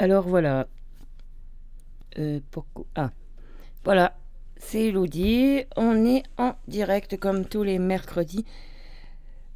Alors 0.00 0.28
voilà. 0.28 0.68
Euh, 2.18 2.38
Ah, 2.94 3.10
voilà. 3.84 4.16
C'est 4.56 4.86
Elodie. 4.86 5.64
On 5.76 6.04
est 6.04 6.22
en 6.36 6.54
direct 6.68 7.18
comme 7.18 7.44
tous 7.44 7.64
les 7.64 7.80
mercredis 7.80 8.44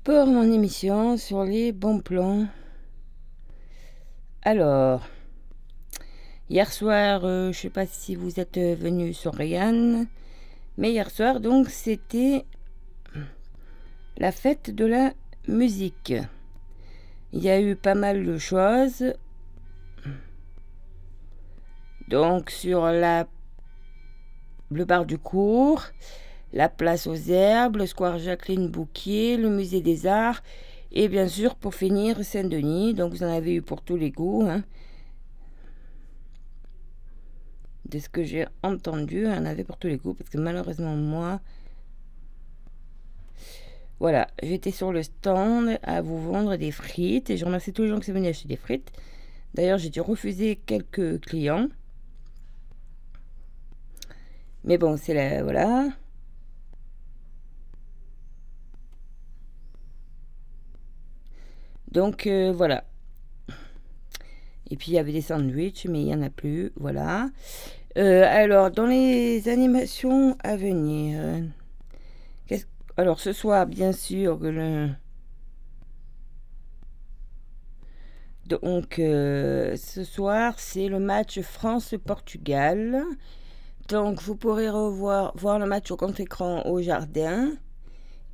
pour 0.02 0.26
mon 0.26 0.42
émission 0.52 1.16
sur 1.16 1.44
les 1.44 1.70
bons 1.70 2.00
plans. 2.00 2.46
Alors, 4.42 5.06
hier 6.50 6.72
soir, 6.72 7.24
euh, 7.24 7.52
je 7.52 7.58
sais 7.60 7.70
pas 7.70 7.86
si 7.86 8.16
vous 8.16 8.40
êtes 8.40 8.58
venu 8.58 9.12
sur 9.14 9.34
Ryan, 9.34 10.06
mais 10.76 10.90
hier 10.90 11.08
soir, 11.10 11.38
donc, 11.38 11.68
c'était 11.68 12.44
la 14.16 14.32
fête 14.32 14.74
de 14.74 14.86
la 14.86 15.12
musique. 15.46 16.14
Il 17.32 17.44
y 17.44 17.48
a 17.50 17.60
eu 17.60 17.76
pas 17.76 17.94
mal 17.94 18.24
de 18.24 18.38
choses. 18.38 19.04
Donc 22.12 22.50
sur 22.50 22.84
la 22.84 23.26
le 24.70 24.84
bar 24.84 25.06
du 25.06 25.16
cours, 25.16 25.82
la 26.52 26.68
place 26.68 27.06
aux 27.06 27.14
herbes, 27.14 27.76
le 27.76 27.86
square 27.86 28.18
Jacqueline 28.18 28.68
Bouquier, 28.68 29.38
le 29.38 29.48
musée 29.48 29.80
des 29.80 30.06
arts 30.06 30.42
et 30.92 31.08
bien 31.08 31.26
sûr 31.26 31.54
pour 31.54 31.74
finir 31.74 32.22
Saint-Denis. 32.22 32.92
Donc 32.92 33.14
vous 33.14 33.22
en 33.22 33.32
avez 33.32 33.54
eu 33.54 33.62
pour 33.62 33.80
tous 33.80 33.96
les 33.96 34.10
goûts. 34.10 34.46
Hein. 34.46 34.62
De 37.86 37.98
ce 37.98 38.10
que 38.10 38.24
j'ai 38.24 38.44
entendu, 38.62 39.26
on 39.26 39.32
en 39.32 39.46
avait 39.46 39.64
pour 39.64 39.78
tous 39.78 39.88
les 39.88 39.96
goûts 39.96 40.12
parce 40.12 40.28
que 40.28 40.36
malheureusement 40.36 40.94
moi 40.94 41.40
voilà, 44.00 44.28
j'étais 44.42 44.70
sur 44.70 44.92
le 44.92 45.02
stand 45.02 45.78
à 45.82 46.02
vous 46.02 46.20
vendre 46.20 46.56
des 46.56 46.72
frites 46.72 47.30
et 47.30 47.38
je 47.38 47.46
remercie 47.46 47.72
tous 47.72 47.84
les 47.84 47.88
gens 47.88 48.00
qui 48.00 48.06
sont 48.06 48.12
venus 48.12 48.28
acheter 48.28 48.48
des 48.48 48.56
frites. 48.56 48.92
D'ailleurs, 49.54 49.78
j'ai 49.78 49.90
dû 49.90 50.00
refuser 50.00 50.56
quelques 50.56 51.20
clients 51.20 51.68
mais 54.64 54.78
bon, 54.78 54.96
c'est 54.96 55.14
la. 55.14 55.42
Voilà. 55.42 55.88
Donc 61.90 62.26
euh, 62.26 62.52
voilà. 62.52 62.84
Et 64.70 64.76
puis 64.76 64.92
il 64.92 64.94
y 64.94 64.98
avait 64.98 65.12
des 65.12 65.20
sandwichs, 65.20 65.86
mais 65.86 66.00
il 66.00 66.06
n'y 66.06 66.14
en 66.14 66.22
a 66.22 66.30
plus. 66.30 66.72
Voilà. 66.76 67.28
Euh, 67.98 68.24
alors, 68.26 68.70
dans 68.70 68.86
les 68.86 69.48
animations 69.48 70.36
à 70.42 70.56
venir. 70.56 71.42
alors, 72.96 73.20
ce 73.20 73.32
soir, 73.32 73.66
bien 73.66 73.92
sûr, 73.92 74.38
le. 74.40 74.88
Donc, 78.46 78.98
euh, 78.98 79.76
ce 79.76 80.04
soir, 80.04 80.58
c'est 80.58 80.88
le 80.88 80.98
match 80.98 81.40
France-Portugal. 81.40 83.04
Donc 83.92 84.22
vous 84.22 84.36
pourrez 84.36 84.70
revoir 84.70 85.36
voir 85.36 85.58
le 85.58 85.66
match 85.66 85.90
au 85.90 85.98
contre-écran 85.98 86.64
au 86.66 86.80
jardin 86.80 87.52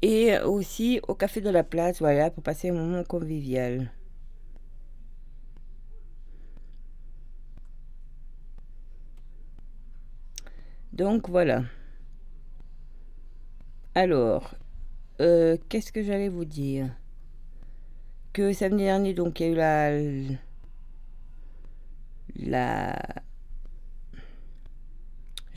et 0.03 0.39
aussi 0.39 1.01
au 1.09 1.17
café 1.17 1.41
de 1.41 1.51
la 1.51 1.64
place, 1.64 1.98
voilà, 1.98 2.31
pour 2.31 2.45
passer 2.45 2.70
un 2.70 2.75
moment 2.75 3.03
convivial. 3.03 3.91
Donc 10.92 11.29
voilà. 11.29 11.64
Alors, 13.97 14.55
euh, 15.20 15.56
qu'est-ce 15.69 15.91
que 15.91 16.05
j'allais 16.05 16.29
vous 16.29 16.45
dire? 16.45 16.95
Que 18.33 18.53
samedi 18.53 18.84
dernier, 18.84 19.12
donc, 19.12 19.41
il 19.41 19.55
y 19.55 19.61
a 19.61 20.01
eu 20.01 20.39
la, 22.36 22.97
la 22.97 23.23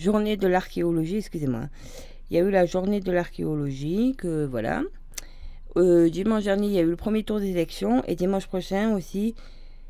journée 0.02 0.38
de 0.38 0.48
l'archéologie, 0.48 1.18
excusez-moi. 1.18 1.70
Il 2.30 2.38
y 2.38 2.40
a 2.40 2.44
eu 2.44 2.52
la 2.52 2.66
journée 2.66 3.00
de 3.00 3.12
l'archéologie, 3.12 4.16
voilà. 4.50 4.84
Euh, 5.78 6.10
dimanche 6.10 6.44
dernier, 6.44 6.68
il 6.68 6.74
y 6.74 6.80
a 6.80 6.82
eu 6.82 6.90
le 6.90 6.96
premier 6.96 7.24
tour 7.24 7.40
des 7.40 7.50
élections. 7.50 8.04
Et 8.08 8.16
dimanche 8.16 8.48
prochain 8.48 8.96
aussi, 8.96 9.36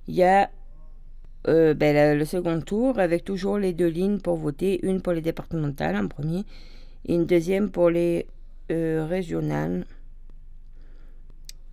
il 0.08 0.16
y 0.16 0.24
a 0.24 0.50
euh, 1.48 1.74
ben, 1.74 2.18
le 2.18 2.26
second 2.26 2.62
tour 2.62 3.00
avec 3.00 3.24
toujours 3.24 3.58
les 3.58 3.74
deux 3.74 3.88
lignes 3.88 4.20
pour 4.20 4.38
voter. 4.38 4.80
Une 4.86 5.02
pour 5.02 5.14
les 5.14 5.22
départementales 5.22 5.96
en 5.96 6.08
premier 6.08 6.46
et 7.06 7.16
une 7.16 7.26
deuxième 7.26 7.72
pour 7.72 7.90
les 7.90 8.28
euh, 8.72 9.06
régionales. 9.10 9.86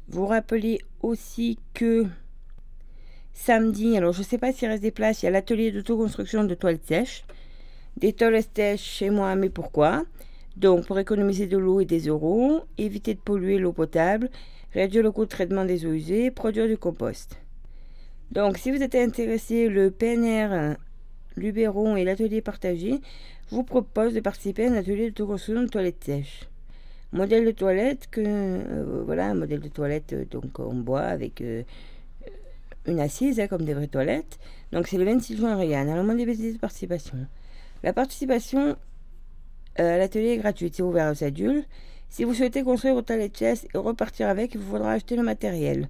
Vous 0.09 0.27
rappelez 0.27 0.81
aussi 1.03 1.59
que 1.75 2.07
samedi, 3.35 3.97
alors 3.97 4.13
je 4.13 4.21
ne 4.21 4.25
sais 4.25 4.39
pas 4.39 4.53
s'il 4.53 4.69
reste 4.69 4.83
des 4.83 4.91
places, 4.91 5.23
il 5.23 5.27
y 5.27 5.29
a 5.29 5.31
l'atelier 5.31 5.71
d'autoconstruction 5.71 6.45
de 6.45 6.55
toilettes 6.55 6.87
sèches. 6.87 7.25
Des 7.99 8.15
sèches 8.55 8.81
chez 8.81 9.11
moi, 9.11 9.35
mais 9.35 9.49
pourquoi? 9.49 10.05
Donc, 10.57 10.87
pour 10.87 11.01
économiser 11.01 11.49
de 11.49 11.59
l'eau 11.59 11.81
et 11.81 11.85
des 11.85 12.07
euros, 12.07 12.61
éviter 12.79 13.15
de 13.15 13.19
polluer 13.19 13.59
l'eau 13.59 13.73
potable, 13.73 14.31
réduire 14.73 15.03
le 15.03 15.11
coût 15.11 15.25
de 15.25 15.31
traitement 15.31 15.65
des 15.65 15.85
eaux 15.85 15.93
usées, 15.93 16.31
produire 16.31 16.69
du 16.69 16.79
compost. 16.79 17.41
Donc, 18.31 18.57
si 18.57 18.71
vous 18.71 18.85
êtes 18.85 18.95
intéressé, 18.95 19.69
le 19.69 19.91
PNR, 19.91 20.77
Luberon 21.37 21.97
et 21.97 22.05
l'atelier 22.05 22.41
partagé 22.41 23.01
vous 23.51 23.65
proposent 23.65 24.15
de 24.15 24.21
participer 24.21 24.67
à 24.67 24.71
un 24.71 24.77
atelier 24.77 25.11
de 25.11 25.25
de 25.25 25.67
toilettes 25.67 26.05
sèches. 26.05 26.49
Modèle 27.11 27.47
de 27.47 27.51
toilette 27.51 28.07
que 28.13 28.21
euh, 28.25 29.03
voilà 29.07 29.27
un 29.31 29.35
modèle 29.35 29.61
de 29.61 29.69
toilette 29.69 30.13
euh, 30.13 30.25
donc 30.31 30.61
en 30.61 30.75
bois 30.75 31.01
avec 31.01 31.41
euh, 31.41 31.63
une 32.87 33.01
assise 33.01 33.41
hein, 33.41 33.49
comme 33.49 33.65
des 33.65 33.75
vraies 33.75 33.89
toilettes. 33.89 34.39
Donc 34.71 34.87
c'est 34.87 34.99
le 34.99 35.05
26 35.05 35.39
juin 35.39 35.57
Ryan. 35.57 35.89
Alors 35.89 36.05
des 36.15 36.53
de 36.53 36.59
participation. 36.59 37.17
La 37.83 37.93
participation 37.93 38.77
euh, 39.81 39.95
à 39.95 39.99
l'atelier 39.99 40.31
est 40.31 40.39
gratuite, 40.39 40.75
c'est 40.77 40.83
ouvert 40.83 41.13
aux 41.13 41.25
adultes. 41.25 41.69
Si 42.09 42.25
vous 42.25 42.35
souhaitez 42.35 42.63
construire 42.63 42.95
votre 42.95 43.15
chess 43.37 43.67
et 43.73 43.79
repartir 43.79 44.29
avec, 44.29 44.57
vous 44.57 44.71
faudra 44.71 44.93
acheter 44.93 45.15
le 45.15 45.23
matériel. 45.23 45.89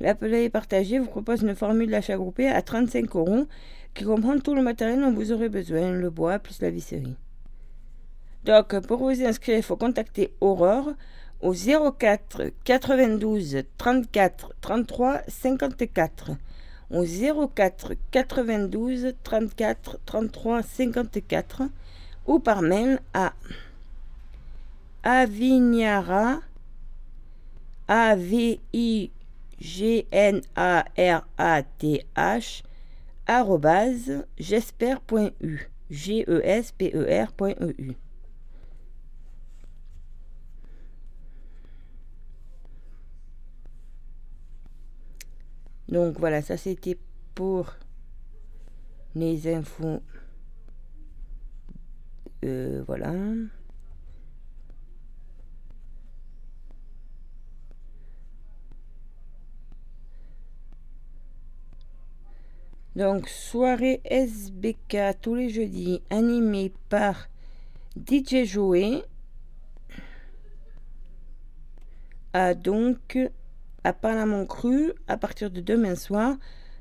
L'atelier 0.00 0.50
partagé 0.50 0.98
vous 0.98 1.06
propose 1.06 1.42
une 1.42 1.54
formule 1.54 1.90
d'achat 1.90 2.16
groupée 2.16 2.48
à 2.48 2.60
35 2.60 3.14
euros 3.16 3.46
qui 3.94 4.04
comprend 4.04 4.38
tout 4.38 4.54
le 4.54 4.62
matériel 4.62 5.00
dont 5.00 5.12
vous 5.12 5.32
aurez 5.32 5.48
besoin, 5.48 5.92
le 5.92 6.10
bois 6.10 6.38
plus 6.38 6.60
la 6.60 6.70
visserie. 6.70 7.16
Donc, 8.44 8.78
pour 8.86 8.98
vous 8.98 9.22
inscrire, 9.22 9.56
il 9.56 9.62
faut 9.62 9.76
contacter 9.76 10.34
Aurore 10.40 10.92
au 11.40 11.52
04 11.52 12.50
92 12.64 13.64
34 13.76 14.54
33 14.60 15.20
54 15.28 16.30
au 16.90 17.04
04 17.04 17.94
92 18.10 19.14
34 19.22 19.98
33 20.04 20.62
54 20.62 21.62
ou 22.26 22.38
par 22.38 22.62
mail 22.62 23.00
à 23.14 23.32
avignara 25.02 26.40
a 27.88 28.14
v 28.14 28.60
i 28.72 29.10
g 29.58 30.06
n 30.10 30.42
a 30.54 30.84
r 30.96 31.26
a 31.38 31.62
t 31.62 32.04
h 32.16 32.62
j'espère.eu 34.38 35.70
g 35.90 36.24
e 36.26 36.42
e 36.42 37.24
r.eu 37.26 37.94
Donc 45.90 46.18
voilà, 46.18 46.40
ça 46.42 46.56
c'était 46.56 46.98
pour 47.34 47.74
les 49.14 49.52
infos. 49.52 50.02
Euh, 52.44 52.82
voilà. 52.86 53.12
Donc, 62.96 63.28
soirée 63.28 64.00
SBK 64.04 65.20
tous 65.22 65.34
les 65.34 65.48
jeudis, 65.48 66.02
animée 66.10 66.72
par 66.88 67.28
DJ 67.96 68.44
Joey. 68.44 69.04
a 72.32 72.54
donc 72.54 73.18
à 73.84 73.92
Parlement 73.92 74.44
Cru 74.46 74.92
à 75.08 75.16
partir 75.16 75.50
de 75.50 75.60
demain 75.60 75.94
soir, 75.94 76.36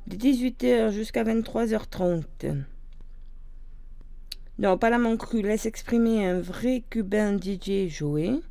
de 0.07 0.15
18h 0.15 0.91
jusqu'à 0.91 1.23
23h30. 1.23 2.63
Dans 4.57 4.77
Parlement 4.77 5.15
Cru 5.15 5.41
laisse 5.41 5.65
exprimer 5.65 6.25
un 6.25 6.39
vrai 6.39 6.83
cubain 6.89 7.37
DJ 7.37 7.87
Joé, 7.87 8.41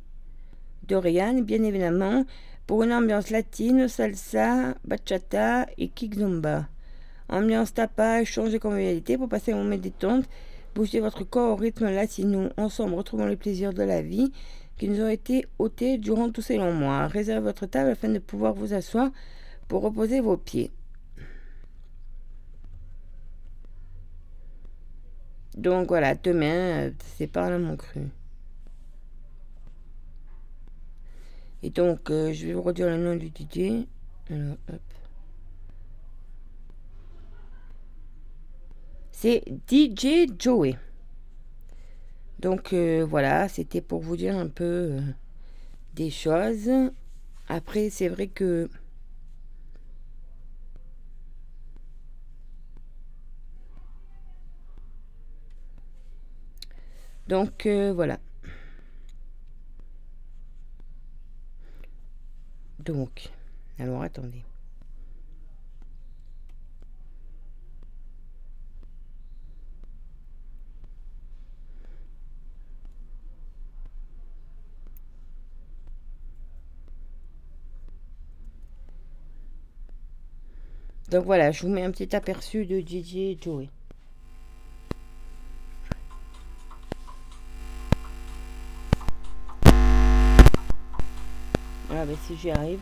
Dorian, 0.87 1.41
bien 1.41 1.63
évidemment, 1.63 2.25
pour 2.65 2.83
une 2.83 2.93
ambiance 2.93 3.29
latine, 3.29 3.87
salsa, 3.87 4.75
bachata 4.83 5.67
et 5.77 5.89
kickzumba. 5.89 6.67
Ambiance 7.29 7.73
tapage, 7.75 8.23
échange 8.23 8.51
de 8.51 8.57
convivialité 8.57 9.17
pour 9.17 9.29
passer 9.29 9.51
un 9.51 9.57
moment 9.57 9.77
détente, 9.77 10.25
bouger 10.73 10.99
votre 10.99 11.23
corps 11.23 11.53
au 11.53 11.55
rythme 11.55 11.91
latino. 11.91 12.49
Ensemble, 12.57 12.95
retrouvons 12.95 13.27
les 13.27 13.35
plaisirs 13.35 13.73
de 13.73 13.83
la 13.83 14.01
vie 14.01 14.31
qui 14.79 14.87
nous 14.87 15.01
ont 15.01 15.09
été 15.09 15.45
ôtés 15.59 15.97
durant 15.97 16.31
tous 16.31 16.41
ces 16.41 16.57
longs 16.57 16.73
mois. 16.73 17.05
Réservez 17.07 17.41
votre 17.43 17.65
table 17.65 17.91
afin 17.91 18.09
de 18.09 18.17
pouvoir 18.17 18.53
vous 18.53 18.73
asseoir 18.73 19.11
pour 19.67 19.83
reposer 19.83 20.21
vos 20.21 20.37
pieds. 20.37 20.71
Donc 25.57 25.89
voilà, 25.89 26.15
demain, 26.15 26.91
c'est 27.17 27.27
pas 27.27 27.47
un 27.47 27.59
mon 27.59 27.75
cru. 27.75 28.07
Et 31.61 31.69
donc, 31.69 32.09
euh, 32.09 32.31
je 32.31 32.47
vais 32.47 32.53
vous 32.53 32.61
redire 32.61 32.87
le 32.87 32.97
nom 32.97 33.17
du 33.17 33.27
DJ. 33.27 33.85
C'est 39.11 39.43
DJ 39.69 40.27
Joey. 40.39 40.77
Donc 42.39 42.73
euh, 42.73 43.05
voilà, 43.07 43.49
c'était 43.49 43.81
pour 43.81 44.01
vous 44.01 44.15
dire 44.15 44.37
un 44.37 44.47
peu 44.47 44.63
euh, 44.63 45.01
des 45.95 46.09
choses. 46.09 46.69
Après, 47.47 47.89
c'est 47.89 48.07
vrai 48.09 48.27
que 48.27 48.69
Donc 57.29 57.67
euh, 57.67 57.93
voilà. 57.93 58.19
Donc, 62.79 63.29
alors 63.77 64.01
attendez. 64.01 64.43
Donc 81.09 81.25
voilà, 81.25 81.51
je 81.51 81.63
vous 81.63 81.69
mets 81.69 81.81
un 81.81 81.89
petit 81.89 82.15
aperçu 82.15 82.65
de 82.65 82.79
DJ 82.79 83.35
Joey. 83.41 83.67
Voilà, 91.87 92.05
ben 92.05 92.15
si 92.27 92.37
j'y 92.37 92.51
arrive. 92.51 92.81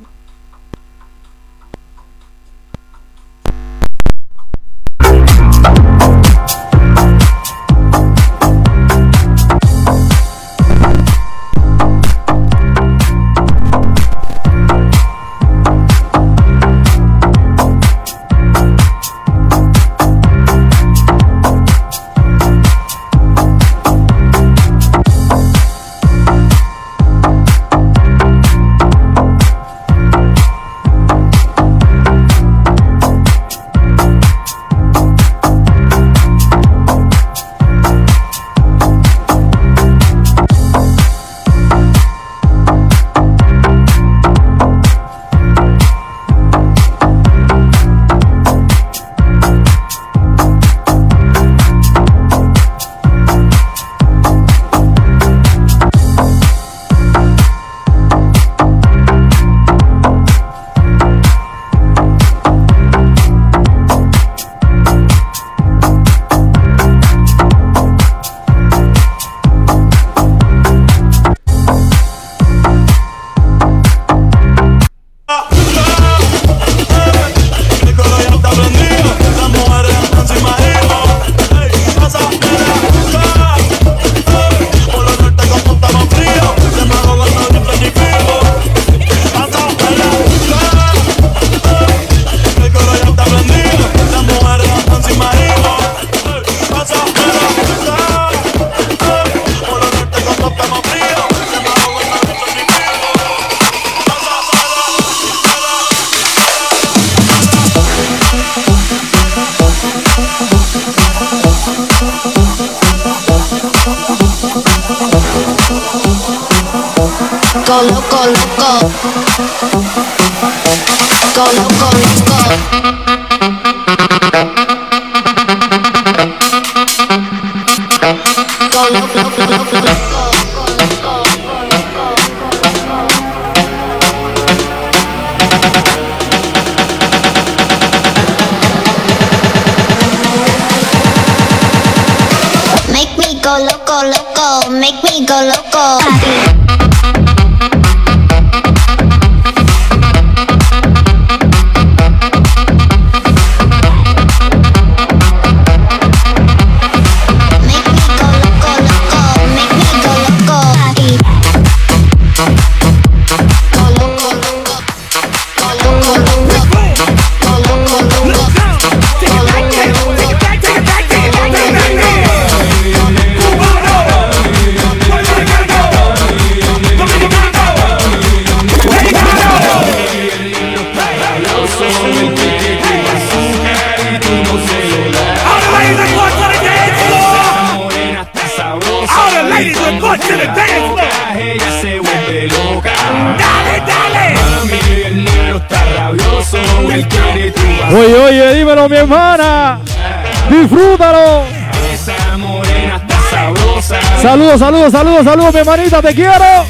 Mi 205.38 205.60
hermanita, 205.60 206.02
te 206.02 206.14
quiero. 206.14 206.66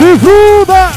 Disfruta. 0.00 0.92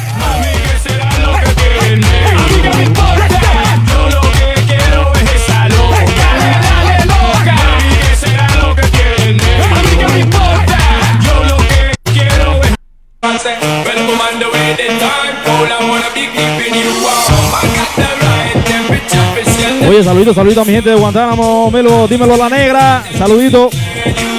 Oye, 19.87 20.03
saludito, 20.03 20.33
saludito 20.33 20.61
a 20.61 20.65
mi 20.65 20.73
gente 20.73 20.89
de 20.89 20.95
Guantánamo, 20.95 21.71
Melo, 21.71 22.07
dímelo 22.07 22.35
la 22.35 22.49
negra. 22.49 23.03
Saludito 23.17 23.69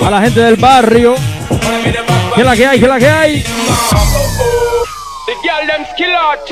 a 0.05 0.11
la 0.11 0.21
gente 0.21 0.41
del 0.41 0.57
barrio. 0.57 1.15
¿Qué 2.39 2.43
es 2.43 2.47
la 2.47 2.55
que 2.55 2.67
hay? 2.69 2.79
¿Qué 2.79 2.87
la 2.87 2.99
que 3.01 3.09
hay? 3.09 3.43
The 3.43 5.35
girl 5.43 5.67
them 5.67 5.85
skill 5.93 6.15
out 6.15 6.47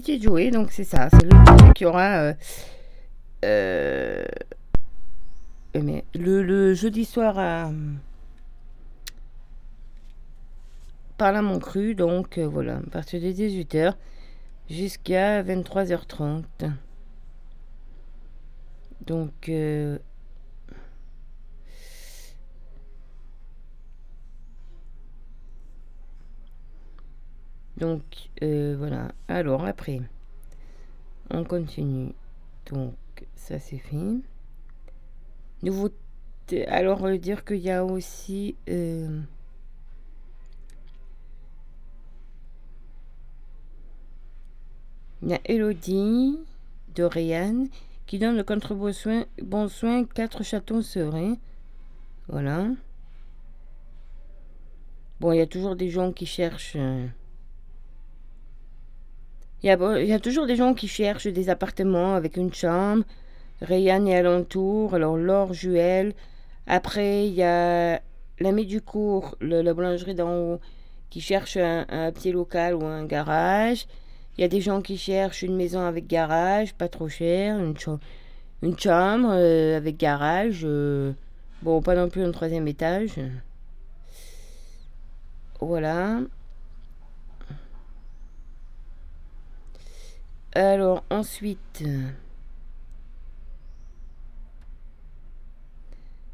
euh, 0.00 0.16
DJ 0.16 0.22
Joey, 0.22 0.50
donc 0.50 0.70
c'est 0.70 0.84
ça, 0.84 1.08
c'est 1.10 1.24
le 1.24 1.72
qui 1.72 1.84
aura 1.84 2.18
euh, 2.18 2.34
euh, 3.44 4.24
le, 6.14 6.74
jeudi 6.74 7.04
soir 7.04 7.38
à 7.38 7.70
Parlement 11.16 11.58
Cru, 11.58 11.94
donc 11.94 12.38
euh, 12.38 12.46
voilà, 12.46 12.76
à 12.76 12.90
partir 12.90 13.20
de 13.20 13.26
18h 13.26 13.94
jusqu'à 14.68 15.42
23h30. 15.42 16.44
Donc 19.06 19.48
euh, 19.48 19.98
Donc 27.80 28.02
euh, 28.42 28.76
voilà. 28.78 29.12
Alors 29.26 29.64
après, 29.64 30.02
on 31.30 31.44
continue. 31.44 32.12
Donc 32.70 32.94
ça 33.34 33.58
c'est 33.58 33.78
fait. 33.78 34.20
Nouveauté. 35.62 36.66
Alors 36.66 37.06
euh, 37.06 37.16
dire 37.16 37.44
qu'il 37.44 37.56
y 37.56 37.70
a 37.70 37.84
aussi 37.84 38.54
euh, 38.68 39.20
il 45.22 45.30
y 45.30 45.34
a 45.34 45.40
Elodie 45.46 46.38
de 46.94 47.08
qui 48.06 48.18
donne 48.18 48.36
le 48.36 48.44
contre 48.44 48.74
bon 48.74 48.92
soin, 48.92 49.24
bon 49.40 49.68
soin 49.68 50.04
4 50.04 50.42
chatons 50.42 50.82
sevrés. 50.82 51.38
Voilà. 52.28 52.66
Bon, 55.20 55.32
il 55.32 55.38
y 55.38 55.40
a 55.40 55.46
toujours 55.46 55.76
des 55.76 55.90
gens 55.90 56.12
qui 56.12 56.26
cherchent. 56.26 56.76
Il 59.62 59.68
y, 59.68 60.12
a, 60.12 60.18
toujours 60.18 60.46
des 60.46 60.56
gens 60.56 60.72
qui 60.72 60.88
cherchent 60.88 61.26
des 61.26 61.50
appartements 61.50 62.14
avec 62.14 62.36
une 62.38 62.52
chambre, 62.52 63.04
Rayanne 63.60 64.08
et 64.08 64.16
alentour, 64.16 64.94
alors 64.94 65.18
Laure, 65.18 65.52
Juel. 65.52 66.14
Après, 66.66 67.26
il 67.26 67.34
y 67.34 67.42
a 67.42 68.00
l'ami 68.38 68.64
du 68.64 68.80
cours, 68.80 69.36
la 69.42 69.74
boulangerie 69.74 70.14
d'en 70.14 70.34
haut, 70.34 70.60
qui 71.10 71.20
cherche 71.20 71.58
un, 71.58 72.10
petit 72.12 72.32
local 72.32 72.74
ou 72.74 72.84
un 72.84 73.04
garage. 73.04 73.86
Il 74.38 74.40
y 74.40 74.44
a 74.44 74.48
des 74.48 74.62
gens 74.62 74.80
qui 74.80 74.96
cherchent 74.96 75.42
une 75.42 75.56
maison 75.56 75.80
avec 75.80 76.06
garage, 76.06 76.72
pas 76.72 76.88
trop 76.88 77.08
cher, 77.08 77.58
une 77.58 78.78
chambre 78.78 79.30
euh, 79.32 79.76
avec 79.76 79.98
garage. 79.98 80.62
euh, 80.64 81.12
bon, 81.62 81.82
pas 81.82 81.94
non 81.94 82.08
plus 82.08 82.24
un 82.24 82.30
troisième 82.30 82.66
étage. 82.66 83.20
Voilà. 85.60 86.20
Alors, 90.52 91.04
ensuite. 91.10 91.82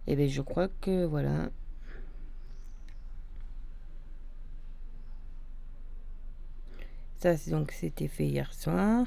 Eh 0.07 0.17
bien, 0.17 0.29
je 0.29 0.41
crois 0.43 0.69
que 0.81 1.05
voilà. 1.05 1.51
Ça, 7.17 7.37
c'est 7.37 7.51
donc, 7.51 7.73
c'était 7.73 8.09
fait 8.09 8.27
hier 8.27 8.53
soir. 8.55 9.07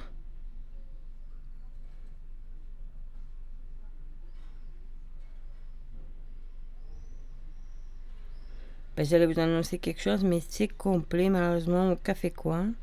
Ben, 8.96 9.06
J'allais 9.06 9.25
vous 9.25 9.39
annoncer 9.39 9.80
quelque 9.80 10.01
chose, 10.01 10.24
mais 10.24 10.42
c'est 10.48 10.68
complet, 10.68 11.30
malheureusement, 11.30 11.92
au 11.94 11.96
café 11.96 12.30
coin. 12.32 12.74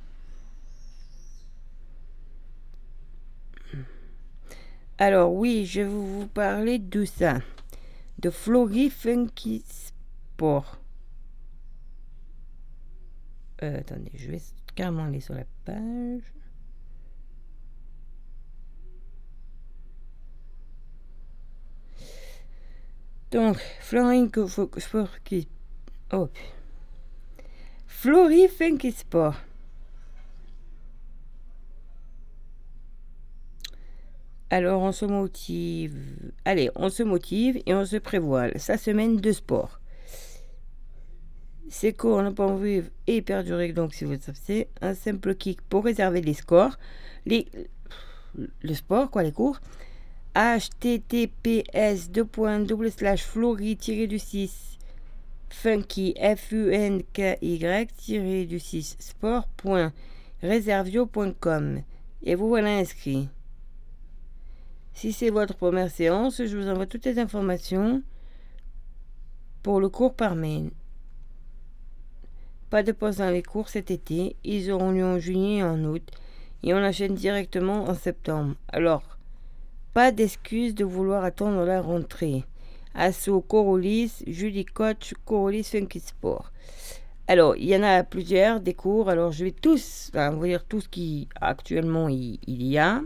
Alors 4.99 5.33
oui, 5.33 5.67
je 5.67 5.83
vais 5.83 5.89
vous 5.89 6.27
parler 6.29 6.79
de 6.79 7.05
ça. 7.05 7.41
De 8.19 8.31
Flori 8.31 8.89
Funky 8.89 9.63
Sport. 9.67 10.79
Euh, 13.63 13.81
attendez, 13.81 14.13
je 14.15 14.31
vais 14.31 14.41
carrément 14.75 15.05
aller 15.05 15.21
sur 15.21 15.35
la 15.35 15.45
page. 15.65 16.23
Donc, 23.31 23.59
Flori 23.81 24.31
Sport 24.79 25.23
qui... 25.25 25.47
Oh. 26.13 26.31
Flori 27.87 28.49
Funky 28.49 28.93
Sport. 28.93 29.35
Alors 34.51 34.83
on 34.83 34.93
se 34.93 35.05
motive. 35.05 35.97
Allez, 36.45 36.71
on 36.77 36.89
se 36.89 37.03
motive 37.03 37.61
et 37.67 37.75
on 37.75 37.85
se 37.85 37.97
prévoile 37.97 38.53
sa 38.59 38.79
semaine 38.79 39.17
de 39.17 39.33
sport. 39.33 39.81
Ces 41.69 41.93
cours 41.93 42.23
ne 42.23 42.31
peuvent 42.31 42.63
vivre 42.63 42.87
et 43.09 43.23
perdurer 43.23 43.73
donc 43.73 43.93
si 43.93 44.05
vous 44.05 44.13
le 44.13 44.21
savez. 44.21 44.69
Un 44.81 44.95
simple 44.95 45.35
kick 45.35 45.61
pour 45.63 45.83
réserver 45.85 46.21
les 46.21 46.35
scores. 46.35 46.79
Les, 47.25 47.49
le 48.63 48.75
sport, 48.75 49.11
quoi, 49.11 49.25
les 49.25 49.33
cours. 49.33 49.59
https 50.35 52.09
flori 53.19 53.77
du 54.07 54.19
6 54.19 54.79
funky 55.49 56.15
f 56.21 56.53
u 56.53 56.73
n 56.73 57.03
k 57.13 57.39
y 57.41 58.47
du 58.47 58.61
6 58.61 58.97
sport.reservio.com 58.99 61.83
et 62.23 62.35
vous 62.35 62.49
voilà 62.49 62.77
inscrit. 62.77 63.29
Si 64.97 65.13
c'est 65.13 65.29
votre 65.29 65.55
première 65.55 65.91
séance, 65.91 66.43
je 66.43 66.57
vous 66.57 66.71
envoie 66.71 66.87
toutes 66.87 67.05
les 67.05 67.19
informations 67.19 68.03
pour 69.63 69.79
le 69.79 69.91
cours 69.91 70.15
par 70.15 70.35
mail. 70.37 70.71
Pas 72.71 72.83
de 72.83 72.93
pause 72.93 73.19
dans 73.19 73.29
les 73.29 73.43
cours 73.43 73.69
cet 73.69 73.91
été. 73.91 74.37
Ils 74.43 74.73
auront 74.73 74.93
lieu 74.93 75.05
en 75.05 75.19
juillet 75.19 75.59
et 75.59 75.63
en 75.63 75.85
août. 75.85 76.03
Et 76.63 76.73
on 76.73 76.79
enchaîne 76.79 77.15
directement 77.15 77.85
en 77.85 77.95
septembre. 77.95 78.55
Alors, 78.69 79.19
pas 79.93 80.13
d'excuse 80.13 80.75
de 80.75 80.87
vouloir 80.87 81.25
attendre 81.25 81.67
la 81.67 81.83
rentrée. 81.83 82.45
Asso 82.95 83.43
Corolis, 83.47 84.23
Julie 84.27 84.65
Coach, 84.65 85.13
Corolis 85.27 85.65
Funky 85.65 86.01
Sport. 86.01 86.53
Alors, 87.29 87.55
il 87.57 87.67
y 87.67 87.77
en 87.77 87.83
a 87.83 88.03
plusieurs 88.03 88.61
des 88.61 88.73
cours. 88.73 89.11
Alors, 89.11 89.31
je 89.31 89.45
vais 89.45 89.53
tous, 89.53 90.11
enfin, 90.15 90.33
dire 90.39 90.65
tout 90.65 90.81
ce 90.81 90.89
qui 90.89 91.29
actuellement 91.39 92.09
il 92.09 92.39
y 92.47 92.79
a. 92.79 93.03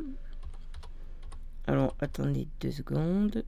Alors, 1.70 1.94
attendez 2.00 2.48
deux 2.60 2.72
secondes. 2.72 3.44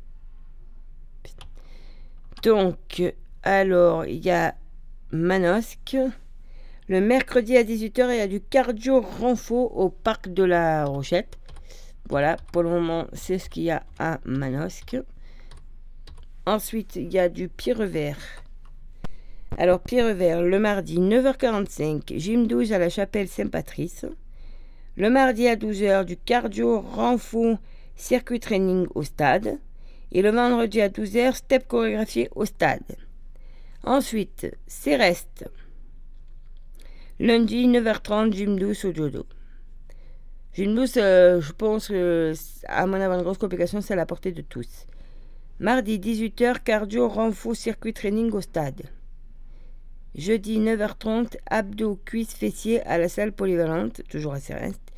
Donc, 2.45 3.03
alors, 3.43 4.07
il 4.07 4.25
y 4.25 4.31
a 4.31 4.55
Manosque. 5.11 5.97
Le 6.87 7.01
mercredi 7.01 7.57
à 7.57 7.65
18h, 7.65 8.11
il 8.13 8.19
y 8.19 8.21
a 8.21 8.29
du 8.29 8.41
cardio 8.41 9.01
renfo 9.01 9.73
au 9.75 9.89
parc 9.89 10.33
de 10.33 10.45
la 10.45 10.85
Rochette. 10.85 11.37
Voilà, 12.09 12.37
pour 12.53 12.63
le 12.63 12.71
moment, 12.71 13.09
c'est 13.13 13.41
ce 13.41 13.51
qu'il 13.51 13.65
y 13.65 13.73
a 13.73 13.83
à 13.99 14.21
Manosque. 14.25 14.99
Ensuite, 16.47 16.95
il 16.95 17.13
y 17.13 17.19
a 17.19 17.29
du 17.29 17.49
Pierre 17.49 17.85
Vert. 17.85 18.21
Alors, 19.59 19.81
Pierre 19.81 20.15
Vert, 20.15 20.43
le 20.43 20.61
mardi 20.61 21.01
9h45, 21.01 22.17
gym 22.19 22.47
12 22.47 22.73
à 22.73 22.79
la 22.79 22.89
chapelle 22.89 23.27
Saint-Patrice. 23.27 24.07
Le 24.95 25.11
mardi 25.11 25.49
à 25.49 25.57
12h, 25.57 26.05
du 26.05 26.17
cardio 26.17 26.81
renfo 26.83 27.59
circuit 27.97 28.41
training 28.41 28.87
au 28.95 29.03
stade. 29.03 29.59
Et 30.11 30.23
le 30.23 30.31
vendredi 30.31 30.81
à 30.81 30.89
12h, 30.89 31.35
step 31.35 31.67
chorégraphié 31.67 32.29
au 32.35 32.45
stade. 32.45 32.97
Ensuite, 33.85 34.47
Céreste. 34.67 35.49
Lundi 37.19 37.67
9h30, 37.67 38.33
gym 38.33 38.59
12 38.59 38.85
au 38.85 38.93
dodo. 38.93 39.27
Gym 40.55 40.75
12, 40.75 40.95
euh, 40.97 41.41
je 41.41 41.53
pense 41.53 41.89
que, 41.89 42.35
à 42.67 42.87
mon 42.87 43.01
avant 43.01 43.23
grosse 43.23 43.39
complication, 43.39 43.81
c'est 43.81 43.95
à 43.95 43.97
la 43.97 44.07
portée 44.07 44.33
de 44.33 44.43
tous. 44.43 44.87
Mardi 45.59 45.99
18h, 45.99 46.63
cardio 46.63 47.09
renfo 47.09 47.55
circuit 47.55 47.95
training 47.95 48.31
au 48.33 48.41
stade. 48.41 48.83
Jeudi 50.15 50.59
9h30, 50.59 51.37
abdos, 51.47 51.99
cuisses, 52.05 52.35
fessiers 52.35 52.83
à 52.83 52.99
la 52.99 53.09
salle 53.09 53.33
polyvalente, 53.33 54.03
toujours 54.11 54.35
à 54.35 54.41
Céreste. 54.41 54.92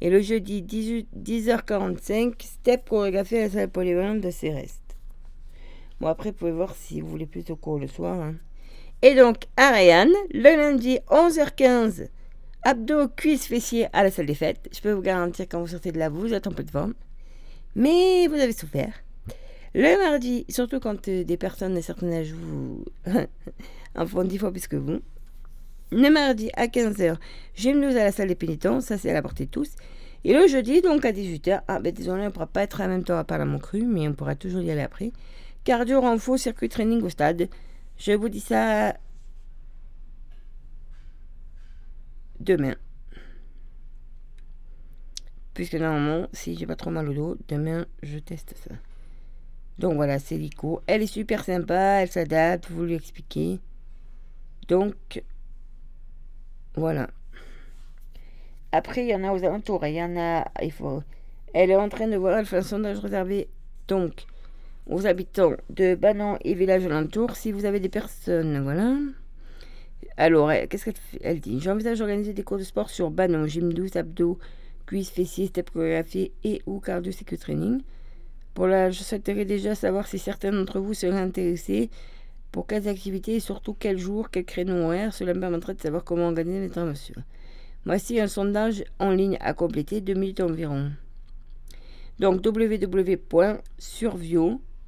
Et 0.00 0.08
le 0.10 0.20
jeudi 0.20 0.62
18 0.62 1.08
10h45, 1.16 2.32
step 2.42 2.88
chorégraphié 2.88 3.40
à 3.40 3.42
la 3.42 3.50
salle 3.50 3.70
polyvalente 3.70 4.20
de 4.20 4.30
Céreste. 4.30 4.96
Bon, 6.00 6.08
après, 6.08 6.30
vous 6.30 6.36
pouvez 6.36 6.52
voir 6.52 6.74
si 6.74 7.00
vous 7.00 7.08
voulez 7.08 7.26
plus 7.26 7.44
de 7.44 7.52
cours 7.52 7.78
le 7.78 7.86
soir. 7.86 8.18
hein. 8.20 8.34
Et 9.02 9.14
donc, 9.14 9.44
Ariane, 9.56 10.12
le 10.32 10.56
lundi 10.56 10.98
11h15, 11.08 12.08
abdos, 12.62 13.08
cuisses, 13.08 13.46
fessiers 13.46 13.88
à 13.92 14.02
la 14.02 14.10
salle 14.10 14.26
des 14.26 14.34
fêtes. 14.34 14.68
Je 14.72 14.80
peux 14.80 14.92
vous 14.92 15.02
garantir, 15.02 15.46
quand 15.48 15.60
vous 15.60 15.66
sortez 15.68 15.92
de 15.92 15.98
là, 15.98 16.08
vous 16.08 16.32
êtes 16.32 16.46
en 16.46 16.52
peu 16.52 16.64
de 16.64 16.70
forme. 16.70 16.94
Mais 17.74 18.26
vous 18.26 18.34
avez 18.34 18.52
souffert. 18.52 18.94
Le 19.74 19.96
mardi, 19.98 20.44
surtout 20.48 20.80
quand 20.80 21.06
euh, 21.08 21.22
des 21.24 21.36
personnes 21.36 21.74
d'un 21.74 21.82
certain 21.82 22.10
âge 22.12 22.32
vous 22.32 22.84
en 23.94 24.06
font 24.06 24.24
dix 24.24 24.38
fois 24.38 24.50
plus 24.50 24.66
que 24.66 24.76
vous. 24.76 25.00
Le 25.92 26.08
mardi 26.08 26.50
à 26.54 26.66
15h, 26.66 27.16
gymnase 27.54 27.96
à 27.96 28.04
la 28.04 28.12
salle 28.12 28.28
des 28.28 28.34
pénitents, 28.36 28.80
ça 28.80 28.96
c'est 28.96 29.10
à 29.10 29.12
la 29.12 29.22
portée 29.22 29.46
de 29.46 29.50
tous. 29.50 29.74
Et 30.22 30.34
le 30.34 30.46
jeudi, 30.46 30.82
donc 30.82 31.04
à 31.04 31.12
18h, 31.12 31.62
ah 31.66 31.80
ben 31.80 31.92
désolé, 31.92 32.22
on 32.22 32.24
ne 32.26 32.30
pourra 32.30 32.46
pas 32.46 32.62
être 32.62 32.80
en 32.80 32.88
même 32.88 33.04
temps 33.04 33.18
à 33.18 33.44
mon 33.44 33.58
cru, 33.58 33.84
mais 33.86 34.06
on 34.06 34.12
pourra 34.12 34.34
toujours 34.34 34.60
y 34.62 34.70
aller 34.70 34.82
après. 34.82 35.12
Cardio 35.64 36.00
renfo, 36.00 36.36
circuit 36.36 36.68
training 36.68 37.02
au 37.02 37.08
stade. 37.08 37.48
Je 37.96 38.12
vous 38.12 38.28
dis 38.28 38.40
ça 38.40 38.94
demain. 42.38 42.76
Puisque 45.54 45.74
normalement, 45.74 46.28
si 46.32 46.56
j'ai 46.56 46.66
pas 46.66 46.76
trop 46.76 46.90
mal 46.90 47.08
au 47.08 47.12
dos, 47.12 47.36
demain 47.48 47.86
je 48.02 48.18
teste 48.18 48.54
ça. 48.56 48.74
Donc 49.78 49.94
voilà, 49.94 50.18
c'est 50.18 50.36
l'ICO. 50.36 50.82
Elle 50.86 51.02
est 51.02 51.06
super 51.06 51.44
sympa, 51.44 52.02
elle 52.02 52.10
s'adapte, 52.10 52.70
vous 52.70 52.84
lui 52.84 52.94
expliquez. 52.94 53.60
Donc, 54.68 55.22
voilà. 56.74 57.08
Après, 58.72 59.04
il 59.04 59.08
y 59.08 59.14
en 59.14 59.24
a 59.24 59.32
aux 59.32 59.44
alentours. 59.44 59.84
Il 59.86 59.94
y 59.94 60.02
en 60.02 60.16
a. 60.16 60.44
Il 60.62 60.72
faut. 60.72 61.02
Elle 61.52 61.70
est 61.70 61.76
en 61.76 61.88
train 61.88 62.06
de 62.06 62.16
voir, 62.16 62.38
elle 62.38 62.46
fait 62.46 62.58
un 62.58 62.62
sondage 62.62 62.98
réservé. 62.98 63.48
Donc, 63.88 64.24
aux 64.86 65.06
habitants 65.06 65.54
de 65.68 65.96
Banan 65.96 66.38
et 66.44 66.54
villages 66.54 66.86
alentours, 66.86 67.34
si 67.34 67.50
vous 67.50 67.64
avez 67.64 67.80
des 67.80 67.88
personnes, 67.88 68.62
voilà. 68.62 68.94
Alors, 70.16 70.52
qu'est-ce 70.68 70.84
qu'elle 70.84 70.94
Elle 71.22 71.40
dit 71.40 71.60
J'envisage 71.60 71.98
d'organiser 71.98 72.32
des 72.32 72.44
cours 72.44 72.58
de 72.58 72.62
sport 72.62 72.88
sur 72.88 73.10
Banan, 73.10 73.46
gym 73.46 73.72
12, 73.72 73.96
abdos, 73.96 74.38
cuisses, 74.86 75.10
fessiers, 75.10 75.48
step 75.48 75.70
et 76.44 76.62
ou 76.66 76.78
cardio 76.78 77.12
training. 77.40 77.82
Pour 78.54 78.66
la, 78.66 78.90
je 78.90 79.02
souhaiterais 79.02 79.44
déjà 79.44 79.74
savoir 79.74 80.06
si 80.06 80.18
certains 80.18 80.52
d'entre 80.52 80.78
vous 80.78 80.94
seraient 80.94 81.20
intéressés 81.20 81.90
pour 82.52 82.66
quelles 82.66 82.88
activités 82.88 83.36
et 83.36 83.40
surtout 83.40 83.74
quel 83.78 83.98
jour, 83.98 84.30
quel 84.30 84.44
créneau 84.44 84.84
horaire. 84.84 85.12
Cela 85.14 85.34
me 85.34 85.40
permettrait 85.40 85.74
de 85.74 85.80
savoir 85.80 86.04
comment 86.04 86.26
organiser 86.26 86.60
l'intervention. 86.60 87.14
Voici 87.84 88.20
un 88.20 88.28
sondage 88.28 88.84
en 88.98 89.10
ligne 89.10 89.38
à 89.40 89.54
compléter, 89.54 90.00
deux 90.00 90.14
minutes 90.14 90.40
environ. 90.40 90.92
Donc 92.18 92.44
www.survio, 92.44 93.60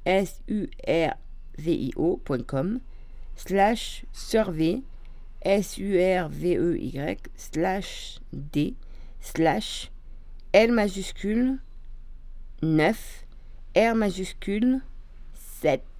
S-U-R-V-I-O.com 0.05 1.19
slash 3.35 4.05
survey, 4.11 4.83
S-U-R-V-E-Y 5.41 7.17
slash 7.35 8.19
D 8.31 8.75
slash 9.19 9.89
L 10.53 10.71
majuscule 10.71 11.57
9 12.61 13.25
R 13.75 13.95
majuscule 13.95 14.81
7 15.61 15.92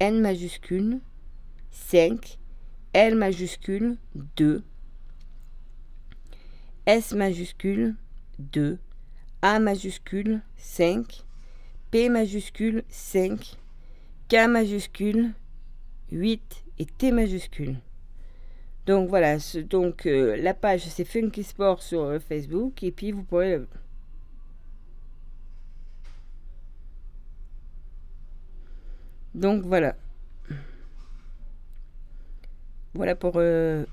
N 0.00 0.20
majuscule 0.20 1.00
5 1.70 2.38
L 2.92 3.16
majuscule 3.16 3.96
2 4.36 4.62
S 6.86 7.12
majuscule 7.12 7.96
2 8.38 8.78
A 9.42 9.58
majuscule 9.58 10.40
5 10.56 11.24
P 11.90 12.08
majuscule 12.08 12.84
5 12.88 13.56
K 14.28 14.46
majuscule 14.48 15.32
8 16.12 16.64
et 16.78 16.86
T 16.86 17.12
majuscule. 17.12 17.76
Donc 18.86 19.08
voilà, 19.08 19.36
euh, 20.06 20.36
la 20.36 20.54
page 20.54 20.86
c'est 20.88 21.04
Funky 21.04 21.42
Sport 21.42 21.82
sur 21.82 22.02
euh, 22.02 22.18
Facebook 22.18 22.82
et 22.82 22.90
puis 22.90 23.12
vous 23.12 23.22
pourrez 23.22 23.60
Donc 29.38 29.62
voilà. 29.64 29.94
Voilà 32.94 33.14
pour 33.14 33.34
euh, 33.36 33.84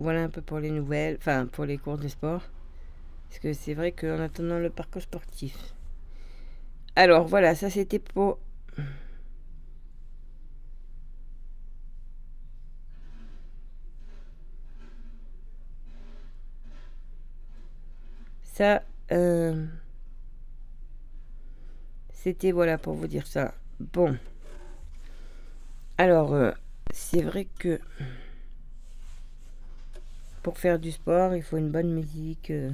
voilà 0.00 0.24
un 0.24 0.28
peu 0.28 0.42
pour 0.42 0.58
les 0.58 0.70
nouvelles, 0.70 1.16
enfin 1.18 1.46
pour 1.46 1.64
les 1.64 1.78
cours 1.78 1.96
de 1.98 2.08
sport. 2.08 2.42
Parce 3.28 3.40
que 3.40 3.52
c'est 3.54 3.74
vrai 3.74 3.92
qu'en 3.92 4.20
attendant 4.20 4.58
le 4.58 4.70
parcours 4.70 5.02
sportif. 5.02 5.56
Alors 6.96 7.26
voilà, 7.26 7.54
ça 7.56 7.68
c'était 7.70 7.98
pour 7.98 8.38
ça. 18.42 18.82
euh, 19.12 19.66
C'était 22.22 22.52
voilà 22.52 22.76
pour 22.76 22.92
vous 22.92 23.06
dire 23.06 23.26
ça. 23.26 23.54
Bon. 23.94 24.14
Alors, 25.96 26.34
euh, 26.34 26.50
c'est 26.92 27.22
vrai 27.22 27.46
que 27.58 27.80
pour 30.42 30.58
faire 30.58 30.78
du 30.78 30.92
sport, 30.92 31.34
il 31.34 31.42
faut 31.42 31.56
une 31.56 31.70
bonne 31.70 31.94
musique 31.94 32.50
euh, 32.50 32.72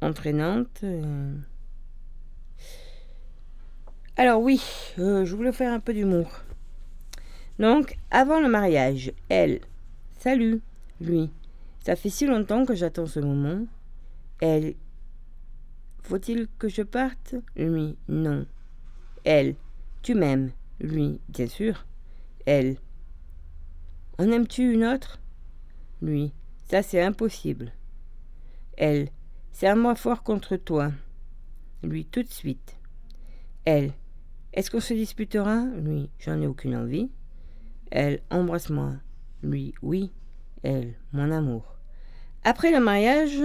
entraînante. 0.00 0.80
euh. 0.82 1.34
Alors 4.16 4.40
oui, 4.40 4.62
je 4.96 5.34
voulais 5.34 5.52
faire 5.52 5.74
un 5.74 5.80
peu 5.80 5.92
d'humour. 5.92 6.30
Donc, 7.58 7.98
avant 8.10 8.40
le 8.40 8.48
mariage, 8.48 9.12
elle, 9.28 9.60
salut, 10.20 10.62
lui, 11.02 11.30
ça 11.84 11.96
fait 11.96 12.08
si 12.08 12.26
longtemps 12.26 12.64
que 12.64 12.74
j'attends 12.74 13.06
ce 13.06 13.20
moment. 13.20 13.66
Elle, 14.40 14.74
faut-il 16.02 16.48
que 16.58 16.68
je 16.68 16.82
parte? 16.82 17.34
Lui, 17.56 17.96
non. 18.08 18.46
Elle, 19.24 19.54
tu 20.02 20.14
m'aimes 20.14 20.50
Lui, 20.80 21.20
bien 21.28 21.46
sûr. 21.46 21.86
Elle, 22.44 22.76
en 24.18 24.30
aimes-tu 24.30 24.72
une 24.72 24.84
autre? 24.84 25.20
Lui, 26.00 26.32
ça 26.68 26.82
c'est 26.82 27.00
impossible. 27.00 27.72
Elle, 28.76 29.08
c'est 29.52 29.66
à 29.66 29.76
moi 29.76 29.94
fort 29.94 30.22
contre 30.22 30.56
toi. 30.56 30.92
Lui, 31.82 32.04
tout 32.04 32.22
de 32.22 32.28
suite. 32.28 32.76
Elle, 33.64 33.92
est-ce 34.52 34.70
qu'on 34.70 34.80
se 34.80 34.94
disputera? 34.94 35.64
Lui, 35.76 36.10
j'en 36.18 36.40
ai 36.40 36.46
aucune 36.46 36.76
envie. 36.76 37.10
Elle, 37.90 38.20
embrasse-moi. 38.30 38.94
Lui, 39.42 39.74
oui. 39.82 40.12
Elle, 40.62 40.94
mon 41.12 41.30
amour. 41.30 41.71
Après 42.44 42.72
le 42.72 42.80
mariage, 42.80 43.38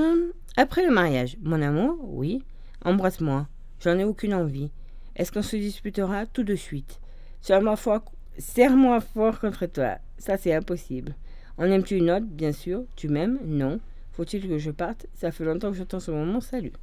après 0.56 0.84
le 0.84 0.92
mariage, 0.92 1.38
mon 1.42 1.62
amour, 1.62 2.00
oui. 2.02 2.42
Embrasse-moi. 2.84 3.48
J'en 3.80 4.00
ai 4.00 4.04
aucune 4.04 4.34
envie. 4.34 4.72
Est-ce 5.16 5.32
qu'on 5.32 5.44
se 5.44 5.56
disputera 5.56 6.26
tout 6.26 6.44
de 6.44 6.56
suite? 6.56 7.00
Serre-moi 7.42 7.76
fort, 7.76 8.12
serre-moi 8.40 9.00
fort 9.02 9.40
contre 9.40 9.68
toi. 9.68 9.98
Ça, 10.18 10.38
c'est 10.38 10.54
impossible. 10.54 11.16
En 11.58 11.66
aimes-tu 11.66 11.96
une 11.98 12.10
autre, 12.10 12.26
bien 12.26 12.52
sûr 12.52 12.86
Tu 12.96 13.08
m'aimes? 13.08 13.40
Non. 13.46 13.80
Faut-il 14.14 14.48
que 14.48 14.58
je 14.58 14.72
parte? 14.72 15.06
Ça 15.14 15.32
fait 15.32 15.46
longtemps 15.46 15.72
que 15.72 15.78
j'attends 15.78 16.00
ce 16.00 16.10
moment. 16.12 16.42
Salut. 16.42 16.74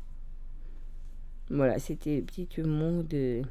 Voilà, 1.50 1.78
c'était 1.78 2.22
petit 2.22 2.48
mot 2.62 3.02
de. 3.02 3.42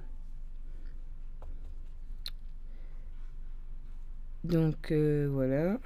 Donc 4.44 4.92
euh, 4.92 5.30
voilà. 5.32 5.78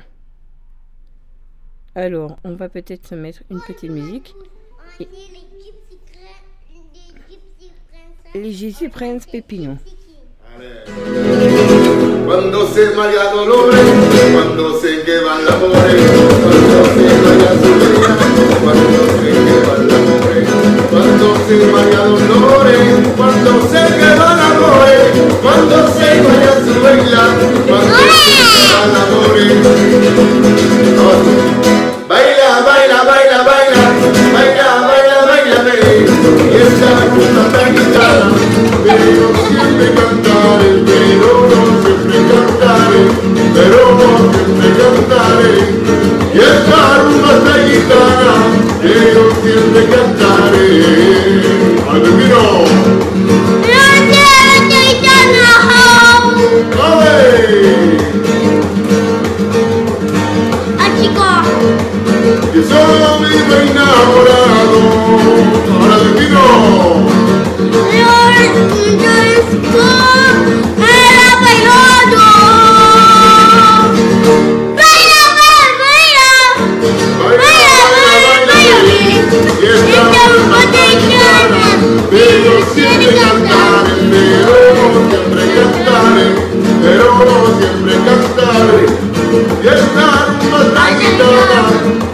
Alors, 1.98 2.36
on 2.44 2.54
va 2.54 2.70
peut-être 2.70 3.08
se 3.08 3.16
mettre 3.16 3.40
une 3.50 3.60
petite 3.60 3.90
musique. 3.90 4.36
Les 8.36 8.52
Jésus 8.52 8.90
Prince 8.90 9.26
Pépignon. 9.26 9.80
Cuando 12.24 12.68
se 12.68 12.94
María 12.96 13.32
Dolores, 13.34 13.80
cuando 14.32 14.80
se 14.80 15.04
llevan 15.06 15.44
la 15.44 15.54
amores, 15.54 16.04
cuando 16.44 16.86
se 16.94 17.08
vaya 17.24 17.52
su 17.64 17.72
vida, 17.82 18.14
cuando 18.62 19.02
se 19.18 19.30
llevan 19.34 19.82
la 19.88 19.96
amores, 19.98 20.48
cuando 20.92 21.28
se 21.48 21.56
María 21.66 22.02
Dolores, 22.06 22.86
cuando 23.18 23.52
se 23.70 23.77
Baila, 32.08 32.50
baila, 32.68 33.00
baila, 33.04 33.40
baila, 33.44 33.84
baila, 34.34 34.68
baila, 34.88 35.18
baila, 35.28 35.58
baila, 35.64 35.88
y 36.52 36.58
esa 36.58 36.92
rumba 37.12 37.44
tan 37.54 37.70
guitarra, 37.76 38.30
pero 38.84 39.28
siempre 39.48 39.88
cantaré, 39.98 40.70
pero 40.86 41.32
no 41.50 41.60
siempre 41.84 42.18
cantaré, 42.30 43.02
pero 43.54 43.82
no 44.00 44.10
siempre 44.32 44.70
cantaré, 44.80 45.54
y 46.34 46.40
esa 46.40 46.82
rumba 47.04 47.34
tan 47.46 47.62
guitarra, 47.68 48.36
pero 48.82 49.24
siempre 49.42 49.82
cantaré. 49.84 50.07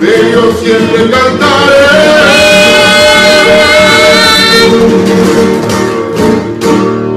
Guitarra, 0.03 0.31
pero 0.33 0.51
siempre 0.53 1.09
cantaré. 1.11 2.93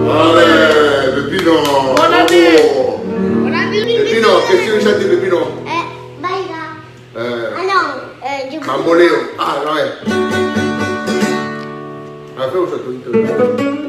Vale, 0.07 1.12
Pepino. 1.14 1.94
Bravo. 1.94 3.03
Pepino, 3.70 4.29
qu'est-ce 4.49 4.70
que 4.70 4.79
tu 4.79 4.85
chantes, 4.85 5.05
Pepino 5.07 5.38
euh, 7.16 8.61
Mamboleo. 8.66 9.14
Ah, 9.38 9.62
ouais. 9.75 9.90
Ah, 12.38 12.49
fais 12.53 12.59
au 12.59 12.66
château, 12.66 12.92
il 12.92 13.01
te- 13.01 13.09
Allez, 13.11 13.86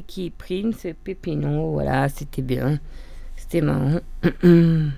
qui 0.00 0.30
prime, 0.30 0.72
c'est 0.72 0.96
Voilà, 1.70 2.08
c'était 2.08 2.42
bien. 2.42 2.80
C'était 3.36 3.60
marrant. 3.60 4.00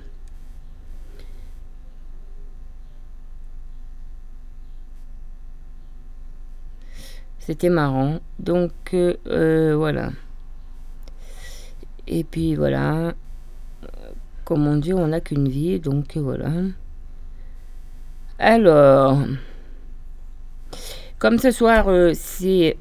C'était 7.41 7.69
marrant. 7.69 8.21
Donc 8.39 8.73
euh, 8.95 9.17
euh, 9.27 9.75
voilà. 9.77 10.13
Et 12.07 12.25
puis 12.25 12.55
voilà. 12.55 13.13
Comme 14.45 14.67
on 14.67 14.77
dit, 14.77 14.95
on 14.95 15.09
n'a 15.09 15.21
qu'une 15.21 15.49
vie. 15.49 15.79
Donc 15.79 16.17
voilà. 16.17 16.51
Alors. 18.39 19.19
Comme 21.19 21.39
ce 21.39 21.51
soir, 21.51 21.89
euh, 21.89 22.13
c'est 22.15 22.77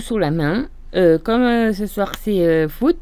sous 0.00 0.18
la 0.18 0.30
main. 0.30 0.68
euh, 0.96 1.18
comme 1.18 1.42
euh, 1.42 1.72
ce 1.72 1.86
soir, 1.86 2.14
c'est 2.20 2.44
euh, 2.46 2.68
foot, 2.68 2.98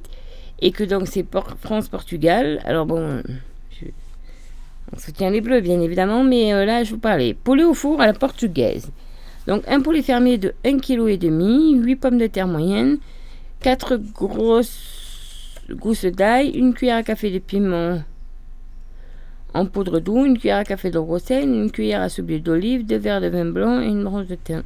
et 0.60 0.72
que 0.72 0.84
donc 0.84 1.08
c'est 1.08 1.22
Por- 1.22 1.56
France-Portugal. 1.60 2.60
Alors 2.64 2.84
bon, 2.84 3.22
on 4.92 4.98
soutient 4.98 5.30
les 5.30 5.40
bleus, 5.40 5.60
bien 5.60 5.80
évidemment, 5.80 6.22
mais 6.24 6.52
là, 6.66 6.84
je 6.84 6.90
vous 6.90 6.98
parlais. 6.98 7.34
Poulet 7.34 7.64
au 7.64 7.74
four 7.74 8.00
à 8.00 8.06
la 8.06 8.12
portugaise. 8.12 8.90
Donc, 9.46 9.62
un 9.66 9.80
poulet 9.80 10.02
fermier 10.02 10.36
de 10.36 10.54
1,5 10.64 10.80
kg, 10.80 11.84
8 11.84 11.96
pommes 11.96 12.18
de 12.18 12.26
terre 12.26 12.46
moyennes, 12.46 12.98
4 13.60 13.96
grosses 13.96 15.54
gousses 15.70 16.04
d'ail, 16.04 16.50
une 16.50 16.74
cuillère 16.74 16.96
à 16.96 17.02
café 17.02 17.30
de 17.30 17.38
piment 17.38 18.02
en 19.54 19.66
poudre 19.66 20.00
doux, 20.00 20.24
une 20.26 20.38
cuillère 20.38 20.58
à 20.58 20.64
café 20.64 20.90
de 20.90 21.00
sel, 21.18 21.44
une 21.44 21.70
cuillère 21.70 22.02
à 22.02 22.08
d'huile 22.08 22.42
d'olive, 22.42 22.86
deux 22.86 22.98
verres 22.98 23.20
de 23.20 23.28
vin 23.28 23.46
blanc 23.46 23.80
et 23.80 23.86
une 23.86 24.04
branche 24.04 24.26
de 24.26 24.34
thym. 24.34 24.62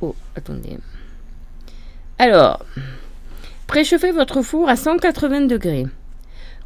Oh, 0.00 0.14
attendez. 0.34 0.78
Alors, 2.18 2.64
préchauffez 3.78 4.10
votre 4.10 4.42
four 4.42 4.68
à 4.68 4.74
180 4.74 5.42
degrés. 5.42 5.86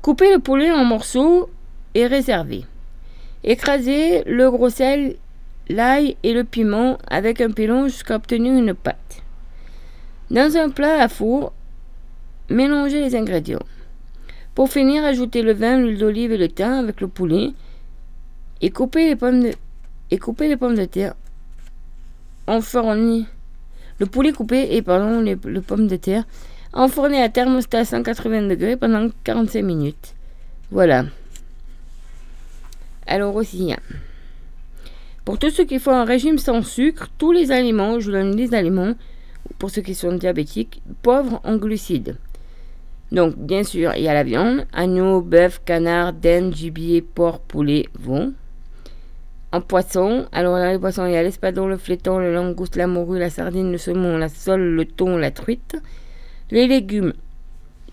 Coupez 0.00 0.32
le 0.32 0.38
poulet 0.38 0.72
en 0.72 0.82
morceaux 0.82 1.50
et 1.94 2.06
réservez. 2.06 2.64
Écrasez 3.44 4.22
le 4.24 4.50
gros 4.50 4.70
sel, 4.70 5.16
l'ail 5.68 6.16
et 6.22 6.32
le 6.32 6.44
piment 6.44 6.96
avec 7.06 7.42
un 7.42 7.50
pilon 7.50 7.86
jusqu'à 7.86 8.16
obtenir 8.16 8.54
une 8.54 8.72
pâte. 8.72 9.22
Dans 10.30 10.56
un 10.56 10.70
plat 10.70 11.02
à 11.02 11.08
four, 11.10 11.52
mélangez 12.48 13.02
les 13.02 13.14
ingrédients. 13.14 13.66
Pour 14.54 14.70
finir, 14.70 15.04
ajoutez 15.04 15.42
le 15.42 15.52
vin, 15.52 15.76
l'huile 15.76 15.98
d'olive 15.98 16.32
et 16.32 16.38
le 16.38 16.48
thym 16.48 16.78
avec 16.78 17.02
le 17.02 17.08
poulet 17.08 17.50
et 18.62 18.70
coupez 18.70 19.08
les 19.08 19.16
pommes 19.16 19.42
de, 19.42 20.16
coupez 20.16 20.48
les 20.48 20.56
pommes 20.56 20.76
de 20.76 20.86
terre. 20.86 21.12
Enfournez 22.46 23.26
le 23.98 24.06
poulet 24.06 24.32
coupé 24.32 24.74
et 24.74 24.80
pardon 24.80 25.20
les 25.20 25.36
pommes 25.36 25.88
de 25.88 25.96
terre. 25.96 26.24
Enfournez 26.74 27.22
à 27.22 27.28
thermostat 27.28 27.80
à 27.80 27.84
180 27.84 28.48
degrés 28.48 28.76
pendant 28.76 29.08
45 29.24 29.62
minutes. 29.62 30.14
Voilà. 30.70 31.04
Alors 33.06 33.34
aussi, 33.34 33.72
hein, 33.72 33.80
pour 35.24 35.38
tous 35.38 35.50
ceux 35.50 35.64
qui 35.64 35.78
font 35.78 35.92
un 35.92 36.04
régime 36.04 36.38
sans 36.38 36.62
sucre, 36.62 37.08
tous 37.18 37.30
les 37.30 37.52
aliments, 37.52 38.00
je 38.00 38.06
vous 38.06 38.12
donne 38.12 38.34
des 38.34 38.54
aliments, 38.54 38.94
pour 39.58 39.70
ceux 39.70 39.82
qui 39.82 39.94
sont 39.94 40.14
diabétiques, 40.14 40.82
pauvres 41.02 41.40
en 41.44 41.56
glucides. 41.56 42.16
Donc, 43.12 43.36
bien 43.36 43.62
sûr, 43.62 43.92
il 43.94 44.02
y 44.02 44.08
a 44.08 44.14
la 44.14 44.24
viande, 44.24 44.66
agneau, 44.72 45.20
bœuf, 45.20 45.60
canard, 45.64 46.14
dinde, 46.14 46.54
gibier, 46.54 47.02
porc, 47.02 47.40
poulet, 47.40 47.86
vont. 47.94 48.32
En 49.52 49.60
poisson, 49.60 50.26
alors 50.32 50.56
dans 50.56 50.72
les 50.72 50.78
poissons, 50.78 51.04
il 51.04 51.12
y 51.12 51.16
a 51.16 51.22
l'espadon, 51.22 51.66
le 51.66 51.76
fléton, 51.76 52.18
le 52.18 52.32
langouste, 52.32 52.76
la 52.76 52.86
morue, 52.86 53.18
la 53.18 53.28
sardine, 53.28 53.70
le 53.70 53.76
saumon, 53.76 54.16
la 54.16 54.30
sole, 54.30 54.62
le 54.62 54.86
thon, 54.86 55.18
la 55.18 55.30
truite. 55.30 55.76
Les 56.52 56.66
légumes, 56.66 57.14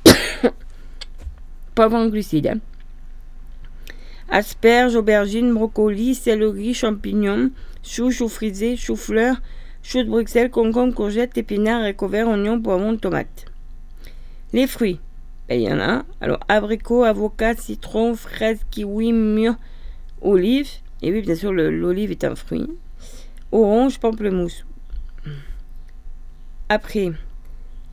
pauvres 1.75 1.95
en 1.95 2.07
glucides. 2.07 2.47
hein. 2.47 2.59
Asperges, 4.27 4.97
aubergines, 4.97 5.53
brocolis, 5.53 6.15
céleri, 6.15 6.73
champignons, 6.73 7.51
choux, 7.83 8.11
choux 8.11 8.27
frisés, 8.27 8.75
choux-fleurs, 8.75 9.41
choux 9.81 10.03
de 10.03 10.09
Bruxelles, 10.09 10.51
concombre, 10.51 10.93
courgettes, 10.93 11.37
épinards, 11.37 11.83
haricots 11.83 12.09
oignons, 12.13 12.61
poivrons, 12.61 12.97
tomates. 12.97 13.45
Les 14.51 14.67
fruits, 14.67 14.99
ben, 15.47 15.57
il 15.57 15.65
y 15.65 15.71
en 15.71 15.79
a. 15.79 16.03
Alors, 16.19 16.41
abricots, 16.49 17.05
avocats, 17.05 17.55
citron, 17.55 18.13
fraises, 18.13 18.65
kiwi, 18.71 19.13
mûres, 19.13 19.55
olives. 20.21 20.81
Et 21.01 21.13
oui, 21.13 21.21
bien 21.21 21.35
sûr, 21.35 21.53
l'olive 21.53 22.11
est 22.11 22.25
un 22.25 22.35
fruit. 22.35 22.67
Orange, 23.53 24.01
pamplemousse. 24.01 24.65
Après, 26.67 27.13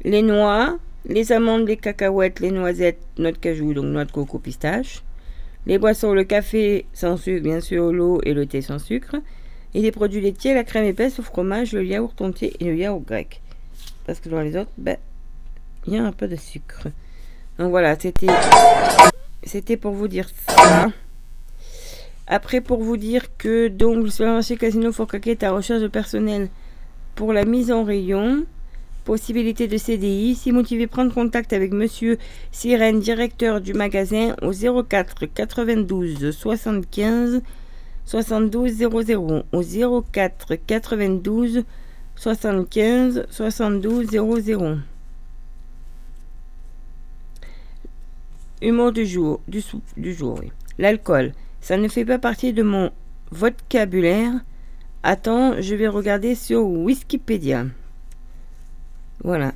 les 0.06 0.22
noix, 0.22 0.78
les 1.08 1.32
amandes, 1.32 1.66
les 1.66 1.76
cacahuètes, 1.76 2.38
les 2.40 2.52
noisettes, 2.52 3.00
noix 3.18 3.32
de 3.32 3.38
cajou, 3.38 3.74
donc 3.74 3.86
noix 3.86 4.04
de 4.04 4.12
coco, 4.12 4.38
pistache. 4.38 5.02
Les 5.66 5.78
boissons, 5.78 6.14
le 6.14 6.22
café 6.22 6.86
sans 6.92 7.16
sucre, 7.16 7.42
bien 7.42 7.60
sûr, 7.60 7.92
l'eau 7.92 8.20
et 8.22 8.32
le 8.32 8.46
thé 8.46 8.62
sans 8.62 8.78
sucre. 8.78 9.16
Et 9.74 9.82
les 9.82 9.90
produits 9.90 10.20
laitiers, 10.20 10.54
la 10.54 10.62
crème 10.62 10.84
épaisse, 10.84 11.18
le 11.18 11.24
fromage, 11.24 11.72
le 11.72 11.84
yaourt 11.84 12.18
entier 12.22 12.54
et 12.60 12.64
le 12.66 12.76
yaourt 12.76 13.04
grec. 13.04 13.42
Parce 14.06 14.20
que 14.20 14.28
dans 14.28 14.40
les 14.40 14.56
autres, 14.56 14.70
ben, 14.78 14.96
il 15.88 15.94
y 15.94 15.98
a 15.98 16.04
un 16.04 16.12
peu 16.12 16.28
de 16.28 16.36
sucre. 16.36 16.86
Donc 17.58 17.70
voilà, 17.70 17.98
c'était 17.98 18.28
c'était 19.42 19.76
pour 19.76 19.92
vous 19.92 20.08
dire 20.08 20.28
ça. 20.46 20.88
Après, 22.28 22.60
pour 22.60 22.82
vous 22.82 22.96
dire 22.96 23.36
que 23.36 23.66
donc 23.66 24.04
le 24.04 24.10
supermarché 24.10 24.56
Casino 24.56 24.92
Forcaquet 24.92 25.32
est 25.32 25.42
à 25.42 25.50
recherche 25.50 25.82
de 25.82 25.88
personnel 25.88 26.48
pour 27.16 27.32
la 27.32 27.44
mise 27.44 27.72
en 27.72 27.82
rayon. 27.82 28.44
Possibilité 29.06 29.68
de 29.68 29.78
CDI. 29.78 30.34
Si 30.34 30.50
motivé, 30.50 30.88
prendre 30.88 31.14
contact 31.14 31.52
avec 31.52 31.72
monsieur 31.72 32.18
Sirène, 32.50 32.98
directeur 32.98 33.60
du 33.60 33.72
magasin, 33.72 34.34
au 34.42 34.50
04 34.82 35.26
92 35.26 36.32
75 36.32 37.40
72 38.04 38.72
00. 38.72 39.42
Au 39.52 39.62
04 40.12 40.56
92 40.66 41.62
75 42.16 43.26
72 43.30 44.08
00. 44.10 44.78
Humour 48.60 48.90
du 48.90 49.06
jour, 49.06 49.40
du, 49.46 49.60
sou- 49.60 49.82
du 49.96 50.14
jour, 50.14 50.38
oui. 50.42 50.50
L'alcool, 50.78 51.32
ça 51.60 51.76
ne 51.76 51.86
fait 51.86 52.04
pas 52.04 52.18
partie 52.18 52.52
de 52.52 52.64
mon 52.64 52.90
vocabulaire. 53.30 54.32
Attends, 55.04 55.60
je 55.62 55.76
vais 55.76 55.86
regarder 55.86 56.34
sur 56.34 56.66
Wikipédia. 56.66 57.66
Voilà. 59.26 59.52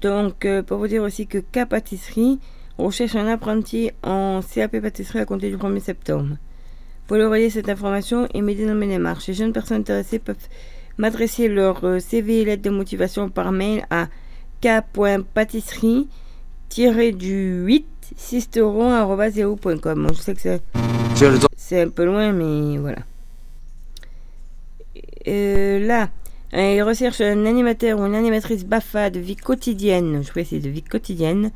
Donc, 0.00 0.46
euh, 0.46 0.62
pour 0.62 0.78
vous 0.78 0.88
dire 0.88 1.02
aussi 1.02 1.26
que 1.26 1.36
K 1.36 1.66
Pâtisserie 1.68 2.40
recherche 2.78 3.14
un 3.14 3.28
apprenti 3.28 3.90
en 4.02 4.40
CAP 4.42 4.80
pâtisserie 4.80 5.18
à 5.18 5.26
compter 5.26 5.50
du 5.50 5.58
1er 5.58 5.80
septembre. 5.80 6.38
Pour 7.06 7.18
leur 7.18 7.30
relayer 7.30 7.50
cette 7.50 7.68
information 7.68 8.26
et 8.32 8.40
m'aider 8.40 8.64
dans 8.64 8.74
mes 8.74 8.86
démarches. 8.88 9.26
Les 9.26 9.34
jeunes 9.34 9.52
personnes 9.52 9.82
intéressées 9.82 10.18
peuvent 10.18 10.48
m'adresser 10.96 11.48
leur 11.48 11.84
euh, 11.84 11.98
CV 11.98 12.40
et 12.40 12.44
lettre 12.46 12.62
de 12.62 12.70
motivation 12.70 13.28
par 13.28 13.52
mail 13.52 13.84
à 13.90 14.08
k.pâtisserie 14.62 16.08
du 17.12 17.64
8 17.66 17.86
sisteron.com. 18.16 20.06
Bon, 20.06 20.08
je 20.08 20.20
sais 20.20 20.34
que 20.34 20.40
c'est 20.40 20.62
c'est 21.54 21.82
un 21.82 21.90
peu 21.90 22.06
loin, 22.06 22.32
mais 22.32 22.78
voilà. 22.78 23.00
Euh, 25.28 25.86
là, 25.86 26.08
euh, 26.54 26.74
ils 26.74 26.82
recherchent 26.82 27.20
un 27.20 27.46
animateur 27.46 27.98
ou 27.98 28.06
une 28.06 28.14
animatrice 28.14 28.64
BAFA 28.64 29.10
de 29.10 29.18
vie 29.18 29.36
quotidienne, 29.36 30.22
je 30.22 30.30
précise 30.30 30.62
de 30.62 30.68
vie 30.70 30.82
quotidienne, 30.82 31.50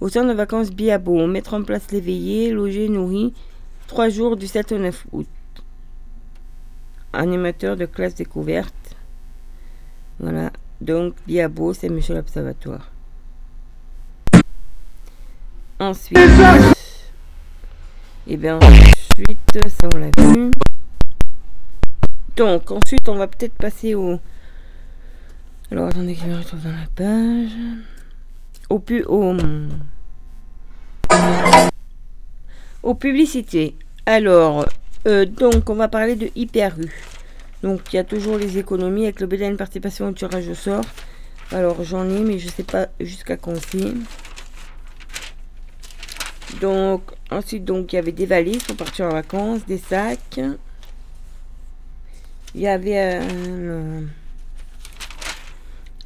au 0.00 0.08
centre 0.08 0.28
de 0.28 0.34
vacances 0.34 0.70
Biabo. 0.70 1.26
Mettre 1.26 1.54
en 1.54 1.62
place 1.62 1.90
les 1.90 2.00
veillées, 2.00 2.50
loger, 2.50 2.88
nourrir, 2.88 3.30
trois 3.86 4.10
jours 4.10 4.36
du 4.36 4.46
7 4.46 4.72
au 4.72 4.78
9 4.78 5.06
août. 5.12 5.26
Animateur 7.14 7.76
de 7.76 7.86
classe 7.86 8.14
découverte. 8.14 8.74
Voilà. 10.18 10.52
Donc, 10.80 11.14
Biabo, 11.26 11.72
c'est 11.72 11.88
Monsieur 11.88 12.14
l'Observatoire. 12.14 12.90
Ensuite. 15.78 16.18
Et 18.26 18.36
bien 18.36 18.56
ensuite, 18.56 19.68
ça 19.68 19.88
on 19.94 19.98
l'a 19.98 20.10
vu. 20.16 20.50
Donc, 22.36 22.70
ensuite, 22.70 23.08
on 23.08 23.16
va 23.16 23.26
peut-être 23.26 23.54
passer 23.54 23.94
au. 23.94 24.20
Alors, 25.72 25.88
attendez 25.88 26.14
je 26.14 26.26
me 26.26 26.36
retrouve 26.36 26.60
dans 26.60 26.70
la 26.70 26.86
page. 26.94 27.56
Au 28.68 28.78
pu. 28.78 29.04
Au. 29.04 29.34
Aux 32.82 32.94
publicités. 32.94 33.74
Alors, 34.04 34.68
euh, 35.06 35.24
donc, 35.24 35.70
on 35.70 35.74
va 35.74 35.88
parler 35.88 36.14
de 36.14 36.28
Hyper 36.34 36.78
U. 36.78 36.92
Donc, 37.62 37.90
il 37.90 37.96
y 37.96 37.98
a 37.98 38.04
toujours 38.04 38.36
les 38.36 38.58
économies 38.58 39.04
avec 39.04 39.20
le 39.20 39.26
BDN 39.26 39.56
participation 39.56 40.08
au 40.08 40.12
tirage 40.12 40.46
au 40.46 40.54
sort. 40.54 40.84
Alors, 41.52 41.82
j'en 41.82 42.06
ai, 42.10 42.20
mais 42.20 42.38
je 42.38 42.50
sais 42.50 42.64
pas 42.64 42.88
jusqu'à 43.00 43.38
quand 43.38 43.56
c'est. 43.56 43.94
Donc, 46.60 47.00
ensuite, 47.30 47.64
donc, 47.64 47.94
il 47.94 47.96
y 47.96 47.98
avait 47.98 48.12
des 48.12 48.26
valises 48.26 48.64
pour 48.64 48.76
partir 48.76 49.06
en 49.06 49.12
vacances, 49.12 49.64
des 49.64 49.78
sacs. 49.78 50.38
Il 52.54 52.60
y 52.60 52.68
avait 52.68 52.98
un. 52.98 54.02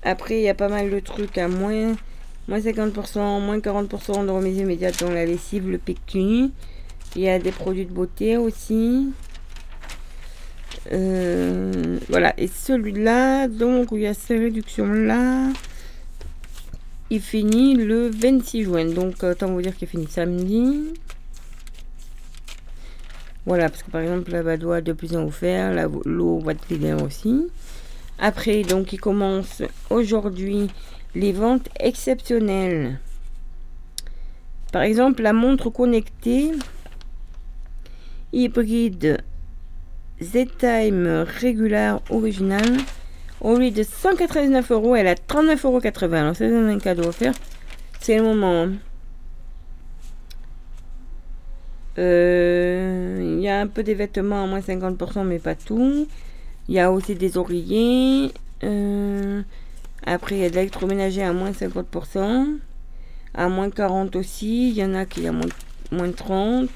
Après, 0.07 0.39
il 0.39 0.43
y 0.43 0.49
a 0.49 0.55
pas 0.55 0.69
mal 0.69 0.89
de 0.89 1.01
trucs 1.01 1.37
à 1.37 1.49
moins. 1.49 1.97
Moins 2.47 2.61
50%, 2.61 3.41
moins 3.45 3.59
40% 3.59 4.25
de 4.25 4.31
remise 4.31 4.59
immédiate 4.59 5.01
dans 5.01 5.11
la 5.11 5.27
lessive, 5.27 5.69
le 5.69 5.79
PQ. 5.79 6.51
Il 7.17 7.23
y 7.23 7.29
a 7.29 7.41
des 7.41 7.51
produits 7.51 7.87
de 7.87 7.93
beauté 7.93 8.37
aussi. 8.37 9.09
Euh, 10.93 11.99
voilà, 12.09 12.39
et 12.39 12.47
celui-là, 12.47 13.49
donc, 13.49 13.89
il 13.91 13.99
y 13.99 14.07
a 14.07 14.15
ces 14.15 14.39
réductions-là, 14.39 15.49
il 17.11 17.21
finit 17.21 17.75
le 17.75 18.09
26 18.09 18.63
juin. 18.63 18.85
Donc, 18.85 19.25
autant 19.25 19.49
vous 19.49 19.61
dire 19.61 19.75
qu'il 19.75 19.89
finit 19.89 20.07
samedi. 20.07 20.95
Voilà, 23.45 23.69
parce 23.69 23.83
que 23.83 23.91
par 23.91 24.03
exemple, 24.03 24.31
la 24.31 24.45
badoie 24.45 24.83
de 24.83 24.93
plus 24.93 25.17
en 25.17 25.25
offert, 25.25 25.73
l'eau 26.05 26.39
boîte 26.39 26.59
de 26.71 27.03
aussi. 27.03 27.49
Après, 28.19 28.63
donc, 28.63 28.93
il 28.93 29.01
commence 29.01 29.63
aujourd'hui 29.91 30.69
les 31.15 31.33
ventes 31.33 31.69
exceptionnelles. 31.81 32.99
Par 34.73 34.83
exemple, 34.83 35.23
la 35.23 35.33
montre 35.33 35.71
connectée 35.71 36.53
hybride 38.33 39.19
Z-Time 40.21 41.27
Regular 41.43 42.01
original. 42.11 42.77
Au 43.41 43.59
lieu 43.59 43.71
de 43.71 43.83
199 43.83 44.71
euros, 44.73 44.97
elle 44.97 45.09
a 45.09 45.15
39,80 45.15 45.67
euros. 45.67 46.15
Alors, 46.15 46.37
c'est 46.37 46.55
un 46.55 46.79
cadeau 46.79 47.09
offert. 47.09 47.35
C'est 48.01 48.17
le 48.17 48.23
moment. 48.23 48.69
Euh, 51.99 53.35
Il 53.37 53.43
y 53.43 53.49
a 53.49 53.61
un 53.61 53.67
peu 53.67 53.83
des 53.83 53.95
vêtements 53.95 54.45
à 54.45 54.47
moins 54.47 54.61
50%, 54.61 55.25
mais 55.25 55.39
pas 55.39 55.55
tout. 55.55 56.07
Il 56.69 56.75
y 56.75 56.81
a 56.81 56.91
aussi 56.91 57.15
des 57.15 57.37
oreillers. 57.37 58.33
Euh, 58.65 59.43
après, 60.05 60.37
il 60.37 60.43
y 60.43 60.45
a 60.45 60.51
de 60.51 60.57
l'électroménager 60.57 61.23
à 61.23 61.33
moins 61.33 61.53
50%. 61.53 62.59
À 63.35 63.49
moins 63.49 63.71
40 63.71 64.17
aussi. 64.17 64.71
Il 64.71 64.77
y 64.77 64.85
en 64.85 64.95
a 64.95 65.07
qui 65.07 65.27
à 65.27 65.33
moins, 65.33 65.47
moins 65.93 66.11
30. 66.11 66.69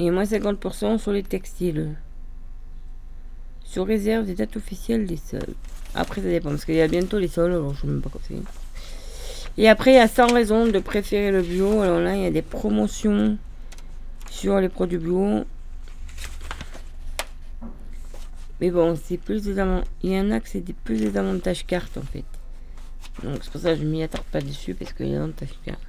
Et 0.00 0.10
moins 0.10 0.24
50% 0.24 0.98
sur 0.98 1.12
les 1.12 1.22
textiles. 1.22 1.96
Sur 3.64 3.86
réserve 3.86 4.26
des 4.26 4.34
dates 4.34 4.56
officielles 4.56 5.06
des 5.06 5.16
soldes. 5.16 5.54
Après, 5.94 6.20
ça 6.20 6.28
dépend, 6.28 6.50
parce 6.50 6.64
qu'il 6.64 6.74
y 6.74 6.80
a 6.80 6.88
bientôt 6.88 7.18
les 7.18 7.28
soldes, 7.28 7.52
alors 7.52 7.74
je 7.74 7.78
ne 7.78 7.80
sais 7.80 7.86
même 7.88 8.00
pas 8.00 8.10
c'est. 8.26 8.34
Et 9.58 9.68
après, 9.68 9.92
il 9.92 9.96
y 9.96 10.00
a 10.00 10.08
100 10.08 10.32
raisons 10.32 10.66
de 10.66 10.78
préférer 10.78 11.32
le 11.32 11.42
bio. 11.42 11.80
Alors 11.82 11.98
là, 11.98 12.14
il 12.14 12.22
y 12.22 12.26
a 12.26 12.30
des 12.30 12.42
promotions 12.42 13.36
sur 14.30 14.60
les 14.60 14.68
produits 14.68 14.98
bio. 14.98 15.44
Mais 18.60 18.70
bon, 18.70 18.98
c'est 19.02 19.18
plus 19.18 19.42
des 19.42 19.54
Il 20.02 20.10
y 20.12 20.18
en 20.18 20.30
a 20.30 20.40
que 20.40 20.48
c'est 20.48 20.64
plus 20.84 20.98
des 20.98 21.16
avantages 21.16 21.64
cartes 21.66 21.96
en 21.96 22.02
fait. 22.02 22.24
Donc 23.22 23.38
c'est 23.42 23.50
pour 23.50 23.60
ça 23.60 23.74
que 23.74 23.80
je 23.80 23.84
m'y 23.84 24.02
attarde 24.02 24.24
pas 24.26 24.40
dessus 24.40 24.74
parce 24.74 24.92
qu'il 24.92 25.08
y 25.08 25.16
a 25.16 25.26
des 25.26 25.32
cartes. 25.64 25.80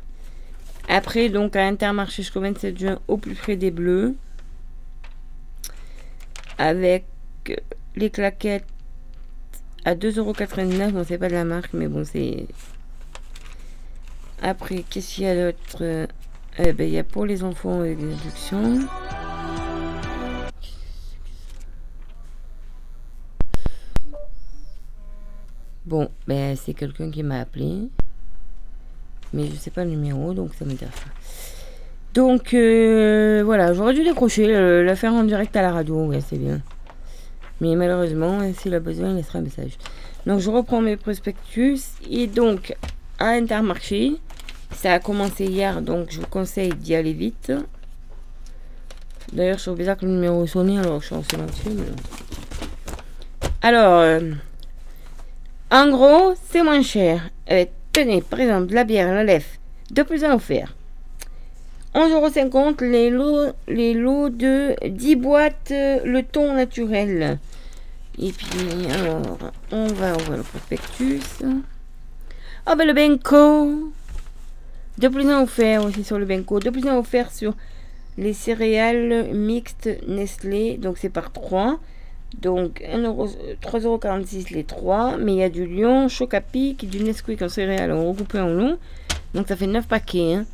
Après, 0.88 1.30
donc 1.30 1.56
à 1.56 1.68
Intermarché 1.68 2.24
jusqu'au 2.24 2.42
27 2.42 2.80
juin, 2.80 3.00
au 3.08 3.18
plus 3.18 3.36
près 3.36 3.56
des 3.56 3.72
bleus. 3.72 4.16
Avec 6.58 7.06
les 7.96 8.10
claquettes 8.10 8.66
à 9.86 9.96
2,99€. 9.96 10.92
Bon, 10.92 11.06
c'est 11.08 11.18
pas 11.18 11.30
de 11.30 11.34
la 11.34 11.46
marque, 11.46 11.74
mais 11.74 11.88
bon, 11.88 12.04
c'est. 12.04 12.48
Après, 14.42 14.84
qu'est-ce 14.90 15.16
qu'il 15.16 15.24
y 15.26 15.28
a 15.28 15.52
d'autre? 15.52 16.08
Eh 16.62 16.74
ben, 16.74 16.86
il 16.86 16.94
y 16.94 16.98
a 16.98 17.06
pour 17.06 17.26
les 17.26 17.42
enfants 17.42 17.80
avec 17.80 17.98
des 17.98 18.08
réductions. 18.08 18.80
Bon, 25.86 26.10
ben, 26.28 26.58
c'est 26.58 26.74
quelqu'un 26.74 27.10
qui 27.10 27.24
m'a 27.24 27.40
appelé. 27.40 27.88
Mais 29.32 29.46
je 29.48 29.56
sais 29.56 29.72
pas 29.72 29.86
le 29.86 29.92
numéro, 29.92 30.34
donc 30.34 30.54
ça 30.54 30.66
m'intéresse 30.66 30.96
pas. 30.96 31.12
Donc, 32.14 32.54
euh, 32.54 33.42
voilà, 33.46 33.74
j'aurais 33.74 33.94
dû 33.94 34.04
décrocher, 34.04 34.54
euh, 34.54 34.84
la 34.84 34.98
faire 34.98 35.14
en 35.14 35.24
direct 35.24 35.56
à 35.56 35.62
la 35.62 35.72
radio, 35.72 36.08
ouais, 36.08 36.20
c'est 36.20 36.38
bien. 36.38 36.60
Mais 37.62 37.76
malheureusement, 37.76 38.42
s'il 38.54 38.76
a 38.76 38.82
besoin, 38.82 39.12
il 39.12 39.16
laissera 39.16 39.40
un 39.40 39.44
message. 39.44 39.78
Donc, 40.26 40.42
je 40.42 40.50
reprends 40.50 40.82
mes 40.82 40.98
prospectus. 40.98 41.80
Et 42.10 42.28
donc, 42.28 42.76
à 43.18 43.30
Intermarché, 43.30 44.18
ça 44.76 44.94
a 44.94 45.00
commencé 45.00 45.46
hier, 45.46 45.82
donc 45.82 46.12
je 46.12 46.20
vous 46.20 46.28
conseille 46.28 46.74
d'y 46.74 46.96
aller 46.96 47.14
vite. 47.14 47.52
D'ailleurs, 49.34 49.58
je 49.58 49.64
trouve 49.64 49.78
bizarre 49.78 49.98
que 49.98 50.06
le 50.06 50.12
numéro 50.12 50.44
est 50.44 50.48
sonné, 50.48 50.80
alors 50.80 51.02
je 51.02 51.08
suis 51.08 51.16
en 51.16 51.24
silencieux. 51.24 51.72
mais. 51.76 51.86
Alors, 53.62 54.00
euh, 54.00 54.32
en 55.70 55.90
gros, 55.90 56.34
c'est 56.50 56.64
moins 56.64 56.82
cher. 56.82 57.30
Euh, 57.52 57.66
tenez, 57.92 58.22
par 58.22 58.40
exemple, 58.40 58.74
la 58.74 58.84
bière, 58.84 59.14
la 59.14 59.24
lèvre, 59.24 59.46
de 59.92 60.02
plus 60.04 60.24
en 60.24 60.36
offert. 60.36 60.74
11,50€ 61.94 62.84
les 62.84 63.10
lots, 63.10 63.52
les 63.68 63.94
lots 63.94 64.30
de 64.30 64.76
10 64.88 65.16
boîtes, 65.16 65.72
euh, 65.72 66.00
le 66.06 66.24
thon 66.24 66.54
naturel. 66.54 67.40
Et 68.18 68.32
puis, 68.32 68.88
alors, 68.92 69.22
on 69.72 69.88
va 69.88 70.14
ouvrir 70.14 70.38
le 70.38 70.44
prospectus. 70.44 71.22
Ah 72.66 72.76
ben 72.76 72.86
le 72.86 72.94
Benko 72.94 73.92
De 75.00 75.08
plus 75.08 75.28
en 75.32 75.44
offert 75.44 75.84
aussi 75.86 76.04
sur 76.04 76.20
le 76.20 76.26
Benko. 76.26 76.60
De 76.60 76.70
plus 76.70 76.86
en 76.88 76.98
offert 76.98 77.32
sur 77.32 77.56
les 78.18 78.34
céréales 78.34 79.34
mixtes 79.34 79.90
Nestlé. 80.08 80.78
Donc 80.78 80.98
c'est 80.98 81.10
par 81.10 81.32
3. 81.32 81.80
Donc 82.42 82.84
1 82.88 83.00
euro- 83.04 83.30
3,46€ 83.62 84.54
les 84.54 84.64
3. 84.66 85.18
Mais 85.18 85.34
il 85.34 85.38
y 85.40 85.44
a 85.44 85.50
du 85.50 85.66
Lion, 85.66 86.08
Chocapic, 86.10 86.90
du 86.90 87.00
Nesquik 87.02 87.42
en 87.42 87.50
céréales 87.50 87.94
regroupé 87.94 88.40
en 88.40 88.50
long. 88.50 88.78
Donc 89.34 89.48
ça 89.48 89.56
fait 89.56 89.68
9 89.68 89.88
paquets. 89.88 90.34
hein. 90.36 90.46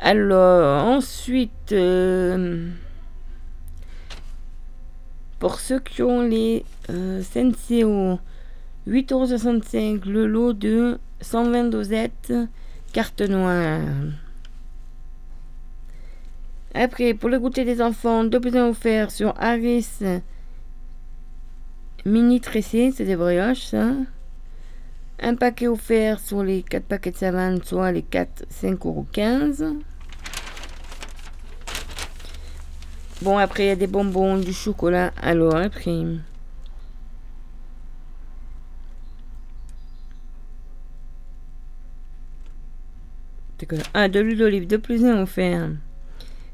Alors 0.00 0.84
ensuite... 0.86 1.72
euh, 1.72 2.68
pour 5.38 5.60
ceux 5.60 5.78
qui 5.80 6.02
ont 6.02 6.22
les 6.22 6.64
euh, 6.90 7.22
Senseo, 7.22 8.18
8,65€ 8.88 10.08
le 10.08 10.26
lot 10.26 10.52
de 10.54 10.98
120 11.20 11.64
dosettes, 11.64 12.32
carte 12.96 13.20
noire. 13.20 13.82
Après, 16.72 17.12
pour 17.12 17.28
le 17.28 17.38
goûter 17.38 17.66
des 17.66 17.82
enfants, 17.82 18.24
deux 18.24 18.40
plus 18.40 18.56
un 18.56 18.68
offert 18.68 19.10
sur 19.10 19.34
Harris 19.38 19.98
mini 22.06 22.40
tressé, 22.40 22.94
c'est 22.96 23.04
des 23.04 23.16
brioches 23.16 23.66
ça. 23.66 23.90
Un 25.20 25.34
paquet 25.34 25.66
offert 25.68 26.20
sur 26.20 26.42
les 26.42 26.62
4 26.62 26.84
paquets 26.84 27.10
de 27.10 27.18
savane, 27.18 27.62
soit 27.62 27.92
les 27.92 28.00
4, 28.00 28.46
5,15€. 28.50 29.76
Bon, 33.20 33.36
après, 33.36 33.64
il 33.64 33.68
y 33.68 33.72
a 33.72 33.76
des 33.76 33.86
bonbons, 33.86 34.38
du 34.38 34.54
chocolat. 34.54 35.12
Alors, 35.20 35.56
après. 35.56 36.02
C'est 43.68 43.82
Ah, 43.94 44.08
de 44.08 44.20
l'huile 44.20 44.38
d'olive, 44.38 44.66
de 44.66 44.76
plus 44.76 45.04
un 45.04 45.22
offert. 45.22 45.70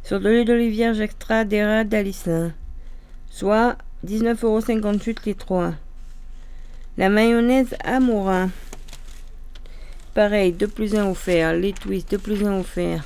Sur 0.02 0.20
de 0.20 0.30
l'huile 0.30 0.46
d'olive 0.46 0.72
vierge 0.72 1.00
extra 1.00 1.44
d'Era 1.44 1.84
d'Alissa. 1.84 2.50
Soit 3.30 3.76
19,58€ 4.06 5.18
les 5.26 5.34
3. 5.34 5.74
La 6.96 7.08
mayonnaise 7.08 7.74
Amora. 7.84 8.48
Pareil, 10.14 10.52
de 10.52 10.66
plus 10.66 10.94
un 10.94 11.06
offert. 11.06 11.54
Les 11.54 11.72
twists, 11.72 12.12
de 12.12 12.16
plus 12.16 12.44
un 12.44 12.58
offert. 12.60 13.04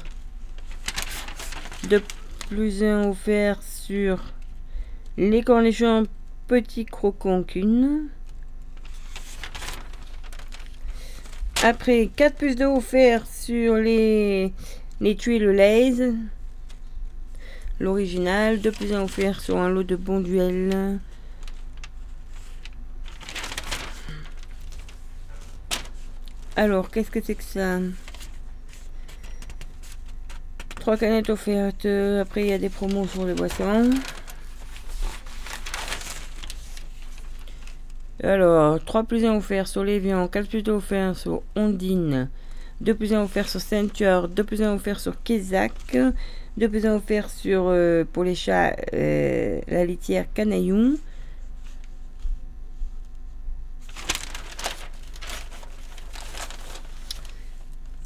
De 1.90 2.00
plus 2.48 2.84
un 2.84 3.08
offert 3.08 3.60
sur 3.62 4.22
les 5.16 5.42
cornichons 5.42 6.06
petits 6.46 6.86
croquants 6.86 7.42
qu'une. 7.42 8.08
Après, 11.62 12.10
4 12.14 12.36
plus 12.36 12.54
2 12.54 12.66
offerts 12.66 13.26
sur 13.26 13.76
les, 13.76 14.52
les 15.00 15.16
tuiles 15.16 15.48
Lay's. 15.50 16.02
L'original. 17.80 18.60
2 18.60 18.70
plus 18.70 18.92
1 18.92 19.02
offert 19.02 19.40
sur 19.40 19.58
un 19.58 19.68
lot 19.68 19.82
de 19.82 19.96
bons 19.96 20.20
duels. 20.20 20.98
Alors, 26.56 26.90
qu'est-ce 26.90 27.10
que 27.10 27.20
c'est 27.22 27.34
que 27.34 27.42
ça? 27.42 27.80
Trois 30.76 30.96
canettes 30.96 31.30
offertes. 31.30 31.86
Après, 31.86 32.42
il 32.42 32.48
y 32.48 32.52
a 32.52 32.58
des 32.58 32.68
promos 32.68 33.06
sur 33.08 33.24
les 33.24 33.34
boissons. 33.34 33.90
Alors, 38.22 38.82
3 38.82 39.04
plus 39.04 39.24
1 39.26 39.36
offerts 39.36 39.68
sur 39.68 39.84
Lévian, 39.84 40.26
4 40.26 40.48
plus 40.48 40.62
2 40.62 40.72
offerts 40.72 41.16
sur 41.16 41.42
Ondine, 41.54 42.30
2 42.80 42.94
plus 42.94 43.12
1 43.12 43.22
offert 43.22 43.48
sur 43.48 43.60
Ceinture, 43.60 44.28
2 44.28 44.42
plus 44.42 44.62
1 44.62 44.74
offerts 44.74 45.00
sur 45.00 45.22
Kézak, 45.22 45.72
2 46.56 46.68
plus 46.68 46.86
1 46.86 46.94
offert 46.96 47.28
sur, 47.28 47.66
euh, 47.68 48.04
pour 48.10 48.24
les 48.24 48.34
chats, 48.34 48.74
euh, 48.94 49.60
la 49.68 49.84
litière 49.84 50.24
Canaillon. 50.32 50.94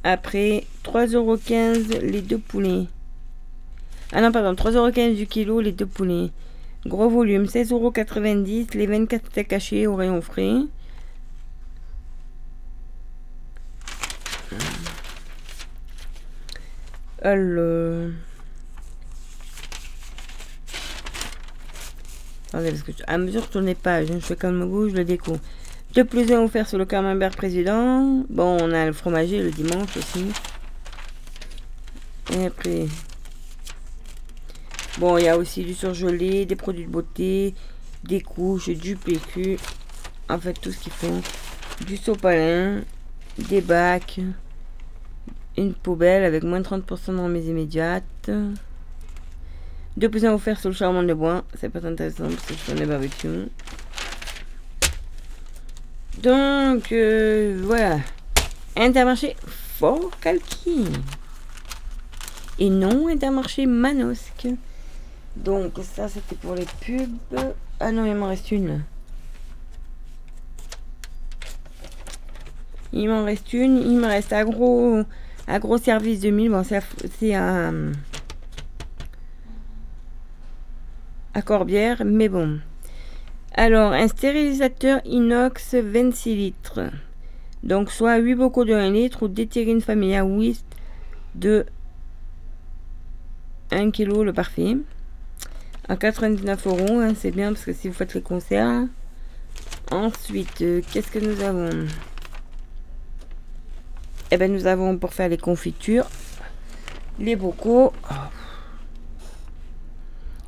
Après, 0.03 0.65
3,15€ 0.83 2.01
les 2.01 2.23
deux 2.23 2.39
poulets. 2.39 2.87
Ah 4.13 4.21
non, 4.21 4.33
pardon, 4.33 4.55
3,15€ 4.55 5.15
du 5.15 5.27
kilo 5.29 5.61
les 5.61 5.71
deux 5.71 5.87
poulets. 5.87 6.31
Gros 6.87 7.11
volume, 7.11 7.45
16,90€ 7.45 8.75
les 8.77 8.87
24 8.87 9.27
steaks 9.27 9.53
hachés 9.53 9.87
au 9.87 9.97
rayon 9.97 10.23
frais. 10.23 10.55
Alors. 17.23 18.11
Attendez, 22.49 22.71
parce 22.71 22.83
que 22.83 22.93
à 23.07 23.19
mesure 23.19 23.43
que 23.43 23.47
je 23.47 23.53
tourne 23.53 23.67
les 23.67 23.75
pages, 23.75 24.11
hein, 24.11 24.19
je 24.19 24.27
fais 24.27 24.37
comme 24.37 24.69
goût, 24.69 24.89
je 24.89 24.97
le 24.97 25.05
découvre. 25.05 25.41
De 25.95 26.03
plus 26.03 26.33
un 26.33 26.43
offert 26.43 26.69
sur 26.69 26.79
le 26.79 26.87
camembert 26.87 27.33
président. 27.33 28.25
Bon, 28.31 28.57
on 28.61 28.73
a 28.73 28.87
le 28.87 28.93
fromager 28.93 29.43
le 29.43 29.51
dimanche 29.51 29.97
aussi. 29.97 30.27
Et 32.33 32.47
après. 32.47 32.87
Bon, 35.01 35.17
il 35.17 35.25
y 35.25 35.29
a 35.29 35.39
aussi 35.39 35.65
du 35.65 35.73
surgelé, 35.73 36.45
des 36.45 36.57
produits 36.57 36.85
de 36.85 36.91
beauté, 36.91 37.55
des 38.05 38.21
couches, 38.21 38.69
du 38.69 38.97
PQ. 38.97 39.57
En 40.29 40.39
fait, 40.39 40.53
tout 40.53 40.71
ce 40.71 40.79
qu'ils 40.79 40.93
font. 40.93 41.23
Du 41.87 41.97
sopalin, 41.97 42.83
des 43.39 43.63
bacs, 43.63 44.21
une 45.57 45.73
poubelle 45.73 46.23
avec 46.23 46.43
moins 46.43 46.61
de 46.61 46.67
30% 46.67 47.17
de 47.17 47.19
remise 47.19 47.47
immédiate. 47.47 48.31
Deux 49.97 50.11
plus 50.11 50.27
un 50.27 50.35
offert 50.35 50.61
sur 50.61 50.69
le 50.69 50.75
charbon 50.75 51.03
de 51.03 51.15
bois. 51.15 51.45
C'est 51.59 51.71
pas 51.71 51.87
intéressant 51.87 52.25
parce 52.25 52.45
que 52.45 52.53
je 52.53 52.59
fais 52.59 52.75
des 52.75 52.85
barbecues. 52.85 53.49
Donc, 56.23 56.93
euh, 56.93 57.59
voilà. 57.65 58.01
Intermarché 58.77 59.35
Fort 59.47 60.11
Calqui. 60.21 60.85
Et 62.59 62.69
non 62.69 63.09
Intermarché 63.09 63.65
Manosque. 63.65 64.49
Donc, 65.37 65.79
ça, 65.83 66.09
c'était 66.09 66.37
pour 66.37 66.55
les 66.55 66.67
pubs. 66.81 67.55
Ah 67.79 67.93
non, 67.93 68.05
il 68.05 68.15
m'en 68.15 68.29
reste 68.29 68.51
une. 68.51 68.83
Il 72.93 73.09
m'en 73.09 73.25
reste 73.25 73.53
une. 73.53 73.79
Il 73.79 73.99
me 73.99 74.07
reste 74.07 74.33
Agro, 74.33 75.03
agro 75.47 75.79
Service 75.79 76.21
2000. 76.21 76.51
Bon, 76.51 76.65
c'est 76.65 76.83
c'est 77.19 77.35
à, 77.35 77.73
Corbière, 81.45 82.03
mais 82.05 82.29
bon. 82.29 82.61
Alors, 83.55 83.93
un 83.93 84.09
stérilisateur 84.09 85.01
inox 85.05 85.75
26 85.75 86.37
litres. 86.37 86.81
Donc, 87.63 87.91
soit 87.91 88.19
8 88.19 88.35
bocaux 88.35 88.65
de 88.65 88.75
1 88.75 88.91
litre 88.91 89.23
ou 89.25 89.29
déterine 89.29 89.81
familia 89.81 90.25
whist 90.25 90.67
de 91.35 91.65
1 93.71 93.91
kg 93.91 94.23
le 94.23 94.33
parfait. 94.33 94.77
À 95.91 95.97
99 95.97 96.69
euros, 96.69 97.01
hein, 97.01 97.15
c'est 97.17 97.33
bien 97.33 97.53
parce 97.53 97.65
que 97.65 97.73
si 97.73 97.89
vous 97.89 97.95
faites 97.95 98.15
les 98.15 98.23
concerts. 98.23 98.87
Ensuite, 99.91 100.63
euh, 100.63 100.83
qu'est-ce 100.93 101.11
que 101.11 101.19
nous 101.19 101.43
avons? 101.43 101.89
Eh 104.31 104.37
ben, 104.37 104.53
nous 104.53 104.69
avons 104.69 104.97
pour 104.99 105.13
faire 105.13 105.29
les 105.29 105.37
confitures 105.37 106.07
les 107.19 107.35
bocaux. 107.35 107.93
Oh. 108.09 108.15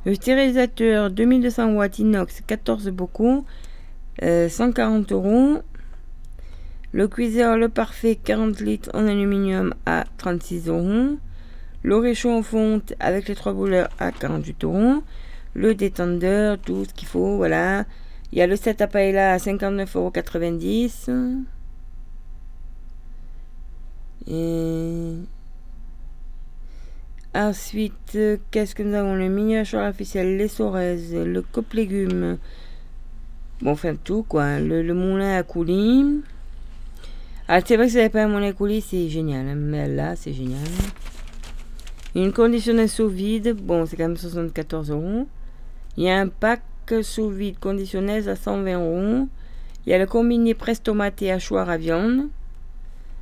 Le 0.05 0.15
stérilisateur 0.15 1.11
2200 1.11 1.73
watts 1.73 1.99
inox 1.99 2.39
14 2.47 2.87
bocaux, 2.91 3.43
euh, 4.21 4.47
140 4.47 5.11
euros. 5.11 5.61
Le 6.93 7.09
cuiseur 7.09 7.57
Le 7.57 7.67
Parfait 7.67 8.15
40 8.15 8.61
litres 8.61 8.91
en 8.93 9.09
aluminium 9.09 9.73
à 9.85 10.05
36 10.19 10.69
euros. 10.69 11.17
Le 11.81 11.97
réchaud 11.97 12.31
en 12.31 12.43
fonte 12.43 12.93
avec 13.01 13.27
les 13.27 13.35
trois 13.35 13.51
bouleurs 13.51 13.89
à 13.99 14.13
48 14.13 14.63
euros. 14.63 15.03
Le 15.55 15.75
détendeur, 15.75 16.57
tout 16.59 16.85
ce 16.85 16.93
qu'il 16.93 17.07
faut, 17.07 17.37
voilà. 17.37 17.85
Il 18.31 18.39
y 18.39 18.41
a 18.41 18.47
le 18.47 18.55
set 18.55 18.81
à 18.81 18.87
paella 18.87 19.33
à 19.33 19.37
59,90 19.37 21.09
euros. 21.09 21.43
Et 24.27 25.13
ensuite, 27.35 28.17
qu'est-ce 28.51 28.73
que 28.73 28.81
nous 28.83 28.95
avons? 28.95 29.15
Le 29.15 29.27
mini 29.29 29.59
officiel, 29.59 30.37
les 30.37 30.47
soraises, 30.47 31.13
le 31.13 31.41
coupe 31.41 31.73
légumes. 31.73 32.37
Bon, 33.61 33.71
enfin 33.71 33.95
tout 33.95 34.23
quoi. 34.23 34.59
Le, 34.59 34.81
le 34.81 34.93
moulin 34.93 35.37
à 35.37 35.43
coulis. 35.43 36.21
Ah, 37.47 37.59
c'est 37.63 37.75
vrai 37.75 37.85
que 37.85 37.91
si 37.91 37.97
vous 37.97 38.01
n'avez 38.01 38.09
pas 38.09 38.23
un 38.23 38.27
moulin 38.27 38.49
à 38.49 38.53
coulis, 38.53 38.81
c'est 38.81 39.09
génial. 39.09 39.47
hein, 39.47 39.55
Mais 39.55 39.87
là, 39.87 40.15
c'est 40.15 40.33
génial. 40.33 40.65
Une 42.15 42.31
conditionneuse 42.31 42.91
sous 42.91 43.09
vide, 43.09 43.53
bon, 43.53 43.85
c'est 43.85 43.97
quand 43.97 44.07
même 44.07 44.17
74 44.17 44.89
euros. 44.91 45.27
Il 45.97 46.03
y 46.03 46.09
a 46.09 46.19
un 46.19 46.27
pack 46.27 46.61
sous 47.01 47.29
vide 47.29 47.59
conditionneuse 47.59 48.27
à 48.27 48.35
120 48.35 48.79
euros. 48.79 49.27
Il 49.85 49.89
y 49.91 49.93
a 49.93 49.97
le 49.97 50.05
combiné 50.05 50.53
presse 50.53 50.81
tomate 50.81 51.21
et 51.21 51.31
hachoir 51.31 51.69
à 51.69 51.77
viande 51.77 52.29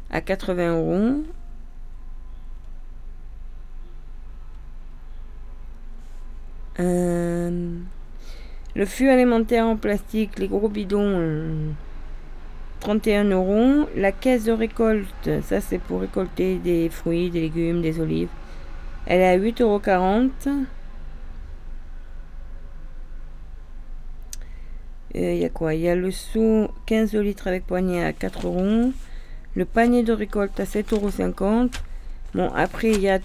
à 0.10 0.22
80 0.22 0.78
euros. 0.78 1.24
Euh, 6.80 7.78
le 8.76 8.86
fût 8.86 9.10
alimentaire 9.10 9.66
en 9.66 9.76
plastique, 9.76 10.40
les 10.40 10.48
gros 10.48 10.70
bidons, 10.70 11.18
euh, 11.20 11.72
31 12.80 13.26
euros. 13.26 13.88
La 13.96 14.12
caisse 14.12 14.46
de 14.46 14.52
récolte, 14.52 15.30
ça 15.44 15.62
c'est 15.62 15.80
pour 15.80 16.02
récolter 16.02 16.58
des 16.58 16.90
fruits, 16.90 17.30
des 17.30 17.42
légumes, 17.42 17.82
des 17.82 18.00
olives. 18.00 18.30
Elle 19.06 19.22
est 19.22 19.28
à 19.28 19.38
8,40 19.38 19.62
euros. 19.62 20.66
Il 25.14 25.38
y 25.38 25.46
a 25.46 25.50
quoi? 25.50 25.74
Il 25.74 25.82
y 25.82 25.90
a 25.90 25.96
le 25.96 26.12
seau 26.12 26.70
15 26.86 27.16
litres 27.16 27.48
avec 27.48 27.66
poignée 27.66 28.04
à 28.04 28.14
4 28.14 28.48
euros. 28.48 28.94
Le 29.56 29.66
panier 29.66 30.04
de 30.04 30.14
récolte 30.14 30.58
à 30.60 30.64
7,50 30.64 30.94
euros. 30.94 31.70
Bon, 32.34 32.50
après, 32.56 32.92
il 32.92 33.02
y 33.02 33.10
a 33.10 33.20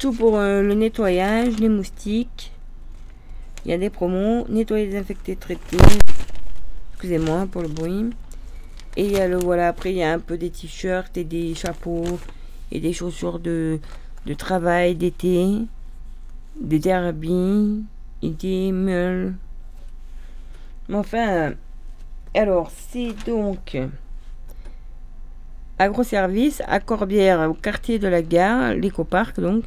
tout 0.00 0.12
pour 0.12 0.36
euh, 0.36 0.62
le 0.62 0.74
nettoyage, 0.74 1.58
les 1.60 1.68
moustiques. 1.68 2.50
Il 3.64 3.70
y 3.70 3.74
a 3.74 3.78
des 3.78 3.90
promos. 3.90 4.44
Nettoyer, 4.48 4.86
désinfecter, 4.86 5.36
traiter. 5.36 5.78
Excusez-moi 6.94 7.46
pour 7.46 7.62
le 7.62 7.68
bruit. 7.68 8.10
Et 8.96 9.04
il 9.04 9.12
y 9.12 9.20
a 9.20 9.28
le, 9.28 9.36
voilà, 9.36 9.68
après, 9.68 9.92
il 9.92 9.98
y 9.98 10.02
a 10.02 10.12
un 10.12 10.18
peu 10.18 10.36
des 10.36 10.50
t-shirts 10.50 11.16
et 11.16 11.24
des 11.24 11.54
chapeaux 11.54 12.18
et 12.72 12.80
des 12.80 12.92
chaussures 12.92 13.38
de, 13.38 13.78
de 14.26 14.34
travail 14.34 14.96
d'été. 14.96 15.46
Des 16.60 16.80
derbies 16.80 17.84
et 18.22 18.30
des 18.30 18.72
meules. 18.72 19.34
Mais 20.88 20.96
Enfin, 20.96 21.52
alors, 22.34 22.70
c'est 22.70 23.12
donc 23.26 23.76
agroservice 25.78 26.62
à 26.66 26.80
Corbière, 26.80 27.50
au 27.50 27.54
quartier 27.54 27.98
de 27.98 28.08
la 28.08 28.22
gare, 28.22 28.74
l'écoparc 28.74 29.40
donc. 29.40 29.64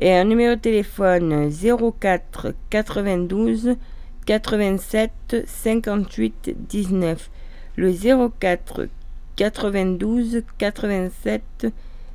Et 0.00 0.12
un 0.14 0.24
numéro 0.24 0.54
de 0.54 0.60
téléphone 0.60 1.50
04 1.50 2.54
92 2.70 3.76
87 4.24 5.44
58 5.46 6.56
19. 6.68 7.30
Le 7.76 7.92
04 8.38 8.88
92 9.36 10.42
87 10.58 11.66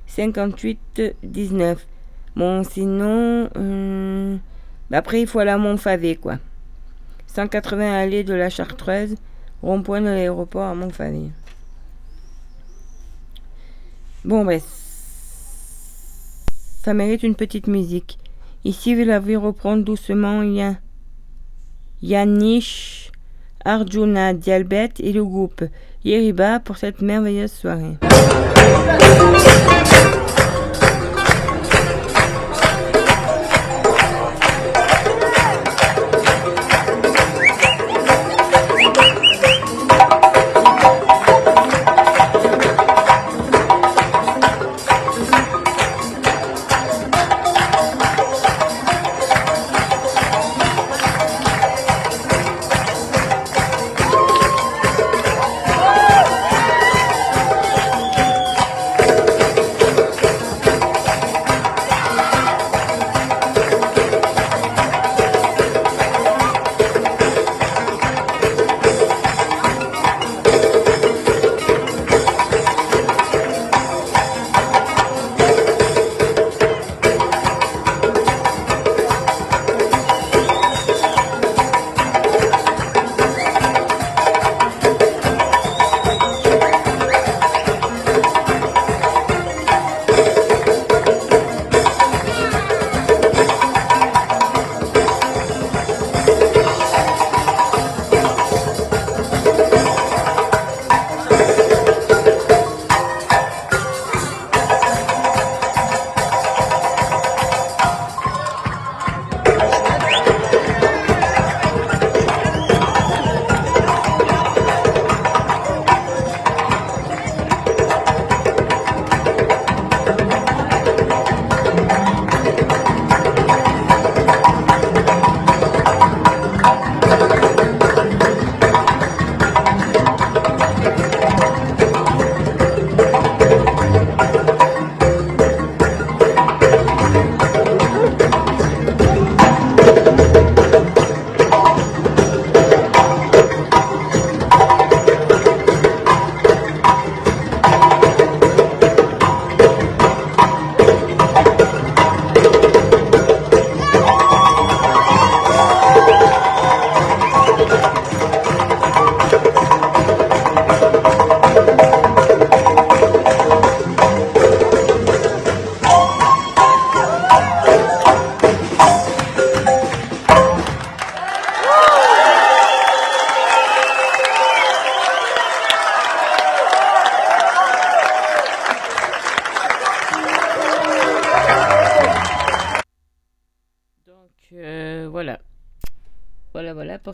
58 0.08 1.16
19. 1.24 1.88
Bon, 2.36 2.64
sinon, 2.64 3.50
euh, 3.58 4.38
après, 4.92 5.22
il 5.22 5.28
faut 5.28 5.40
aller 5.40 5.52
à 5.52 5.58
Montfavet, 5.58 6.16
quoi. 6.16 6.38
180 7.38 7.94
allées 7.94 8.24
de 8.24 8.34
la 8.34 8.50
Chartreuse, 8.50 9.14
rond-point 9.62 10.02
de 10.02 10.08
l'aéroport 10.08 10.64
à 10.64 10.74
Montfavet. 10.74 11.30
Bon, 14.26 14.44
ben, 14.44 14.60
ça 16.84 16.96
mérite 16.96 17.22
une 17.22 17.36
petite 17.36 17.68
musique. 17.68 18.18
Ici, 18.66 18.96
vous 18.96 19.04
l'avez 19.04 19.36
reprendre 19.36 19.84
doucement. 19.84 20.42
Il 20.42 20.54
y 20.54 20.64
a 20.64 20.78
Yanish, 22.02 23.12
Arjuna, 23.64 24.34
Dialbet 24.34 24.94
et 25.00 25.14
le 25.14 25.24
groupe 25.24 25.64
Yeriba 26.04 26.60
pour 26.60 26.78
cette 26.78 27.04
merveilleuse 27.04 27.52
soirée. 27.52 27.98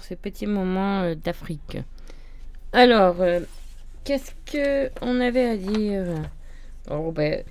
Pour 0.04 0.10
ce 0.10 0.16
petit 0.16 0.48
moment 0.48 1.04
euh, 1.04 1.16
d'Afrique. 1.16 1.78
Alors, 2.74 3.22
euh, 3.22 3.40
qu'est-ce 4.04 4.32
que 4.46 4.92
on 5.02 5.22
avait 5.22 5.46
à 5.46 5.56
dire? 5.56 6.30
Oh, 6.92 7.14
ben, 7.14 7.42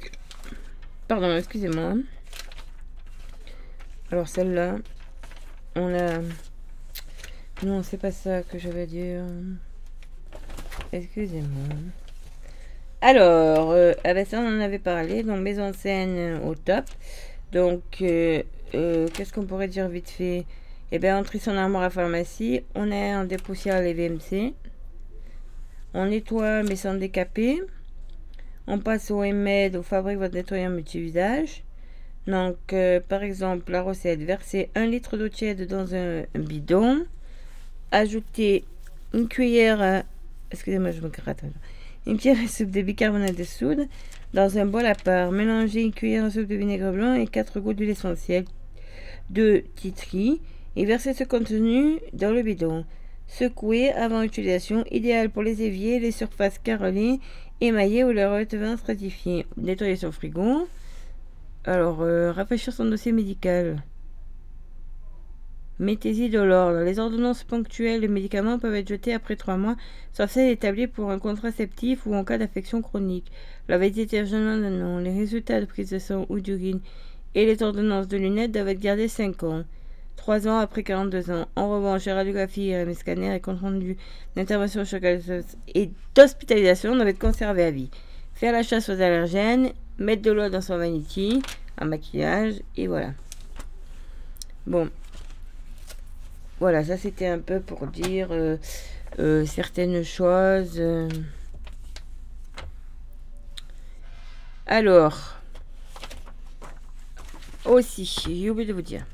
pardon, 1.08 1.34
excusez-moi. 1.34 1.94
Alors 4.10 4.28
celle-là, 4.28 4.76
on 5.76 5.94
a. 5.94 6.20
Non, 7.62 7.82
c'est 7.82 7.96
pas 7.96 8.10
ça 8.10 8.42
que 8.42 8.58
j'avais 8.58 8.82
à 8.82 8.86
dire. 8.86 9.24
Excusez-moi. 10.92 11.76
Alors, 13.00 13.70
euh, 13.70 13.94
ah 14.04 14.12
ben 14.12 14.26
ça 14.26 14.40
on 14.40 14.58
en 14.58 14.60
avait 14.60 14.78
parlé, 14.78 15.22
donc 15.22 15.38
mise 15.38 15.58
en 15.58 15.72
scène 15.72 16.38
au 16.44 16.54
top. 16.54 16.84
Donc, 17.50 17.82
qu'est-ce 17.96 19.32
qu'on 19.32 19.46
pourrait 19.46 19.68
dire 19.68 19.88
vite 19.88 20.10
fait? 20.10 20.44
Eh 20.94 20.98
bien, 20.98 21.18
on 21.18 21.22
trie 21.22 21.38
son 21.38 21.56
armoire 21.56 21.84
à 21.84 21.88
pharmacie, 21.88 22.60
on 22.74 22.90
est 22.92 23.14
en 23.14 23.24
dépoussière 23.24 23.80
les 23.80 23.94
VMC, 23.94 24.52
on 25.94 26.04
nettoie 26.04 26.62
mais 26.64 26.76
sans 26.76 26.92
décaper, 26.92 27.62
on 28.66 28.78
passe 28.78 29.10
au 29.10 29.22
MED, 29.22 29.76
au 29.76 29.82
fabrique 29.82 30.18
votre 30.18 30.34
nettoyant 30.34 30.68
multi-usage. 30.68 31.62
Donc, 32.26 32.58
euh, 32.74 33.00
par 33.00 33.22
exemple, 33.22 33.72
la 33.72 33.80
recette, 33.80 34.20
verser 34.20 34.68
1 34.74 34.84
litre 34.84 35.16
d'eau 35.16 35.30
tiède 35.30 35.66
dans 35.66 35.94
un, 35.94 36.24
bidon, 36.34 37.06
ajouter 37.90 38.66
une 39.14 39.28
cuillère, 39.28 39.80
à- 39.80 40.02
excusez-moi, 40.50 40.90
je 40.90 41.00
me 41.00 41.08
gratte, 41.08 41.42
une 42.06 42.18
cuillère 42.18 42.44
à 42.44 42.48
soupe 42.48 42.70
de 42.70 42.82
bicarbonate 42.82 43.34
de 43.34 43.44
soude 43.44 43.88
dans 44.34 44.58
un 44.58 44.66
bol 44.66 44.84
à 44.84 44.94
part, 44.94 45.32
mélanger 45.32 45.80
une 45.80 45.94
cuillère 45.94 46.26
à 46.26 46.30
soupe 46.30 46.48
de 46.48 46.54
vinaigre 46.54 46.92
blanc 46.92 47.14
et 47.14 47.26
4 47.26 47.60
gouttes 47.60 47.76
d'huile 47.76 47.88
essentielle. 47.88 48.44
De 49.30 49.64
titri 49.76 50.42
et 50.76 50.84
verser 50.84 51.14
ce 51.14 51.24
contenu 51.24 51.98
dans 52.12 52.32
le 52.32 52.42
bidon. 52.42 52.84
Secouer 53.26 53.90
avant 53.92 54.22
utilisation, 54.22 54.84
idéal 54.90 55.30
pour 55.30 55.42
les 55.42 55.62
éviers, 55.62 56.00
les 56.00 56.10
surfaces 56.10 56.58
carrelées, 56.58 57.20
émaillées 57.60 58.04
ou 58.04 58.12
leur 58.12 58.32
revêtement 58.32 58.76
stratifié. 58.76 59.46
Nettoyer 59.56 59.96
son 59.96 60.12
frigo. 60.12 60.68
Alors, 61.64 62.02
euh, 62.02 62.32
rafraîchir 62.32 62.72
son 62.72 62.86
dossier 62.86 63.12
médical. 63.12 63.82
Mettez-y 65.78 66.28
de 66.28 66.40
l'ordre. 66.40 66.80
Les 66.84 66.98
ordonnances 66.98 67.44
ponctuelles 67.44 68.00
de 68.00 68.06
médicaments 68.06 68.58
peuvent 68.58 68.74
être 68.74 68.88
jetées 68.88 69.14
après 69.14 69.36
trois 69.36 69.56
mois, 69.56 69.76
sauf 70.12 70.30
celles 70.30 70.50
établies 70.50 70.86
pour 70.86 71.10
un 71.10 71.18
contraceptif 71.18 72.06
ou 72.06 72.14
en 72.14 72.24
cas 72.24 72.38
d'affection 72.38 72.82
chronique. 72.82 73.32
La 73.68 73.76
urgemment 73.76 74.58
de 74.58 74.68
nom, 74.68 74.98
les 74.98 75.12
résultats 75.12 75.60
de 75.60 75.66
prise 75.66 75.90
de 75.90 75.98
sang 75.98 76.26
ou 76.28 76.40
d'urine 76.40 76.80
et 77.34 77.46
les 77.46 77.62
ordonnances 77.62 78.08
de 78.08 78.16
lunettes 78.16 78.52
doivent 78.52 78.68
être 78.68 78.80
gardées 78.80 79.08
5 79.08 79.42
ans. 79.44 79.64
3 80.16 80.48
ans 80.48 80.58
après 80.58 80.82
42 80.82 81.30
ans. 81.30 81.46
En 81.56 81.70
revanche, 81.70 82.04
les 82.04 82.12
radiographies, 82.12 82.68
les 82.70 82.94
scanners 82.94 83.34
et 83.34 83.40
compte 83.40 83.60
rendu 83.60 83.96
d'intervention 84.36 84.84
chirurgicale 84.84 85.44
et 85.74 85.90
d'hospitalisation 86.14 86.94
doivent 86.94 87.08
être 87.08 87.18
conservés 87.18 87.64
à 87.64 87.70
vie. 87.70 87.90
Faire 88.34 88.52
la 88.52 88.62
chasse 88.62 88.88
aux 88.88 89.00
allergènes, 89.00 89.72
mettre 89.98 90.22
de 90.22 90.30
l'eau 90.30 90.48
dans 90.48 90.60
son 90.60 90.76
vanity, 90.76 91.42
un 91.78 91.86
maquillage, 91.86 92.54
et 92.76 92.86
voilà. 92.86 93.12
Bon. 94.66 94.88
Voilà, 96.60 96.84
ça 96.84 96.96
c'était 96.96 97.26
un 97.26 97.40
peu 97.40 97.58
pour 97.58 97.88
dire 97.88 98.28
euh, 98.30 98.56
euh, 99.18 99.44
certaines 99.46 100.04
choses. 100.04 100.80
Alors, 104.66 105.34
aussi, 107.64 108.04
j'ai 108.04 108.48
oublié 108.48 108.68
de 108.68 108.72
vous 108.72 108.82
dire. 108.82 109.04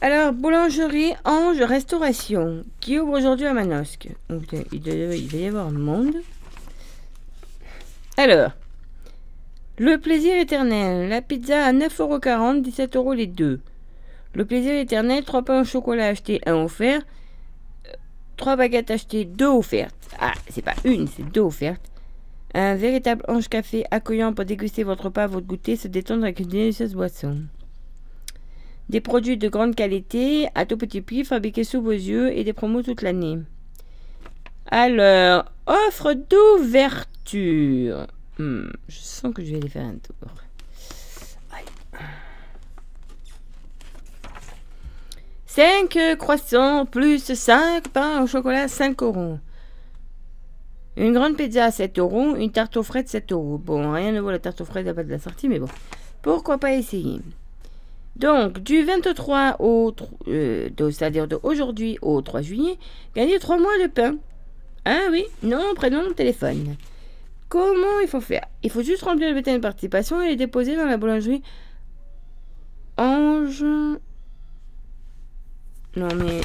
Alors, 0.00 0.32
boulangerie 0.32 1.14
Ange 1.24 1.62
Restauration, 1.62 2.64
qui 2.80 2.98
ouvre 2.98 3.18
aujourd'hui 3.18 3.46
à 3.46 3.54
Manosque. 3.54 4.08
Euh, 4.30 4.40
il, 4.72 5.28
va 5.28 5.38
y 5.38 5.46
avoir 5.46 5.70
monde. 5.70 6.16
Alors, 8.16 8.50
le 9.78 9.96
plaisir 9.96 10.36
éternel, 10.36 11.08
la 11.08 11.22
pizza 11.22 11.64
à 11.64 11.72
9,40€, 11.72 12.60
17 12.62 12.96
euros 12.96 13.14
les 13.14 13.26
deux. 13.26 13.60
Le 14.34 14.44
plaisir 14.44 14.74
éternel, 14.74 15.24
3 15.24 15.42
pains 15.42 15.60
au 15.62 15.64
chocolat 15.64 16.08
achetés, 16.08 16.40
1 16.44 16.54
offert. 16.54 17.00
3 18.36 18.56
baguettes 18.56 18.90
achetées, 18.90 19.24
2 19.24 19.46
offertes. 19.46 19.94
Ah, 20.20 20.34
c'est 20.50 20.62
pas 20.62 20.74
une, 20.84 21.06
c'est 21.06 21.22
deux 21.22 21.40
offertes. 21.40 21.90
Un 22.52 22.76
véritable 22.76 23.24
ange 23.26 23.48
café 23.48 23.84
accueillant 23.90 24.32
pour 24.32 24.44
déguster 24.44 24.84
votre 24.84 25.04
repas, 25.04 25.26
votre 25.26 25.46
goûter, 25.46 25.76
se 25.76 25.88
détendre 25.88 26.24
avec 26.24 26.40
une 26.40 26.48
délicieuse 26.48 26.94
boisson. 26.94 27.42
Des 28.88 29.00
produits 29.00 29.36
de 29.36 29.48
grande 29.48 29.74
qualité, 29.74 30.48
à 30.54 30.66
tout 30.66 30.76
petit 30.76 31.00
prix, 31.00 31.24
fabriqués 31.24 31.64
sous 31.64 31.82
vos 31.82 31.90
yeux 31.90 32.36
et 32.36 32.44
des 32.44 32.52
promos 32.52 32.82
toute 32.82 33.02
l'année. 33.02 33.38
Alors, 34.66 35.46
offre 35.66 36.12
d'ouverture. 36.14 38.06
Hmm, 38.38 38.68
je 38.88 38.98
sens 38.98 39.32
que 39.32 39.42
je 39.42 39.52
vais 39.52 39.56
aller 39.56 39.68
faire 39.68 39.86
un 39.86 39.96
tour. 39.96 40.14
5 45.54 46.16
croissants 46.18 46.84
plus 46.84 47.32
5 47.32 47.86
pains 47.86 48.24
au 48.24 48.26
chocolat 48.26 48.66
5 48.66 49.00
euros. 49.04 49.38
Une 50.96 51.12
grande 51.12 51.36
pizza 51.36 51.66
à 51.66 51.70
7 51.70 51.96
euros, 52.00 52.34
une 52.34 52.50
tarte 52.50 52.76
aux 52.76 52.82
frettes 52.82 53.08
7 53.08 53.30
euros. 53.30 53.58
Bon, 53.58 53.92
rien 53.92 54.10
ne 54.10 54.20
vaut 54.20 54.32
la 54.32 54.40
tarte 54.40 54.62
aux 54.62 54.64
frettes 54.64 54.88
à 54.88 54.94
pas 54.94 55.04
de 55.04 55.10
la 55.10 55.20
sortie, 55.20 55.48
mais 55.48 55.60
bon. 55.60 55.68
Pourquoi 56.22 56.58
pas 56.58 56.72
essayer? 56.72 57.20
Donc, 58.16 58.60
du 58.60 58.84
23 58.84 59.56
au... 59.58 59.94
euh, 60.28 60.68
de- 60.70 60.90
c'est-à-dire 60.90 61.26
d'aujourd'hui 61.26 61.98
au 62.00 62.20
3 62.22 62.42
juillet, 62.42 62.78
gagnez 63.16 63.38
3 63.38 63.58
mois 63.58 63.76
de 63.82 63.88
pain. 63.88 64.16
Ah 64.84 65.08
oui, 65.10 65.24
nom, 65.42 65.74
prénom, 65.74 66.12
téléphone. 66.14 66.76
Comment 67.48 68.00
il 68.02 68.08
faut 68.08 68.20
faire? 68.20 68.46
Il 68.62 68.70
faut 68.70 68.82
juste 68.82 69.02
remplir 69.02 69.28
le 69.28 69.34
bulletin 69.34 69.56
de 69.56 69.62
participation 69.62 70.20
et 70.22 70.30
le 70.30 70.36
déposer 70.36 70.76
dans 70.76 70.86
la 70.86 70.96
boulangerie 70.96 71.42
Ange... 72.96 73.62
Non 75.96 76.08
mais... 76.16 76.40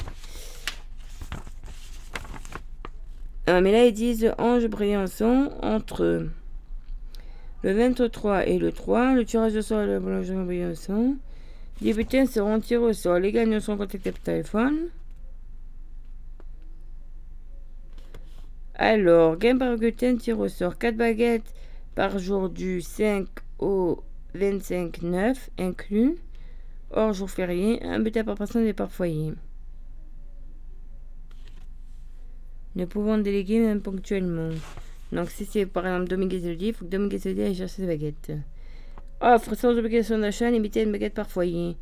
Ah, 3.48 3.62
mais 3.62 3.72
là 3.72 3.86
ils 3.86 3.94
disent 3.94 4.32
Ange 4.38 4.68
Briançon 4.68 5.52
entre 5.64 6.28
le 7.64 7.74
23 7.74 8.46
et 8.48 8.60
le 8.60 8.72
3, 8.72 9.14
le 9.16 9.26
tirage 9.26 9.56
au 9.56 9.62
sort 9.62 9.82
de 9.82 9.92
la 9.92 10.00
boulangerie 10.00 10.46
Briançon. 10.46 11.18
Les 11.82 11.94
bulletins 11.94 12.26
seront 12.26 12.60
tirés 12.60 12.84
au 12.84 12.94
sort. 12.94 13.20
Les 13.20 13.32
gagnants 13.32 13.62
seront 13.62 13.78
contactés 13.78 14.12
par 14.12 14.22
téléphone. 14.22 14.90
Alors, 18.76 19.38
gain 19.38 19.58
par 19.58 19.78
bulletin, 19.78 20.18
tir 20.18 20.40
au 20.40 20.50
sort. 20.50 20.78
4 20.78 20.96
baguettes 20.96 21.54
par 21.96 22.20
jour 22.20 22.50
du 22.50 22.82
5 22.82 23.28
au 23.60 24.04
25 24.34 25.02
9 25.02 25.50
inclus. 25.58 26.16
Hors 26.92 27.14
jour 27.14 27.30
férié, 27.30 27.82
un 27.84 28.00
bulletin 28.00 28.24
par 28.24 28.36
personne 28.36 28.66
et 28.66 28.74
par 28.74 28.92
foyer. 28.92 29.34
Ne 32.76 32.86
pouvant 32.86 33.18
déléguer 33.18 33.60
même 33.60 33.82
ponctuellement. 33.82 34.50
Donc 35.12 35.30
si 35.30 35.46
c'est 35.46 35.66
par 35.66 35.86
exemple 35.88 36.10
Dominique 36.10 36.42
Zeldi, 36.42 36.68
il 36.68 36.74
faut 36.74 36.86
que 36.86 36.90
Dominique 36.90 37.20
Zeldi 37.20 37.42
aille 37.42 37.56
chercher 37.56 37.82
ses 37.82 37.88
baguettes. 37.88 38.32
Offre 39.22 39.54
sans 39.56 39.78
obligation 39.78 40.18
d'achat, 40.18 40.50
limitée 40.50 40.84
une 40.84 40.94
baguette 40.94 41.14
par 41.14 41.30
foyer. 41.30 41.76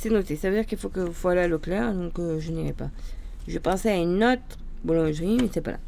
C'est 0.00 0.08
noté. 0.08 0.34
Ça 0.34 0.48
veut 0.48 0.56
dire 0.56 0.64
qu'il 0.64 0.78
faut 0.78 0.88
que 0.88 1.10
faut 1.10 1.28
aller 1.28 1.42
à 1.42 1.46
Leclerc, 1.46 1.92
donc 1.92 2.18
euh, 2.18 2.40
je 2.40 2.50
n'irai 2.52 2.72
pas. 2.72 2.88
Je 3.46 3.58
pensais 3.58 3.90
à 3.90 3.96
une 3.96 4.24
autre 4.24 4.56
boulangerie, 4.82 5.36
mais 5.38 5.50
c'est 5.52 5.60
pas 5.60 5.72
là. 5.72 5.78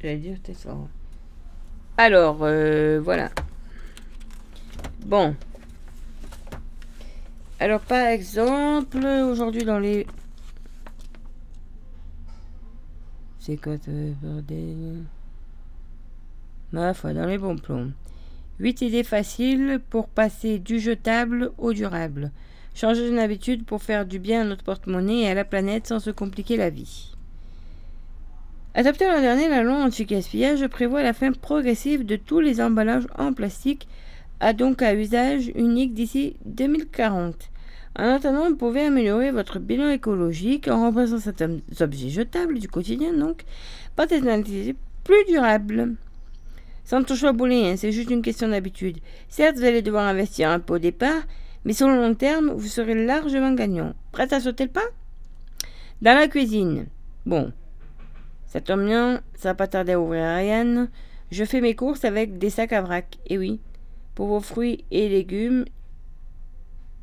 J'allais 0.00 0.16
dire 0.16 0.38
peut-être 0.42 0.58
ça. 0.58 0.74
Alors, 1.98 2.38
euh, 2.40 2.98
voilà. 3.04 3.30
Bon. 5.04 5.36
Alors, 7.60 7.80
par 7.80 8.06
exemple, 8.06 9.04
aujourd'hui 9.04 9.64
dans 9.64 9.78
les. 9.78 10.06
C'est 13.38 13.58
quoi 13.58 13.74
bordel 14.22 15.04
Ma 16.72 16.94
foi, 16.94 17.12
dans 17.12 17.26
les 17.26 17.36
bons 17.36 17.58
plombs. 17.58 17.92
8 18.60 18.80
idées 18.80 19.04
faciles 19.04 19.78
pour 19.90 20.08
passer 20.08 20.58
du 20.58 20.80
jetable 20.80 21.52
au 21.58 21.74
durable. 21.74 22.32
Changer 22.74 23.08
une 23.08 23.18
habitude 23.18 23.64
pour 23.64 23.82
faire 23.82 24.06
du 24.06 24.18
bien 24.18 24.42
à 24.42 24.44
notre 24.44 24.64
porte-monnaie 24.64 25.20
et 25.20 25.28
à 25.28 25.34
la 25.34 25.44
planète 25.44 25.86
sans 25.86 26.00
se 26.00 26.10
compliquer 26.10 26.56
la 26.56 26.70
vie. 26.70 27.12
Adopté 28.74 29.06
l'an 29.06 29.20
dernier, 29.20 29.48
la 29.48 29.62
loi 29.62 29.74
anti-gaspillage 29.74 30.66
prévoit 30.68 31.02
la 31.02 31.12
fin 31.12 31.32
progressive 31.32 32.06
de 32.06 32.16
tous 32.16 32.40
les 32.40 32.62
emballages 32.62 33.06
en 33.18 33.34
plastique, 33.34 33.86
à 34.40 34.54
donc 34.54 34.80
à 34.80 34.94
usage 34.94 35.52
unique 35.54 35.92
d'ici 35.92 36.36
2040. 36.46 37.50
En 37.98 38.04
attendant, 38.04 38.48
vous 38.48 38.56
pouvez 38.56 38.86
améliorer 38.86 39.30
votre 39.30 39.58
bilan 39.58 39.90
écologique 39.90 40.68
en 40.68 40.80
remplaçant 40.80 41.18
certains 41.18 41.58
objets 41.80 42.08
jetables 42.08 42.58
du 42.58 42.68
quotidien, 42.68 43.12
donc, 43.12 43.44
par 43.94 44.06
des 44.06 44.16
alternatives 44.16 44.74
plus 45.04 45.24
durables. 45.28 45.94
Sans 46.84 47.04
toucher 47.04 47.28
au 47.28 47.34
boulet, 47.34 47.70
hein, 47.70 47.74
c'est 47.76 47.92
juste 47.92 48.10
une 48.10 48.22
question 48.22 48.48
d'habitude. 48.48 48.98
Certes, 49.28 49.56
vous 49.56 49.64
allez 49.64 49.82
devoir 49.82 50.06
investir 50.06 50.48
un 50.48 50.58
peu 50.58 50.76
au 50.76 50.78
départ, 50.78 51.22
mais 51.64 51.72
sur 51.72 51.88
le 51.88 51.96
long 51.96 52.14
terme, 52.14 52.50
vous 52.50 52.66
serez 52.66 52.94
largement 53.06 53.52
gagnant. 53.52 53.94
Prête 54.10 54.32
à 54.32 54.40
sauter 54.40 54.64
le 54.64 54.70
pas? 54.70 54.80
Dans 56.00 56.14
la 56.14 56.28
cuisine. 56.28 56.86
Bon, 57.26 57.52
ça 58.46 58.60
tombe 58.60 58.84
bien, 58.84 59.22
ça 59.34 59.50
va 59.50 59.54
pas 59.54 59.68
tarder 59.68 59.92
à 59.92 60.00
ouvrir 60.00 60.24
Ariane. 60.24 60.90
Je 61.30 61.44
fais 61.44 61.60
mes 61.60 61.74
courses 61.74 62.04
avec 62.04 62.38
des 62.38 62.50
sacs 62.50 62.72
à 62.72 62.82
vrac. 62.82 63.18
Et 63.26 63.38
oui, 63.38 63.60
pour 64.14 64.26
vos 64.26 64.40
fruits 64.40 64.84
et 64.90 65.08
légumes, 65.08 65.64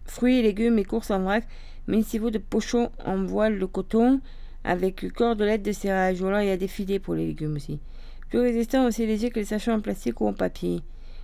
fruits 0.05 0.39
et 0.39 0.41
légumes 0.41 0.77
et 0.77 0.85
courses 0.85 1.11
en 1.11 1.21
vrac, 1.21 1.47
munissez-vous 1.87 2.29
de 2.29 2.37
pochons 2.37 2.91
en 3.03 3.23
voile 3.23 3.57
de 3.57 3.65
coton 3.65 4.19
avec 4.63 5.11
cordelette 5.13 5.63
de 5.63 5.71
serrage. 5.71 6.21
Ou 6.21 6.27
alors 6.27 6.41
il 6.41 6.47
y 6.47 6.51
a 6.51 6.57
des 6.57 6.67
filets 6.67 6.99
pour 6.99 7.15
les 7.15 7.25
légumes 7.25 7.55
aussi. 7.55 7.79
Plus 8.29 8.39
résistants 8.39 8.85
aussi 8.85 9.07
légers 9.07 9.31
que 9.31 9.39
les 9.39 9.45
sachets 9.45 9.71
en 9.71 9.79
plastique 9.79 10.21
ou 10.21 10.27
en 10.27 10.33
papier. 10.33 10.81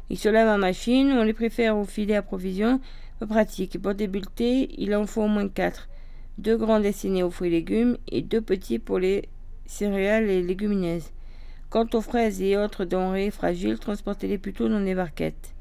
Ils 0.09 0.17
se 0.17 0.29
lavent 0.29 0.49
en 0.49 0.57
machine, 0.57 1.11
on 1.11 1.23
les 1.23 1.33
préfère 1.33 1.77
au 1.77 1.83
filet 1.83 2.15
à 2.15 2.21
provision, 2.21 2.79
pratique. 3.23 3.81
Pour 3.81 3.95
débuter, 3.95 4.69
il 4.77 4.95
en 4.95 5.05
faut 5.05 5.23
au 5.23 5.27
moins 5.27 5.47
4. 5.47 5.87
Deux 6.37 6.57
grands 6.57 6.81
destinés 6.81 7.23
aux 7.23 7.29
fruits 7.29 7.47
et 7.47 7.51
légumes 7.51 7.97
et 8.11 8.21
deux 8.21 8.41
petits 8.41 8.79
pour 8.79 8.99
les 8.99 9.29
céréales 9.65 10.29
et 10.29 10.41
légumineuses. 10.41 11.11
Quant 11.69 11.87
aux 11.93 12.01
fraises 12.01 12.41
et 12.41 12.57
autres 12.57 12.85
denrées 12.85 13.31
fragiles, 13.31 13.79
transportez-les 13.79 14.37
plutôt 14.37 14.67
dans 14.67 14.81
des 14.81 14.95
barquettes. 14.95 15.53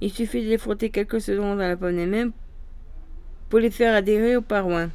Il 0.00 0.10
suffit 0.10 0.42
de 0.42 0.48
les 0.48 0.58
frotter 0.58 0.88
quelques 0.90 1.20
secondes 1.20 1.58
dans 1.58 1.68
la 1.68 1.76
pomme 1.76 1.96
des 1.96 2.06
mains 2.06 2.30
pour 3.50 3.58
les 3.58 3.70
faire 3.70 3.94
adhérer 3.94 4.36
aux 4.36 4.42
parois. 4.42 4.88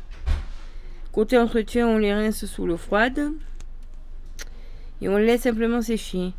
Côté 1.11 1.37
entretien, 1.37 1.87
on 1.87 1.97
les 1.97 2.13
rince 2.13 2.45
sous 2.45 2.65
l'eau 2.65 2.77
froide 2.77 3.31
et 5.01 5.07
on 5.07 5.17
les 5.17 5.27
laisse 5.27 5.41
simplement 5.41 5.81
sécher. 5.81 6.33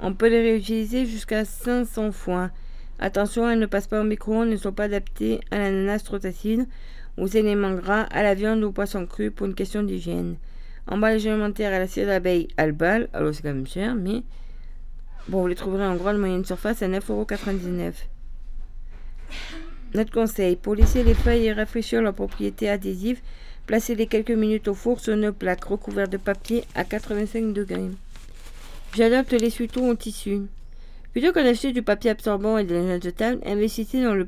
On 0.00 0.14
peut 0.14 0.28
les 0.28 0.40
réutiliser 0.40 1.04
jusqu'à 1.04 1.44
500 1.44 2.12
fois. 2.12 2.50
Attention, 2.98 3.48
elles 3.50 3.58
ne 3.58 3.66
passent 3.66 3.86
pas 3.86 4.00
au 4.00 4.04
micro-ondes, 4.04 4.48
ne 4.48 4.56
sont 4.56 4.72
pas 4.72 4.84
adaptées 4.84 5.40
à 5.50 5.58
l'ananas 5.58 6.00
trop 6.00 6.18
aux 7.18 7.26
éléments 7.26 7.74
gras, 7.74 8.02
à 8.02 8.22
la 8.22 8.34
viande 8.34 8.62
ou 8.62 8.68
au 8.68 8.72
poisson 8.72 9.06
cru 9.06 9.30
pour 9.30 9.46
une 9.46 9.54
question 9.54 9.82
d'hygiène. 9.82 10.36
Emballage 10.86 11.26
alimentaire 11.26 11.72
à 11.74 11.78
la 11.78 11.86
cire 11.86 12.06
d'abeille 12.06 12.48
albal, 12.56 13.08
alors 13.12 13.34
c'est 13.34 13.42
quand 13.42 13.52
même 13.52 13.66
cher, 13.66 13.94
mais 13.94 14.22
bon, 15.28 15.42
vous 15.42 15.46
les 15.46 15.54
trouverez 15.54 15.84
en 15.84 15.96
grande 15.96 16.18
moyenne 16.18 16.44
surface 16.44 16.82
à 16.82 16.88
9,99€. 16.88 17.92
Notre 19.94 20.12
conseil, 20.12 20.56
pour 20.56 20.74
laisser 20.74 21.02
les 21.02 21.14
feuilles 21.14 21.46
et 21.46 21.52
rafraîchir 21.52 22.02
leurs 22.02 22.14
propriétés 22.14 22.68
adhésives, 22.68 23.20
placez-les 23.66 24.06
quelques 24.06 24.30
minutes 24.30 24.68
au 24.68 24.74
four 24.74 25.00
sur 25.00 25.14
une 25.14 25.32
plaque 25.32 25.64
recouverte 25.64 26.12
de 26.12 26.16
papier 26.16 26.64
à 26.74 26.84
85 26.84 27.52
degrés. 27.52 27.90
J'adapte 28.94 29.32
les 29.32 29.50
tout 29.50 29.84
en 29.84 29.94
tissu. 29.94 30.40
Plutôt 31.12 31.32
que 31.32 31.40
d'acheter 31.40 31.72
du 31.72 31.82
papier 31.82 32.10
absorbant 32.10 32.58
et 32.58 32.64
de 32.64 32.74
la 32.74 32.98
de 32.98 33.10
table, 33.10 33.40
investissez 33.44 34.02
dans, 34.02 34.14
le 34.14 34.26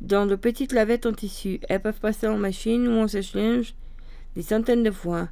dans 0.00 0.26
de 0.26 0.34
petites 0.34 0.72
lavettes 0.72 1.06
en 1.06 1.12
tissu. 1.12 1.60
Elles 1.68 1.80
peuvent 1.80 2.00
passer 2.00 2.26
en 2.26 2.38
machine 2.38 2.88
ou 2.88 2.92
en 3.00 3.08
sèche-linge 3.08 3.74
des 4.36 4.42
centaines 4.42 4.82
de 4.82 4.90
fois. 4.90 5.28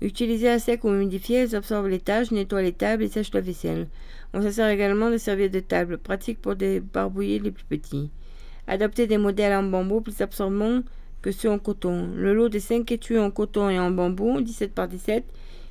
Utilisées 0.00 0.48
à 0.48 0.58
sec 0.58 0.84
ou 0.84 0.88
humidifiées, 0.88 1.38
elles 1.38 1.56
absorbent 1.56 1.88
les 1.88 1.98
tâches, 1.98 2.30
nettoient 2.30 2.62
les 2.62 2.72
tables 2.72 3.02
et 3.02 3.08
sèchent 3.08 3.34
la 3.34 3.40
vaisselle. 3.40 3.88
On 4.32 4.42
se 4.42 4.50
sert 4.50 4.68
également 4.68 5.10
de 5.10 5.16
serviettes 5.16 5.52
de 5.52 5.60
table, 5.60 5.98
pratiques 5.98 6.40
pour 6.40 6.54
des 6.54 6.80
barbouillés 6.80 7.40
les 7.40 7.50
plus 7.50 7.64
petits. 7.64 8.10
Adoptez 8.68 9.06
des 9.06 9.18
modèles 9.18 9.54
en 9.54 9.64
bambou 9.64 10.00
plus 10.00 10.20
absorbants 10.20 10.82
que 11.20 11.32
ceux 11.32 11.50
en 11.50 11.58
coton. 11.58 12.10
Le 12.14 12.32
lot 12.32 12.48
des 12.48 12.60
5 12.60 12.92
étuis 12.92 13.18
en 13.18 13.30
coton 13.30 13.70
et 13.70 13.78
en 13.78 13.90
bambou, 13.90 14.40
17 14.40 14.72
par 14.72 14.86
17. 14.86 15.24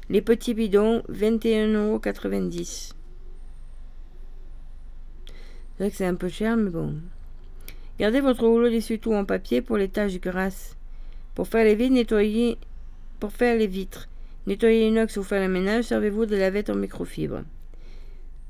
Les 0.10 0.22
petits 0.22 0.54
bidons, 0.54 1.04
21,90€. 1.10 2.92
C'est 5.78 5.84
vrai 5.84 5.92
que 5.92 5.96
c'est 5.96 6.06
un 6.06 6.16
peu 6.16 6.28
cher, 6.28 6.58
mais 6.58 6.72
bon. 6.72 6.96
Gardez 8.00 8.22
votre 8.22 8.46
rouleau 8.46 8.70
d'essuie-tout 8.70 9.14
en 9.14 9.26
papier 9.26 9.62
pour 9.62 9.78
les 9.78 9.90
taches 9.90 10.20
grasses. 10.20 10.76
Pour 11.34 11.48
faire 11.48 11.64
les 11.64 11.76
vitres, 11.76 11.94
nettoyez. 11.94 12.58
Pour 13.20 13.32
faire 13.32 13.58
les 13.58 13.66
vitres, 13.66 14.08
nettoyez 14.46 14.86
l'inox 14.86 15.18
ou 15.18 15.24
faire 15.24 15.42
le 15.42 15.52
ménage, 15.52 15.86
servez-vous 15.86 16.28
de 16.28 16.36
lavette 16.36 16.70
en 16.70 16.76
microfibre. 16.76 17.42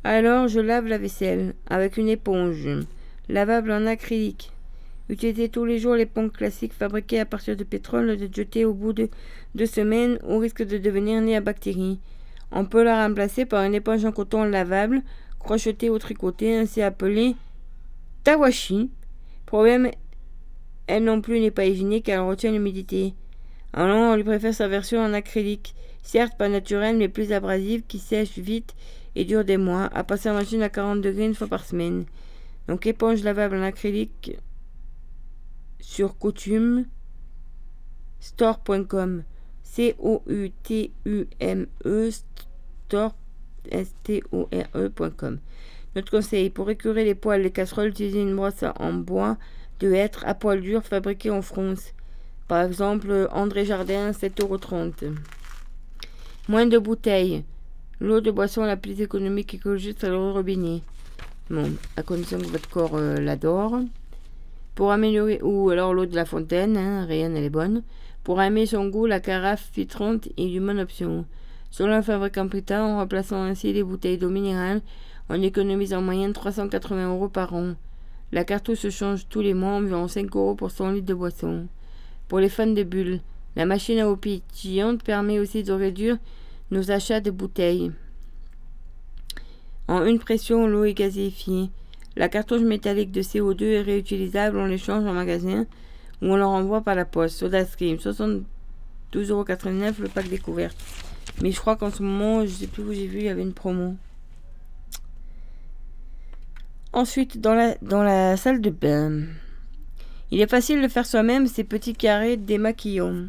Alors 0.04 0.50
je 0.50 0.60
lave 0.60 0.88
la 0.88 0.98
vaisselle 0.98 1.54
avec 1.68 1.96
une 1.96 2.10
éponge 2.10 2.68
lavable 3.30 3.72
en 3.72 3.86
acrylique. 3.86 4.52
Utilisez 5.08 5.48
tous 5.48 5.64
les 5.64 5.80
jours 5.80 5.96
l'éponge 5.96 6.34
classique 6.34 6.74
fabriquée 6.74 7.22
à 7.22 7.26
partir 7.26 7.56
de 7.56 7.64
pétrole 7.64 8.18
de 8.18 8.30
jeter 8.34 8.66
au 8.66 8.74
bout 8.74 8.92
de 8.92 9.10
deux 9.56 9.66
semaines 9.66 10.20
au 10.28 10.38
risque 10.40 10.64
de 10.64 10.78
devenir 10.78 11.22
née 11.22 11.38
à 11.38 11.42
bactéries. 11.42 12.00
On 12.52 12.66
peut 12.66 12.84
la 12.84 13.08
remplacer 13.08 13.46
par 13.46 13.64
une 13.64 13.76
éponge 13.76 14.04
en 14.04 14.12
coton 14.12 14.44
lavable, 14.44 15.02
crochetée 15.40 15.90
ou 15.90 15.98
tricotée, 15.98 16.58
ainsi 16.58 16.82
appelée 16.82 17.38
tawashi. 18.26 18.90
Problème, 19.48 19.90
elle 20.88 21.06
non 21.06 21.22
plus 21.22 21.40
n'est 21.40 21.52
pas 21.52 21.66
hygiénique 21.66 22.06
car 22.06 22.22
elle 22.22 22.30
retient 22.30 22.52
l'humidité. 22.52 23.16
Alors 23.72 23.98
on 23.98 24.16
lui 24.16 24.26
préfère 24.26 24.54
sa 24.54 24.68
version 24.68 25.00
en 25.00 25.14
acrylique, 25.14 25.74
certes 26.04 26.38
pas 26.38 26.50
naturelle 26.50 26.98
mais 26.98 27.08
plus 27.08 27.32
abrasive, 27.32 27.84
qui 27.88 27.98
sèche 27.98 28.38
vite 28.38 28.76
et 29.16 29.24
dure 29.24 29.46
des 29.46 29.56
mois, 29.56 29.90
à 29.94 30.04
passer 30.04 30.30
en 30.30 30.34
machine 30.34 30.62
à 30.62 30.70
40 30.70 31.02
degrés 31.02 31.26
une 31.26 31.34
fois 31.34 31.48
par 31.48 31.64
semaine. 31.64 32.04
Donc 32.68 32.86
éponge 32.86 33.24
lavable 33.24 33.56
en 33.56 33.64
acrylique 33.64 34.38
sur 35.80 36.18
coutume 36.18 36.86
store.com 38.20 39.24
C-O-U-T-U-M-E 39.64 40.90
store 42.12 43.16
S-T-O-R-E.com 43.72 45.40
Notre 45.96 46.12
conseil 46.12 46.50
pour 46.50 46.70
écurer 46.70 47.04
les 47.04 47.16
poils 47.16 47.42
les 47.42 47.52
casseroles, 47.52 47.90
utilisez 47.90 48.22
une 48.22 48.36
brosse 48.36 48.64
en 48.80 48.94
bois 48.94 49.38
de 49.80 49.92
hêtre 49.92 50.24
à 50.26 50.34
poils 50.34 50.62
durs 50.62 50.84
fabriquée 50.84 51.32
en 51.32 51.42
France. 51.42 51.94
Par 52.48 52.64
exemple, 52.64 53.28
André 53.32 53.66
Jardin, 53.66 54.12
7,30€. 54.12 55.16
Moins 56.48 56.66
de 56.66 56.78
bouteilles. 56.78 57.44
L'eau 58.00 58.22
de 58.22 58.32
boisson 58.32 58.64
la 58.64 58.78
plus 58.78 59.02
économique 59.02 59.54
et 59.54 59.58
écologiste 59.58 60.04
à 60.04 60.10
l'eau 60.10 60.34
robinet. 60.34 60.82
Bon, 61.50 61.74
à 61.96 62.04
condition 62.04 62.38
que 62.38 62.46
votre 62.46 62.70
corps 62.70 62.96
euh, 62.96 63.18
l'adore. 63.18 63.80
Pour 64.76 64.92
améliorer, 64.92 65.40
ou 65.42 65.70
alors 65.72 65.94
l'eau 65.94 66.06
de 66.06 66.16
la 66.16 66.26
fontaine, 66.26 66.78
hein, 66.78 67.06
rien, 67.06 67.34
elle 67.34 67.44
est 67.44 67.50
bonne. 67.50 67.84
Pour 68.24 68.42
aimer 68.42 68.66
son 68.66 68.88
goût, 68.88 69.08
la 69.08 69.20
carafe 69.20 69.70
filtrante 69.74 70.28
est 70.38 70.52
une 70.52 70.66
bonne 70.66 70.80
option. 70.80 71.26
Selon 71.72 71.94
un 71.94 72.02
fabricant 72.02 72.48
plus 72.48 72.64
en 72.72 72.98
remplaçant 72.98 73.42
ainsi 73.42 73.74
les 73.74 73.84
bouteilles 73.84 74.18
d'eau 74.18 74.30
minérale, 74.30 74.82
on 75.30 75.42
économise 75.42 75.94
en 75.94 76.02
moyenne 76.02 76.34
380 76.34 77.14
euros 77.14 77.30
par 77.30 77.54
an. 77.54 77.76
La 78.32 78.44
cartouche 78.44 78.80
se 78.80 78.90
change 78.90 79.28
tous 79.30 79.42
les 79.42 79.54
mois, 79.54 79.74
environ 79.74 80.08
5 80.08 80.36
euros 80.36 80.56
pour 80.56 80.72
100 80.72 80.92
litres 80.92 81.06
de 81.06 81.14
boisson. 81.14 81.68
Pour 82.28 82.40
les 82.40 82.50
fans 82.50 82.68
de 82.68 82.84
bulles, 82.84 83.22
la 83.56 83.66
machine 83.66 84.00
à 84.00 84.10
eau 84.10 84.16
pétillante 84.16 85.04
permet 85.04 85.40
aussi 85.40 85.64
de 85.64 85.74
réduire 85.74 86.18
nos 86.72 86.92
achats 86.92 87.22
de 87.22 87.32
bouteilles. 87.32 87.92
En 89.88 90.06
une 90.06 90.20
pression, 90.20 90.68
l'eau 90.68 90.84
est 90.84 90.94
gazéifiée. 90.94 91.70
La 92.18 92.30
cartouche 92.30 92.62
métallique 92.62 93.12
de 93.12 93.22
CO2 93.22 93.64
est 93.64 93.82
réutilisable, 93.82 94.58
on 94.58 94.66
l'échange 94.66 95.06
en 95.06 95.14
magasin 95.14 95.66
ou 96.22 96.34
on 96.34 96.36
le 96.36 96.46
renvoie 96.46 96.82
par 96.82 96.96
la 96.96 97.06
poste. 97.06 97.38
Soda 97.38 97.64
Stream, 97.64 97.98
72,89€ 97.98 100.02
le 100.02 100.10
pack 100.10 100.28
découverte. 100.28 100.76
Mais 101.42 101.52
je 101.52 101.60
crois 101.60 101.76
qu'en 101.76 101.92
ce 101.92 102.04
moment, 102.04 102.44
je 102.44 102.50
sais 102.50 102.68
plus 102.68 102.84
où 102.84 102.92
j'ai 102.92 103.08
vu, 103.08 103.20
il 103.20 103.26
y 103.26 103.30
avait 103.30 103.44
une 103.44 103.54
promo. 103.54 103.96
Ensuite, 106.94 107.40
dans 107.42 107.54
la, 107.54 108.38
salle 108.38 108.62
de 108.62 108.70
bain, 108.70 109.24
il 110.32 110.42
est 110.42 110.50
facile 110.50 110.82
de 110.82 110.88
faire 110.88 111.06
soi-même 111.06 111.48
ces 111.48 111.64
petits 111.64 111.94
carrés 111.94 112.38
démaquillants. 112.38 113.28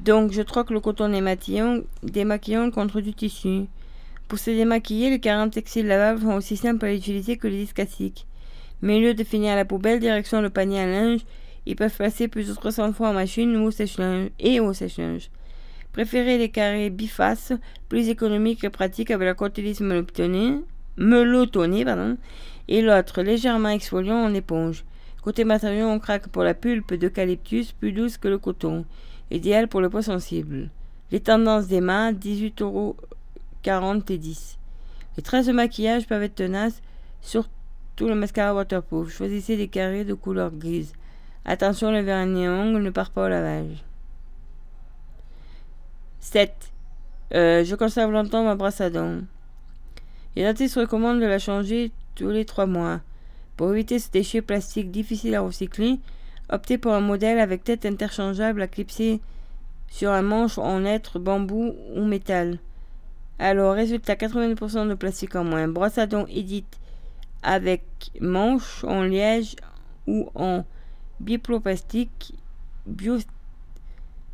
Donc, 0.00 0.32
je 0.32 0.42
troque 0.42 0.70
le 0.70 0.80
coton 0.80 1.08
démaquillant, 1.08 1.80
démaquillant 2.04 2.70
contre 2.70 3.00
du 3.00 3.12
tissu. 3.12 3.66
Pour 4.28 4.38
se 4.38 4.50
démaquiller, 4.50 5.10
les 5.10 5.20
40 5.20 5.52
textiles 5.52 5.88
lavables 5.88 6.20
sont 6.20 6.34
aussi 6.34 6.56
simples 6.56 6.86
à 6.86 6.94
utiliser 6.94 7.36
que 7.36 7.48
les 7.48 7.58
disques 7.58 7.76
classiques. 7.76 8.26
Mais 8.80 8.96
au 8.96 9.00
lieu 9.00 9.14
de 9.14 9.24
finir 9.24 9.54
à 9.54 9.56
la 9.56 9.64
poubelle, 9.64 9.98
direction 9.98 10.40
le 10.40 10.50
panier 10.50 10.80
à 10.80 10.86
linge, 10.86 11.20
ils 11.66 11.74
peuvent 11.76 11.96
passer 11.96 12.28
plus 12.28 12.46
de 12.46 12.54
300 12.54 12.92
fois 12.92 13.08
en 13.08 13.14
machine 13.14 13.56
ou 13.56 13.68
au 13.68 13.70
et 14.38 14.60
au 14.60 14.72
sèche-linge. 14.72 15.30
Préférez 15.98 16.38
les 16.38 16.48
carrés 16.48 16.90
bifaces, 16.90 17.52
plus 17.88 18.08
économiques 18.08 18.62
et 18.62 18.70
pratiques 18.70 19.10
avec 19.10 19.26
la 19.26 19.34
cotylis 19.34 19.80
melotonée, 20.96 21.84
pardon, 21.84 22.16
et 22.68 22.82
l'autre 22.82 23.22
légèrement 23.22 23.70
exfoliant 23.70 24.22
en 24.22 24.32
éponge. 24.32 24.84
Côté 25.22 25.42
matériaux, 25.42 25.88
on 25.88 25.98
craque 25.98 26.28
pour 26.28 26.44
la 26.44 26.54
pulpe 26.54 26.94
d'eucalyptus 26.94 27.72
plus 27.72 27.90
douce 27.90 28.16
que 28.16 28.28
le 28.28 28.38
coton 28.38 28.84
idéal 29.32 29.66
pour 29.66 29.80
le 29.80 29.90
poids 29.90 30.02
sensible. 30.02 30.70
Les 31.10 31.18
tendances 31.18 31.66
des 31.66 31.80
mains, 31.80 32.12
18 32.12 32.62
euros 32.62 32.96
40 33.62 34.08
et 34.12 34.18
10. 34.18 34.56
Les 35.16 35.24
traces 35.24 35.46
de 35.46 35.52
maquillage 35.52 36.06
peuvent 36.06 36.22
être 36.22 36.36
tenaces, 36.36 36.80
surtout 37.22 38.06
le 38.06 38.14
mascara 38.14 38.54
waterproof. 38.54 39.10
Choisissez 39.10 39.56
des 39.56 39.66
carrés 39.66 40.04
de 40.04 40.14
couleur 40.14 40.52
grise. 40.52 40.92
Attention, 41.44 41.90
le 41.90 42.02
vernis 42.02 42.46
ongle 42.46 42.84
ne 42.84 42.90
part 42.90 43.10
pas 43.10 43.26
au 43.26 43.28
lavage. 43.28 43.87
7. 46.20 46.52
Euh, 47.34 47.64
je 47.64 47.74
conserve 47.74 48.12
longtemps 48.12 48.44
ma 48.44 48.54
brosse 48.54 48.80
à 48.80 48.90
dents. 48.90 49.18
Les 50.36 50.44
dentistes 50.44 50.76
recommandent 50.76 51.20
de 51.20 51.26
la 51.26 51.38
changer 51.38 51.92
tous 52.14 52.30
les 52.30 52.44
3 52.44 52.66
mois. 52.66 53.00
Pour 53.56 53.72
éviter 53.72 53.98
ce 53.98 54.10
déchet 54.10 54.40
plastique 54.40 54.90
difficile 54.90 55.34
à 55.34 55.40
recycler, 55.40 55.98
Optez 56.50 56.78
pour 56.78 56.94
un 56.94 57.00
modèle 57.00 57.40
avec 57.40 57.62
tête 57.62 57.84
interchangeable 57.84 58.62
à 58.62 58.68
clipser 58.68 59.20
sur 59.90 60.10
un 60.10 60.22
manche 60.22 60.56
en 60.56 60.82
être 60.86 61.18
bambou 61.18 61.74
ou 61.94 62.04
métal. 62.04 62.58
Alors, 63.38 63.74
résultat 63.74 64.14
80% 64.14 64.88
de 64.88 64.94
plastique 64.94 65.36
en 65.36 65.44
moins. 65.44 65.68
Brosse 65.68 65.98
à 65.98 66.06
dents 66.06 66.26
avec 67.42 67.82
manche 68.20 68.82
en 68.84 69.02
liège 69.02 69.56
ou 70.06 70.30
en 70.34 70.64
bioplastique 71.20 72.34
bio, 72.86 73.18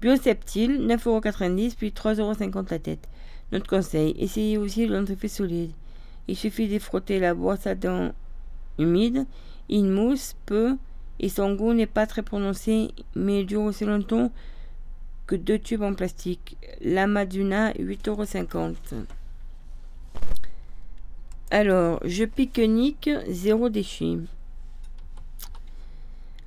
bioseptile 0.04 0.86
9,90€ 0.86 1.76
puis 1.76 1.88
3,50€ 1.88 2.70
la 2.70 2.78
tête. 2.78 3.08
Notre 3.52 3.66
conseil, 3.66 4.14
essayez 4.18 4.58
aussi 4.58 4.86
le 4.86 4.98
dentifrice 4.98 5.36
solide. 5.36 5.70
Il 6.28 6.36
suffit 6.36 6.68
de 6.68 6.78
frotter 6.78 7.18
la 7.18 7.32
brosse 7.32 7.66
à 7.66 7.74
dents 7.74 8.12
humide. 8.78 9.24
Une 9.70 9.90
mousse 9.90 10.36
peut 10.44 10.76
et 11.20 11.30
son 11.30 11.54
goût 11.54 11.72
n'est 11.72 11.86
pas 11.86 12.06
très 12.06 12.20
prononcé, 12.20 12.90
mais 13.14 13.44
dure 13.44 13.62
aussi 13.62 13.86
longtemps 13.86 14.30
que 15.26 15.36
deux 15.36 15.58
tubes 15.58 15.80
en 15.80 15.94
plastique. 15.94 16.58
La 16.82 17.06
Maduna, 17.06 17.72
8,50€. 17.72 18.74
Alors, 21.50 22.00
je 22.04 22.24
pique-nique, 22.24 23.08
zéro 23.30 23.70
déchet. 23.70 24.18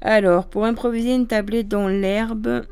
Alors, 0.01 0.45
pour 0.45 0.65
improviser 0.65 1.15
une 1.15 1.25
tablette 1.25 1.67
dans 1.67 1.87
l'herbe 1.87 2.67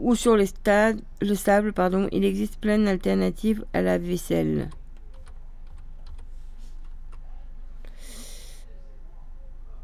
ou 0.00 0.14
sur 0.14 0.36
le, 0.36 1.34
sable, 1.34 1.72
pardon, 1.72 2.08
il 2.12 2.24
existe 2.24 2.60
plein 2.60 2.78
d'alternatives 2.78 3.64
à 3.72 3.82
la 3.82 3.98
vaisselle. 3.98 4.70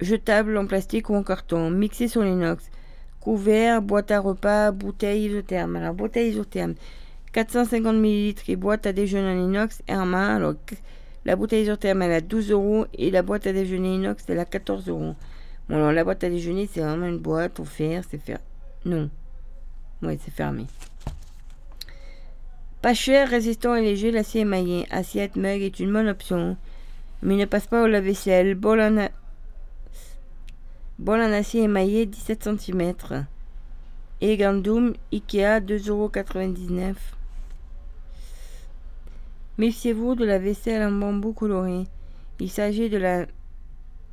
Jetable 0.01 0.57
en 0.57 0.67
plastique 0.67 1.11
ou 1.11 1.15
en 1.15 1.23
carton, 1.23 1.71
mixé 1.71 2.09
sur 2.09 2.23
l'inox, 2.23 2.71
couvert, 3.21 3.81
boîte 3.83 4.11
à 4.11 4.21
repas, 4.21 4.71
bouteille 4.71 5.27
isotherme. 5.27 5.77
Alors, 5.77 5.95
bouteille 5.95 6.31
isotherme, 6.31 6.75
450 7.33 7.97
ml 7.97 8.35
et 8.49 8.57
boîte 8.57 8.87
à 8.87 8.93
déjeuner 8.93 9.33
en 9.33 9.49
inox, 9.49 9.83
Herma. 9.89 10.35
Alors, 10.35 10.55
la 11.25 11.37
bouteille 11.37 11.63
isotherme, 11.63 12.03
elle 12.03 12.13
a 12.13 12.21
12 12.21 12.51
euros 12.51 12.87
et 12.95 13.11
la 13.11 13.23
boîte 13.23 13.47
à 13.47 13.53
déjeuner 13.53 13.95
inox, 13.95 14.25
elle 14.29 14.41
a 14.41 14.45
14 14.45 14.89
euros. 14.89 15.15
Bon, 15.69 15.77
alors, 15.77 15.93
la 15.93 16.05
boîte 16.05 16.25
à 16.25 16.29
déjeuner, 16.29 16.69
c'est 16.71 16.81
vraiment 16.81 17.07
une 17.07 17.19
boîte 17.19 17.59
au 17.61 17.65
fer, 17.65 18.03
c'est 18.09 18.19
fer. 18.19 18.39
Non. 18.85 19.09
Oui, 20.03 20.19
c'est 20.23 20.31
fermé. 20.31 20.67
Pas 22.83 22.95
cher, 22.95 23.29
résistant 23.29 23.75
et 23.75 23.83
léger, 23.83 24.11
l'acier 24.11 24.43
émaillé. 24.43 24.87
Assiette, 24.91 25.37
mug 25.37 25.63
est 25.63 25.81
une 25.81 25.93
bonne 25.93 26.09
option. 26.09 26.57
Mais 27.23 27.37
ne 27.37 27.47
passe 27.47 27.67
pas 27.67 27.83
au 27.83 27.87
lave-vaisselle. 27.87 28.55
Bol 28.55 28.81
en 28.81 29.09
Bol 30.99 31.21
en 31.21 31.33
acier 31.33 31.63
émaillé 31.63 32.07
17 32.07 32.45
cm. 32.59 32.93
Et 34.21 34.37
Gandum 34.37 34.95
Ikea 35.13 35.61
2,99€. 35.61 36.95
Méfiez-vous 39.57 40.15
de 40.15 40.25
la 40.25 40.39
vaisselle 40.39 40.83
en 40.83 40.93
bambou 40.93 41.33
coloré. 41.33 41.85
Il 42.39 42.51
s'agit 42.51 42.91
de 42.91 42.99
la 42.99 43.27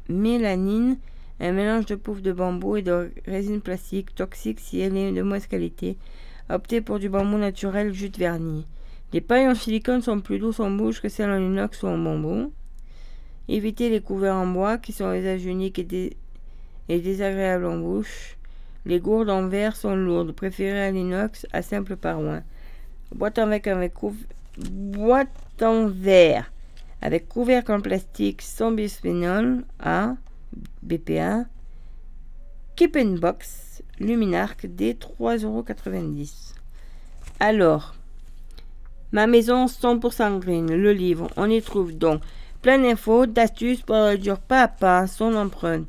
mélanine, 0.08 0.98
un 1.42 1.54
mélange 1.54 1.86
de 1.88 1.96
poufs 1.96 2.22
de 2.22 2.32
bambou 2.32 2.78
et 2.78 2.82
de 2.82 3.12
résine 3.26 3.62
plastique 3.62 4.14
toxique 4.16 4.60
si 4.60 4.80
elle 4.80 4.96
est 4.96 5.12
de 5.12 5.22
mauvaise 5.22 5.48
qualité. 5.48 5.98
Optez 6.50 6.82
pour 6.82 7.00
du 7.00 7.10
bambou 7.10 7.38
naturel 7.38 7.94
jute 7.94 8.18
vernis. 8.18 8.66
Les 9.14 9.22
pailles 9.22 9.48
en 9.48 9.56
silicone 9.56 10.02
sont 10.02 10.22
plus 10.22 10.39
douces 10.39 10.60
en 10.60 10.72
bouche 10.72 11.02
que 11.02 11.10
celles 11.10 11.32
en 11.32 11.39
inox 11.39 11.84
ou 11.84 11.88
en 11.88 11.98
bambou. 11.98 12.54
Évitez 13.48 13.89
les 13.89 14.02
couverts 14.02 14.36
en 14.36 14.48
bois 14.48 14.78
qui 14.78 14.94
sont 14.94 15.12
les 15.12 15.28
âges 15.28 15.46
uniques 15.46 15.80
et 15.80 15.84
des 15.84 16.16
et 16.89 17.00
désagréable 17.00 17.66
en 17.66 17.78
bouche. 17.78 18.38
Les 18.86 19.00
gourdes 19.00 19.30
en 19.30 19.48
verre 19.48 19.76
sont 19.76 19.96
lourdes, 19.96 20.34
préférées 20.34 20.84
à 20.84 20.92
l'inox 20.92 21.48
à 21.54 21.62
simple 21.62 21.96
paroi. 21.96 22.42
Boîte 23.16 23.39
en 23.39 23.48
verre 23.48 23.78
avec 23.78 23.94
boîte 24.58 25.30
en 25.62 25.88
verre 25.88 26.52
avec 27.02 27.28
couvercle 27.28 27.72
en 27.72 27.82
plastique 27.82 28.42
sans 28.42 28.72
bisphénol 28.72 29.64
A, 29.80 30.16
BPA, 30.84 31.45
Keep 32.76 32.95
in 32.95 33.16
Box, 33.16 33.84
Luminarc 33.99 34.66
D 34.66 34.93
3,90€. 34.93 36.54
Alors, 37.39 37.95
ma 39.12 39.28
maison 39.28 39.66
100% 39.66 40.39
green, 40.39 40.68
le 40.68 40.93
livre, 40.93 41.30
on 41.38 41.49
y 41.49 41.62
trouve 41.62 41.97
donc 41.97 42.22
plein 42.62 42.80
d'infos, 42.80 43.26
d'astuces 43.26 43.82
pour 43.82 43.95
réduire 43.95 44.39
pas 44.39 44.64
à 44.64 44.68
pas 44.68 45.08
son 45.08 45.36
empreinte 45.36 45.88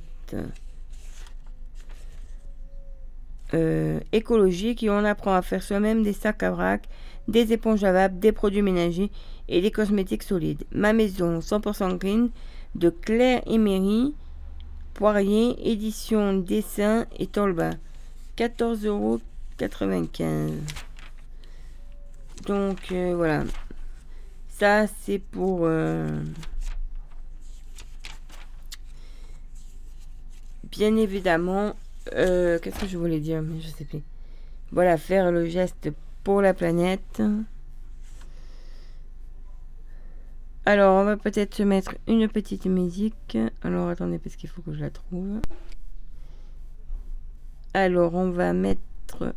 euh, 3.54 4.00
écologique 4.12 4.82
et 4.82 4.90
on 4.90 5.04
apprend 5.04 5.34
à 5.34 5.42
faire 5.42 5.62
soi-même 5.62 6.02
des 6.02 6.14
sacs 6.14 6.42
à 6.42 6.50
vrac, 6.50 6.88
des 7.28 7.52
éponges 7.52 7.82
lavables, 7.82 8.18
des 8.18 8.32
produits 8.32 8.62
ménagers 8.62 9.10
et 9.48 9.60
des 9.60 9.70
cosmétiques 9.70 10.22
solides. 10.22 10.64
Ma 10.72 10.92
maison 10.92 11.40
100% 11.40 11.98
green 11.98 12.30
de 12.74 12.88
Claire 12.88 13.42
Emery, 13.46 14.14
Poirier, 14.95 15.70
édition 15.70 16.34
dessin 16.34 17.07
et 17.18 17.26
Tolba. 17.26 17.70
14,95€. 18.36 20.53
Donc 22.47 22.93
euh, 22.93 23.14
voilà. 23.16 23.45
Ça 24.49 24.86
c'est 24.86 25.18
pour... 25.18 25.61
euh, 25.62 26.22
Bien 30.70 30.97
évidemment, 30.97 31.74
euh, 32.14 32.59
qu'est-ce 32.59 32.80
que 32.80 32.86
je 32.86 32.97
voulais 32.97 33.20
dire? 33.20 33.43
Je 33.61 33.68
sais 33.68 33.84
plus. 33.84 34.01
Voilà, 34.70 34.97
faire 34.97 35.30
le 35.30 35.47
geste 35.47 35.90
pour 36.24 36.40
la 36.40 36.55
planète. 36.55 37.20
Alors, 40.64 40.94
on 40.94 41.04
va 41.04 41.16
peut-être 41.16 41.56
se 41.56 41.64
mettre 41.64 41.96
une 42.06 42.28
petite 42.28 42.66
musique. 42.66 43.36
Alors, 43.62 43.88
attendez, 43.88 44.18
parce 44.18 44.36
qu'il 44.36 44.48
faut 44.48 44.62
que 44.62 44.72
je 44.72 44.80
la 44.80 44.90
trouve. 44.90 45.40
Alors, 47.74 48.14
on 48.14 48.30
va 48.30 48.52
mettre. 48.52 49.34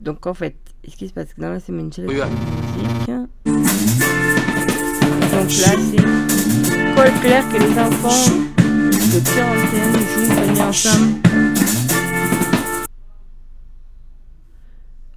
Donc, 0.00 0.26
en 0.26 0.34
fait, 0.34 0.56
ce 0.86 0.96
qui 0.96 1.08
se 1.08 1.14
passe, 1.14 1.28
c'est 1.28 1.36
que 1.36 1.40
dans 1.40 1.50
la 1.50 1.60
semaine, 1.60 1.90
j'ai 1.92 2.06
la 2.06 2.26
musique. 2.26 3.10
Donc 5.30 5.48
là, 5.48 5.72
c'est 5.90 6.04
Col 6.94 7.12
clair 7.20 7.48
que 7.48 7.56
les 7.56 7.78
enfants 7.78 8.28
de 8.58 9.20
quarantaine 9.34 9.94
jouent 10.12 10.34
venir 10.34 10.64
ensemble. 10.66 11.12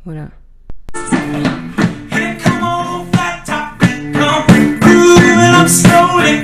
Voilà. 0.05 0.29
I'm 5.63 5.69
slowly 5.69 6.43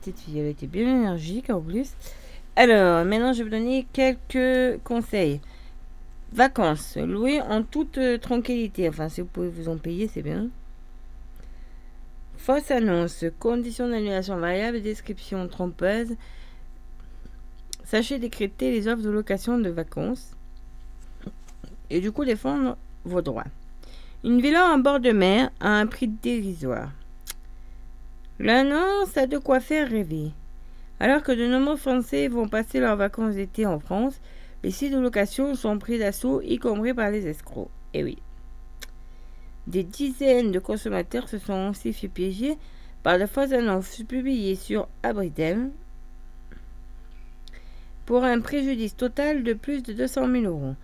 petite 0.00 0.20
fille, 0.20 0.38
elle 0.38 0.46
était 0.46 0.66
bien 0.66 0.88
énergique 0.88 1.50
en 1.50 1.60
plus. 1.60 1.90
Alors, 2.56 3.04
maintenant 3.04 3.32
je 3.32 3.38
vais 3.38 3.44
vous 3.44 3.50
donner 3.50 3.86
quelques 3.92 4.82
conseils. 4.82 5.40
Vacances, 6.32 6.96
louées 6.96 7.40
en 7.40 7.62
toute 7.62 7.98
euh, 7.98 8.18
tranquillité. 8.18 8.88
Enfin, 8.88 9.08
si 9.08 9.22
vous 9.22 9.28
pouvez 9.28 9.48
vous 9.48 9.68
en 9.68 9.78
payer, 9.78 10.08
c'est 10.08 10.22
bien. 10.22 10.48
Fausse 12.36 12.70
annonce, 12.70 13.24
conditions 13.38 13.88
d'annulation 13.88 14.36
variable, 14.36 14.82
description 14.82 15.48
trompeuse. 15.48 16.16
Sachez 17.84 18.18
décrypter 18.18 18.70
les 18.70 18.88
offres 18.88 19.02
de 19.02 19.10
location 19.10 19.58
de 19.58 19.70
vacances 19.70 20.36
et 21.90 22.00
du 22.00 22.12
coup 22.12 22.24
défendre 22.24 22.76
vos 23.04 23.22
droits. 23.22 23.46
Une 24.24 24.40
villa 24.40 24.66
en 24.68 24.78
bord 24.78 25.00
de 25.00 25.10
mer 25.10 25.50
à 25.60 25.78
un 25.78 25.86
prix 25.86 26.08
dérisoire. 26.08 26.90
L'annonce 28.40 29.16
a 29.16 29.26
de 29.26 29.38
quoi 29.38 29.58
faire 29.58 29.88
rêver. 29.88 30.30
Alors 31.00 31.22
que 31.22 31.32
de 31.32 31.46
nombreux 31.46 31.76
Français 31.76 32.28
vont 32.28 32.48
passer 32.48 32.78
leurs 32.78 32.96
vacances 32.96 33.34
d'été 33.34 33.66
en 33.66 33.80
France, 33.80 34.20
les 34.62 34.70
sites 34.70 34.92
de 34.92 34.98
location 34.98 35.54
sont 35.54 35.78
pris 35.78 35.98
d'assaut, 35.98 36.40
y 36.42 36.58
compris 36.58 36.94
par 36.94 37.10
les 37.10 37.26
escrocs. 37.26 37.70
Et 37.94 38.04
oui. 38.04 38.18
Des 39.66 39.82
dizaines 39.82 40.52
de 40.52 40.58
consommateurs 40.60 41.28
se 41.28 41.38
sont 41.38 41.70
aussi 41.70 41.92
fait 41.92 42.08
piéger 42.08 42.56
par 43.02 43.18
de 43.18 43.26
fausses 43.26 43.52
annonces 43.52 44.02
publiées 44.06 44.54
sur 44.54 44.88
Abritel 45.02 45.70
pour 48.06 48.24
un 48.24 48.40
préjudice 48.40 48.96
total 48.96 49.42
de 49.42 49.52
plus 49.52 49.82
de 49.82 49.92
200 49.92 50.30
000 50.30 50.44
euros. 50.44 50.74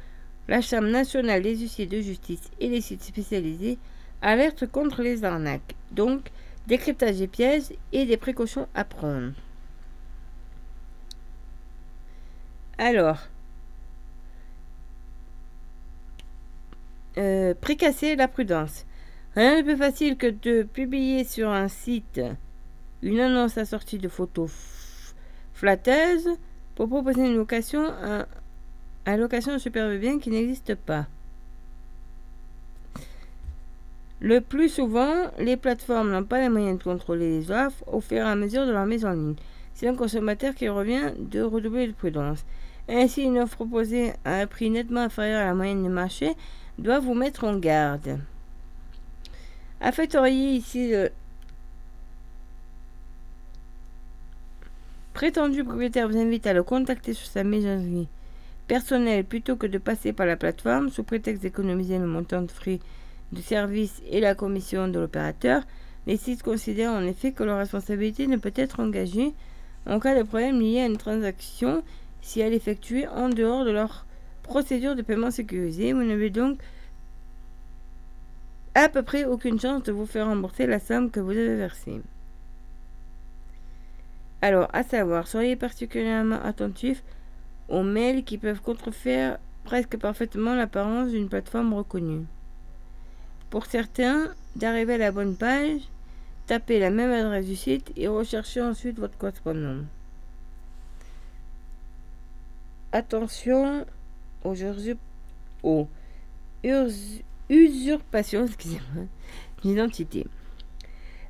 La 0.48 0.61
Chambre 0.61 0.88
nationale 0.88 1.42
des 1.42 1.57
huissiers 1.57 1.86
de 1.86 2.00
justice 2.00 2.50
et 2.61 2.68
les 2.68 2.80
sites 2.80 3.02
spécialisés 3.02 3.78
alertent 4.20 4.66
contre 4.66 5.02
les 5.02 5.24
arnaques, 5.24 5.74
donc 5.92 6.30
décryptage 6.66 7.16
des 7.16 7.28
pièges 7.28 7.72
et 7.92 8.06
des 8.06 8.16
précautions 8.16 8.68
à 8.74 8.84
prendre. 8.84 9.32
Alors, 12.78 13.18
euh, 17.16 17.54
précasser 17.54 18.16
la 18.16 18.28
prudence. 18.28 18.86
Rien 19.36 19.58
de 19.58 19.62
plus 19.62 19.76
facile 19.76 20.16
que 20.16 20.26
de 20.26 20.62
publier 20.62 21.24
sur 21.24 21.50
un 21.50 21.68
site 21.68 22.20
une 23.02 23.20
annonce 23.20 23.58
assortie 23.58 23.98
de 23.98 24.08
photos 24.08 25.14
flatteuses 25.52 26.28
pour 26.74 26.88
proposer 26.88 27.26
une 27.26 27.36
location 27.36 27.86
à, 27.86 28.26
à 29.04 29.16
location 29.16 29.58
superbe 29.58 29.98
bien 29.98 30.18
qui 30.18 30.30
n'existe 30.30 30.74
pas. 30.74 31.06
Le 34.24 34.40
plus 34.40 34.70
souvent, 34.70 35.30
les 35.38 35.58
plateformes 35.58 36.10
n'ont 36.10 36.24
pas 36.24 36.40
les 36.40 36.48
moyens 36.48 36.78
de 36.78 36.82
contrôler 36.82 37.28
les 37.28 37.50
offres 37.50 37.84
au 37.86 38.00
fur 38.00 38.16
et 38.16 38.20
à 38.20 38.34
mesure 38.34 38.66
de 38.66 38.72
leur 38.72 38.86
mise 38.86 39.04
en 39.04 39.12
ligne. 39.12 39.34
C'est 39.74 39.86
un 39.86 39.94
consommateur 39.94 40.54
qui 40.54 40.66
revient 40.66 41.12
de 41.18 41.42
redoubler 41.42 41.88
de 41.88 41.92
prudence. 41.92 42.42
Ainsi, 42.88 43.24
une 43.24 43.38
offre 43.38 43.56
proposée 43.56 44.14
à 44.24 44.36
un 44.36 44.46
prix 44.46 44.70
nettement 44.70 45.02
inférieur 45.02 45.42
à 45.42 45.44
la 45.44 45.52
moyenne 45.52 45.82
du 45.82 45.90
marché 45.90 46.32
doit 46.78 47.00
vous 47.00 47.12
mettre 47.12 47.44
en 47.44 47.58
garde. 47.58 48.18
Affecteriez 49.82 50.52
ici 50.52 50.90
le 50.90 51.10
prétendu 55.12 55.64
propriétaire 55.64 56.08
vous 56.08 56.16
invite 56.16 56.46
à 56.46 56.54
le 56.54 56.62
contacter 56.62 57.12
sur 57.12 57.26
sa 57.26 57.44
messagerie 57.44 58.08
personnelle 58.68 59.26
plutôt 59.26 59.56
que 59.56 59.66
de 59.66 59.76
passer 59.76 60.14
par 60.14 60.24
la 60.24 60.38
plateforme 60.38 60.88
sous 60.88 61.04
prétexte 61.04 61.42
d'économiser 61.42 61.98
le 61.98 62.06
montant 62.06 62.40
de 62.40 62.50
frais 62.50 62.80
de 63.35 63.43
service 63.43 64.01
et 64.11 64.20
la 64.20 64.35
commission 64.35 64.89
de 64.89 64.99
l'opérateur. 64.99 65.62
Les 66.07 66.16
sites 66.16 66.43
considèrent 66.43 66.93
en 66.93 67.03
effet 67.03 67.32
que 67.32 67.45
leur 67.45 67.59
responsabilité 67.59 68.26
ne 68.26 68.37
peut 68.37 68.53
être 68.55 68.80
engagée 68.80 69.35
en 69.87 70.01
cas 70.01 70.16
de 70.16 70.22
problème 70.22 70.61
lié 70.61 70.80
à 70.80 70.87
une 70.87 70.97
transaction 70.97 71.82
si 72.22 72.41
elle 72.41 72.55
est 72.55 72.57
effectuée 72.57 73.07
en 73.09 73.28
dehors 73.28 73.64
de 73.64 73.70
leur 73.70 74.07
procédure 74.43 74.95
de 74.95 75.03
paiement 75.03 75.30
sécurisée. 75.30 75.93
Vous 75.93 76.03
n'avez 76.03 76.30
donc 76.30 76.59
à 78.74 78.89
peu 78.89 79.03
près 79.03 79.24
aucune 79.24 79.61
chance 79.61 79.82
de 79.85 79.93
vous 79.93 80.07
faire 80.07 80.26
rembourser 80.26 80.66
la 80.66 80.80
somme 80.80 81.11
que 81.11 81.20
vous 81.20 81.30
avez 81.30 81.57
versée. 81.57 82.01
Alors, 84.43 84.68
à 84.72 84.82
savoir, 84.82 85.26
soyez 85.26 85.57
particulièrement 85.57 86.41
attentifs 86.43 87.03
aux 87.68 87.82
mails 87.82 88.24
qui 88.24 88.37
peuvent 88.37 88.61
contrefaire 88.61 89.39
presque 89.64 89.97
parfaitement 89.97 90.55
l'apparence 90.55 91.11
d'une 91.11 91.28
plateforme 91.28 91.72
reconnue. 91.72 92.26
Pour 93.55 93.66
certains, 93.66 94.34
d'arriver 94.57 94.94
à 94.94 94.98
la 94.98 95.12
bonne 95.12 95.36
page, 95.36 95.82
tapez 96.48 96.80
la 96.80 96.90
même 96.90 97.12
adresse 97.12 97.46
du 97.46 97.55
site 97.55 97.92
et 97.96 98.09
recherchez 98.09 98.61
ensuite 98.61 98.98
votre 98.98 99.16
correspondant. 99.16 99.84
Attention 102.90 103.86
aux, 104.42 104.57
usurpations 107.48 108.46
d'identité. 109.62 110.26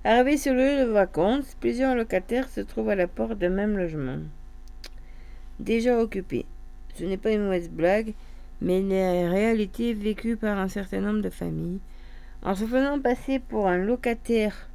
Arrivé 0.03 0.39
sur 0.39 0.55
le 0.55 0.61
lieu 0.61 0.87
de 0.87 0.91
vacances, 0.93 1.55
plusieurs 1.61 1.95
locataires 1.95 2.49
se 2.49 2.63
trouvent 2.63 2.89
à 2.89 2.97
la 2.97 3.07
porte 3.07 3.37
d'un 3.37 3.51
même 3.51 3.77
logement. 3.77 4.21
Déjà 5.61 5.99
occupé. 5.99 6.47
Ce 6.95 7.05
n'est 7.05 7.19
pas 7.19 7.33
une 7.33 7.45
mauvaise 7.45 7.69
blague, 7.69 8.15
mais 8.63 8.81
la 8.81 9.29
réalité 9.29 9.93
vécue 9.93 10.39
par 10.39 10.57
un 10.57 10.69
certain 10.69 11.03
nombre 11.03 11.21
de 11.21 11.29
familles. 11.29 11.81
En 12.45 12.55
se 12.55 12.67
faisant 12.67 13.01
passer 13.01 13.39
pour 13.39 13.69
un 13.69 13.79
locataire 13.79 14.69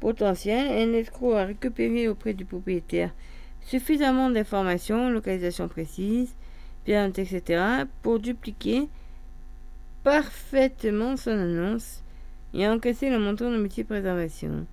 potentiel, 0.00 0.66
un 0.68 0.92
escroc 0.94 1.34
a 1.34 1.44
récupéré 1.44 2.08
auprès 2.08 2.32
du 2.32 2.44
propriétaire 2.44 3.10
suffisamment 3.60 4.30
d'informations, 4.30 5.10
localisation 5.10 5.68
précise, 5.68 6.34
pièces, 6.84 7.18
etc., 7.18 7.84
pour 8.02 8.20
dupliquer 8.20 8.88
parfaitement 10.02 11.16
son 11.16 11.30
annonce 11.30 12.02
et 12.52 12.68
encaisser 12.68 13.10
le 13.10 13.18
montant 13.18 13.50
de 13.50 13.56
multi-préservation. 13.56 14.66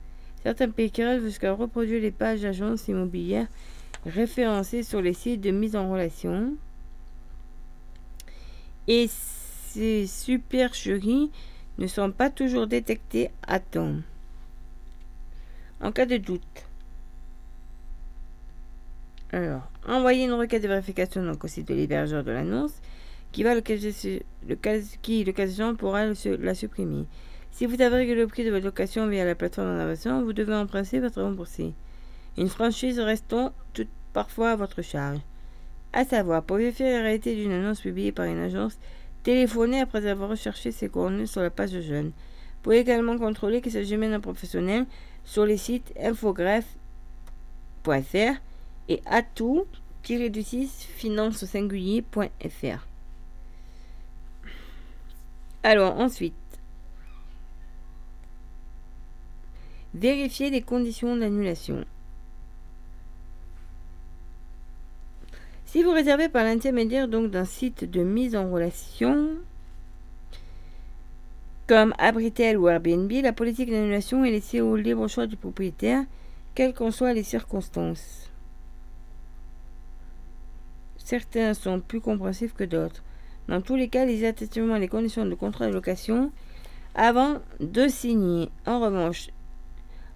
Certains 0.43 0.69
péqueurs 0.69 1.21
jusqu'à 1.21 1.53
reproduire 1.53 2.01
les 2.01 2.11
pages 2.11 2.41
d'agences 2.41 2.87
immobilières 2.87 3.47
référencées 4.05 4.83
sur 4.83 5.01
les 5.01 5.13
sites 5.13 5.41
de 5.41 5.51
mise 5.51 5.75
en 5.75 5.91
relation. 5.91 6.55
Et 8.87 9.07
ces 9.73 10.07
supercheries 10.07 11.31
ne 11.77 11.87
sont 11.87 12.11
pas 12.11 12.29
toujours 12.29 12.67
détectées 12.67 13.31
à 13.47 13.59
temps. 13.59 13.95
En 15.81 15.91
cas 15.91 16.05
de 16.05 16.17
doute, 16.17 16.65
alors, 19.33 19.61
envoyez 19.87 20.25
une 20.25 20.33
requête 20.33 20.61
de 20.61 20.67
vérification 20.67 21.23
au 21.41 21.47
site 21.47 21.69
de 21.69 21.73
l'hébergeur 21.73 22.23
de 22.23 22.31
l'annonce 22.31 22.73
qui 23.31 23.43
va 23.43 23.55
le 23.55 23.61
cas, 23.61 23.75
le 23.75 24.55
pourra 25.75 26.05
la 26.05 26.53
supprimer. 26.53 27.05
Si 27.51 27.65
vous 27.65 27.81
avez 27.81 27.95
réglé 27.95 28.15
le 28.15 28.27
prix 28.27 28.43
de 28.43 28.51
votre 28.51 28.65
location 28.65 29.07
via 29.07 29.23
la 29.23 29.35
plateforme 29.35 29.69
d'innovation, 29.69 30.21
vous 30.21 30.33
devez 30.33 30.53
en 30.53 30.67
principe 30.67 31.05
être 31.05 31.21
remboursé. 31.21 31.71
Une 32.37 32.49
franchise 32.49 32.99
restant 32.99 33.53
tout, 33.73 33.87
parfois 34.11 34.51
à 34.51 34.57
votre 34.57 34.81
charge. 34.81 35.19
À 35.93 36.03
savoir, 36.03 36.43
pour 36.43 36.57
vérifier 36.57 36.91
la 36.91 37.01
réalité 37.01 37.35
d'une 37.35 37.51
annonce 37.51 37.79
publiée 37.79 38.11
par 38.11 38.25
une 38.25 38.39
agence, 38.39 38.77
téléphonez 39.23 39.81
après 39.81 40.05
avoir 40.07 40.29
recherché 40.29 40.71
ses 40.71 40.89
coordonnées 40.89 41.25
sur 41.25 41.41
la 41.41 41.49
page 41.49 41.71
de 41.71 41.81
jeune. 41.81 42.07
Vous 42.07 42.63
pouvez 42.63 42.79
également 42.79 43.17
contrôler 43.17 43.61
qu'il 43.61 43.71
s'agit 43.71 43.97
d'un 43.97 44.19
professionnel 44.19 44.85
sur 45.23 45.45
les 45.45 45.57
sites 45.57 45.93
infogreffe.fr 45.99 46.71
et 48.89 49.01
atout-du-6 49.05 50.85
finance 50.95 51.43
au 51.43 51.45
singulier.fr. 51.45 52.87
Alors 55.63 55.99
ensuite, 55.99 56.33
vérifier 59.93 60.49
les 60.49 60.61
conditions 60.61 61.15
d'annulation. 61.15 61.85
Si 65.71 65.83
vous 65.83 65.91
réservez 65.91 66.27
par 66.27 66.43
l'intermédiaire 66.43 67.07
donc 67.07 67.31
d'un 67.31 67.45
site 67.45 67.89
de 67.89 68.03
mise 68.03 68.35
en 68.35 68.51
relation 68.51 69.29
comme 71.65 71.93
Abritel 71.97 72.57
ou 72.57 72.67
Airbnb, 72.67 73.09
la 73.09 73.31
politique 73.31 73.69
d'annulation 73.69 74.25
est 74.25 74.31
laissée 74.31 74.59
au 74.59 74.75
libre 74.75 75.07
choix 75.07 75.27
du 75.27 75.37
propriétaire, 75.37 76.03
quelles 76.55 76.73
qu'en 76.73 76.91
soient 76.91 77.13
les 77.13 77.23
circonstances. 77.23 78.29
Certains 80.97 81.53
sont 81.53 81.79
plus 81.79 82.01
compréhensifs 82.01 82.53
que 82.53 82.65
d'autres. 82.65 83.01
Dans 83.47 83.61
tous 83.61 83.77
les 83.77 83.87
cas, 83.87 84.03
lisez 84.03 84.27
attentivement 84.27 84.75
les 84.75 84.89
conditions 84.89 85.25
de 85.25 85.35
contrat 85.35 85.67
de 85.67 85.73
location 85.73 86.33
avant 86.95 87.37
de 87.61 87.87
signer. 87.87 88.49
En 88.65 88.81
revanche, 88.81 89.29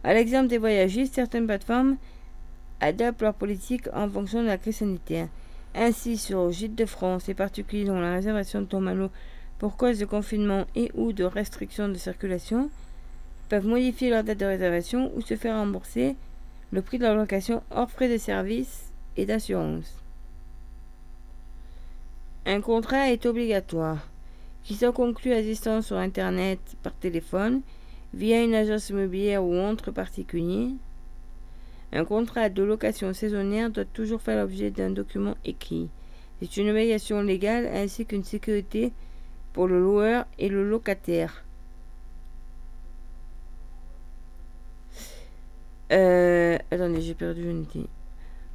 à 0.04 0.14
l'exemple 0.14 0.50
des 0.50 0.58
voyagistes, 0.58 1.16
certaines 1.16 1.48
plateformes 1.48 1.96
adaptent 2.82 3.22
leur 3.22 3.36
politique 3.36 3.88
en 3.94 4.10
fonction 4.10 4.42
de 4.42 4.48
la 4.48 4.58
crise 4.58 4.76
sanitaire. 4.76 5.30
Ainsi, 5.78 6.18
sur 6.18 6.52
Gîtes 6.52 6.76
de 6.76 6.86
France, 6.86 7.28
les 7.28 7.34
particuliers 7.34 7.84
dont 7.84 8.00
la 8.00 8.14
réservation 8.14 8.66
tombe 8.66 8.88
à 8.88 8.94
l'eau 8.94 9.10
pour 9.60 9.76
cause 9.76 10.00
de 10.00 10.06
confinement 10.06 10.66
et 10.74 10.90
ou 10.96 11.12
de 11.12 11.26
restrictions 11.26 11.90
de 11.90 11.96
circulation 11.96 12.70
peuvent 13.50 13.68
modifier 13.68 14.10
leur 14.10 14.24
date 14.24 14.38
de 14.38 14.46
réservation 14.46 15.12
ou 15.16 15.22
se 15.22 15.36
faire 15.36 15.58
rembourser 15.58 16.16
le 16.72 16.82
prix 16.82 16.98
de 16.98 17.04
leur 17.04 17.16
location 17.16 17.62
hors 17.72 17.92
frais 17.92 18.10
de 18.10 18.18
service 18.18 18.92
et 19.18 19.26
d'assurance. 19.26 19.94
Un 22.46 22.62
contrat 22.62 23.12
est 23.12 23.26
obligatoire, 23.26 24.08
qu'il 24.64 24.78
soit 24.78 24.94
conclu 24.94 25.34
à 25.34 25.42
distance 25.42 25.88
sur 25.88 25.98
Internet, 25.98 26.60
par 26.84 26.94
téléphone, 26.94 27.62
via 28.14 28.42
une 28.42 28.56
agence 28.56 28.90
immobilière 28.90 29.44
ou 29.44 29.58
entre 29.58 29.92
particuliers. 29.92 30.70
Un 31.94 32.06
contrat 32.06 32.50
de 32.50 32.64
location 32.64 33.14
saisonnière 33.14 33.70
doit 33.70 33.86
toujours 33.86 34.22
faire 34.22 34.42
l'objet 34.42 34.72
d'un 34.72 34.90
document 34.90 35.36
écrit. 35.46 35.90
C'est 36.40 36.58
une 36.58 36.70
obligation 36.70 37.22
légale 37.22 37.68
ainsi 37.68 38.06
qu'une 38.06 38.24
sécurité 38.24 38.92
pour 39.54 39.68
le 39.68 39.80
loueur 39.80 40.26
et 40.38 40.50
le 40.50 40.68
locataire. 40.70 41.46
Euh, 45.92 46.58
attendez, 46.72 47.02
j'ai 47.02 47.14
perdu 47.14 47.50
une. 47.50 47.66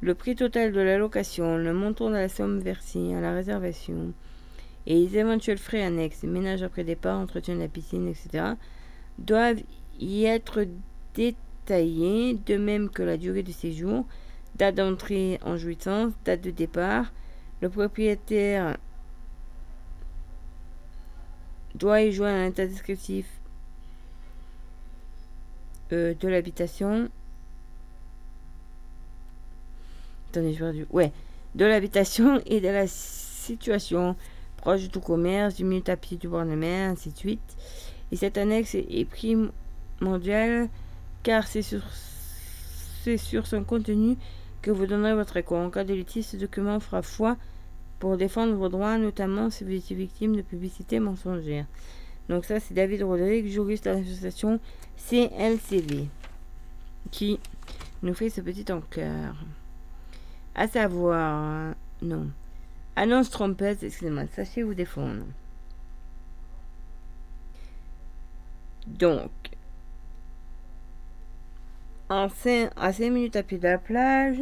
Le 0.01 0.15
prix 0.15 0.35
total 0.35 0.71
de 0.71 0.81
la 0.81 0.97
location, 0.97 1.57
le 1.57 1.73
montant 1.73 2.09
de 2.09 2.15
la 2.15 2.29
somme 2.29 2.59
versée 2.59 3.13
à 3.13 3.21
la 3.21 3.33
réservation 3.33 4.13
et 4.87 4.95
les 4.95 5.17
éventuels 5.17 5.57
frais 5.57 5.83
annexes, 5.83 6.23
ménage 6.23 6.63
après 6.63 6.83
départ, 6.83 7.19
entretien 7.19 7.55
de 7.55 7.59
la 7.59 7.67
piscine, 7.67 8.07
etc., 8.07 8.53
doivent 9.19 9.61
y 9.99 10.25
être 10.25 10.65
détaillés, 11.65 12.35
de 12.45 12.57
même 12.57 12.89
que 12.89 13.03
la 13.03 13.17
durée 13.17 13.43
du 13.43 13.53
séjour, 13.53 14.05
date 14.55 14.75
d'entrée 14.75 15.39
en 15.43 15.57
jouissance, 15.57 16.13
date 16.25 16.41
de 16.41 16.51
départ. 16.51 17.11
Le 17.61 17.69
propriétaire 17.69 18.77
doit 21.75 22.01
y 22.01 22.11
joindre 22.11 22.39
un 22.39 22.47
état 22.47 22.65
descriptif 22.65 23.25
euh, 25.93 26.13
de 26.19 26.27
l'habitation. 26.27 27.09
Attendez, 30.29 30.53
j'ai 30.53 30.59
perdu. 30.59 30.85
Ouais. 30.89 31.11
De 31.55 31.65
l'habitation 31.65 32.41
et 32.45 32.61
de 32.61 32.69
la 32.69 32.87
situation 32.87 34.15
proche 34.57 34.81
du 34.81 34.89
tout 34.89 35.01
commerce, 35.01 35.55
du 35.55 35.65
milieu 35.65 35.81
pied 35.95 36.17
du 36.17 36.27
bord 36.27 36.45
de 36.45 36.55
mer, 36.55 36.89
ainsi 36.89 37.09
de 37.09 37.17
suite. 37.17 37.57
Et 38.11 38.15
cette 38.15 38.37
annexe 38.37 38.75
est 38.75 39.05
primordiale 39.05 40.69
car 41.23 41.47
c'est 41.47 41.61
sur, 41.61 41.83
son 43.45 43.63
contenu 43.63 44.17
que 44.61 44.71
vous 44.71 44.85
donnerez 44.85 45.13
votre 45.13 45.37
accord. 45.37 45.59
En 45.59 45.69
cas 45.69 45.83
de 45.83 45.93
litige, 45.93 46.25
ce 46.25 46.37
document 46.37 46.79
fera 46.79 47.01
foi 47.01 47.37
pour 47.99 48.17
défendre 48.17 48.53
vos 48.53 48.69
droits, 48.69 48.97
notamment 48.97 49.49
si 49.49 49.63
vous 49.63 49.71
étiez 49.71 49.95
victime 49.95 50.35
de 50.35 50.41
publicité 50.41 50.99
mensongère. 50.99 51.65
Donc 52.29 52.45
ça, 52.45 52.59
c'est 52.59 52.73
David 52.73 53.03
Roderick, 53.03 53.47
juriste 53.47 53.87
à 53.87 53.93
l'association 53.93 54.59
CLCV, 54.97 56.07
qui 57.11 57.39
nous 58.03 58.13
fait 58.13 58.29
ce 58.29 58.41
petit 58.41 58.71
encart. 58.71 59.35
À 60.55 60.67
savoir, 60.67 61.75
non. 62.01 62.27
Annonce 62.95 63.29
trompeuse, 63.29 63.83
excusez-moi, 63.83 64.23
sachez 64.35 64.63
vous 64.63 64.73
défendre. 64.73 65.23
Donc, 68.87 69.31
en 72.11 72.27
cinq, 72.27 72.69
à 72.75 72.91
5 72.91 73.09
minutes 73.09 73.37
à 73.37 73.43
pied 73.43 73.57
de 73.57 73.63
la 73.63 73.77
plage, 73.77 74.41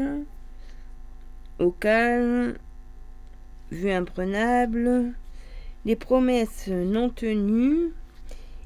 au 1.60 1.70
calme, 1.70 2.56
vue 3.72 3.92
imprenable, 3.92 5.14
les 5.86 5.96
promesses 5.96 6.68
non 6.68 7.10
tenues 7.10 7.94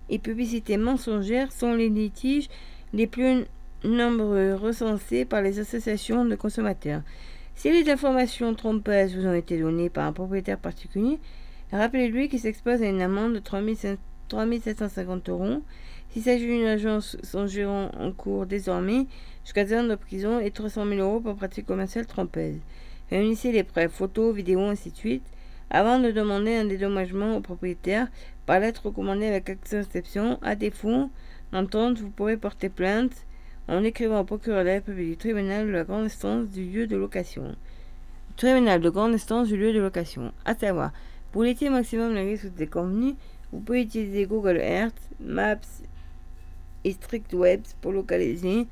et 0.10 0.20
publicités 0.20 0.78
mensongères 0.78 1.52
sont 1.52 1.74
les 1.74 1.90
litiges 1.90 2.48
les 2.94 3.08
plus 3.08 3.44
nombreux 3.84 4.56
recensés 4.56 5.26
par 5.26 5.42
les 5.42 5.60
associations 5.60 6.24
de 6.24 6.36
consommateurs. 6.36 7.02
Si 7.56 7.70
les 7.72 7.92
informations 7.92 8.56
trompeuses 8.56 9.18
vous 9.18 9.28
ont 9.28 9.34
été 9.34 9.60
données 9.60 9.90
par 9.90 10.06
un 10.06 10.14
propriétaire 10.14 10.58
particulier, 10.58 11.20
rappelez-lui 11.74 12.30
qu'il 12.30 12.40
s'expose 12.40 12.82
à 12.82 12.88
une 12.88 13.02
amende 13.02 13.34
de 13.34 13.40
3750 13.40 15.28
euros. 15.28 15.62
S'il 16.14 16.22
s'agit 16.22 16.46
d'une 16.46 16.68
agence, 16.68 17.18
son 17.24 17.48
gérant 17.48 17.90
en 18.00 18.12
cours 18.12 18.46
désormais 18.46 19.08
jusqu'à 19.44 19.64
10 19.64 19.74
ans 19.74 19.84
de 19.86 19.96
prison 19.96 20.40
et 20.40 20.52
300 20.52 20.86
000 20.86 21.00
euros 21.00 21.20
pour 21.20 21.36
pratique 21.36 21.66
commerciale 21.66 22.06
trompeuse. 22.06 22.60
Réunissez 23.10 23.52
les 23.52 23.64
preuves, 23.64 23.90
photos, 23.90 24.36
vidéos, 24.36 24.62
ainsi 24.62 24.92
de 24.92 24.96
suite, 24.96 25.26
avant 25.72 25.98
de 25.98 26.12
demander 26.12 26.54
un 26.54 26.66
dédommagement 26.66 27.36
au 27.36 27.42
propriétaire 27.42 28.10
par 28.46 28.60
lettre 28.60 28.86
recommandée 28.86 29.26
avec 29.26 29.50
exception. 29.50 30.38
À 30.44 30.54
défaut 30.54 31.10
d'entente, 31.52 31.98
vous 31.98 32.12
pourrez 32.12 32.38
porter 32.38 32.70
plainte 32.70 33.26
en 33.68 33.84
écrivant 33.84 34.20
au 34.20 34.24
procureur 34.24 34.60
de 34.60 34.68
la 34.68 34.74
République 34.76 35.10
du 35.10 35.18
tribunal 35.18 35.66
de 35.66 35.72
la 35.72 35.84
grande 35.84 36.06
instance 36.06 36.48
du 36.50 36.64
lieu 36.64 36.86
de 36.86 36.96
location. 36.96 37.56
Tribunal 38.38 38.82
de 38.82 38.90
grande 38.92 39.16
instance 39.16 39.48
du 39.48 39.58
lieu 39.58 39.74
de 39.74 39.80
location. 39.80 40.32
À 40.46 40.54
savoir, 40.54 40.92
pour 41.32 41.42
l'étier 41.42 41.72
maximum 41.72 42.14
de 42.14 42.20
risque 42.20 42.54
des 42.54 42.68
convenus, 42.68 43.16
vous 43.52 43.62
pouvez 43.62 43.82
utiliser 43.82 44.28
Google 44.28 44.58
Earth, 44.58 45.10
Maps 45.20 45.58
et 46.84 46.92
Strict 46.92 47.34
Webs 47.34 47.76
pour 47.82 47.92
localiser 47.92 48.68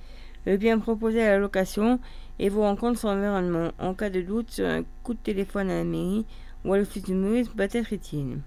le 0.46 0.58
bien 0.58 0.80
proposé 0.80 1.22
à 1.24 1.32
la 1.32 1.38
location 1.38 2.00
et 2.40 2.50
vous 2.50 2.62
rencontre 2.62 3.00
son 3.00 3.10
environnement. 3.10 3.72
En 3.80 3.94
cas 3.94 4.10
de 4.10 4.22
doute 4.22 4.52
sur 4.52 4.66
un 4.66 4.84
coup 5.04 5.14
de 5.14 5.20
téléphone 5.20 5.70
à 5.70 5.78
la 5.78 5.84
mairie 5.84 6.26
ou 6.66 6.74
à 6.74 6.78
l'office 6.78 7.04
du 7.04 7.14
tourisme 7.14 7.54
peut 7.56 7.70
être 7.72 7.94
utile. 7.94 8.40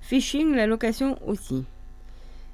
Phishing, 0.00 0.54
la 0.54 0.66
location 0.66 1.18
aussi. 1.26 1.64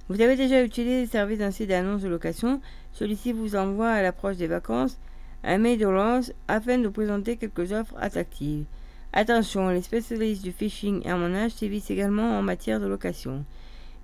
Vous 0.08 0.20
avez 0.20 0.36
déjà 0.36 0.62
utilisé 0.62 1.02
les 1.02 1.06
services 1.06 1.38
d'un 1.38 1.50
site 1.50 1.68
d'annonce 1.68 2.02
de 2.02 2.08
location. 2.08 2.60
Celui-ci 2.92 3.32
vous 3.32 3.56
envoie 3.56 3.90
à 3.90 4.02
l'approche 4.02 4.36
des 4.36 4.46
vacances 4.46 4.98
un 5.42 5.58
mail 5.58 5.78
de 5.78 5.86
lance 5.86 6.32
afin 6.48 6.78
de 6.78 6.86
vous 6.86 6.92
présenter 6.92 7.36
quelques 7.36 7.72
offres 7.72 7.94
attractives. 8.00 8.64
Attention, 9.12 9.68
les 9.68 9.82
spécialistes 9.82 10.42
du 10.42 10.52
phishing 10.52 11.06
et 11.06 11.10
à 11.10 11.16
mon 11.16 11.34
âge 11.34 11.52
sévissent 11.52 11.90
également 11.90 12.38
en 12.38 12.42
matière 12.42 12.80
de 12.80 12.86
location. 12.86 13.44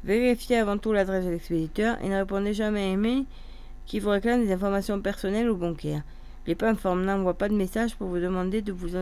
Vérifiez 0.03 0.57
avant 0.57 0.79
tout 0.79 0.93
l'adresse 0.93 1.25
de 1.25 1.31
l'expéditeur 1.31 1.99
et 2.03 2.09
ne 2.09 2.17
répondez 2.17 2.55
jamais 2.55 2.91
à 2.91 2.93
un 2.95 2.97
mail 2.97 3.25
qui 3.87 4.01
vous 4.01 4.11
réclame 4.11 4.45
des 4.45 4.53
informations 4.53 5.01
personnelles 5.01 5.51
ou 5.51 5.57
bancaires. 5.57 6.03
Les 6.47 6.55
plateformes 6.55 7.05
n'envoient 7.05 7.37
pas 7.37 7.49
de 7.49 7.55
message 7.55 7.97
pour 7.97 8.09
vous 8.09 8.19
demander 8.19 8.63
de 8.63 8.73
vous 8.73 8.97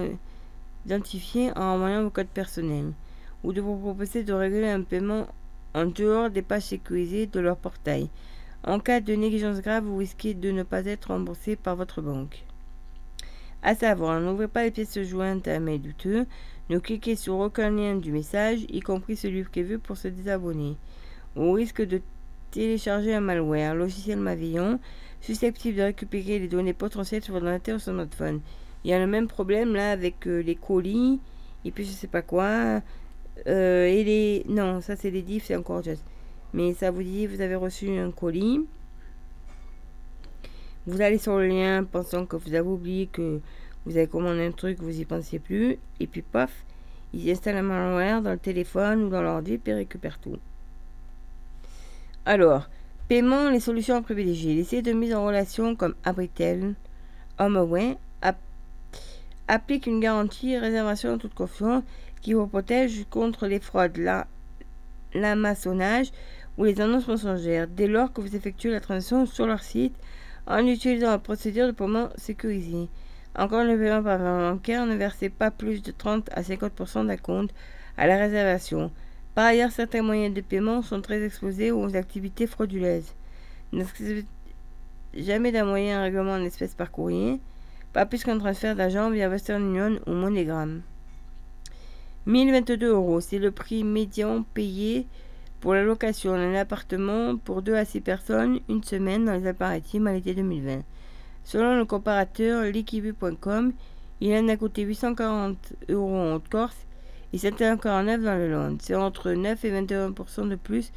identifier 0.86 1.52
en 1.56 1.74
envoyant 1.74 2.02
vos 2.02 2.10
codes 2.10 2.26
personnels 2.26 2.92
ou 3.44 3.52
de 3.52 3.60
vous 3.60 3.76
proposer 3.76 4.24
de 4.24 4.32
régler 4.32 4.68
un 4.68 4.82
paiement 4.82 5.28
en 5.74 5.86
dehors 5.86 6.30
des 6.30 6.42
pages 6.42 6.64
sécurisées 6.64 7.26
de 7.26 7.38
leur 7.38 7.56
portail. 7.56 8.08
En 8.64 8.80
cas 8.80 9.00
de 9.00 9.14
négligence 9.14 9.60
grave, 9.60 9.84
vous 9.84 9.98
risquez 9.98 10.34
de 10.34 10.50
ne 10.50 10.64
pas 10.64 10.84
être 10.84 11.08
remboursé 11.08 11.54
par 11.54 11.76
votre 11.76 12.02
banque. 12.02 12.44
À 13.62 13.74
savoir, 13.74 14.20
n'ouvrez 14.20 14.48
pas 14.48 14.64
les 14.64 14.70
pièces 14.70 15.00
jointes 15.02 15.46
à 15.46 15.54
un 15.54 15.60
mail 15.60 15.80
douteux, 15.80 16.26
ne 16.70 16.78
cliquez 16.78 17.16
sur 17.16 17.38
aucun 17.38 17.70
lien 17.70 17.96
du 17.96 18.12
message, 18.12 18.60
y 18.68 18.80
compris 18.80 19.16
celui 19.16 19.42
prévu 19.44 19.78
pour 19.78 19.96
se 19.96 20.08
désabonner. 20.08 20.76
Au 21.36 21.52
risque 21.52 21.82
de 21.82 22.00
télécharger 22.50 23.14
un 23.14 23.20
malware, 23.20 23.74
logiciel 23.74 24.18
malveillant, 24.18 24.78
susceptible 25.20 25.78
de 25.78 25.82
récupérer 25.82 26.38
les 26.38 26.48
données 26.48 26.74
potentielles 26.74 27.22
sur 27.22 27.34
votre 27.34 27.46
ordinateur 27.46 27.76
ou 27.76 27.80
smartphone. 27.80 28.40
Il 28.84 28.90
y 28.90 28.94
a 28.94 28.98
le 28.98 29.06
même 29.06 29.28
problème 29.28 29.74
là 29.74 29.90
avec 29.90 30.26
euh, 30.26 30.42
les 30.42 30.54
colis, 30.54 31.20
et 31.64 31.70
puis 31.70 31.84
je 31.84 31.90
sais 31.90 32.06
pas 32.06 32.22
quoi. 32.22 32.80
Euh, 33.46 33.86
et 33.86 34.04
les. 34.04 34.44
Non, 34.48 34.80
ça 34.80 34.96
c'est 34.96 35.10
les 35.10 35.22
diffs, 35.22 35.46
c'est 35.46 35.56
encore 35.56 35.84
chose. 35.84 36.02
Mais 36.52 36.74
ça 36.74 36.90
vous 36.90 37.02
dit, 37.02 37.26
vous 37.26 37.40
avez 37.40 37.56
reçu 37.56 37.90
un 37.98 38.10
colis. 38.10 38.60
Vous 40.86 41.02
allez 41.02 41.18
sur 41.18 41.36
le 41.36 41.46
lien 41.46 41.84
pensant 41.84 42.24
que 42.24 42.36
vous 42.36 42.54
avez 42.54 42.66
oublié 42.66 43.06
que 43.06 43.40
vous 43.88 43.96
avez 43.96 44.06
commandé 44.06 44.46
un 44.46 44.52
truc, 44.52 44.80
vous 44.80 45.00
y 45.00 45.06
pensiez 45.06 45.38
plus. 45.38 45.78
Et 45.98 46.06
puis 46.06 46.20
paf, 46.20 46.52
ils 47.14 47.30
installent 47.30 47.56
un 47.56 47.62
malware 47.62 48.20
dans 48.20 48.32
le 48.32 48.38
téléphone 48.38 49.04
ou 49.04 49.08
dans 49.08 49.22
l'ordi 49.22 49.58
et 49.64 49.72
récupèrent 49.72 50.18
tout. 50.18 50.36
Alors, 52.26 52.68
paiement, 53.08 53.48
les 53.48 53.60
solutions 53.60 53.96
à 53.96 54.02
privilégier. 54.02 54.54
Les 54.54 54.64
sites 54.64 54.84
de 54.84 54.92
mise 54.92 55.14
en 55.14 55.24
relation 55.24 55.74
comme 55.74 55.94
Abritel, 56.04 56.74
HomeAway 57.38 57.96
app 58.20 58.36
appliquent 59.48 59.86
une 59.86 60.00
garantie 60.00 60.58
réservation 60.58 61.14
en 61.14 61.18
toute 61.18 61.34
confiance 61.34 61.82
qui 62.20 62.34
vous 62.34 62.46
protège 62.46 63.06
contre 63.08 63.46
les 63.46 63.58
fraudes, 63.58 63.98
l'amassonnage 65.14 66.12
ou 66.58 66.64
les 66.64 66.78
annonces 66.82 67.08
mensongères 67.08 67.68
dès 67.68 67.86
lors 67.86 68.12
que 68.12 68.20
vous 68.20 68.36
effectuez 68.36 68.70
la 68.70 68.80
transaction 68.80 69.24
sur 69.24 69.46
leur 69.46 69.62
site 69.62 69.94
en 70.46 70.66
utilisant 70.66 71.08
la 71.08 71.18
procédure 71.18 71.68
de 71.68 71.72
paiement 71.72 72.10
sécurisée. 72.16 72.88
Encore 73.38 73.62
le 73.62 73.78
paiement 73.78 74.02
par 74.02 74.18
bancaire, 74.18 74.84
ne 74.84 74.96
versez 74.96 75.28
pas 75.28 75.52
plus 75.52 75.80
de 75.80 75.92
30 75.92 76.28
à 76.32 76.42
50% 76.42 77.06
d'un 77.06 77.16
compte 77.16 77.54
à 77.96 78.08
la 78.08 78.16
réservation. 78.16 78.90
Par 79.36 79.44
ailleurs, 79.44 79.70
certains 79.70 80.02
moyens 80.02 80.34
de 80.34 80.40
paiement 80.40 80.82
sont 80.82 81.00
très 81.00 81.22
exposés 81.24 81.70
aux 81.70 81.94
activités 81.94 82.48
frauduleuses. 82.48 83.14
Jamais 85.14 85.52
d'un 85.52 85.64
moyen 85.64 86.02
règlement 86.02 86.32
en 86.32 86.42
espèces 86.42 86.74
par 86.74 86.90
courrier, 86.90 87.38
pas 87.92 88.06
plus 88.06 88.24
qu'un 88.24 88.38
transfert 88.38 88.74
d'argent 88.74 89.08
via 89.08 89.28
Western 89.28 89.62
Union 89.62 90.00
ou 90.08 90.14
MoneyGram. 90.14 90.82
1022 92.26 92.90
euros, 92.90 93.20
c'est 93.20 93.38
le 93.38 93.52
prix 93.52 93.84
médian 93.84 94.42
payé 94.52 95.06
pour 95.60 95.74
la 95.74 95.84
location 95.84 96.32
d'un 96.32 96.56
appartement 96.56 97.36
pour 97.36 97.62
2 97.62 97.74
à 97.74 97.84
6 97.84 98.00
personnes 98.00 98.58
une 98.68 98.82
semaine 98.82 99.26
dans 99.26 99.34
les 99.34 99.46
Alpes-Maritimes 99.46 100.08
à 100.08 100.12
l'été 100.12 100.34
2020. 100.34 100.82
Selon 101.48 101.78
le 101.78 101.86
comparateur 101.86 102.64
liquibu.com, 102.64 103.72
il 104.20 104.34
en 104.36 104.48
a 104.48 104.56
coûté 104.58 104.82
840 104.82 105.56
euros 105.88 106.34
en 106.34 106.40
Corse 106.40 106.76
et 107.32 107.38
c'était 107.38 107.70
encore 107.70 108.02
neuf 108.02 108.20
dans 108.20 108.36
le 108.36 108.50
Land. 108.50 108.76
C'est 108.82 108.94
entre 108.94 109.30
9 109.32 109.64
et 109.64 109.82
21% 109.82 110.46
de 110.46 110.56
plus 110.56 110.92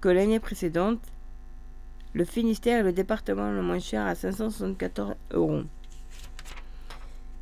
que 0.00 0.08
l'année 0.08 0.38
précédente. 0.38 1.00
Le 2.12 2.24
Finistère 2.24 2.78
est 2.78 2.82
le 2.84 2.92
département 2.92 3.50
le 3.50 3.62
moins 3.62 3.80
cher 3.80 4.06
à 4.06 4.14
574 4.14 5.16
euros. 5.32 5.62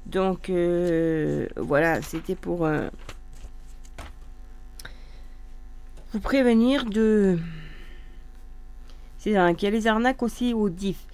Donc 0.06 0.48
euh, 0.48 1.46
voilà, 1.56 2.00
c'était 2.00 2.34
pour 2.34 2.64
euh, 2.64 2.88
vous 6.14 6.20
prévenir 6.20 6.86
de. 6.86 7.38
C'est 9.18 9.32
qu'il 9.56 9.64
y 9.64 9.66
a 9.66 9.70
les 9.70 9.86
arnaques 9.86 10.22
aussi 10.22 10.54
au 10.54 10.70
DIF. 10.70 11.04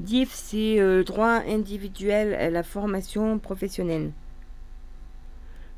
DIF, 0.00 0.32
c'est 0.32 0.80
euh, 0.80 1.04
droit 1.04 1.42
individuel 1.46 2.34
à 2.34 2.50
la 2.50 2.62
formation 2.62 3.38
professionnelle. 3.38 4.12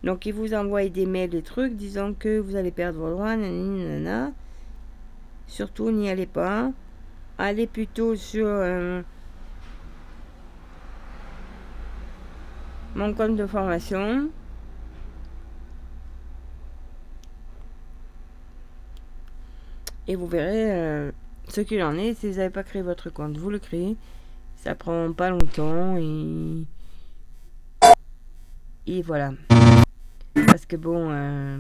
Donc, 0.03 0.27
ils 0.27 0.35
vous 0.35 0.55
envoient 0.55 0.89
des 0.89 1.07
mails, 1.07 1.31
des 1.31 1.43
trucs 1.43 1.75
disant 1.75 2.13
que 2.13 2.39
vous 2.39 2.57
allez 2.57 2.71
perdre 2.71 3.01
vos 3.01 3.11
droits, 3.11 3.37
nanana. 3.37 4.33
Surtout, 5.47 5.91
n'y 5.91 6.11
allez 6.11 6.27
pas. 6.27 6.73
Allez 7.39 7.67
plutôt 7.67 8.15
sur 8.15 8.47
euh, 8.47 9.03
mon 12.95 13.13
compte 13.15 13.37
de 13.37 13.47
formation. 13.47 14.29
Et 20.07 20.17
vous 20.17 20.27
verrez 20.27 20.71
euh, 20.71 21.13
ce 21.55 21.61
qu'il 21.61 21.83
en 21.83 21.97
est. 21.97 22.15
Si 22.19 22.29
vous 22.31 22.37
n'avez 22.39 22.51
pas 22.51 22.63
créé 22.63 22.83
votre 22.83 23.11
compte, 23.11 23.37
vous 23.37 23.51
le 23.51 23.59
créez. 23.59 23.97
Ça 24.57 24.75
prend 24.75 25.13
pas 25.13 25.31
longtemps 25.31 25.97
et. 25.97 26.65
Et 28.87 29.03
voilà. 29.03 29.33
Parce 30.47 30.67
que 30.67 30.77
bon. 30.77 31.09
euh, 31.11 31.59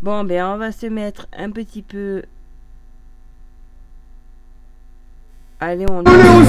Bon, 0.00 0.24
ben 0.24 0.44
on 0.46 0.56
va 0.56 0.72
se 0.72 0.86
mettre 0.86 1.26
un 1.36 1.50
petit 1.50 1.82
peu. 1.82 2.22
Allez, 5.60 5.86
on. 5.88 6.00
Au 6.00 6.04
scandale 6.04 6.42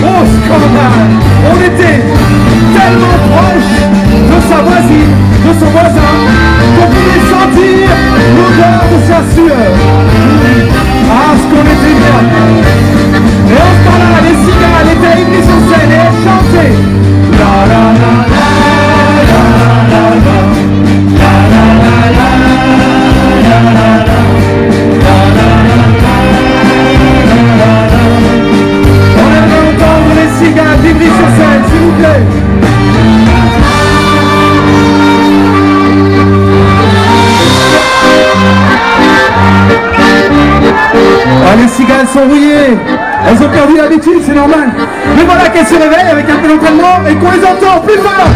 Au 0.00 0.24
scandale 0.24 1.10
On 1.44 1.56
était 1.60 2.00
tellement 2.74 3.18
proche 3.28 3.72
de 4.30 4.38
sa 4.48 4.62
voisine, 4.62 5.14
de 5.44 5.52
son 5.60 5.66
voisin, 5.66 6.12
qu'on 6.78 6.86
pouvait 6.86 7.24
sentir 7.34 7.88
l'odeur 8.36 8.82
de 8.92 8.98
sa 9.08 9.20
sueur. 9.34 9.70
Ah, 11.10 11.34
ce 11.36 11.44
qu'on 11.50 11.66
était 11.74 11.96
bien 12.02 12.20
Et 13.48 13.58
en 13.66 13.72
ce 13.74 13.80
temps-là, 13.86 14.10
les 14.26 14.36
cigales 14.44 14.90
étaient 14.94 15.42
sur 15.42 15.60
scène 15.68 15.92
et 15.92 16.08
chantaient. 16.24 16.98
Ah, 41.50 41.56
les 41.56 41.68
cigales 41.68 42.06
sont 42.12 42.28
rouillées. 42.28 42.76
Elles 43.26 43.42
ont 43.42 43.48
perdu 43.48 43.76
l'habitude, 43.76 44.20
c'est 44.22 44.34
normal. 44.34 44.68
Mais 45.16 45.24
voilà 45.24 45.48
qu'elles 45.48 45.66
se 45.66 45.74
réveillent 45.74 46.10
avec 46.10 46.28
un 46.28 46.36
peu 46.36 46.48
d'entraînement 46.48 47.00
et 47.08 47.14
qu'on 47.14 47.30
les 47.30 47.42
entend 47.42 47.80
plus 47.80 47.96
fort. 47.96 48.28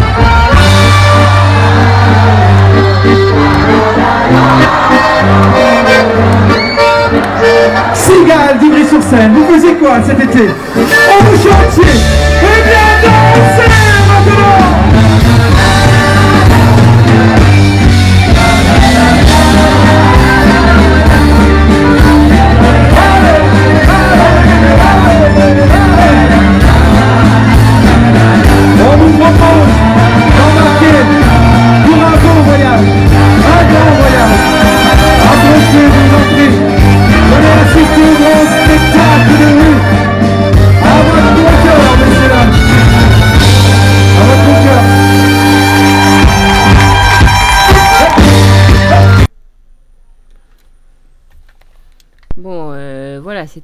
Cigales 7.93 8.57
d'Ivry 8.59 8.87
sur 8.87 9.01
scène, 9.03 9.33
vous 9.33 9.53
faisiez 9.53 9.75
quoi 9.75 9.97
cet 10.05 10.19
été? 10.19 10.49
On 10.75 11.23
vous 11.23 11.37
chantiez 11.37 11.93
Eh 12.41 12.69
bien 12.69 12.92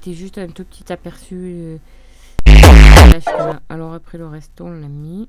juste 0.07 0.37
un 0.37 0.47
tout 0.47 0.63
petit 0.63 0.91
aperçu. 0.91 1.35
euh. 1.35 1.77
Alors 3.69 3.93
après 3.93 4.17
le 4.17 4.27
reste, 4.27 4.59
on 4.61 4.71
l'a 4.71 4.87
mis. 4.87 5.27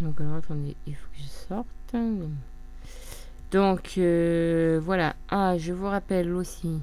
Donc 0.00 0.20
alors 0.20 0.36
attendez, 0.36 0.76
il 0.86 0.94
faut 0.94 1.08
que 1.12 1.18
je 1.18 1.28
sorte. 1.48 1.66
Donc 3.50 3.94
euh, 3.98 4.80
voilà. 4.82 5.14
Ah, 5.28 5.58
je 5.58 5.72
vous 5.72 5.86
rappelle 5.86 6.32
aussi. 6.32 6.80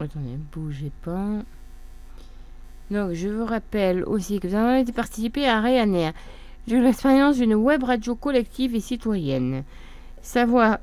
Attendez, 0.00 0.36
bougez 0.52 0.90
pas. 1.02 1.42
Donc 2.90 3.12
je 3.12 3.28
vous 3.28 3.46
rappelle 3.46 4.02
aussi 4.04 4.40
que 4.40 4.48
vous 4.48 4.54
avez 4.54 4.90
participé 4.92 5.46
à 5.46 5.60
Ryanair. 5.60 6.12
J'ai 6.66 6.80
l'expérience 6.80 7.36
d'une 7.36 7.54
web 7.54 7.84
radio 7.84 8.16
collective 8.16 8.74
et 8.74 8.80
citoyenne. 8.80 9.64
Savoir 10.22 10.78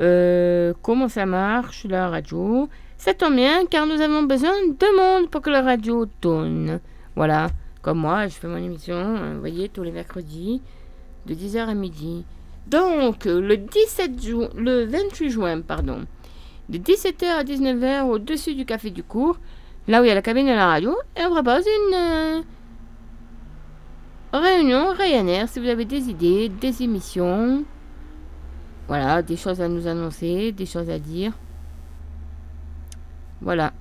euh, 0.00 0.72
comment 0.82 1.08
ça 1.08 1.26
marche 1.26 1.84
la 1.84 2.08
radio? 2.08 2.68
Ça 2.96 3.14
tombe 3.14 3.34
bien 3.34 3.66
car 3.66 3.86
nous 3.86 4.00
avons 4.00 4.22
besoin 4.22 4.52
de 4.66 4.96
monde 4.96 5.30
pour 5.30 5.42
que 5.42 5.50
la 5.50 5.62
radio 5.62 6.06
tourne. 6.20 6.80
Voilà, 7.16 7.48
comme 7.82 7.98
moi, 7.98 8.26
je 8.26 8.34
fais 8.34 8.48
mon 8.48 8.56
émission, 8.56 8.94
euh, 8.96 9.34
vous 9.34 9.40
voyez, 9.40 9.68
tous 9.68 9.82
les 9.82 9.92
mercredis, 9.92 10.62
de 11.26 11.34
10h 11.34 11.68
à 11.68 11.74
midi. 11.74 12.24
Donc, 12.66 13.24
le 13.24 13.56
17 13.56 14.22
juin, 14.22 14.48
le 14.54 14.84
28 14.84 15.30
juin, 15.30 15.60
pardon, 15.60 16.06
de 16.68 16.78
17h 16.78 17.24
à 17.26 17.44
19h 17.44 18.02
au-dessus 18.04 18.54
du 18.54 18.64
café 18.64 18.90
du 18.90 19.02
cours, 19.02 19.38
là 19.88 20.00
où 20.00 20.04
il 20.04 20.08
y 20.08 20.10
a 20.10 20.14
la 20.14 20.22
cabine 20.22 20.46
de 20.46 20.52
la 20.52 20.66
radio, 20.66 20.96
et 21.16 21.24
on 21.24 21.30
propose 21.30 21.64
une 21.66 21.94
euh, 21.94 22.40
réunion 24.32 24.92
Ryanair 24.92 25.48
si 25.48 25.58
vous 25.58 25.68
avez 25.68 25.84
des 25.84 26.08
idées, 26.08 26.48
des 26.48 26.82
émissions. 26.82 27.64
Voilà, 28.90 29.22
des 29.22 29.36
choses 29.36 29.60
à 29.60 29.68
nous 29.68 29.86
annoncer, 29.86 30.50
des 30.50 30.66
choses 30.66 30.90
à 30.90 30.98
dire. 30.98 31.32
Voilà. 33.40 33.72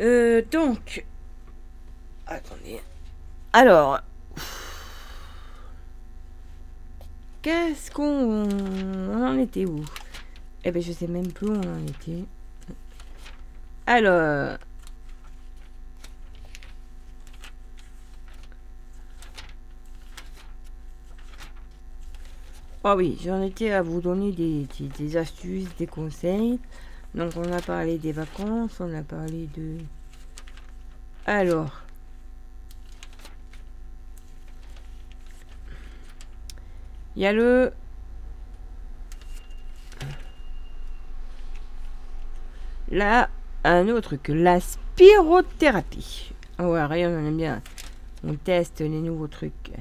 Euh, 0.00 0.40
donc. 0.50 1.04
Attendez. 2.26 2.80
Alors. 3.52 4.00
Qu'est-ce 7.42 7.90
qu'on. 7.90 8.48
On 8.48 9.22
en 9.22 9.38
était 9.38 9.66
où? 9.66 9.84
Eh 10.64 10.70
ben, 10.70 10.80
je 10.80 10.92
sais 10.92 11.08
même 11.08 11.30
plus 11.30 11.48
où 11.48 11.52
on 11.52 11.74
en 11.74 11.86
était. 11.86 12.24
Alors. 13.86 14.56
Ah 22.84 22.94
oui, 22.94 23.18
j'en 23.24 23.42
étais 23.42 23.72
à 23.72 23.82
vous 23.82 24.00
donner 24.00 24.30
des, 24.30 25.16
astuces, 25.16 25.68
des 25.78 25.88
conseils. 25.88 26.60
Donc 27.14 27.32
on 27.36 27.52
a 27.52 27.60
parlé 27.60 27.98
des 27.98 28.12
vacances, 28.12 28.80
on 28.80 28.94
a 28.94 29.02
parlé 29.02 29.48
de... 29.56 29.78
Alors. 31.26 31.82
Il 37.16 37.22
y 37.22 37.26
a 37.26 37.32
le... 37.32 37.72
Là, 42.90 43.28
un 43.64 43.88
autre 43.88 44.14
que 44.16 44.32
la 44.32 44.60
spirothérapie. 44.60 46.32
Ah 46.58 46.68
ouais, 46.68 46.84
rien, 46.84 47.10
on 47.10 47.26
aime 47.26 47.36
bien. 47.36 47.60
On 48.24 48.34
teste 48.34 48.80
les 48.80 48.88
nouveaux 48.88 49.26
trucs. 49.26 49.72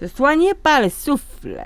Se 0.00 0.06
soigner 0.06 0.54
par 0.54 0.80
le 0.80 0.88
souffle. 0.88 1.62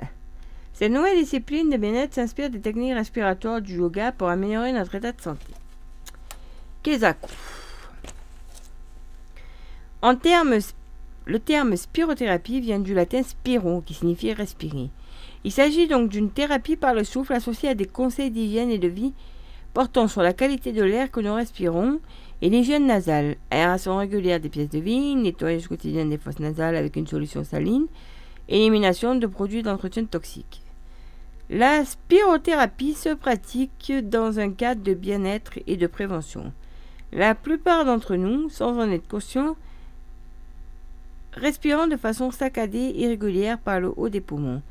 Cette 0.82 0.90
nouvelle 0.90 1.16
discipline 1.16 1.70
de 1.70 1.76
bien-être 1.76 2.12
s'inspire 2.12 2.50
des 2.50 2.60
techniques 2.60 2.94
respiratoires 2.94 3.62
du 3.62 3.76
yoga 3.76 4.10
pour 4.10 4.26
améliorer 4.28 4.72
notre 4.72 4.96
état 4.96 5.12
de 5.12 5.20
santé. 5.20 5.46
Kezaku. 6.82 7.30
En 10.02 10.16
termes, 10.16 10.58
le 11.24 11.38
terme 11.38 11.76
spirothérapie 11.76 12.58
vient 12.58 12.80
du 12.80 12.94
latin 12.94 13.22
spiro, 13.22 13.80
qui 13.82 13.94
signifie 13.94 14.32
respirer. 14.32 14.90
Il 15.44 15.52
s'agit 15.52 15.86
donc 15.86 16.08
d'une 16.08 16.30
thérapie 16.30 16.74
par 16.74 16.94
le 16.94 17.04
souffle 17.04 17.34
associée 17.34 17.68
à 17.68 17.74
des 17.76 17.86
conseils 17.86 18.32
d'hygiène 18.32 18.70
et 18.70 18.78
de 18.78 18.88
vie 18.88 19.12
portant 19.74 20.08
sur 20.08 20.22
la 20.22 20.32
qualité 20.32 20.72
de 20.72 20.82
l'air 20.82 21.12
que 21.12 21.20
nous 21.20 21.32
respirons 21.34 22.00
et 22.40 22.50
l'hygiène 22.50 22.88
nasale, 22.88 23.36
aération 23.52 23.98
régulière 23.98 24.40
des 24.40 24.48
pièces 24.48 24.70
de 24.70 24.80
vie, 24.80 25.14
nettoyage 25.14 25.68
quotidien 25.68 26.06
des 26.06 26.18
fosses 26.18 26.40
nasales 26.40 26.74
avec 26.74 26.96
une 26.96 27.06
solution 27.06 27.44
saline, 27.44 27.86
élimination 28.48 29.14
de 29.14 29.28
produits 29.28 29.62
d'entretien 29.62 30.06
toxiques. 30.06 30.61
La 31.52 31.84
spirothérapie 31.84 32.94
se 32.94 33.10
pratique 33.10 33.92
dans 34.04 34.38
un 34.38 34.52
cadre 34.52 34.82
de 34.82 34.94
bien-être 34.94 35.58
et 35.66 35.76
de 35.76 35.86
prévention. 35.86 36.50
La 37.12 37.34
plupart 37.34 37.84
d'entre 37.84 38.16
nous, 38.16 38.48
sans 38.48 38.78
en 38.78 38.90
être 38.90 39.06
conscients, 39.06 39.54
respirons 41.34 41.88
de 41.88 41.98
façon 41.98 42.30
saccadée 42.30 42.78
et 42.78 43.02
irrégulière 43.02 43.58
par 43.58 43.80
le 43.80 43.92
haut 43.98 44.08
des 44.08 44.22
poumons. 44.22 44.62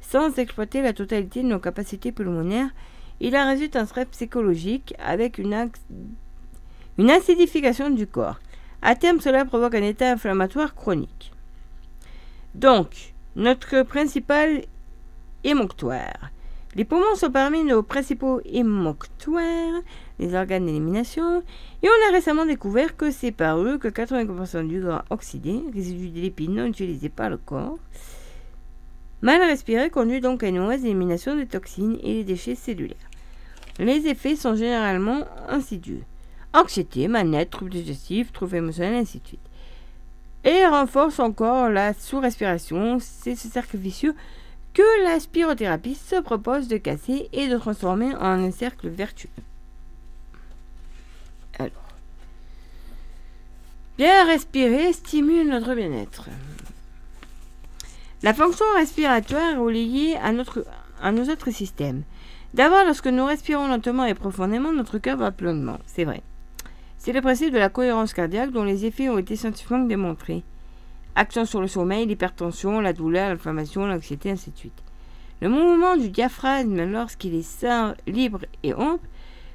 Sans 0.00 0.38
exploiter 0.38 0.80
la 0.80 0.94
totalité 0.94 1.42
de 1.42 1.48
nos 1.48 1.58
capacités 1.58 2.10
pulmonaires, 2.10 2.70
il 3.20 3.36
en 3.36 3.46
résulte 3.46 3.76
un 3.76 3.84
stress 3.84 4.06
psychologique 4.06 4.94
avec 4.98 5.36
une, 5.36 5.68
une 6.96 7.10
acidification 7.10 7.90
du 7.90 8.06
corps. 8.06 8.40
À 8.80 8.94
terme, 8.94 9.20
cela 9.20 9.44
provoque 9.44 9.74
un 9.74 9.82
état 9.82 10.10
inflammatoire 10.12 10.74
chronique. 10.74 11.32
Donc, 12.54 13.12
notre 13.36 13.82
principal 13.82 14.62
Les 15.44 16.84
poumons 16.84 17.16
sont 17.16 17.30
parmi 17.30 17.64
nos 17.64 17.82
principaux 17.82 18.40
émonctoires, 18.44 19.80
les 20.18 20.34
organes 20.34 20.66
d'élimination, 20.66 21.42
et 21.82 21.88
on 21.88 22.08
a 22.08 22.12
récemment 22.12 22.44
découvert 22.44 22.96
que 22.96 23.10
c'est 23.10 23.32
par 23.32 23.58
eux 23.58 23.78
que 23.78 23.88
80% 23.88 24.68
du 24.68 24.80
gras 24.80 25.04
oxydé, 25.10 25.62
résidu 25.74 26.10
de 26.10 26.20
lipides 26.20 26.50
non 26.50 26.66
utilisés 26.66 27.08
par 27.08 27.30
le 27.30 27.38
corps, 27.38 27.78
mal 29.22 29.40
respiré 29.42 29.90
conduit 29.90 30.20
donc 30.20 30.42
à 30.42 30.48
une 30.48 30.60
mauvaise 30.60 30.84
élimination 30.84 31.34
des 31.34 31.46
toxines 31.46 31.98
et 32.02 32.16
des 32.16 32.24
déchets 32.24 32.54
cellulaires. 32.54 32.96
Les 33.78 34.06
effets 34.06 34.36
sont 34.36 34.54
généralement 34.54 35.24
insidieux. 35.48 36.02
Anxiété, 36.52 37.08
mal-être, 37.08 37.50
troubles 37.50 37.70
digestifs, 37.70 38.32
troubles 38.32 38.56
émotionnels, 38.56 39.02
ainsi 39.02 39.20
de 39.20 39.26
suite. 39.26 39.40
Et 40.44 40.66
renforce 40.66 41.18
encore 41.18 41.70
la 41.70 41.94
sous-respiration, 41.94 42.98
c'est 43.00 43.36
ce 43.36 43.48
cercle 43.48 43.76
vicieux 43.76 44.14
que 44.74 45.04
la 45.04 45.18
spirothérapie 45.18 45.94
se 45.94 46.20
propose 46.20 46.68
de 46.68 46.76
casser 46.76 47.28
et 47.32 47.48
de 47.48 47.58
transformer 47.58 48.14
en 48.14 48.44
un 48.44 48.50
cercle 48.50 48.88
vertueux. 48.88 49.28
Alors, 51.58 51.72
bien 53.98 54.24
respirer 54.26 54.92
stimule 54.92 55.48
notre 55.48 55.74
bien-être. 55.74 56.28
La 58.22 58.34
fonction 58.34 58.66
respiratoire 58.76 59.52
est 59.52 59.56
reliée 59.56 60.16
à, 60.22 60.32
à 61.02 61.12
nos 61.12 61.24
autres 61.24 61.50
systèmes. 61.50 62.02
D'abord, 62.52 62.84
lorsque 62.84 63.06
nous 63.06 63.24
respirons 63.24 63.68
lentement 63.68 64.04
et 64.04 64.14
profondément, 64.14 64.72
notre 64.72 64.98
cœur 64.98 65.16
bat 65.16 65.30
pleinement. 65.30 65.78
C'est 65.86 66.04
vrai. 66.04 66.22
C'est 66.98 67.12
le 67.12 67.22
principe 67.22 67.52
de 67.52 67.58
la 67.58 67.70
cohérence 67.70 68.12
cardiaque 68.12 68.50
dont 68.50 68.64
les 68.64 68.84
effets 68.84 69.08
ont 69.08 69.18
été 69.18 69.36
scientifiquement 69.36 69.78
démontrés. 69.78 70.42
Action 71.20 71.44
sur 71.44 71.60
le 71.60 71.68
sommeil, 71.68 72.06
l'hypertension, 72.06 72.80
la 72.80 72.94
douleur, 72.94 73.28
l'inflammation, 73.28 73.84
l'anxiété, 73.84 74.30
ainsi 74.30 74.52
de 74.52 74.56
suite. 74.56 74.82
Le 75.42 75.50
mouvement 75.50 75.98
du 75.98 76.08
diaphragme 76.08 76.90
lorsqu'il 76.90 77.34
est 77.34 77.42
sain, 77.42 77.94
libre 78.06 78.40
et 78.62 78.72
ample 78.72 79.06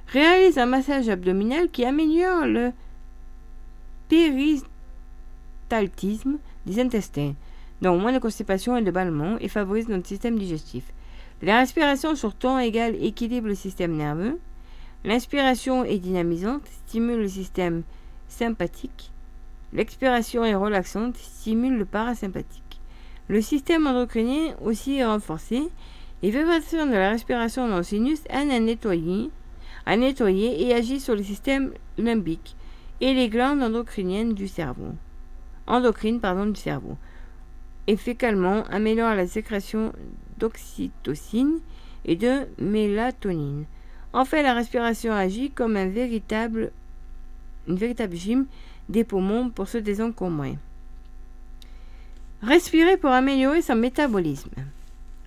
réalise 0.09 0.59
un 0.59 0.67
massage 0.67 1.09
abdominal 1.09 1.71
qui 1.71 1.83
améliore 1.83 2.45
le 2.45 2.71
péristaltisme 4.09 6.37
des 6.67 6.79
intestins, 6.79 7.33
donc 7.81 7.99
moins 7.99 8.13
de 8.13 8.19
constipation 8.19 8.77
et 8.77 8.83
de 8.83 8.91
ballonnement, 8.91 9.37
et 9.39 9.47
favorise 9.47 9.89
notre 9.89 10.05
système 10.05 10.37
digestif. 10.37 10.83
La 11.41 11.57
respiration 11.57 12.13
sur 12.13 12.35
temps 12.35 12.59
égal 12.59 12.93
équilibre 13.03 13.47
le 13.47 13.55
système 13.55 13.97
nerveux. 13.97 14.39
L'inspiration 15.03 15.83
est 15.83 15.97
dynamisante, 15.97 16.61
stimule 16.85 17.21
le 17.21 17.27
système 17.27 17.81
sympathique. 18.27 19.09
L'expiration 19.75 20.45
est 20.45 20.55
relaxante, 20.55 21.17
stimule 21.17 21.77
le 21.77 21.83
parasympathique. 21.83 22.79
Le 23.27 23.41
système 23.41 23.87
endocrinien 23.87 24.55
aussi 24.61 24.99
est 24.99 25.05
renforcé. 25.05 25.63
Les 26.23 26.31
vibrations 26.31 26.85
de 26.85 26.93
la 26.93 27.09
respiration 27.09 27.67
dans 27.67 27.77
le 27.77 27.83
sinus 27.83 28.21
à 28.29 28.45
nettoyer, 28.45 29.29
à 29.85 29.97
nettoyer 29.97 30.63
et 30.63 30.73
agit 30.73 31.01
sur 31.01 31.13
le 31.13 31.23
système 31.23 31.73
limbique 31.97 32.55
et 33.01 33.13
les 33.13 33.27
glandes 33.27 33.61
endocriniennes 33.61 34.33
du 34.33 34.47
cerveau. 34.47 34.93
Endocrine, 35.67 36.21
pardon, 36.21 36.45
du 36.45 36.59
cerveau. 36.59 36.97
Et 37.87 37.97
fécalement 37.97 38.63
améliore 38.67 39.13
la 39.13 39.27
sécrétion 39.27 39.91
d'oxytocine 40.37 41.59
et 42.05 42.15
de 42.15 42.47
mélatonine. 42.59 43.65
En 44.13 44.23
fait, 44.23 44.41
la 44.41 44.53
respiration 44.53 45.11
agit 45.11 45.51
comme 45.51 45.75
un 45.75 45.89
véritable, 45.89 46.71
une 47.67 47.75
véritable 47.75 48.15
gym 48.15 48.45
des 48.89 49.03
poumons 49.03 49.49
pour 49.49 49.67
se 49.67 49.77
désencombrer. 49.77 50.57
Respirer 52.41 52.97
pour 52.97 53.11
améliorer 53.11 53.61
son 53.61 53.75
métabolisme. 53.75 54.51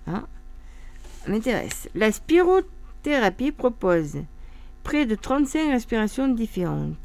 Ça 0.05 0.23
m'intéresse. 1.27 1.89
La 1.95 2.11
spirothérapie 2.11 3.51
propose 3.51 4.17
près 4.83 5.05
de 5.05 5.15
35 5.15 5.71
respirations 5.71 6.27
différentes. 6.29 6.95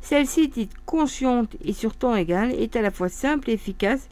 Celle-ci, 0.00 0.48
dite 0.48 0.72
consciente 0.86 1.56
et 1.64 1.72
sur 1.72 1.96
temps 1.96 2.16
égal, 2.16 2.52
est 2.52 2.76
à 2.76 2.82
la 2.82 2.90
fois 2.90 3.08
simple 3.08 3.50
et 3.50 3.54
efficace 3.54 4.08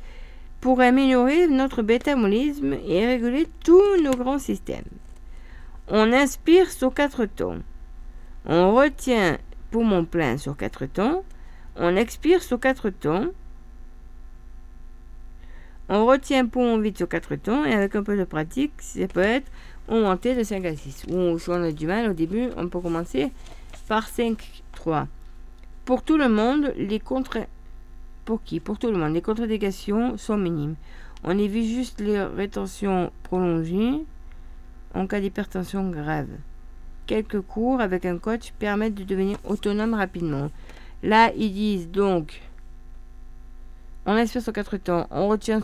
pour 0.61 0.81
améliorer 0.81 1.49
notre 1.49 1.83
métabolisme 1.83 2.75
et 2.87 3.07
réguler 3.07 3.47
tous 3.65 4.03
nos 4.03 4.15
grands 4.17 4.39
systèmes. 4.39 4.85
On 5.89 6.13
inspire 6.13 6.71
sur 6.71 6.93
quatre 6.93 7.27
temps. 7.27 7.59
On 8.47 8.75
retient 8.75 9.39
poumon 9.71 10.05
plein 10.05 10.39
sur 10.39 10.57
quatre 10.57 10.87
temps. 10.87 11.23
On 11.79 11.95
expire 11.97 12.43
sur 12.43 12.59
quatre 12.59 12.91
temps. 12.91 13.27
On 15.89 16.07
retient 16.07 16.47
poumon 16.47 16.79
vide 16.79 16.97
sur 16.97 17.09
quatre 17.09 17.37
temps 17.37 17.65
et 17.65 17.73
avec 17.73 17.95
un 17.95 18.03
peu 18.03 18.17
de 18.17 18.25
pratique, 18.25 18.73
ça 18.79 19.07
peut 19.07 19.21
être 19.21 19.51
augmenté 19.89 20.35
de 20.35 20.43
5 20.43 20.65
à 20.65 20.75
6. 20.75 21.05
Ou 21.11 21.39
si 21.39 21.51
on 21.51 21.63
a 21.63 21.71
du 21.71 21.87
mal 21.87 22.11
au 22.11 22.13
début, 22.13 22.49
on 22.57 22.69
peut 22.69 22.81
commencer 22.81 23.31
par 23.87 24.09
5, 24.09 24.63
3. 24.73 25.07
Pour 25.85 26.03
tout 26.03 26.17
le 26.17 26.29
monde, 26.29 26.73
les 26.77 26.99
contre 26.99 27.39
pour 28.25 28.43
qui? 28.43 28.59
Pour 28.59 28.79
tout 28.79 28.91
le 28.91 28.99
monde. 28.99 29.15
Les 29.15 29.23
contre-indications 29.23 30.17
sont 30.17 30.37
minimes. 30.37 30.75
On 31.23 31.39
évite 31.39 31.73
juste 31.73 32.01
les 32.01 32.21
rétentions 32.23 33.13
prolongées 33.23 34.03
en 34.95 35.07
cas 35.07 35.21
d'hypertension 35.21 35.89
grave. 35.91 36.29
Quelques 37.07 37.41
cours 37.41 37.81
avec 37.81 38.05
un 38.05 38.19
coach 38.19 38.53
permettent 38.59 38.97
de 38.97 39.05
devenir 39.05 39.39
autonome 39.45 39.95
rapidement. 39.95 40.51
Là, 41.03 41.33
ils 41.37 41.53
disent 41.53 41.89
donc 41.91 42.41
on 44.07 44.13
inspire 44.13 44.43
sur 44.43 44.53
4 44.53 44.77
temps, 44.77 45.07
on 45.11 45.27
retient 45.29 45.61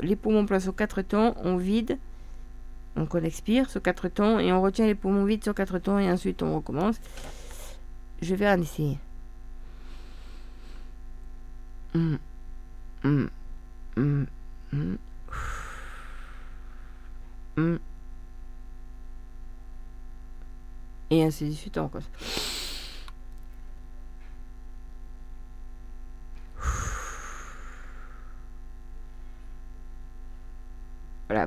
les 0.00 0.14
poumons 0.14 0.46
pleins 0.46 0.60
sur 0.60 0.74
4 0.74 1.02
temps, 1.02 1.34
on 1.42 1.56
vide, 1.56 1.98
donc 2.96 3.12
on 3.14 3.22
expire 3.24 3.68
sur 3.68 3.82
4 3.82 4.08
temps 4.08 4.38
et 4.38 4.52
on 4.52 4.62
retient 4.62 4.86
les 4.86 4.94
poumons 4.94 5.24
vides 5.24 5.42
sur 5.42 5.54
4 5.54 5.78
temps 5.78 5.98
et 5.98 6.10
ensuite 6.10 6.42
on 6.42 6.54
recommence. 6.54 7.00
Je 8.20 8.36
vais 8.36 8.48
en 8.48 8.60
essayer. 8.60 8.98
Mm. 11.94 12.16
Mm. 13.02 13.26
Mm. 17.56 17.76
Et 21.10 21.22
ainsi 21.24 21.48
de 21.48 21.54
suite 21.54 21.78
encore. 21.78 22.02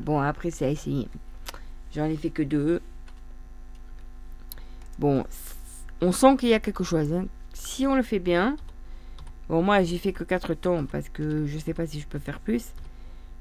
Bon, 0.02 0.20
après, 0.20 0.52
c'est 0.52 0.66
à 0.66 0.70
essayer. 0.70 1.08
J'en 1.94 2.06
ai 2.06 2.18
fait 2.18 2.30
que 2.30 2.44
deux. 2.44 2.82
Bon, 5.00 5.26
on 6.02 6.12
sent 6.12 6.38
qu'il 6.38 6.50
y 6.50 6.54
a 6.54 6.60
quelque 6.60 6.84
chose. 6.84 7.14
hein. 7.14 7.26
Si 7.54 7.86
on 7.88 7.96
le 7.96 8.04
fait 8.04 8.20
bien, 8.20 8.56
bon, 9.50 9.62
moi, 9.62 9.84
j'ai 9.84 9.98
fait 9.98 10.14
que 10.14 10.24
quatre 10.24 10.54
temps 10.54 10.86
parce 10.86 11.10
que 11.10 11.46
je 11.46 11.58
sais 11.58 11.74
pas 11.74 11.86
si 11.88 12.00
je 12.00 12.08
peux 12.08 12.20
faire 12.20 12.40
plus. 12.40 12.66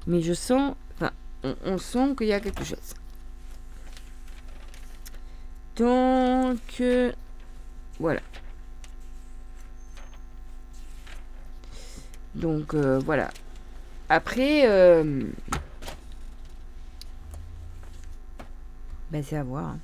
Mais 0.07 0.21
je 0.21 0.33
sens, 0.33 0.75
enfin, 0.95 1.11
on, 1.43 1.55
on 1.65 1.77
sent 1.77 2.15
qu'il 2.17 2.27
y 2.27 2.33
a 2.33 2.39
quelque 2.39 2.63
chose. 2.63 2.93
Donc, 5.75 6.59
euh, 6.79 7.11
voilà. 7.99 8.21
Donc, 12.35 12.73
euh, 12.73 12.99
voilà. 12.99 13.31
Après, 14.09 14.67
euh, 14.67 15.23
Ben, 19.11 19.23
c'est 19.23 19.37
à 19.37 19.43
voir. 19.43 19.65
hein. 19.65 19.79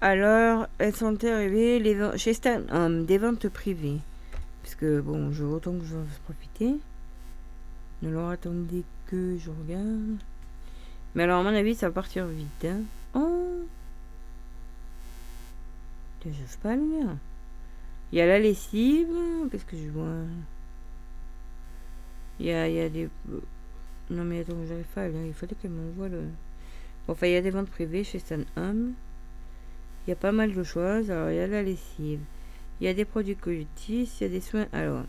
Alors, 0.00 0.68
elles 0.78 0.94
sont 0.94 1.24
arrivées 1.24 1.80
les 1.80 2.16
chez 2.18 2.32
Stan 2.32 2.60
Home, 2.70 3.04
des 3.04 3.18
ventes 3.18 3.48
privées. 3.48 3.98
Parce 4.62 4.76
que, 4.76 5.00
bon, 5.00 5.32
je, 5.32 5.42
autant 5.44 5.72
que 5.72 5.84
je 5.84 5.96
en 5.96 6.04
profiter. 6.24 6.76
Ne 8.02 8.10
leur 8.10 8.28
attendez 8.28 8.84
que 9.06 9.36
je 9.38 9.50
regarde. 9.50 10.18
Mais 11.14 11.24
alors, 11.24 11.40
à 11.40 11.42
mon 11.42 11.54
avis, 11.56 11.74
ça 11.74 11.88
va 11.88 11.94
partir 11.94 12.26
vite. 12.26 12.64
Hein. 12.64 12.82
Oh 13.14 13.64
J'ose 16.24 16.56
pas 16.62 16.76
le 16.76 16.82
lire. 16.82 17.16
Il 18.12 18.18
y 18.18 18.20
a 18.20 18.26
la 18.26 18.38
lessive. 18.38 19.08
Qu'est-ce 19.50 19.64
que 19.64 19.76
je 19.76 19.90
vois 19.90 20.26
Il 22.40 22.46
y 22.46 22.52
a, 22.52 22.68
y 22.68 22.80
a 22.80 22.88
des. 22.88 23.08
Non, 24.10 24.24
mais 24.24 24.40
attends, 24.40 24.56
j'arrive 24.66 24.86
pas. 24.94 25.08
Il 25.08 25.34
fallait 25.34 25.54
qu'elle 25.60 25.70
m'envoie 25.70 26.08
le. 26.08 26.22
Bon, 27.06 27.12
enfin, 27.12 27.26
il 27.26 27.32
y 27.32 27.36
a 27.36 27.42
des 27.42 27.50
ventes 27.50 27.70
privées 27.70 28.04
chez 28.04 28.18
Stan 28.18 28.40
Home. 28.56 28.92
Il 30.06 30.10
y 30.10 30.12
a 30.12 30.16
pas 30.16 30.32
mal 30.32 30.54
de 30.54 30.62
choses. 30.62 31.10
Alors, 31.10 31.30
il 31.30 31.36
y 31.36 31.40
a 31.40 31.46
la 31.46 31.62
lessive. 31.62 32.20
Il 32.80 32.84
y 32.84 32.88
a 32.88 32.94
des 32.94 33.04
produits 33.04 33.36
collectifs. 33.36 34.20
Il 34.20 34.24
y 34.24 34.26
a 34.26 34.30
des 34.30 34.40
soins. 34.40 34.66
Alors, 34.72 35.04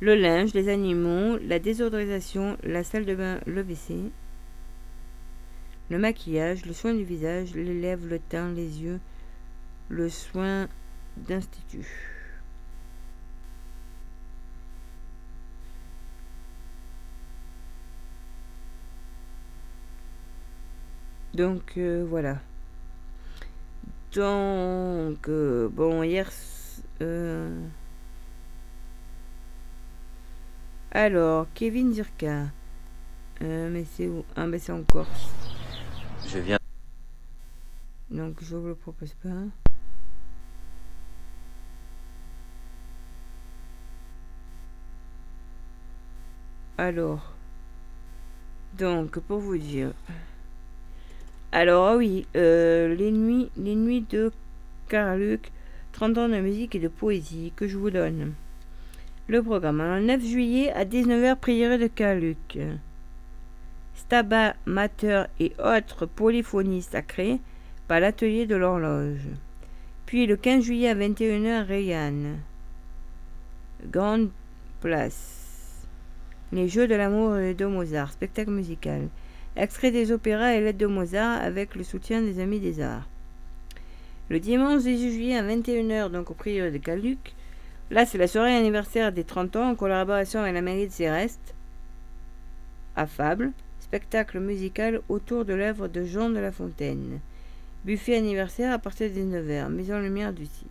le 0.00 0.14
linge, 0.14 0.54
les 0.54 0.68
animaux, 0.68 1.38
la 1.38 1.58
désodorisation, 1.58 2.56
la 2.62 2.84
salle 2.84 3.06
de 3.06 3.14
bain, 3.14 3.40
le 3.46 3.62
WC, 3.62 4.10
le 5.90 5.98
maquillage, 5.98 6.66
le 6.66 6.72
soin 6.72 6.94
du 6.94 7.04
visage, 7.04 7.54
les 7.54 7.80
lèvres, 7.80 8.06
le 8.06 8.18
teint, 8.18 8.52
les 8.52 8.82
yeux, 8.82 9.00
le 9.88 10.08
soin 10.08 10.68
d'institut. 11.16 12.13
Donc 21.34 21.72
euh, 21.76 22.06
voilà. 22.08 22.38
Donc 24.12 25.28
euh, 25.28 25.68
bon 25.68 26.04
hier 26.04 26.30
euh, 27.02 27.66
alors 30.92 31.46
Kevin 31.54 31.92
Zirka. 31.92 32.46
Mais 33.40 33.84
c'est 33.84 34.06
où? 34.06 34.24
Ah 34.36 34.46
mais 34.46 34.58
c'est 34.58 34.72
en 34.72 34.84
Corse. 34.84 35.30
Je 36.26 36.38
viens. 36.38 36.58
Donc 38.10 38.36
je 38.40 38.56
vous 38.56 38.68
le 38.68 38.74
propose 38.74 39.12
pas. 39.14 39.28
Alors, 46.76 47.32
donc 48.78 49.18
pour 49.20 49.38
vous 49.38 49.56
dire, 49.56 49.92
alors 51.54 51.86
ah 51.86 51.96
oui, 51.96 52.26
euh, 52.34 52.96
les 52.96 53.12
nuits, 53.12 53.48
les 53.56 53.76
nuits 53.76 54.04
de 54.10 54.32
Carluc, 54.88 55.52
30 55.92 56.18
ans 56.18 56.28
de 56.28 56.40
musique 56.40 56.74
et 56.74 56.80
de 56.80 56.88
poésie 56.88 57.52
que 57.54 57.68
je 57.68 57.78
vous 57.78 57.92
donne. 57.92 58.34
Le 59.28 59.40
programme, 59.40 59.80
alors, 59.80 59.98
le 59.98 60.02
9 60.02 60.20
juillet 60.20 60.72
à 60.72 60.84
19h, 60.84 61.36
prière 61.36 61.78
de 61.78 61.86
Carluc. 61.86 62.58
Stabat, 63.94 64.56
Mater 64.66 65.26
et 65.38 65.52
autres 65.64 66.06
polyphonies 66.06 66.82
sacrées 66.82 67.38
par 67.86 68.00
l'atelier 68.00 68.46
de 68.46 68.56
l'horloge. 68.56 69.28
Puis 70.06 70.26
le 70.26 70.34
15 70.34 70.64
juillet 70.64 70.88
à 70.88 70.96
21h, 70.96 71.68
Rayanne. 71.68 72.40
Grande 73.92 74.30
place. 74.80 75.86
Les 76.50 76.66
Jeux 76.66 76.88
de 76.88 76.96
l'amour 76.96 77.36
de 77.36 77.64
Mozart, 77.64 78.10
spectacle 78.10 78.50
musical. 78.50 79.08
Extrait 79.56 79.92
des 79.92 80.10
opéras 80.10 80.54
et 80.54 80.60
lettres 80.60 80.78
de 80.78 80.86
Mozart 80.86 81.40
avec 81.40 81.76
le 81.76 81.84
soutien 81.84 82.20
des 82.20 82.40
Amis 82.40 82.58
des 82.58 82.80
Arts. 82.80 83.08
Le 84.28 84.40
dimanche 84.40 84.82
18 84.82 85.12
juillet 85.12 85.36
à 85.36 85.44
21h, 85.44 86.10
donc 86.10 86.32
au 86.32 86.34
prieur 86.34 86.72
de 86.72 86.78
Caluc. 86.78 87.34
Là, 87.92 88.04
c'est 88.04 88.18
la 88.18 88.26
soirée 88.26 88.56
anniversaire 88.56 89.12
des 89.12 89.22
30 89.22 89.54
ans 89.54 89.70
en 89.70 89.74
collaboration 89.76 90.40
avec 90.40 90.54
la 90.54 90.60
mairie 90.60 90.88
de 90.88 90.92
Céreste. 90.92 91.54
Affable. 92.96 93.52
Spectacle 93.78 94.40
musical 94.40 95.02
autour 95.08 95.44
de 95.44 95.54
l'œuvre 95.54 95.86
de 95.86 96.04
Jean 96.04 96.30
de 96.30 96.40
La 96.40 96.50
Fontaine. 96.50 97.20
Buffet 97.84 98.16
anniversaire 98.16 98.72
à 98.72 98.78
partir 98.80 99.08
de 99.08 99.14
19h, 99.14 99.70
mise 99.70 99.92
en 99.92 100.00
lumière 100.00 100.32
du 100.32 100.46
site. 100.46 100.68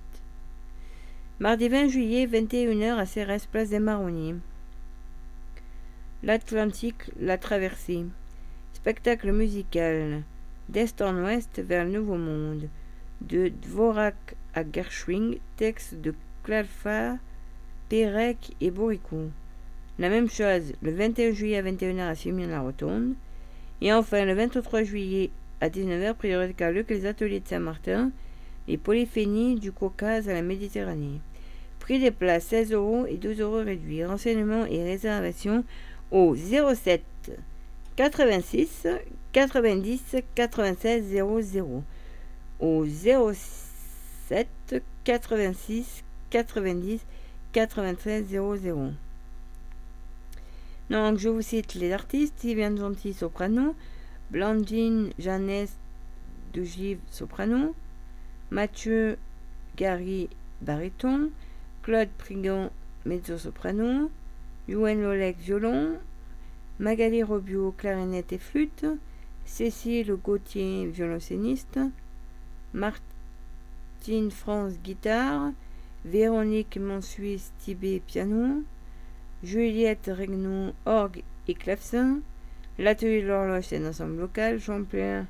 Mardi 1.39 1.69
20 1.69 1.88
juillet, 1.88 2.27
21h 2.27 2.97
à 2.97 3.05
Cérès, 3.05 3.45
place 3.45 3.69
des 3.69 3.80
Marronniers. 3.80 4.35
L'Atlantique, 6.22 7.11
la 7.19 7.38
traversée. 7.38 8.05
Spectacle 8.84 9.31
musical 9.31 10.23
d'est 10.68 11.01
en 11.01 11.15
ouest 11.23 11.57
vers 11.65 11.85
le 11.85 11.91
Nouveau 11.91 12.18
Monde. 12.18 12.68
De 13.22 13.47
Dvorak 13.47 14.35
à 14.53 14.69
Gershwin, 14.69 15.35
texte 15.55 15.95
de 16.01 16.14
Klalfa, 16.43 17.15
Pérec 17.88 18.53
et 18.60 18.72
Bourricot. 18.72 19.30
La 19.99 20.10
même 20.10 20.30
chose 20.30 20.73
le 20.81 20.91
21 20.91 21.31
juillet 21.31 21.60
à 21.60 21.61
21h 21.61 22.10
à 22.10 22.15
Simeon-la-Rotonde. 22.15 23.14
Et 23.80 23.93
enfin 23.93 24.26
le 24.26 24.34
23 24.34 24.84
juillet 24.84 25.30
à 25.61 25.69
19h, 25.69 26.15
priorité 26.15 26.53
Carluc, 26.53 26.89
les 26.89 27.05
ateliers 27.05 27.39
de 27.39 27.47
Saint-Martin, 27.47 28.11
les 28.68 28.77
polyphénies 28.77 29.55
du 29.61 29.72
Caucase 29.72 30.27
à 30.27 30.34
la 30.34 30.41
Méditerranée. 30.41 31.22
Prix 31.80 32.01
des 32.01 32.11
places 32.11 32.47
16 32.47 32.73
euros 32.73 33.05
et 33.07 33.15
12 33.15 33.39
euros 33.39 33.64
réduits. 33.64 34.03
Renseignements 34.03 34.65
et 34.65 34.84
réservations 34.84 35.64
au 36.11 36.35
07 36.35 37.01
86 37.95 38.88
90 39.34 40.15
96 40.36 41.03
00. 41.03 41.84
Au 42.60 42.86
07 42.86 44.48
86 45.03 46.03
90 46.30 47.06
93 47.52 48.26
00. 48.28 48.94
Donc, 50.90 51.18
je 51.18 51.30
vous 51.30 51.41
cite 51.41 51.76
les 51.76 51.91
artistes. 51.91 52.34
Sylviane 52.40 52.78
Gentil, 52.78 53.14
soprano, 53.14 53.76
Blandine 54.32 55.11
Jeannès 55.20 55.70
de 56.53 56.64
Givre, 56.64 57.02
soprano, 57.10 57.76
Mathieu 58.52 59.18
Gary, 59.76 60.30
baryton, 60.61 61.32
Claude 61.82 62.10
Prigant, 62.18 62.72
mezzo-soprano, 63.06 64.10
Youen 64.68 65.02
Lolec, 65.02 65.38
violon, 65.40 65.98
Magali 66.79 67.21
Robio, 67.23 67.73
clarinette 67.77 68.33
et 68.33 68.37
flûte, 68.37 68.85
Cécile 69.45 70.15
Gauthier, 70.15 70.87
violoncelliste, 70.87 71.79
Martine 72.73 74.31
France, 74.31 74.73
guitare, 74.83 75.51
Véronique 76.05 76.77
Monsuisse, 76.77 77.51
Tibet, 77.59 78.01
piano, 78.05 78.63
Juliette 79.43 80.09
Regnault, 80.17 80.73
orgue 80.85 81.23
et 81.47 81.53
clavecin, 81.53 82.19
l'atelier 82.79 83.21
de 83.21 83.27
l'horloge, 83.27 83.65
c'est 83.65 83.77
un 83.77 83.89
ensemble 83.89 84.17
local, 84.17 84.59
Jean-Pierre 84.59 85.25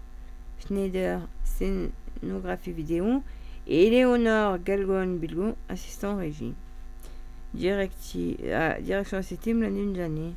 Schneider, 0.60 1.28
scénographie 1.44 2.72
vidéo, 2.72 3.22
et 3.68 3.90
Léonore 3.90 4.60
Galgon-Bilgo, 4.60 5.56
assistant 5.70 6.18
régie. 6.18 6.54
Ah, 7.56 8.82
direction 8.82 9.18
assistime 9.18 9.62
la. 9.62 10.34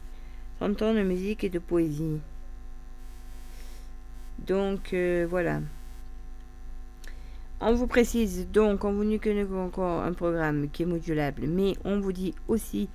30 0.61 0.83
ans 0.83 0.95
de 0.95 1.03
musique 1.03 1.45
et 1.45 1.51
de 1.51 1.59
poésie. 1.59 2.21
Donc 4.39 4.93
euh, 4.93 5.27
voilà. 5.29 5.61
On 7.61 7.73
vous 7.73 7.87
précise 7.87 8.49
donc, 8.49 8.85
on 8.85 8.93
vous 8.93 9.05
dit 9.05 9.19
encore 9.55 10.03
un 10.03 10.13
programme 10.13 10.69
qui 10.71 10.83
est 10.83 10.87
modulable, 10.87 11.47
mais 11.47 11.75
on 11.85 12.01
vous 12.01 12.13
dit 12.13 12.35
aussi 12.49 12.91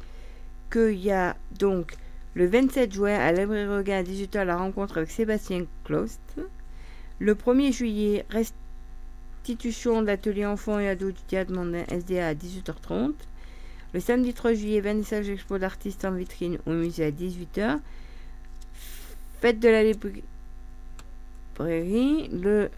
qu'il 0.71 0.99
y 0.99 1.11
a 1.11 1.35
donc 1.57 1.95
le 2.35 2.45
27 2.47 2.93
juin 2.93 3.15
à 3.15 3.31
l'Abri 3.31 3.57
à 3.91 4.03
18h 4.03 4.43
la 4.43 4.57
rencontre 4.57 4.97
avec 4.97 5.09
Sébastien 5.09 5.65
Clost. 5.83 6.21
Le 7.19 7.35
1er 7.35 7.73
juillet, 7.73 8.25
restitution 8.29 10.01
de 10.01 10.07
l'atelier 10.07 10.45
enfants 10.45 10.79
et 10.79 10.87
ados 10.87 11.13
du 11.13 11.21
théâtre 11.23 11.51
mondain 11.51 11.83
SDA 11.89 12.27
à 12.27 12.33
18h30. 12.33 13.13
Le 13.93 13.99
samedi 13.99 14.33
3 14.33 14.53
juillet, 14.53 14.79
vernissage 14.79 15.29
expo 15.29 15.57
d'artistes 15.57 16.05
en 16.05 16.11
vitrine 16.11 16.59
au 16.65 16.71
musée 16.71 17.05
à 17.05 17.11
18h. 17.11 17.79
Fête 19.41 19.59
de 19.59 19.67
la 19.67 19.83
librairie. 19.83 20.23
Le, 22.29 22.69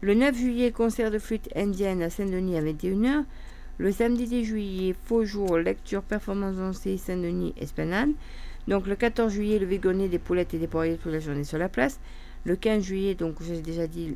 le 0.00 0.14
9 0.14 0.36
juillet, 0.36 0.72
concert 0.72 1.10
de 1.10 1.18
flûte 1.18 1.50
indienne 1.54 2.02
à 2.02 2.08
Saint-Denis 2.08 2.56
à 2.56 2.62
21h. 2.62 3.24
Le 3.76 3.92
samedi 3.92 4.26
10 4.26 4.44
juillet, 4.44 4.94
faux 5.04 5.24
jour, 5.24 5.58
lecture, 5.58 6.02
performance 6.02 6.56
dansée, 6.56 6.96
Saint-Denis, 6.96 7.54
Esplanade. 7.60 8.10
Donc 8.68 8.86
le 8.86 8.96
14 8.96 9.32
juillet, 9.32 9.58
le 9.58 9.66
végonnet 9.66 10.08
des 10.08 10.18
poulettes 10.18 10.54
et 10.54 10.58
des 10.58 10.66
poiriers 10.66 10.96
toute 10.96 11.12
la 11.12 11.20
journée 11.20 11.44
sur 11.44 11.58
la 11.58 11.68
place. 11.68 12.00
Le 12.44 12.56
15 12.56 12.82
juillet, 12.82 13.14
donc 13.14 13.42
j'ai 13.42 13.60
déjà 13.60 13.86
dit, 13.86 14.14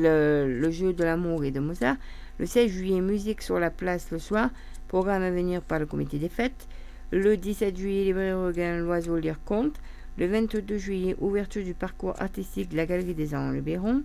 le, 0.00 0.70
jeu 0.70 0.92
de 0.92 1.04
l'amour 1.04 1.44
et 1.44 1.50
de 1.50 1.60
Mozart. 1.60 1.96
Le 2.38 2.46
16 2.46 2.70
juillet, 2.70 3.00
musique 3.00 3.42
sur 3.42 3.58
la 3.60 3.70
place 3.70 4.10
le 4.10 4.18
soir, 4.18 4.50
programme 4.88 5.22
à 5.22 5.30
venir 5.30 5.62
par 5.62 5.78
le 5.78 5.86
comité 5.86 6.18
des 6.18 6.28
fêtes. 6.28 6.66
Le 7.10 7.36
17 7.36 7.76
juillet, 7.76 8.04
librairie 8.04 8.32
Regain, 8.32 8.78
l'oiseau 8.78 9.16
lire 9.18 9.38
conte. 9.44 9.80
Le 10.18 10.26
22 10.26 10.78
juillet, 10.78 11.16
ouverture 11.20 11.64
du 11.64 11.74
parcours 11.74 12.14
artistique 12.20 12.70
de 12.70 12.76
la 12.76 12.86
Galerie 12.86 13.14
des 13.14 13.34
Arts 13.34 13.42
en 13.42 13.50
Luberon. 13.50 14.02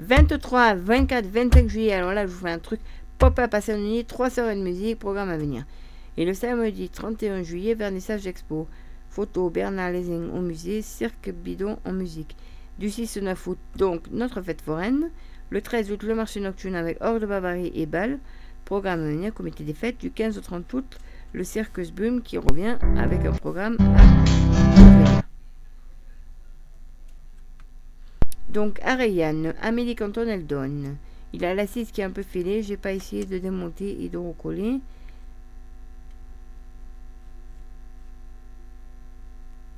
23, 0.00 0.74
24, 0.74 1.26
25 1.26 1.68
juillet, 1.68 1.92
alors 1.92 2.12
là, 2.12 2.26
je 2.26 2.32
vous 2.32 2.40
fais 2.40 2.50
un 2.50 2.58
truc 2.58 2.80
pop-up 3.18 3.54
à 3.54 3.60
Saint-Denis, 3.60 4.04
3 4.04 4.30
soirées 4.30 4.56
de 4.56 4.62
musique, 4.62 4.98
programme 4.98 5.30
à 5.30 5.36
venir. 5.36 5.64
Et 6.16 6.24
le 6.24 6.34
samedi 6.34 6.88
31 6.88 7.42
juillet, 7.42 7.74
vernissage 7.74 8.22
d'expo. 8.22 8.68
Photo 9.10 9.48
Bernard 9.48 9.92
Lezing 9.92 10.30
au 10.32 10.40
musée, 10.40 10.82
Cirque 10.82 11.30
Bidon 11.30 11.78
en 11.84 11.92
musique. 11.92 12.36
Du 12.78 12.90
6 12.90 13.18
au 13.18 13.20
9 13.20 13.46
août, 13.46 13.58
donc, 13.76 14.02
notre 14.10 14.42
fête 14.42 14.60
foraine. 14.60 15.10
Le 15.50 15.62
13 15.62 15.92
août, 15.92 16.02
le 16.02 16.14
marché 16.14 16.40
nocturne 16.40 16.74
avec 16.74 16.98
Hors 17.00 17.20
de 17.20 17.26
Barbarie 17.26 17.70
et 17.74 17.86
Bal. 17.86 18.18
Programme 18.64 19.24
à 19.24 19.30
comité 19.30 19.62
des 19.62 19.74
fêtes. 19.74 19.98
Du 19.98 20.10
15 20.10 20.38
au 20.38 20.40
30 20.40 20.72
août, 20.72 20.98
le 21.32 21.44
Circus 21.44 21.92
Boom 21.92 22.22
qui 22.22 22.38
revient 22.38 22.76
avec 22.96 23.24
un 23.24 23.32
programme 23.32 23.76
à 23.80 25.22
Donc, 28.48 28.80
à 28.82 28.94
Rayanne, 28.94 29.52
Amélie 29.60 29.96
Canton, 29.96 30.28
elle 30.28 30.46
donne. 30.46 30.96
Il 31.32 31.44
a 31.44 31.54
l'assise 31.54 31.90
qui 31.90 32.00
est 32.00 32.04
un 32.04 32.10
peu 32.10 32.22
fêlée. 32.22 32.62
J'ai 32.62 32.76
pas 32.76 32.92
essayé 32.92 33.24
de 33.24 33.38
démonter 33.38 34.04
et 34.04 34.08
de 34.08 34.16
recoller. 34.16 34.80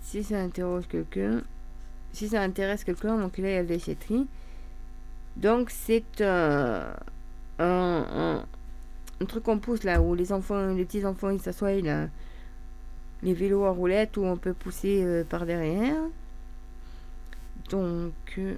Si 0.03 0.23
ça 0.23 0.41
interroge 0.41 0.87
quelqu'un, 0.89 1.43
si 2.17 2.29
ça 2.31 2.41
intéresse 2.41 2.83
quelqu'un, 2.83 3.31
il 3.37 3.45
y 3.45 3.49
a 3.49 3.57
la 3.57 3.63
déchetterie. 3.63 4.27
Donc 5.37 5.69
c'est 5.71 6.23
euh, 6.23 6.91
un, 7.59 8.43
un, 9.21 9.25
truc 9.27 9.43
qu'on 9.43 9.59
pousse 9.59 9.85
là 9.85 10.01
où 10.01 10.15
les 10.15 10.33
enfants, 10.33 10.73
les 10.73 10.87
petits 10.87 11.05
enfants 11.05 11.29
ils 11.29 11.43
s'assoient 11.43 11.79
là, 11.83 12.09
les 13.23 13.35
vélos 13.35 13.65
à 13.67 13.71
roulettes 13.71 14.17
où 14.17 14.25
on 14.25 14.39
peut 14.39 14.55
pousser 14.55 15.03
euh, 15.05 15.25
par 15.25 15.45
derrière. 15.45 16.01
Donc 17.69 18.15
euh, 18.39 18.57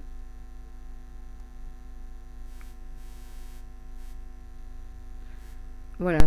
voilà. 5.99 6.19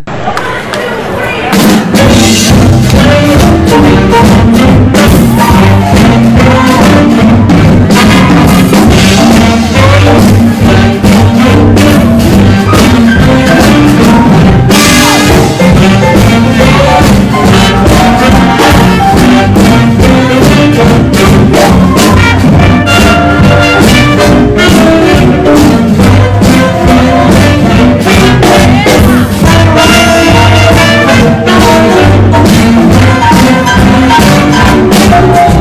Donc 35.12 35.36
euh, 35.36 35.51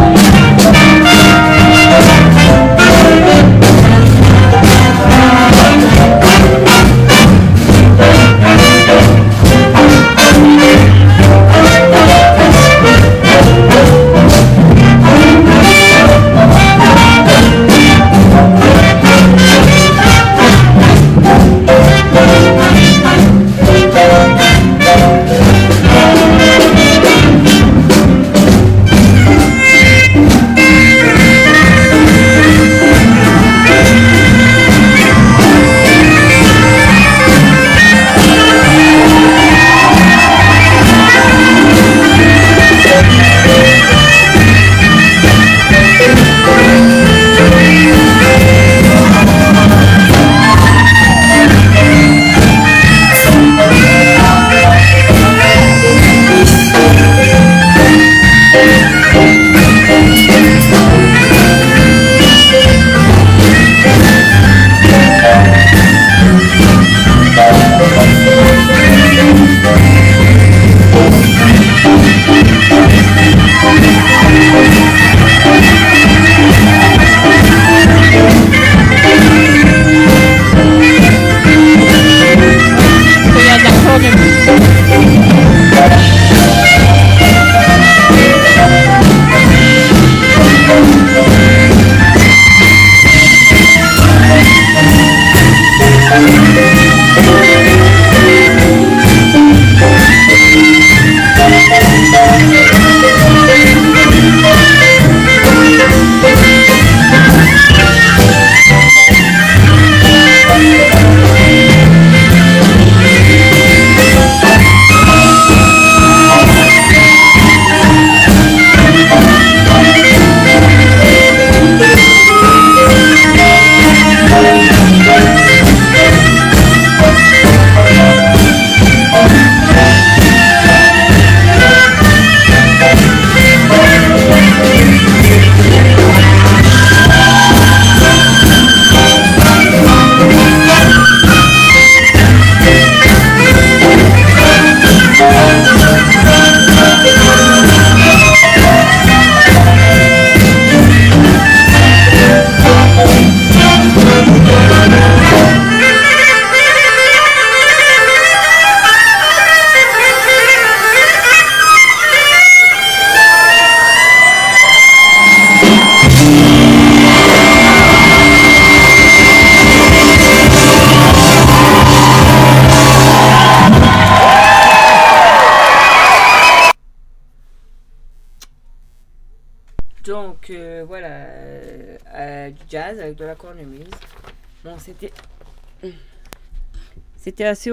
Assez 187.44 187.72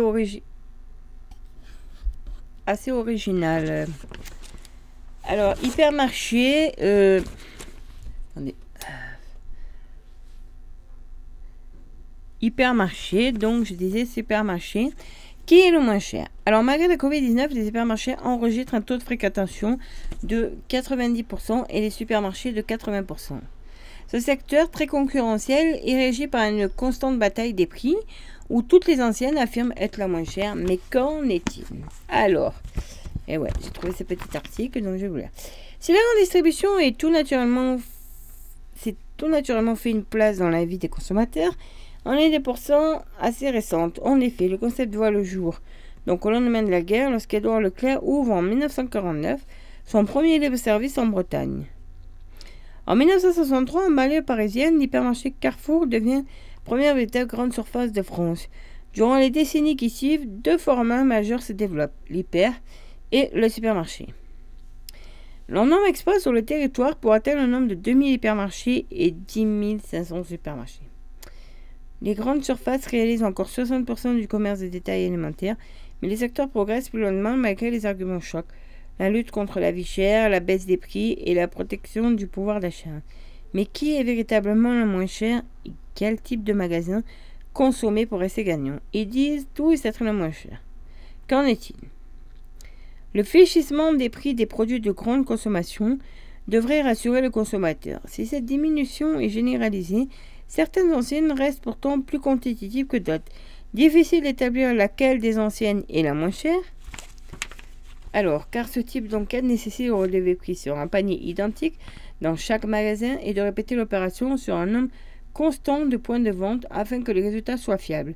assez 2.66 2.90
original. 2.90 3.86
Alors, 5.24 5.55
hypermarché. 5.62 6.73
Euh... 6.81 7.20
Hypermarché, 12.40 13.32
donc 13.32 13.66
je 13.66 13.74
disais 13.74 14.07
supermarché. 14.07 14.90
Qui 15.45 15.61
est 15.61 15.70
le 15.70 15.81
moins 15.81 15.99
cher? 15.99 16.28
Alors, 16.47 16.62
malgré 16.62 16.89
la 16.89 16.97
Covid-19, 16.97 17.53
les 17.53 17.66
hypermarchés 17.66 18.16
enregistrent 18.23 18.74
un 18.74 18.81
taux 18.81 18.97
de 18.97 19.03
fréquentation 19.03 19.78
de 20.23 20.53
90% 20.70 21.65
et 21.69 21.81
les 21.81 21.90
supermarchés 21.90 22.53
de 22.53 22.62
80%. 22.62 23.40
Ce 24.11 24.20
secteur 24.20 24.70
très 24.70 24.86
concurrentiel 24.86 25.81
est 25.85 25.97
régi 25.97 26.28
par 26.28 26.49
une 26.49 26.69
constante 26.69 27.19
bataille 27.19 27.53
des 27.53 27.66
prix 27.66 27.97
où 28.51 28.62
toutes 28.62 28.87
les 28.87 29.01
anciennes 29.01 29.39
affirment 29.39 29.75
être 29.77 29.99
la 29.99 30.09
moins 30.09 30.25
chère. 30.25 30.55
Mais 30.55 30.79
qu'en 30.91 31.23
est-il? 31.29 31.65
Alors, 32.09 32.55
et 33.29 33.37
ouais, 33.37 33.51
j'ai 33.62 33.70
trouvé 33.70 33.93
ce 33.93 34.05
petit 34.05 34.37
article, 34.37 34.81
donc 34.83 34.97
je 34.97 35.03
vais 35.03 35.09
vous 35.09 35.16
lire. 35.16 35.31
Si 35.81 35.93
la 35.93 35.99
grande 35.99 36.23
distribution 36.23 36.79
est 36.79 36.97
tout 36.97 37.11
naturellement, 37.11 37.79
c'est 38.77 38.97
tout 39.16 39.29
naturellement 39.29 39.77
fait 39.77 39.91
une 39.91 40.05
place 40.05 40.39
dans 40.39 40.49
la 40.49 40.65
vie 40.65 40.79
des 40.79 40.89
consommateurs, 40.89 41.53
on 42.05 42.15
est 42.15 42.31
des 42.31 42.41
pourcents 42.41 43.03
assez 43.20 43.51
récentes. 43.51 44.01
En 44.03 44.19
effet, 44.20 44.49
le 44.49 44.57
concept 44.57 44.95
voit 44.95 45.11
le 45.11 45.25
jour. 45.25 45.61
Donc 46.07 46.25
au 46.25 46.31
lendemain 46.31 46.62
de 46.62 46.70
la 46.70 46.81
guerre, 46.81 47.11
lorsqu'Edouard 47.11 47.61
Leclerc 47.61 48.03
ouvre 48.03 48.33
en 48.33 48.43
1949 48.43 49.41
son 49.85 50.05
premier 50.07 50.39
libre-service 50.39 50.97
en 50.97 51.07
Bretagne. 51.07 51.66
En 52.87 52.97
1963, 52.97 53.89
en 53.89 53.91
banlieue 53.91 54.23
parisienne, 54.23 54.79
l'hypermarché 54.79 55.33
Carrefour 55.39 55.87
devient 55.87 56.25
première 56.69 56.95
véritable 56.95 57.31
grande 57.31 57.55
surface 57.55 57.93
de 57.93 58.03
France. 58.03 58.51
Durant 58.93 59.16
les 59.16 59.31
décennies 59.31 59.74
qui 59.74 59.89
suivent, 59.89 60.27
deux 60.27 60.59
formats 60.59 61.03
majeurs 61.03 61.40
se 61.40 61.55
développent, 61.55 61.97
l'hyper 62.11 62.53
et 63.11 63.31
le 63.32 63.49
supermarché. 63.49 64.09
Nombre 65.49 65.86
expose 65.89 66.20
sur 66.20 66.31
le 66.31 66.45
territoire 66.45 66.97
pour 66.97 67.15
atteindre 67.15 67.40
le 67.40 67.47
nombre 67.47 67.69
de 67.69 67.74
2000 67.74 68.12
hypermarchés 68.12 68.85
et 68.90 69.12
10 69.12 69.78
500 69.82 70.24
supermarchés. 70.24 70.86
Les 72.03 72.12
grandes 72.12 72.45
surfaces 72.45 72.86
réalisent 72.86 73.24
encore 73.24 73.49
60% 73.49 74.20
du 74.20 74.28
commerce 74.28 74.61
de 74.61 74.69
détail 74.69 75.07
alimentaire, 75.07 75.57
mais 76.03 76.09
les 76.09 76.19
secteurs 76.19 76.51
progressent 76.51 76.90
plus 76.90 77.01
lentement 77.01 77.35
malgré 77.35 77.70
les 77.70 77.86
arguments 77.86 78.20
chocs. 78.20 78.45
La 78.99 79.09
lutte 79.09 79.31
contre 79.31 79.59
la 79.59 79.73
vie 79.73 79.85
chère, 79.86 80.28
la 80.28 80.40
baisse 80.40 80.66
des 80.66 80.77
prix 80.77 81.12
et 81.12 81.32
la 81.32 81.49
protection 81.49 82.11
du 82.11 82.27
pouvoir 82.27 82.61
d'achat. 82.61 83.01
Mais 83.55 83.65
qui 83.65 83.97
est 83.97 84.05
véritablement 84.05 84.74
le 84.74 84.85
moins 84.85 85.07
cher? 85.07 85.40
Quel 85.99 86.20
type 86.20 86.45
de 86.45 86.53
magasin 86.53 87.03
consommer 87.53 88.07
pour 88.07 88.20
rester 88.20 88.45
gagnant 88.45 88.79
Ils 88.93 89.09
disent 89.09 89.49
tout 89.55 89.73
est 89.73 89.85
être 89.85 90.05
le 90.05 90.12
moins 90.12 90.31
cher. 90.31 90.62
Qu'en 91.29 91.43
est-il? 91.43 91.77
Le 93.15 93.25
fléchissement 93.25 93.93
des 93.93 94.09
prix 94.09 94.35
des 94.35 94.47
produits 94.47 94.81
de 94.81 94.93
grande 94.93 95.25
consommation 95.25 95.99
devrait 96.47 96.83
rassurer 96.83 97.20
le 97.20 97.31
consommateur. 97.31 98.01
Si 98.05 98.27
cette 98.27 98.45
diminution 98.45 99.19
est 99.19 99.29
généralisée, 99.29 100.09
Certaines 100.49 100.95
anciennes 100.95 101.33
restent 101.33 101.62
pourtant 101.62 102.01
plus 102.01 102.19
compétitives 102.19 102.87
que 102.87 102.97
d'autres. 102.97 103.31
Difficile 103.75 104.23
d'établir 104.23 104.75
laquelle 104.75 105.20
des 105.20 105.39
anciennes 105.39 105.85
est 105.91 106.03
la 106.03 106.15
moins 106.15 106.31
chère? 106.31 106.59
Alors, 108.15 108.49
car 108.49 108.66
ce 108.66 108.81
type 108.81 109.09
d'enquête 109.09 109.45
nécessite 109.45 109.89
de 109.89 109.93
relever 109.93 110.35
prix 110.35 110.57
sur 110.57 110.79
un 110.79 110.87
panier 110.87 111.23
identique 111.23 111.79
dans 112.23 112.35
chaque 112.35 112.65
magasin 112.65 113.19
et 113.23 113.35
de 113.35 113.43
répéter 113.43 113.75
l'opération 113.75 114.39
sur 114.39 114.57
un 114.57 114.65
nombre 114.65 114.89
constant 115.33 115.87
de 115.87 115.97
points 115.97 116.21
de 116.21 116.31
vente 116.31 116.67
afin 116.71 117.03
que 117.03 117.13
les 117.13 117.23
résultats 117.23 117.57
soient 117.57 117.79
fiables. 117.79 118.15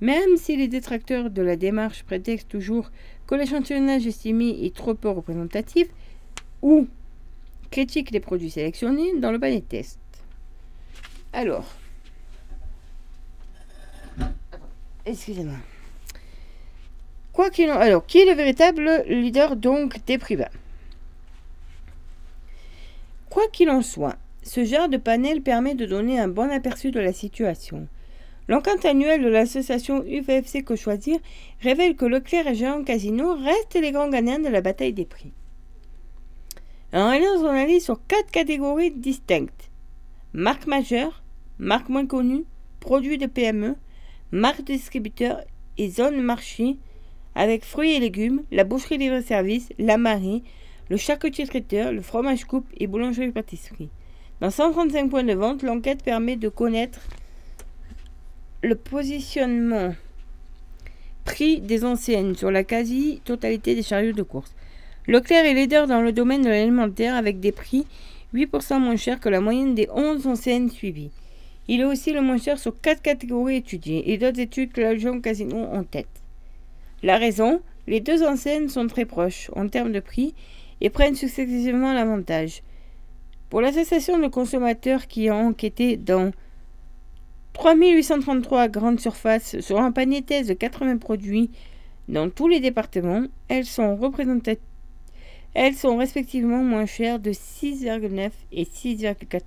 Même 0.00 0.36
si 0.36 0.56
les 0.56 0.68
détracteurs 0.68 1.30
de 1.30 1.42
la 1.42 1.56
démarche 1.56 2.02
prétextent 2.02 2.48
toujours 2.48 2.90
que 3.26 3.34
l'échantillonnage 3.34 4.06
estimé 4.06 4.64
est 4.64 4.74
trop 4.74 4.94
peu 4.94 5.08
représentatif 5.08 5.88
ou 6.60 6.88
critiquent 7.70 8.10
les 8.10 8.20
produits 8.20 8.50
sélectionnés 8.50 9.18
dans 9.18 9.30
le 9.30 9.38
panier 9.38 9.62
test. 9.62 9.98
Alors. 11.32 11.66
Excusez-moi. 15.06 15.56
Quoi 17.32 17.50
qu'il 17.50 17.70
en... 17.70 17.78
Alors, 17.78 18.06
qui 18.06 18.18
est 18.18 18.26
le 18.26 18.34
véritable 18.34 19.04
leader 19.08 19.56
donc 19.56 20.04
des 20.04 20.18
prix 20.18 20.36
bas? 20.36 20.50
Quoi 23.30 23.48
qu'il 23.50 23.70
en 23.70 23.80
soit, 23.80 24.16
ce 24.42 24.64
genre 24.64 24.88
de 24.88 24.96
panel 24.96 25.42
permet 25.42 25.74
de 25.74 25.86
donner 25.86 26.18
un 26.18 26.28
bon 26.28 26.50
aperçu 26.50 26.90
de 26.90 27.00
la 27.00 27.12
situation. 27.12 27.88
L'enquête 28.48 28.84
annuelle 28.84 29.22
de 29.22 29.28
l'association 29.28 30.04
UFFC 30.04 30.64
Que 30.64 30.76
Choisir 30.76 31.18
révèle 31.60 31.94
que 31.94 32.04
Leclerc 32.04 32.48
et 32.48 32.54
Géant 32.54 32.82
Casino 32.82 33.34
restent 33.34 33.80
les 33.80 33.92
grands 33.92 34.08
gagnants 34.08 34.40
de 34.40 34.48
la 34.48 34.60
bataille 34.60 34.92
des 34.92 35.04
prix. 35.04 35.32
En 36.92 37.08
réalisant 37.08 37.38
son 37.38 37.46
analyse 37.46 37.84
sur 37.84 38.04
quatre 38.06 38.30
catégories 38.30 38.90
distinctes 38.90 39.70
marque 40.34 40.66
majeure, 40.66 41.22
marque 41.58 41.88
moins 41.88 42.06
connue, 42.06 42.44
produits 42.80 43.18
de 43.18 43.26
PME, 43.26 43.76
marque 44.30 44.64
distributeur 44.64 45.42
et 45.78 45.90
zone 45.90 46.20
marché 46.20 46.76
avec 47.34 47.64
fruits 47.64 47.92
et 47.92 48.00
légumes, 48.00 48.42
la 48.50 48.64
boucherie 48.64 48.98
libre-service, 48.98 49.70
la 49.78 49.96
marée, 49.96 50.42
le 50.88 50.96
charcutier 50.96 51.46
traiteur, 51.46 51.92
le 51.92 52.02
fromage 52.02 52.44
coupe 52.44 52.66
et 52.76 52.86
boulangerie-pâtisserie. 52.86 53.90
Dans 54.42 54.50
135 54.50 55.08
points 55.08 55.22
de 55.22 55.34
vente, 55.34 55.62
l'enquête 55.62 56.02
permet 56.02 56.34
de 56.34 56.48
connaître 56.48 56.98
le 58.64 58.74
positionnement 58.74 59.94
prix 61.24 61.60
des 61.60 61.84
enseignes 61.84 62.34
sur 62.34 62.50
la 62.50 62.64
quasi-totalité 62.64 63.76
des 63.76 63.84
chariots 63.84 64.10
de 64.10 64.22
course. 64.24 64.52
Leclerc 65.06 65.44
est 65.44 65.54
leader 65.54 65.86
dans 65.86 66.00
le 66.00 66.10
domaine 66.10 66.42
de 66.42 66.48
l'alimentaire 66.48 67.14
avec 67.14 67.38
des 67.38 67.52
prix 67.52 67.86
8% 68.34 68.80
moins 68.80 68.96
chers 68.96 69.20
que 69.20 69.28
la 69.28 69.40
moyenne 69.40 69.76
des 69.76 69.88
11 69.94 70.26
enseignes 70.26 70.70
suivies. 70.70 71.12
Il 71.68 71.80
est 71.80 71.84
aussi 71.84 72.12
le 72.12 72.20
moins 72.20 72.38
cher 72.38 72.58
sur 72.58 72.80
quatre 72.80 73.00
catégories 73.00 73.58
étudiées 73.58 74.10
et 74.12 74.18
d'autres 74.18 74.40
études 74.40 74.72
que 74.72 74.80
l'agent 74.80 75.20
Casino 75.20 75.56
en 75.56 75.84
tête. 75.84 76.20
La 77.04 77.16
raison 77.16 77.62
Les 77.86 78.00
deux 78.00 78.24
enseignes 78.24 78.68
sont 78.68 78.88
très 78.88 79.04
proches 79.04 79.52
en 79.54 79.68
termes 79.68 79.92
de 79.92 80.00
prix 80.00 80.34
et 80.80 80.90
prennent 80.90 81.14
successivement 81.14 81.92
l'avantage. 81.92 82.64
Pour 83.52 83.60
l'association 83.60 84.18
de 84.18 84.26
consommateurs 84.28 85.06
qui 85.06 85.28
a 85.28 85.36
enquêté 85.36 85.98
dans 85.98 86.32
3833 87.52 88.68
grandes 88.68 88.98
surfaces 88.98 89.60
sur 89.60 89.78
un 89.78 89.92
panier 89.92 90.22
thèse 90.22 90.46
de 90.46 90.54
80 90.54 90.96
produits 90.96 91.50
dans 92.08 92.30
tous 92.30 92.48
les 92.48 92.60
départements, 92.60 93.26
elles 93.48 93.66
sont 93.66 93.94
respectivement 95.98 96.64
moins 96.64 96.86
chères 96.86 97.18
de 97.18 97.32
6,9 97.32 98.30
et 98.52 98.64
6,4%. 98.64 99.42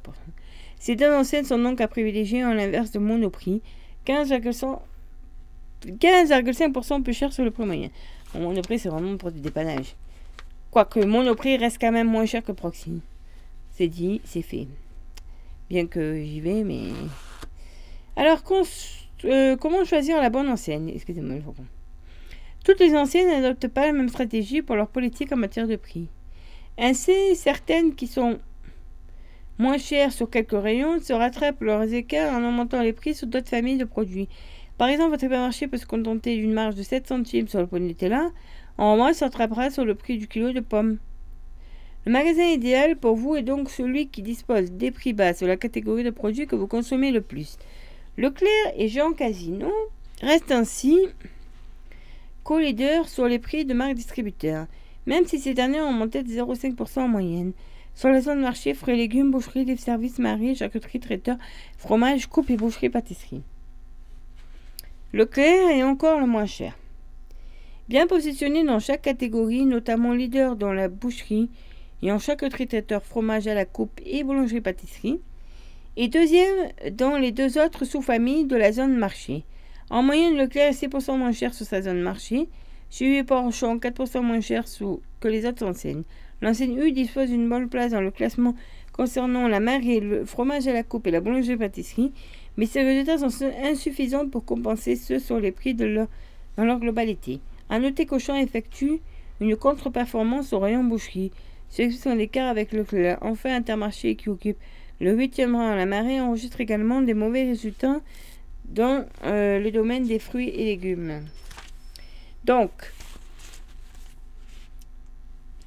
Ces 0.77 0.95
deux 0.95 1.11
enseignes 1.11 1.45
sont 1.45 1.57
donc 1.57 1.81
à 1.81 1.87
privilégier 1.87 2.45
en 2.45 2.53
l'inverse 2.53 2.91
de 2.91 2.99
Monoprix, 2.99 3.63
15,5% 4.05 7.01
plus 7.01 7.13
cher 7.13 7.33
sur 7.33 7.43
le 7.43 7.49
prix 7.49 7.65
moyen. 7.65 7.89
Monoprix, 8.35 8.77
c'est 8.77 8.89
vraiment 8.89 9.17
pour 9.17 9.31
du 9.31 9.39
dépannage. 9.39 9.95
Quoique 10.69 10.99
Monoprix 10.99 11.57
reste 11.57 11.81
quand 11.81 11.91
même 11.91 12.07
moins 12.07 12.27
cher 12.27 12.43
que 12.43 12.51
Proxy. 12.51 13.01
C'est 13.77 13.89
dit, 13.89 14.21
c'est 14.23 14.41
fait. 14.41 14.69
Bien 15.69 15.85
que 15.85 16.15
j'y 16.23 16.39
vais, 16.39 16.63
mais. 16.63 16.91
Alors, 18.15 18.41
euh, 19.25 19.57
comment 19.57 19.83
choisir 19.83 20.21
la 20.21 20.29
bonne 20.29 20.47
enseigne? 20.47 20.93
Excusez-moi, 20.95 21.39
je. 21.39 21.63
Toutes 22.63 22.79
les 22.79 22.95
enseignes 22.95 23.27
n'adoptent 23.27 23.67
pas 23.67 23.85
la 23.87 23.91
même 23.91 24.07
stratégie 24.07 24.61
pour 24.61 24.77
leur 24.77 24.87
politique 24.87 25.33
en 25.33 25.35
matière 25.35 25.67
de 25.67 25.75
prix. 25.75 26.07
Ainsi, 26.77 27.35
certaines 27.35 27.95
qui 27.95 28.07
sont 28.07 28.39
moins 29.57 29.77
chères 29.77 30.13
sur 30.13 30.29
quelques 30.29 30.51
rayons 30.51 31.01
se 31.01 31.11
rattrapent 31.11 31.61
leurs 31.61 31.93
écarts 31.93 32.33
en 32.33 32.47
augmentant 32.47 32.81
les 32.81 32.93
prix 32.93 33.13
sur 33.13 33.27
d'autres 33.27 33.49
familles 33.49 33.77
de 33.77 33.83
produits. 33.83 34.29
Par 34.77 34.87
exemple, 34.87 35.11
votre 35.11 35.23
supermarché 35.23 35.67
peut 35.67 35.77
se 35.77 35.85
contenter 35.85 36.37
d'une 36.37 36.53
marge 36.53 36.75
de 36.75 36.83
7 36.83 37.07
centimes 37.07 37.49
sur 37.49 37.59
le 37.59 37.67
pot 37.67 37.77
de 37.77 37.83
Nutella, 37.83 38.29
en 38.77 38.95
moins 38.95 39.11
se 39.11 39.25
rattrapera 39.25 39.69
sur 39.69 39.83
le 39.83 39.95
prix 39.95 40.17
du 40.17 40.29
kilo 40.29 40.53
de 40.53 40.61
pommes. 40.61 40.97
Le 42.05 42.11
magasin 42.11 42.45
idéal 42.45 42.97
pour 42.97 43.15
vous 43.15 43.35
est 43.35 43.41
donc 43.41 43.71
celui 43.71 44.07
qui 44.07 44.21
dispose 44.21 44.71
des 44.71 44.91
prix 44.91 45.13
bas 45.13 45.33
sur 45.33 45.47
la 45.47 45.57
catégorie 45.57 46.03
de 46.03 46.11
produits 46.11 46.45
que 46.45 46.55
vous 46.55 46.67
consommez 46.67 47.11
le 47.11 47.21
plus. 47.21 47.57
Leclerc 48.17 48.73
et 48.77 48.89
Jean 48.89 49.13
Casino 49.13 49.71
restent 50.21 50.51
ainsi 50.51 50.99
co-leaders 52.43 53.09
sur 53.09 53.25
les 53.27 53.39
prix 53.39 53.65
de 53.65 53.73
marque 53.73 53.95
distributeurs, 53.95 54.67
même 55.07 55.25
si 55.25 55.39
ces 55.39 55.55
derniers 55.55 55.81
ont 55.81 55.91
monté 55.91 56.21
de 56.21 56.29
0,5% 56.29 56.99
en 56.99 57.07
moyenne. 57.07 57.53
Sur 57.95 58.09
les 58.09 58.21
zones 58.21 58.41
marché, 58.41 58.75
fruits 58.75 58.93
et 58.93 58.97
légumes, 58.97 59.31
boucherie, 59.31 59.65
livres 59.65 59.81
services, 59.81 60.19
marie, 60.19 60.55
charcuterie, 60.55 60.99
traiteur, 60.99 61.37
fromage, 61.79 62.27
coupe 62.27 62.51
et 62.51 62.55
boucherie, 62.57 62.89
pâtisserie. 62.89 63.41
Leclerc 65.11 65.69
est 65.71 65.81
encore 65.81 66.19
le 66.19 66.27
moins 66.27 66.45
cher. 66.45 66.77
Bien 67.89 68.05
positionné 68.05 68.63
dans 68.63 68.79
chaque 68.79 69.01
catégorie, 69.01 69.65
notamment 69.65 70.13
leader 70.13 70.55
dans 70.55 70.73
la 70.73 70.87
boucherie 70.87 71.49
et 72.05 72.11
en 72.11 72.19
charcuterie, 72.19 72.67
traiteur, 72.67 73.03
fromage 73.03 73.47
à 73.47 73.55
la 73.55 73.65
coupe 73.65 73.99
et 74.05 74.23
boulangerie, 74.23 74.61
pâtisserie, 74.61 75.19
Et 75.97 76.07
deuxième 76.07 76.69
dans 76.91 77.17
les 77.17 77.31
deux 77.31 77.57
autres 77.57 77.83
sous-familles 77.83 78.45
de 78.45 78.55
la 78.55 78.71
zone 78.71 78.95
marché. 78.95 79.43
En 79.89 80.03
moyenne, 80.03 80.37
Leclerc 80.37 80.69
est 80.69 80.85
6% 80.87 81.17
moins 81.17 81.31
cher 81.31 81.53
sur 81.53 81.65
sa 81.65 81.81
zone 81.81 82.01
marché, 82.01 82.47
suivi 82.91 83.23
par 83.23 83.43
Auchan 83.43 83.77
4% 83.77 84.21
moins 84.21 84.41
cher 84.41 84.65
que 85.19 85.27
les 85.27 85.47
autres 85.47 85.65
enseignes. 85.65 86.03
L'enseigne 86.41 86.77
U 86.77 86.91
dispose 86.91 87.29
d'une 87.29 87.49
bonne 87.49 87.69
place 87.69 87.91
dans 87.91 88.01
le 88.01 88.11
classement 88.11 88.53
concernant 88.93 89.47
la 89.47 89.59
marée, 89.59 89.99
le 89.99 90.25
fromage 90.25 90.67
à 90.67 90.73
la 90.73 90.83
coupe 90.83 91.07
et 91.07 91.11
la 91.11 91.21
boulangerie-pâtisserie, 91.21 92.11
mais 92.57 92.67
ces 92.67 92.83
résultats 92.83 93.17
sont 93.17 93.29
su- 93.29 93.45
insuffisants 93.63 94.29
pour 94.29 94.45
compenser 94.45 94.95
ceux 94.95 95.19
sur 95.19 95.39
les 95.39 95.51
prix 95.51 95.73
dans 95.73 96.07
leur 96.57 96.79
globalité. 96.79 97.39
À 97.69 97.79
noter 97.79 98.05
qu'Auchan 98.05 98.35
effectue 98.35 98.99
une 99.41 99.55
contre-performance 99.55 100.53
au 100.53 100.59
rayon 100.59 100.83
boucherie, 100.83 101.31
ce 101.75 101.81
qui 101.81 101.97
sont 101.97 102.15
l'écart 102.15 102.47
avec 102.47 102.71
Leclerc. 102.71 103.17
Enfin, 103.21 103.53
Intermarché 103.53 104.15
qui 104.15 104.29
occupe 104.29 104.57
le 105.01 105.13
huitième 105.13 105.55
rang 105.55 105.71
à 105.71 105.75
la 105.75 105.85
marée 105.85 106.21
enregistre 106.21 106.61
également 106.61 107.01
des 107.01 107.13
mauvais 107.13 107.43
résultats 107.43 107.99
dans 108.63 109.05
euh, 109.25 109.59
le 109.59 109.71
domaine 109.71 110.07
des 110.07 110.19
fruits 110.19 110.49
et 110.49 110.63
légumes. 110.63 111.25
Donc, 112.45 112.71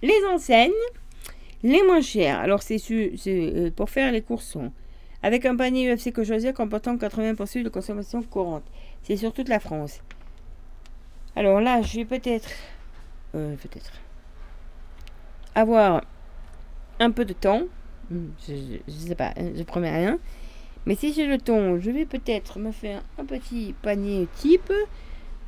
les 0.01 0.19
enseignes 0.33 0.73
les 1.63 1.83
moins 1.83 2.01
chères. 2.01 2.39
Alors, 2.39 2.63
c'est 2.63 2.79
euh, 2.91 3.71
pour 3.73 3.91
faire 3.91 4.11
les 4.11 4.23
courses 4.23 4.47
sont 4.47 4.73
avec 5.23 5.45
un 5.45 5.57
panier 5.57 5.93
UFC 5.93 6.13
que 6.13 6.25
choisir 6.25 6.55
comportant 6.55 6.97
80% 6.97 7.65
de 7.65 7.69
consommation 7.69 8.23
courante. 8.23 8.63
C'est 9.03 9.17
sur 9.17 9.33
toute 9.33 9.49
la 9.49 9.61
France. 9.61 10.01
Alors 11.37 11.61
là, 11.61 11.83
je 11.83 11.97
vais 11.97 12.05
peut-être, 12.05 12.49
euh, 13.35 13.57
peut-être 13.57 13.93
avoir 15.59 16.03
un 17.01 17.11
peu 17.11 17.25
de 17.25 17.33
temps. 17.33 17.63
Hmm, 18.11 18.29
Je, 18.47 18.79
je 18.87 18.93
sais 18.93 19.15
pas, 19.15 19.35
je 19.37 19.63
promets 19.63 19.95
rien. 19.95 20.19
Mais 20.87 20.95
si 20.95 21.13
j'ai 21.13 21.27
le 21.27 21.39
temps, 21.39 21.79
je 21.79 21.91
vais 21.91 22.07
peut-être 22.07 22.59
me 22.59 22.73
faire 22.73 23.03
un 23.19 23.25
petit 23.25 23.75
panier 23.83 24.27
type. 24.37 24.73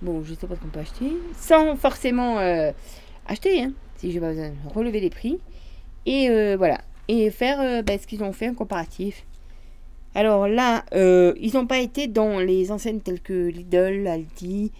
Bon, 0.03 0.23
je 0.23 0.35
sais 0.35 0.47
pas 0.47 0.55
ce 0.55 0.61
qu'on 0.61 0.69
peut 0.69 0.81
acheter. 0.81 1.12
Sans 1.37 1.77
forcément 1.77 2.39
euh, 2.39 2.73
acheter, 3.27 3.62
hein, 3.62 3.73
si 3.97 4.12
j'ai 4.12 4.20
pas 4.20 4.31
besoin 4.31 4.51
de 4.51 4.74
relever 4.74 5.01
les 5.01 5.11
prix. 5.11 5.39
Et 6.07 6.28
euh, 6.28 6.57
voilà. 6.57 6.81
Et 7.09 7.31
faire 7.31 7.61
euh, 7.61 7.82
bah, 7.82 7.97
ce 7.99 8.07
qu'ils 8.07 8.23
ont 8.23 8.32
fait 8.32 8.49
en 8.49 8.55
comparatif. 8.55 9.24
Alors 10.15 10.49
là, 10.49 10.85
ils 10.93 11.53
n'ont 11.55 11.66
pas 11.66 11.78
été 11.78 12.09
dans 12.09 12.41
les 12.41 12.73
enseignes 12.73 13.01
telles 13.01 13.20
que 13.20 13.47
Lidl, 13.49 14.07
Aldi. 14.09 14.73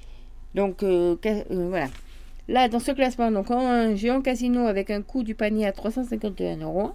Donc 0.57 0.83
voilà. 0.83 1.87
Là, 2.51 2.67
dans 2.67 2.81
ce 2.81 2.91
classement, 2.91 3.31
donc 3.31 3.53
un 3.53 3.95
géant 3.95 4.23
casino 4.23 4.67
avec 4.67 4.91
un 4.91 5.03
coût 5.03 5.23
du 5.23 5.37
panier 5.37 5.67
à 5.69 5.73
351 5.73 6.57
euros. 6.57 6.91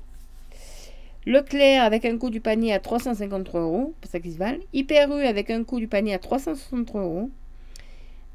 Leclerc 1.26 1.82
avec 1.82 2.04
un 2.04 2.18
coût 2.18 2.30
du 2.30 2.42
panier 2.42 2.74
à 2.74 2.80
353 2.80 3.62
euros, 3.62 3.94
pour 4.02 4.12
ça 4.12 4.20
qu'ils 4.20 4.34
se 4.34 4.38
valent. 4.38 4.60
Hyper 4.74 5.10
U 5.16 5.24
avec 5.24 5.50
un 5.50 5.64
coût 5.64 5.80
du 5.80 5.88
panier 5.88 6.14
à 6.14 6.20
363 6.20 7.02
euros. 7.04 7.30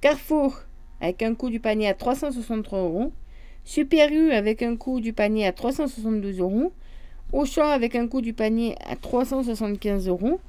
Carrefour 0.01 0.63
avec 1.03 1.23
un 1.23 1.35
coût 1.35 1.51
du 1.51 1.61
panier 1.61 1.89
à 1.89 1.95
363 1.95 2.79
euros. 2.79 3.13
Super 3.67 4.11
U 4.11 4.33
avec 4.33 4.63
un 4.63 4.77
coût 4.77 5.01
du 5.01 5.13
panier 5.13 5.47
à 5.47 5.53
372 5.53 6.39
euros. 6.41 6.73
Auchan 7.35 7.69
avec 7.69 7.97
un 7.97 8.09
coût 8.09 8.23
du 8.23 8.33
panier 8.33 8.77
à 8.91 8.97
375 8.97 10.09
euros. 10.09 10.41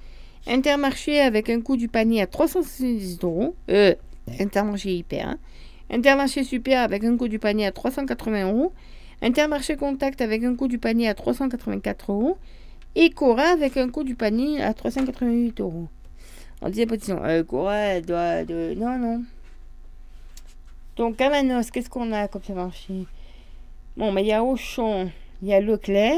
Intermarché 0.48 1.20
avec 1.20 1.50
un 1.50 1.60
coût 1.60 1.76
du 1.76 1.90
panier 1.90 2.22
à 2.22 2.28
370 2.28 3.20
euros. 3.24 3.56
Euh, 3.70 3.94
Intermarché 4.40 4.96
hyper. 4.96 5.28
hein. 5.28 5.38
Intermarché 5.92 6.46
super 6.46 6.82
avec 6.82 7.04
un 7.04 7.18
coût 7.18 7.28
du 7.28 7.38
panier 7.38 7.66
à 7.66 7.72
380 7.74 8.50
euros. 8.50 8.72
Intermarché 9.22 9.76
contact 9.76 10.22
avec 10.22 10.44
un 10.44 10.56
coût 10.56 10.70
du 10.70 10.78
panier 10.78 11.10
à 11.10 11.14
384 11.14 12.12
euros. 12.12 12.38
Et 12.96 13.10
Cora 13.10 13.44
avec 13.44 13.76
un 13.76 13.90
coût 13.90 14.04
du 14.04 14.16
panier 14.16 14.62
à 14.62 14.74
388 14.74 15.60
euros. 15.60 15.90
En 16.62 16.68
deuxième 16.68 16.88
position, 16.88 17.24
euh, 17.24 17.44
Cora 17.44 18.00
doit. 18.00 18.46
De... 18.46 18.74
Non, 18.76 18.98
non. 18.98 19.24
Donc 20.96 21.20
à 21.20 21.30
Manos, 21.30 21.72
qu'est-ce 21.72 21.90
qu'on 21.90 22.12
a 22.14 22.28
comme 22.30 22.44
ça 22.44 22.54
marché 22.54 23.06
Bon, 23.98 24.12
mais 24.14 24.24
il 24.24 24.28
y 24.28 24.32
a 24.32 24.44
Auchan, 24.44 25.10
il 25.42 25.50
y 25.50 25.54
a 25.54 25.60
Leclerc, 25.60 26.18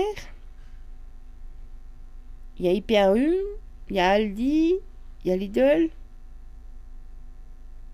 il 2.59 2.65
y 2.65 2.67
a 2.67 2.71
Hyper 2.71 3.15
il 3.15 3.95
y 3.95 3.99
a 3.99 4.09
Aldi, 4.11 4.75
il 5.23 5.29
y 5.29 5.31
a 5.31 5.35
Lidl. 5.35 5.89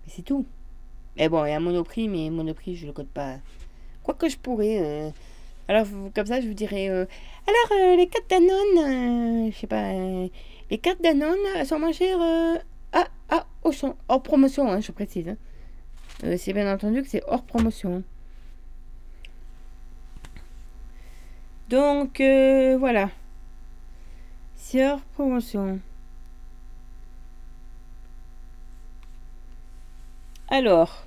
Mais 0.04 0.12
c'est 0.14 0.22
tout. 0.22 0.44
Mais 1.20 1.28
bon, 1.28 1.44
il 1.44 1.50
y 1.50 1.52
a 1.52 1.60
Monoprix, 1.60 2.08
mais 2.08 2.30
Monoprix, 2.30 2.76
je 2.76 2.86
le 2.86 2.92
code 2.94 3.06
pas. 3.08 3.36
Quoi 4.02 4.14
que 4.14 4.26
je 4.26 4.38
pourrais. 4.38 4.78
euh, 4.80 5.10
Alors, 5.68 5.86
comme 6.14 6.24
ça, 6.24 6.40
je 6.40 6.48
vous 6.48 6.54
dirais. 6.54 6.88
euh, 6.88 7.04
Alors, 7.46 7.78
euh, 7.92 7.96
les 7.96 8.06
cartes 8.08 8.30
Danone, 8.30 9.52
je 9.52 9.56
sais 9.58 9.66
pas. 9.66 9.92
les 10.70 10.78
cartes 10.78 11.02
Danone 11.02 11.36
elles 11.56 11.66
sont 11.66 11.78
moins 11.78 11.92
chères 11.92 12.20
euh, 12.22 12.56
à, 12.94 13.06
à 13.28 13.46
Auchan. 13.64 13.96
Hors 14.08 14.22
promotion, 14.22 14.72
hein, 14.72 14.80
je 14.80 14.92
précise. 14.92 15.28
hein. 15.28 15.36
C'est 16.38 16.54
bien 16.54 16.72
entendu 16.72 17.02
que 17.02 17.08
c'est 17.08 17.22
hors 17.26 17.42
promotion. 17.42 18.02
Donc, 21.68 22.22
voilà. 22.78 23.10
C'est 24.56 24.88
hors 24.88 25.00
promotion. 25.14 25.80
Alors. 30.48 31.04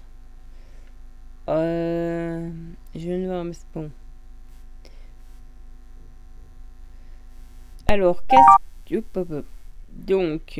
Euh, 1.50 2.50
je 2.96 3.10
ne 3.10 3.28
vois... 3.28 3.44
Bon. 3.74 3.92
Alors, 7.88 8.26
qu'est-ce 8.26 9.02
que... 9.02 9.46
Donc... 9.90 10.60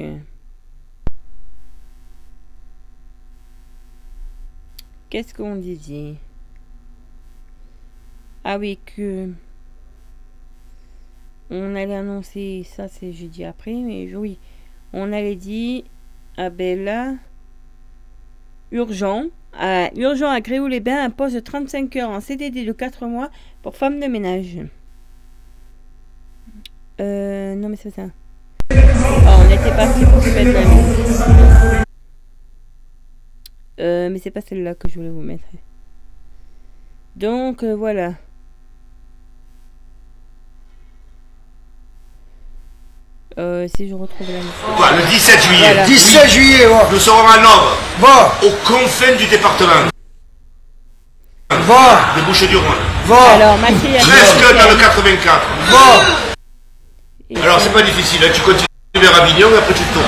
Qu'est-ce 5.10 5.34
qu'on 5.34 5.56
disait? 5.56 6.16
Ah 8.44 8.58
oui, 8.58 8.80
que... 8.86 9.32
On 11.50 11.76
allait 11.76 11.96
annoncer, 11.96 12.64
ça 12.66 12.88
c'est 12.88 13.14
jeudi 13.14 13.44
après, 13.46 13.74
mais 13.74 14.16
oui. 14.16 14.40
On 14.92 15.14
allait 15.14 15.36
dire, 15.36 15.84
ben 16.38 16.84
là, 16.84 17.14
urgent, 18.74 19.28
urgent 19.96 20.30
à 20.30 20.42
Gréoux-les-Bains, 20.42 21.06
un 21.06 21.10
poste 21.10 21.36
de 21.36 21.40
35 21.40 21.96
heures 21.96 22.10
en 22.10 22.20
CDD 22.20 22.66
de 22.66 22.74
4 22.74 23.06
mois 23.06 23.30
pour 23.62 23.78
femmes 23.78 24.02
de 24.02 24.08
ménage. 24.08 24.58
Euh, 27.00 27.56
non 27.56 27.70
mais 27.70 27.76
c'est 27.76 27.90
ça. 27.90 28.08
Oh, 28.72 28.76
on 28.76 29.46
était 29.50 29.76
parti 29.76 30.06
pour 30.06 30.22
se 30.22 30.30
mettre 30.30 30.60
musique. 30.60 31.86
Euh, 33.80 34.10
mais 34.10 34.20
c'est 34.20 34.32
pas 34.32 34.42
celle-là 34.42 34.76
que 34.76 34.88
je 34.88 34.96
voulais 34.96 35.10
vous 35.10 35.22
mettre. 35.22 35.46
Donc 37.16 37.64
euh, 37.64 37.76
voilà. 37.76 38.14
Euh, 43.40 43.68
si 43.76 43.90
je 43.90 43.96
retrouve 43.96 44.28
la 44.28 44.38
musique. 44.38 44.52
Quoi, 44.78 44.92
le 44.92 45.04
17 45.10 45.44
juillet 45.44 45.68
Voilà. 45.74 45.84
17 45.86 46.30
juillet. 46.30 46.68
Nous 46.92 47.00
serons 47.00 47.28
à 47.28 47.38
Novre, 47.40 47.78
Va, 48.00 48.34
aux 48.44 48.52
confins 48.66 49.16
du 49.16 49.26
département 49.26 49.72
va, 51.50 52.00
de 52.16 52.22
Bouches-du-Rhône. 52.26 52.66
va, 53.06 53.16
Alors, 53.36 53.58
ma 53.58 53.68
fille 53.68 53.98
a 53.98 54.02
Presque 54.02 54.42
dans 54.58 54.70
le 54.70 54.76
84. 54.76 55.42
va. 55.70 56.04
Et- 57.30 57.38
Alors, 57.42 57.60
c'est 57.60 57.72
pas 57.74 57.82
difficile, 57.82 58.20
hein, 58.24 58.32
tu 58.34 58.42
continues 58.42 58.66
vers 58.96 59.22
Avignon 59.24 59.50
et 59.54 59.58
après 59.58 59.74
tu 59.74 59.84
tournes. 59.86 60.04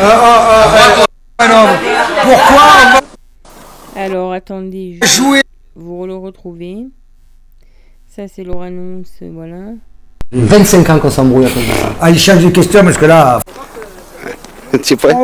Euh, 0.00 0.04
euh, 0.04 0.64
euh, 0.78 1.04
euh, 1.42 1.48
non. 1.48 1.66
Pourquoi 2.22 2.62
on 2.86 2.92
va 2.92 3.00
Alors, 4.02 4.32
attendez, 4.32 4.98
je... 5.02 5.08
jouer? 5.08 5.42
vous 5.76 6.06
le 6.06 6.16
retrouvez. 6.16 6.86
Ça, 8.08 8.28
c'est 8.28 8.44
leur 8.44 8.62
annonce, 8.62 9.08
voilà. 9.22 9.72
25 10.32 10.90
ans 10.90 10.98
qu'on 10.98 11.10
s'embrouille 11.10 11.46
à 11.46 11.50
cause 11.50 11.62
de 11.66 11.72
ça. 11.72 11.94
Ah, 12.00 12.10
il 12.10 12.18
change 12.18 12.44
de 12.44 12.50
question 12.50 12.84
parce 12.84 12.96
que 12.98 13.06
là. 13.06 13.40
Tu 14.82 14.94
es 14.94 14.96
prêt 14.96 15.14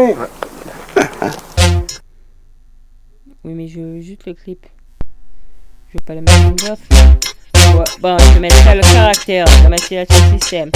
Oui, 3.43 3.55
mais 3.55 3.69
je 3.69 3.81
veux 3.81 4.01
juste 4.01 4.27
le 4.27 4.35
clip. 4.35 4.67
Je 5.89 5.99
vais 5.99 6.05
pas 6.05 6.15
la 6.15 6.21
mettre 6.21 6.47
en 6.47 6.73
off. 6.73 6.79
Ouais, 7.77 7.85
Bon, 8.01 8.17
je 8.19 8.35
vais 8.35 8.41
mettre 8.41 8.63
ça 8.63 8.75
le 8.75 8.83
caractère 8.83 9.45
dans 9.63 9.71
ma 9.71 9.75
installation 9.75 10.39
système. 10.39 10.71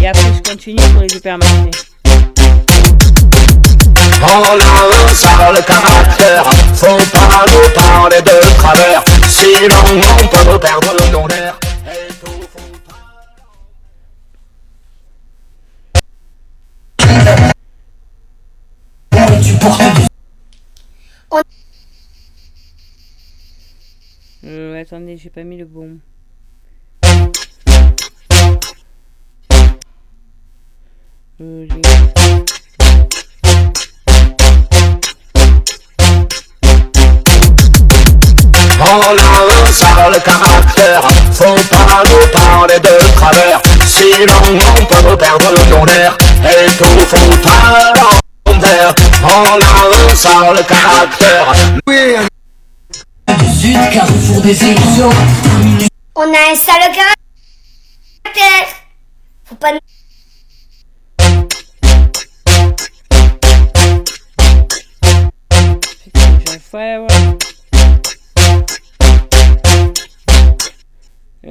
Et 0.00 0.08
après, 0.08 0.32
je 0.34 0.50
continue 0.50 0.76
pour 0.92 1.02
les 1.02 1.14
hypermarchés. 1.14 1.70
On 4.22 4.42
a 4.42 4.54
un 4.54 5.14
sale 5.14 5.64
caractère, 5.64 6.44
faut 6.74 6.86
pas 7.12 7.44
nous 7.46 7.70
parler 7.74 8.22
de 8.22 8.56
travers, 8.56 9.04
sinon 9.28 9.76
on 10.22 10.26
peut 10.26 10.58
perdre 10.58 10.94
nos 11.12 11.28
nerfs. 11.28 11.58
Euh, 24.44 24.80
attendez, 24.80 25.16
j'ai 25.16 25.30
pas 25.30 25.42
mis 25.42 25.56
le 25.56 25.64
bon. 25.64 25.98
Euh, 31.40 31.66
On 38.78 38.84
a 38.84 39.12
un 39.12 39.72
sale 39.72 40.22
caractère, 40.22 41.02
faut 41.32 41.54
pas 41.68 42.02
nous 42.04 42.28
parler 42.32 42.78
de 42.78 43.14
travers, 43.16 43.60
sinon 43.84 44.60
on 44.78 44.84
peut 44.84 45.16
perdre 45.16 45.52
nos 45.70 45.86
nerfs 45.86 46.16
et 46.44 46.66
tout 46.76 46.84
foutre 46.84 47.48
à 47.48 48.25
On 48.58 49.28
a 49.28 50.10
un 50.10 50.14
sale 50.14 50.64
caractère. 50.66 51.54
Sud, 53.60 53.76
carrefour 53.92 54.40
des 54.42 54.64
illusions. 54.64 55.10
On 56.14 56.22
a 56.22 56.50
un 56.50 56.54
sale 56.54 56.90
caractère. 56.94 58.66
Faut 59.44 59.56
pas 59.56 59.72
ouais. 59.72 59.80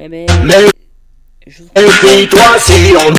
Mais 0.08 0.26
je... 1.46 1.64
puis 1.64 2.28
toi 2.28 2.58
si 2.58 2.94
on, 2.96 3.12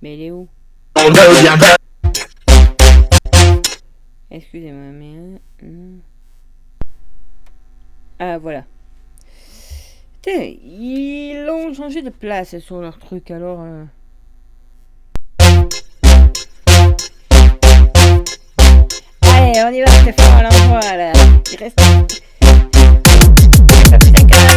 Mais 0.00 0.14
il 0.14 0.22
est 0.24 0.30
où? 0.30 0.48
On 0.96 1.10
devient. 1.10 1.58
Excusez-moi, 4.34 4.92
mais... 4.92 5.40
hmm. 5.62 5.98
Ah, 8.18 8.38
voilà. 8.38 8.64
Ils 10.26 11.46
ont 11.50 11.74
changé 11.74 12.00
de 12.00 12.08
place 12.08 12.58
sur 12.60 12.80
leur 12.80 12.98
truc, 12.98 13.30
alors... 13.30 13.60
euh. 13.60 13.84
Allez, 19.20 19.62
on 19.66 19.72
y 19.72 19.82
va, 19.82 19.86
Stéphane, 19.88 20.38
à 20.38 20.42
l'envoi, 20.44 20.80
là. 20.96 21.12
Il 21.52 21.58
reste... 21.58 21.78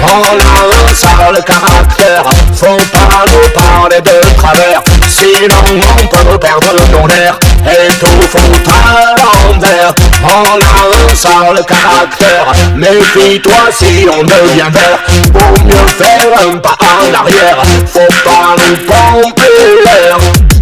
On 0.03 0.22
a 0.22 0.89
un 0.89 0.93
sale 0.93 1.43
caractère, 1.43 2.23
faut 2.53 2.77
pas 2.91 3.26
nous 3.27 3.49
parler 3.49 4.01
de 4.01 4.35
travers, 4.35 4.81
sinon 5.09 5.81
on 6.01 6.07
peut 6.07 6.38
perdre 6.38 6.73
nos 6.91 7.07
nerfs 7.07 7.39
et 7.65 7.88
tout 7.99 8.27
foutre 8.27 8.72
à 8.72 9.15
l'envers. 9.22 9.93
On 10.23 10.59
a 10.59 11.11
un 11.11 11.15
sale 11.15 11.65
caractère, 11.65 12.51
méfie-toi 12.76 13.53
si 13.72 14.07
on 14.11 14.23
devient 14.23 14.72
vert, 14.72 14.99
vaut 15.34 15.65
mieux 15.65 15.88
faire 15.97 16.49
un 16.49 16.57
pas 16.57 16.77
en 16.81 17.13
arrière, 17.13 17.61
faut 17.88 18.30
pas 18.30 18.55
nous 18.57 18.77
pomper 18.85 19.41
l'air. 19.85 20.55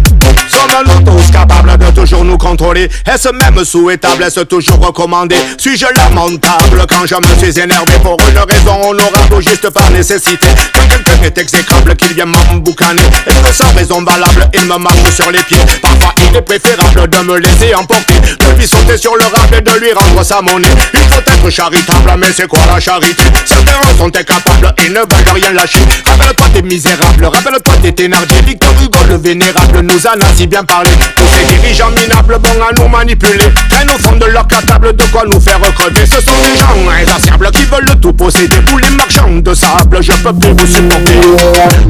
Sommes-nous 0.64 1.02
tous 1.02 1.30
capables 1.30 1.76
de 1.76 1.90
toujours 1.90 2.24
nous 2.24 2.38
contrôler. 2.38 2.88
Est-ce 3.06 3.28
même 3.28 3.62
souhaitable, 3.64 4.22
est-ce 4.22 4.40
toujours 4.40 4.78
recommandé? 4.78 5.36
Suis-je 5.58 5.86
lamentable 5.94 6.86
quand 6.88 7.04
je 7.04 7.16
me 7.16 7.38
suis 7.38 7.60
énervé 7.60 7.92
Pour 8.02 8.16
une 8.28 8.38
raison 8.38 8.90
honorable 8.90 9.34
ou 9.34 9.40
juste 9.42 9.68
par 9.70 9.90
nécessité? 9.90 10.46
Quand 10.72 10.88
quelqu'un 10.88 11.22
est 11.22 11.36
exécrable 11.36 11.94
qu'il 11.96 12.14
vient 12.14 12.24
m'emboucaner. 12.24 13.02
Et 13.26 13.46
que 13.46 13.52
sans 13.52 13.72
raison 13.74 14.02
valable? 14.02 14.48
Il 14.54 14.62
me 14.62 14.78
marche 14.78 15.14
sur 15.14 15.30
les 15.30 15.42
pieds. 15.42 15.58
Parfois 15.82 16.14
il 16.30 16.36
est 16.36 16.42
préférable 16.42 17.08
de 17.08 17.18
me 17.18 17.38
laisser 17.38 17.74
emporter. 17.74 18.14
De 18.14 18.58
lui 18.58 18.66
sauter 18.66 18.96
sur 18.96 19.14
le 19.16 19.24
rap 19.24 19.52
et 19.56 19.60
de 19.60 19.72
lui 19.78 19.92
rendre 19.92 20.24
sa 20.24 20.40
monnaie. 20.40 20.68
Il 20.94 21.00
faut 21.00 21.20
être 21.20 21.50
charitable 21.50 22.14
mais 22.18 22.32
c'est 22.34 22.48
quoi 22.48 22.60
la 22.72 22.80
charité? 22.80 23.24
Certains 23.44 23.98
sont 23.98 24.06
incapables 24.06 24.74
et 24.78 24.88
ne 24.88 25.00
veulent 25.00 25.34
rien 25.34 25.52
lâcher. 25.52 25.78
Rappelle-toi 26.06 26.46
des 26.54 26.62
misérables, 26.62 27.26
rappelle-toi 27.26 27.76
des 27.82 27.92
Thénardier 27.92 28.40
Victor 28.46 28.72
Hugo 28.82 28.98
le 29.08 29.18
vénérable 29.18 29.80
nous 29.80 30.06
a 30.06 30.14
si 30.36 30.46
Tous 30.54 31.26
ces 31.34 31.56
dirigeants 31.56 31.90
minables 31.90 32.38
bons 32.38 32.62
à 32.62 32.72
nous 32.80 32.86
manipuler. 32.88 33.52
Traînent 33.68 33.90
au 33.90 33.98
fond 33.98 34.14
de 34.14 34.26
leur 34.26 34.46
catable 34.46 34.94
de 34.94 35.02
quoi 35.06 35.22
nous 35.26 35.40
faire 35.40 35.58
crever 35.74 36.06
Ce 36.06 36.20
sont 36.20 36.30
des 36.44 36.56
gens 36.56 36.90
insatiables 37.02 37.50
qui 37.50 37.64
veulent 37.64 37.98
tout 38.00 38.12
posséder 38.12 38.58
Vous 38.68 38.78
les 38.78 38.90
marchands 38.90 39.40
de 39.42 39.52
sable, 39.52 40.00
je 40.00 40.12
peux 40.12 40.32
plus 40.32 40.52
vous 40.52 40.66
supporter. 40.72 41.18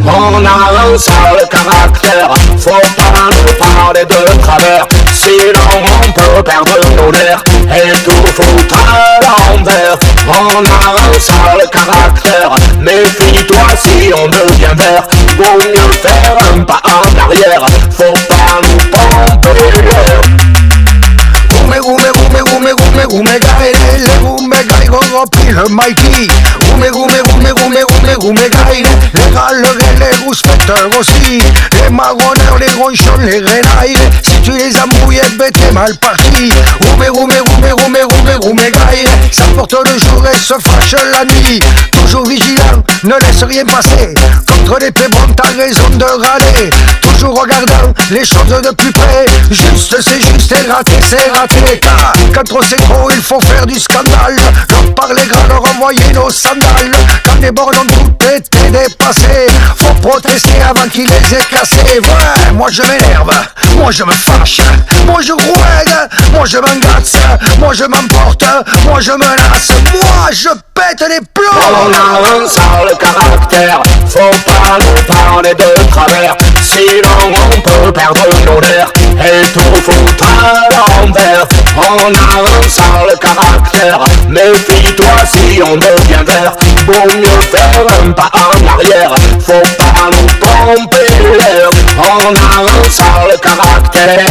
On 0.07 0.47
a 0.47 0.89
un 0.89 0.97
sale 0.97 1.47
caractère, 1.51 2.31
faut 2.59 2.71
pas 2.97 3.29
nous 3.31 3.53
parler 3.53 4.05
de 4.07 4.41
travers, 4.41 4.87
sinon 5.13 5.61
on 6.07 6.13
peut 6.13 6.43
perdre 6.43 6.79
nos 6.97 7.13
nerfs 7.13 7.45
et 7.69 7.93
tout 8.03 8.13
foutre 8.33 8.77
à 8.77 9.21
l'envers. 9.21 9.99
On 10.27 10.65
a 10.65 11.13
un 11.13 11.21
sale 11.21 11.69
caractère, 11.71 12.55
méfie-toi 12.81 13.59
si 13.77 14.11
on 14.15 14.27
devient 14.29 14.75
vert, 14.75 15.07
vaut 15.37 15.59
mieux 15.59 15.93
faire 16.01 16.37
un 16.55 16.63
pas 16.63 16.81
en 16.85 17.29
arrière, 17.29 17.67
gume, 23.15 23.39
gaire, 23.39 23.99
le 23.99 24.11
gume, 24.27 24.57
gaigo, 24.69 24.99
gopi, 25.13 25.53
le 25.53 25.69
maiki. 25.69 26.27
Gume, 26.61 26.91
gume, 26.91 27.19
gume, 27.23 27.51
gume, 27.55 27.81
gume, 27.91 28.19
gume, 28.19 28.49
gaire, 28.51 28.91
le 29.13 29.25
galere, 29.33 29.87
le 30.01 30.09
Les 31.85 31.91
marronneurs, 31.91 32.59
les 32.59 32.73
ronchons, 32.81 33.19
les 33.21 33.41
grenailles. 33.41 33.97
Si 34.23 34.41
tu 34.43 34.51
les 34.53 34.77
embrouilles, 34.81 35.21
ben 35.39 35.51
t'es 35.53 35.73
mal 35.73 35.95
parti. 35.97 36.51
Gume, 36.81 37.05
gume, 37.13 37.29
gume, 37.29 37.77
gume, 37.77 37.97
gume, 38.27 38.41
gume, 38.41 38.57
gaire, 38.57 39.11
ça 39.31 39.43
porte 39.55 39.75
le 39.85 39.99
jour 39.99 40.25
et 40.27 40.39
se 40.39 40.55
fâche 40.55 40.97
la 41.13 41.25
nuit. 41.25 41.61
Toujours 41.93 42.27
vigilant, 42.27 42.83
ne 43.05 43.15
laisse 43.15 43.43
rien 43.43 43.65
passer. 43.65 44.15
Contre 44.67 44.81
les 44.81 44.91
pébrons, 44.91 45.33
t'as 45.37 45.51
raison 45.57 45.89
de 45.91 46.05
râler. 46.05 46.71
Toujours 47.19 47.41
regardant 47.41 47.93
les 48.11 48.25
choses 48.25 48.63
de 48.63 48.75
plus 48.75 48.93
près. 48.93 49.27
Juste, 49.51 49.97
c'est 50.01 50.21
juste, 50.21 50.53
et 50.53 50.71
raté, 50.71 50.93
c'est 51.09 51.31
raté. 51.31 51.81
Car 51.81 52.13
quand 52.35 52.45
trop 52.45 52.63
c'est 52.63 52.77
trop, 52.77 53.11
il 53.11 53.23
faut 53.23 53.41
faire 53.41 53.67
du 53.67 53.79
scandale. 53.79 54.37
Leur 54.71 54.95
parler 54.95 55.27
gras, 55.27 55.47
leur 55.49 55.63
envoyer 55.75 56.13
nos 56.15 56.31
sandales. 56.31 56.93
Quand 57.25 57.41
les 57.41 57.51
bornes 57.51 57.77
ont 57.79 57.87
tout 57.87 58.27
été 58.27 58.71
dépassées, 58.71 59.49
faut 59.77 59.95
protester 60.25 60.63
avant 60.63 60.89
qu'ils 60.89 61.07
les 61.07 61.35
aient 61.35 61.45
cassés. 61.51 61.77
Ouais, 62.01 62.53
moi 62.53 62.69
je 62.71 62.83
m'énerve, 62.83 63.31
moi 63.77 63.91
je 63.91 64.05
me 64.05 64.13
fâche, 64.13 64.61
moi 65.07 65.21
je 65.21 65.33
rouille, 65.33 66.33
moi 66.33 66.45
je 66.47 66.59
m'engace, 66.59 67.17
moi 67.59 67.73
je 67.75 67.85
m'emporte, 67.85 68.45
moi 68.85 69.01
je 69.01 69.13
menace, 69.13 69.71
moi 69.93 70.31
je 70.33 70.49
pète 70.75 71.09
les 71.09 71.21
plombs. 71.33 71.61
On 71.87 71.93
a 71.93 72.43
un 72.43 72.49
sale 72.49 72.97
caractère, 72.99 73.83
faut 74.09 74.37
pas 74.45 74.79
nous 74.79 75.15
parler 75.15 75.55
de 75.55 75.91
travers, 75.91 76.37
sinon 76.63 77.35
on 77.53 77.61
peut 77.61 77.93
perdre 77.93 78.25
nerfs. 78.63 78.93
Et 79.21 79.47
tout 79.53 79.61
foutre 79.83 80.27
à 80.43 81.03
l'envers. 81.03 81.47
On 81.77 81.81
a 81.81 82.07
un 82.09 82.69
sale 82.69 83.19
caractère, 83.21 84.05
méfie-toi 84.29 85.07
si 85.27 85.61
on 85.63 85.77
devient 85.77 86.25
vert, 86.25 86.55
vaut 86.87 87.17
mieux 87.17 87.41
faire 87.51 87.85
un 88.05 88.13
pas 88.13 88.31
en 88.33 88.79
arrière, 88.79 89.15
faut 89.41 89.63
pas 89.77 90.11
nous 90.13 90.29
pomper 90.39 91.09
l'air. 91.37 91.69
On 91.99 92.33
a 92.33 92.61
un 92.63 92.91
sale 92.91 93.37
caractère. 93.43 94.27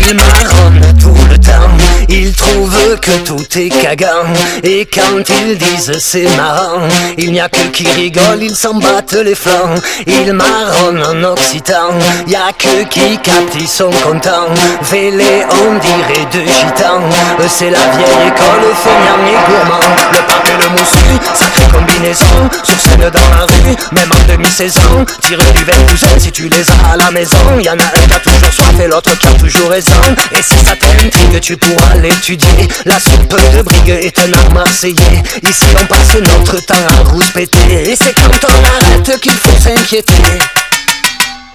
Il 0.00 0.14
marronne 0.14 0.94
tout 0.98 1.16
le 1.30 1.38
temps, 1.38 1.76
il 2.08 2.32
trouve 2.32 2.98
que 3.00 3.12
tout 3.24 3.33
cagant. 3.48 4.26
Et 4.62 4.86
quand 4.86 5.22
ils 5.28 5.58
disent 5.58 5.98
c'est 5.98 6.28
marrant, 6.36 6.80
il 7.18 7.32
n'y 7.32 7.40
a 7.40 7.48
que 7.48 7.66
qui 7.72 7.86
rigole, 7.88 8.42
ils 8.42 8.54
s'en 8.56 8.74
battent 8.74 9.12
les 9.12 9.34
flancs. 9.34 9.74
Il 10.06 10.32
marronne 10.32 11.02
en 11.02 11.32
occitan, 11.32 11.90
y 12.26 12.34
a 12.34 12.52
que 12.58 12.84
qui 12.84 13.18
capte, 13.18 13.54
ils 13.58 13.68
sont 13.68 13.90
contents. 14.02 14.48
Vélé, 14.82 15.44
on 15.50 15.78
dirait 15.78 16.26
deux 16.32 16.44
gitans. 16.44 17.02
Eux, 17.40 17.48
c'est 17.48 17.70
la 17.70 17.78
vieille 17.78 18.28
école, 18.28 18.66
feignant 18.82 19.20
et 19.26 19.50
gourmand. 19.50 19.80
Le 20.12 20.18
pape 20.26 20.48
et 20.48 20.62
le 20.62 20.70
moussu, 20.70 21.04
sacrée 21.34 21.70
combinaison. 21.72 22.50
Sur 22.62 22.80
scène 22.80 23.10
dans 23.10 23.36
la 23.36 23.44
rue, 23.46 23.76
même 23.92 24.10
en 24.10 24.32
demi-saison. 24.32 25.04
Tire 25.22 25.38
du 25.54 25.64
verre 25.64 25.86
cousin 25.86 26.18
si 26.18 26.32
tu 26.32 26.48
les 26.48 26.68
as 26.68 26.92
à 26.92 26.96
la 26.96 27.10
maison. 27.10 27.36
Y 27.60 27.68
en 27.68 27.78
a 27.78 27.84
un 27.84 28.06
qui 28.08 28.14
a 28.14 28.20
toujours 28.20 28.52
soif 28.52 28.80
et 28.82 28.88
l'autre 28.88 29.16
qui 29.18 29.26
a 29.26 29.32
toujours 29.32 29.70
raison. 29.70 29.90
Et 30.32 30.42
si 30.42 30.56
ça 30.64 30.76
t'intrigue, 30.76 31.40
tu 31.40 31.56
pourras 31.56 31.94
l'étudier. 31.96 32.68
La 32.84 32.98
soupe 33.00 33.33
de 33.36 33.62
brigue 33.62 33.90
est 33.90 34.18
un 34.18 34.32
art 34.32 34.52
marseillais. 34.52 35.22
Ici, 35.42 35.64
on 35.80 35.86
passe 35.86 36.14
notre 36.14 36.64
temps 36.64 36.74
à 36.74 37.10
rouspéter. 37.10 37.90
Et 37.90 37.96
c'est 37.96 38.14
quand 38.14 38.48
on 38.48 38.64
arrête 38.64 39.20
qu'il 39.20 39.32
faut 39.32 39.60
s'inquiéter. 39.60 40.38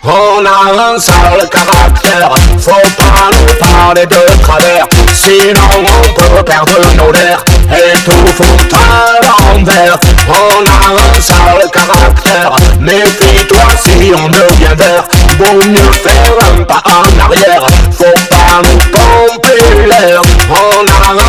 On 0.01 0.45
a 0.45 0.93
un 0.93 0.97
sale 0.97 1.49
caractère, 1.51 2.33
faut 2.57 2.71
pas 2.71 3.29
nous 3.33 3.53
parler 3.55 4.05
de 4.05 4.41
travers, 4.41 4.87
sinon 5.13 5.61
on 5.77 6.13
peut 6.13 6.43
perdre 6.43 6.79
nos 6.95 7.11
nerfs 7.11 7.43
et 7.69 7.97
tout 8.05 8.27
foutre 8.33 8.77
à 8.77 9.19
l'envers. 9.25 9.99
On 10.29 10.63
a 10.65 11.17
un 11.17 11.21
sale 11.21 11.69
caractère, 11.73 12.55
méfie-toi 12.79 13.67
si 13.83 14.13
on 14.15 14.29
devient 14.29 14.75
vert, 14.77 15.03
vaut 15.37 15.67
mieux 15.67 15.91
faire 15.91 16.33
un 16.57 16.63
pas 16.63 16.81
en 16.85 17.25
arrière, 17.25 17.65
faut 17.91 18.05
pas 18.29 18.61
nous 18.63 18.79
pomper 18.91 19.85
l'air. 19.85 20.21
On 20.49 20.85
a 20.87 21.11
un 21.11 21.28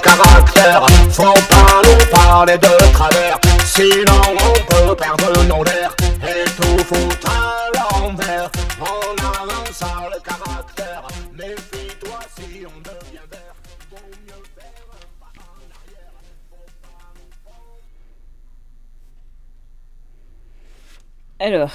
caractère, 0.00 0.86
faut 1.10 1.22
pas 1.22 1.82
nous 1.84 2.06
parler 2.10 2.58
de 2.58 2.92
travers. 2.92 3.38
Sinon 3.64 4.20
on 4.32 4.52
peut 4.64 4.96
perdre 4.96 5.44
nos 5.44 5.64
nerfs 5.64 5.94
et 6.22 6.44
tout 6.56 6.84
foutre 6.84 7.30
à 7.30 7.68
l'envers. 7.74 8.50
On 8.80 8.84
a 9.24 9.42
un 9.44 9.72
sale 9.72 10.20
caractère, 10.24 11.06
méfie-toi 11.34 12.18
si 12.36 12.64
on 12.66 12.80
devient 12.80 13.26
vert. 13.30 13.54
Vaut 13.90 13.98
mieux 14.26 14.42
faire 14.56 14.86
un 14.92 15.04
pas 15.20 15.32
en 15.38 15.58
arrière. 15.70 16.12
Alors. 21.40 21.72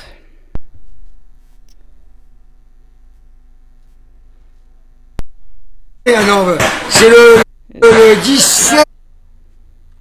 Ah 6.05 6.21
non, 6.27 6.57
c'est 6.89 7.09
le, 7.09 7.15
le 7.15 7.35
17. 7.35 7.52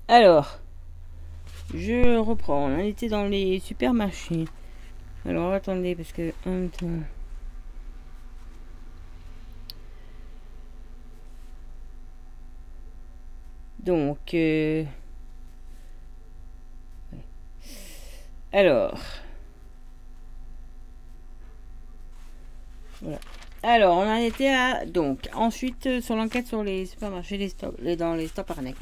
Alors, 0.08 0.58
je 1.74 2.18
reprends. 2.18 2.66
On 2.66 2.78
était 2.78 3.08
dans 3.08 3.24
les 3.24 3.60
supermarchés. 3.60 4.44
Alors 5.24 5.52
attendez, 5.52 5.94
parce 5.94 6.12
que. 6.12 6.32
Donc, 13.78 14.34
euh, 14.34 14.84
alors, 18.52 18.98
voilà. 23.00 23.18
Alors, 23.64 23.96
on 23.96 24.08
en 24.08 24.16
était 24.16 24.48
à 24.48 24.84
donc 24.84 25.28
ensuite 25.34 25.86
euh, 25.86 26.00
sur 26.00 26.16
l'enquête 26.16 26.48
sur 26.48 26.64
les 26.64 26.84
supermarchés, 26.84 27.36
les 27.36 27.48
stop, 27.48 27.76
les, 27.80 27.94
dans 27.94 28.14
les 28.14 28.26
stop 28.26 28.50
arnaques. 28.50 28.74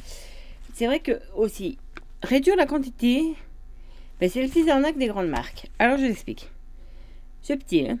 C'est 0.73 0.87
vrai 0.87 0.99
que 0.99 1.19
aussi 1.35 1.77
réduire 2.23 2.55
la 2.55 2.65
quantité, 2.65 3.35
ben, 4.19 4.27
c'est 4.27 4.41
le 4.41 4.47
petit 4.47 4.67
arnaque 4.69 4.97
des 4.97 5.05
grandes 5.05 5.29
marques. 5.29 5.69
Alors 5.77 5.97
je 5.97 6.05
vous 6.05 6.11
explique. 6.11 6.49
Subtil. 7.43 7.91
Hein 7.91 7.99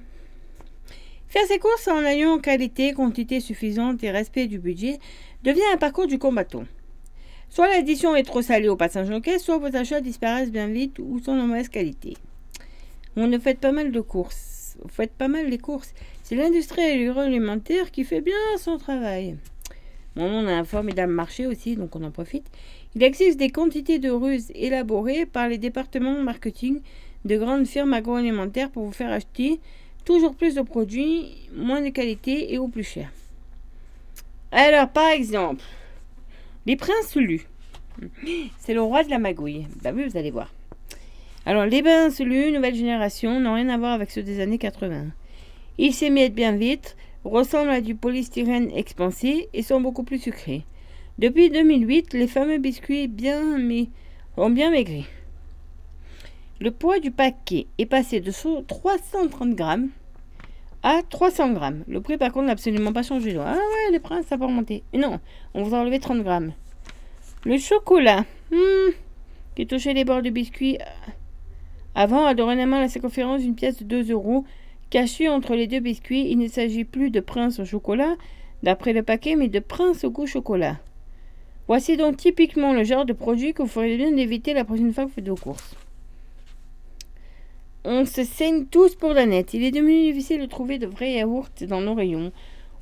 Faire 1.27 1.45
ses 1.45 1.59
courses 1.59 1.87
en 1.87 2.03
ayant 2.03 2.39
qualité, 2.39 2.93
quantité 2.93 3.39
suffisante 3.39 4.03
et 4.03 4.09
respect 4.09 4.47
du 4.47 4.57
budget 4.57 4.99
devient 5.43 5.61
un 5.73 5.77
parcours 5.77 6.07
du 6.07 6.17
combattant. 6.17 6.65
Soit 7.49 7.69
l'addition 7.69 8.15
est 8.15 8.23
trop 8.23 8.41
salée 8.41 8.69
au 8.69 8.75
passage 8.75 9.09
en 9.11 9.21
caisse, 9.21 9.43
soit 9.43 9.59
vos 9.59 9.75
achats 9.75 10.01
disparaissent 10.01 10.51
bien 10.51 10.67
vite 10.67 10.97
ou 10.99 11.19
sont 11.19 11.35
de 11.35 11.41
mauvaise 11.41 11.69
qualité. 11.69 12.17
On 13.15 13.27
ne 13.27 13.37
fait 13.37 13.59
pas 13.59 13.71
mal 13.71 13.91
de 13.91 14.01
courses. 14.01 14.50
Vous 14.81 14.89
faites 14.89 15.13
pas 15.13 15.27
mal 15.27 15.47
les 15.47 15.57
courses. 15.57 15.93
C'est 16.23 16.35
l'industrie 16.35 16.81
alimentaire 16.81 17.91
qui 17.91 18.03
fait 18.03 18.21
bien 18.21 18.35
son 18.57 18.77
travail. 18.77 19.37
On 20.15 20.47
a 20.47 20.53
un 20.53 20.63
formidable 20.63 21.13
marché 21.13 21.47
aussi, 21.47 21.75
donc 21.75 21.95
on 21.95 22.03
en 22.03 22.11
profite. 22.11 22.45
Il 22.95 23.03
existe 23.03 23.39
des 23.39 23.49
quantités 23.49 23.99
de 23.99 24.09
ruses 24.09 24.51
élaborées 24.53 25.25
par 25.25 25.47
les 25.47 25.57
départements 25.57 26.21
marketing 26.21 26.81
de 27.23 27.37
grandes 27.37 27.65
firmes 27.65 27.93
agroalimentaires 27.93 28.69
pour 28.69 28.85
vous 28.85 28.91
faire 28.91 29.11
acheter 29.11 29.59
toujours 30.03 30.35
plus 30.35 30.55
de 30.55 30.61
produits, 30.61 31.49
moins 31.55 31.81
de 31.81 31.89
qualité 31.89 32.53
et 32.53 32.57
au 32.57 32.67
plus 32.67 32.83
cher. 32.83 33.11
Alors, 34.51 34.89
par 34.89 35.09
exemple, 35.09 35.63
les 36.65 36.75
princes 36.75 37.15
lus. 37.15 37.47
C'est 38.59 38.73
le 38.73 38.81
roi 38.81 39.03
de 39.03 39.09
la 39.09 39.19
magouille. 39.19 39.67
Bah 39.81 39.91
oui, 39.93 40.07
vous 40.07 40.17
allez 40.17 40.31
voir. 40.31 40.51
Alors, 41.45 41.65
les 41.65 41.81
bains 41.81 42.09
lus, 42.19 42.51
nouvelle 42.51 42.75
génération, 42.75 43.39
n'ont 43.39 43.55
rien 43.55 43.69
à 43.69 43.77
voir 43.77 43.93
avec 43.93 44.11
ceux 44.11 44.21
des 44.21 44.39
années 44.41 44.59
80. 44.59 45.07
Ils 45.79 45.93
s'émettent 45.93 46.35
bien 46.35 46.51
vite, 46.51 46.95
ressemblent 47.23 47.71
à 47.71 47.81
du 47.81 47.95
polystyrène 47.95 48.69
expansé 48.75 49.49
et 49.53 49.63
sont 49.63 49.81
beaucoup 49.81 50.03
plus 50.03 50.19
sucrés. 50.19 50.65
Depuis 51.17 51.49
2008, 51.49 52.13
les 52.13 52.27
fameux 52.27 52.59
biscuits 52.59 53.07
bien 53.07 53.57
ont 54.37 54.49
bien 54.49 54.69
maigri. 54.69 55.05
Le 56.59 56.69
poids 56.69 56.99
du 56.99 57.09
paquet 57.09 57.65
est 57.79 57.87
passé 57.87 58.19
de 58.19 58.31
330 58.67 59.55
grammes 59.55 59.89
à 60.83 61.01
300 61.09 61.53
grammes. 61.53 61.83
Le 61.87 62.01
prix, 62.01 62.17
par 62.17 62.31
contre, 62.31 62.45
n'a 62.45 62.51
absolument 62.53 62.93
pas 62.93 63.03
changé. 63.03 63.35
Ah 63.39 63.53
ouais, 63.55 63.91
les 63.91 63.99
princes, 63.99 64.27
ça 64.27 64.37
va 64.37 64.45
remonter. 64.45 64.83
Non, 64.93 65.19
on 65.55 65.63
vous 65.63 65.73
a 65.73 65.79
enlevé 65.79 65.99
30 65.99 66.21
grammes. 66.23 66.53
Le 67.45 67.57
chocolat, 67.57 68.25
hmm, 68.51 68.91
qui 69.55 69.65
touchait 69.65 69.93
les 69.93 70.05
bords 70.05 70.21
du 70.21 70.29
biscuit 70.29 70.77
euh, 70.79 71.11
avant, 71.95 72.33
dorénavant 72.33 72.79
la 72.79 72.89
circonférence 72.89 73.41
d'une 73.41 73.55
pièce 73.55 73.77
de 73.79 73.85
2 73.85 74.11
euros. 74.11 74.45
Caché 74.89 75.29
entre 75.29 75.55
les 75.55 75.67
deux 75.67 75.79
biscuits, 75.79 76.29
il 76.29 76.37
ne 76.37 76.47
s'agit 76.47 76.83
plus 76.83 77.11
de 77.11 77.21
prince 77.21 77.59
au 77.59 77.65
chocolat, 77.65 78.15
d'après 78.61 78.93
le 78.93 79.03
paquet, 79.03 79.35
mais 79.35 79.47
de 79.47 79.59
prince 79.59 80.03
au 80.03 80.11
goût 80.11 80.27
chocolat. 80.27 80.79
Voici 81.67 81.95
donc 81.95 82.17
typiquement 82.17 82.73
le 82.73 82.83
genre 82.83 83.05
de 83.05 83.13
produit 83.13 83.53
que 83.53 83.61
vous 83.61 83.69
ferez 83.69 83.95
bien 83.95 84.11
d'éviter 84.11 84.53
la 84.53 84.65
prochaine 84.65 84.91
fois 84.91 85.05
que 85.05 85.09
vous 85.09 85.15
faites 85.15 85.29
vos 85.29 85.35
courses. 85.35 85.75
On 87.85 88.05
se 88.05 88.23
saigne 88.23 88.65
tous 88.65 88.95
pour 88.95 89.13
la 89.13 89.25
nette. 89.25 89.53
Il 89.53 89.63
est 89.63 89.71
devenu 89.71 90.01
difficile 90.11 90.41
de 90.41 90.45
trouver 90.45 90.77
de 90.77 90.87
vrais 90.87 91.13
yaourts 91.13 91.49
dans 91.61 91.81
nos 91.81 91.95
rayons 91.95 92.31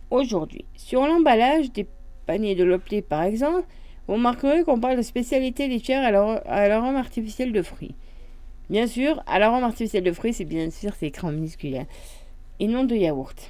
aujourd'hui. 0.09 0.65
Sur 0.75 1.05
l'emballage 1.05 1.71
des 1.71 1.85
paniers 2.25 2.55
de 2.55 2.63
Loplé, 2.63 3.01
par 3.01 3.21
exemple, 3.21 3.63
vous 4.07 4.15
remarquerez 4.15 4.63
qu'on 4.63 4.79
parle 4.79 4.97
de 4.97 5.03
spécialité 5.03 5.67
laitière 5.67 6.03
à 6.03 6.67
l'arôme 6.67 6.95
artificiel 6.95 7.51
de 7.51 7.61
fruits. 7.61 7.93
Bien 8.69 8.85
sûr, 8.85 9.23
à 9.25 9.39
l'arôme 9.39 9.63
artificiel 9.63 10.03
de 10.03 10.11
fruits, 10.11 10.33
c'est 10.33 10.45
bien 10.45 10.69
sûr 10.69 10.93
c'est 10.93 11.07
écran 11.07 11.31
minuscule. 11.31 11.85
Et 12.59 12.67
non 12.67 12.83
de 12.83 12.95
yaourt. 12.95 13.49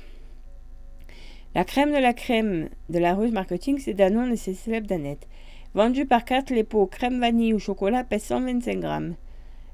La 1.56 1.66
crème 1.66 1.92
de 1.92 1.98
la 1.98 2.14
crème 2.14 2.70
de 2.88 3.00
la 3.00 3.16
ruse 3.16 3.34
marketing, 3.34 3.80
c'est 3.80 3.94
Danone 3.94 4.32
et 4.32 4.38
c'est 4.38 4.54
célèbre 4.54 4.88
Danette. 4.88 5.28
Vendu 5.74 6.06
par 6.06 6.24
4, 6.24 6.52
les 6.52 6.64
pots 6.64 6.86
crème 6.86 7.20
vanille 7.20 7.54
ou 7.54 7.60
chocolat 7.60 8.06
pèsent 8.06 8.24
125 8.24 8.80
grammes. 8.80 9.16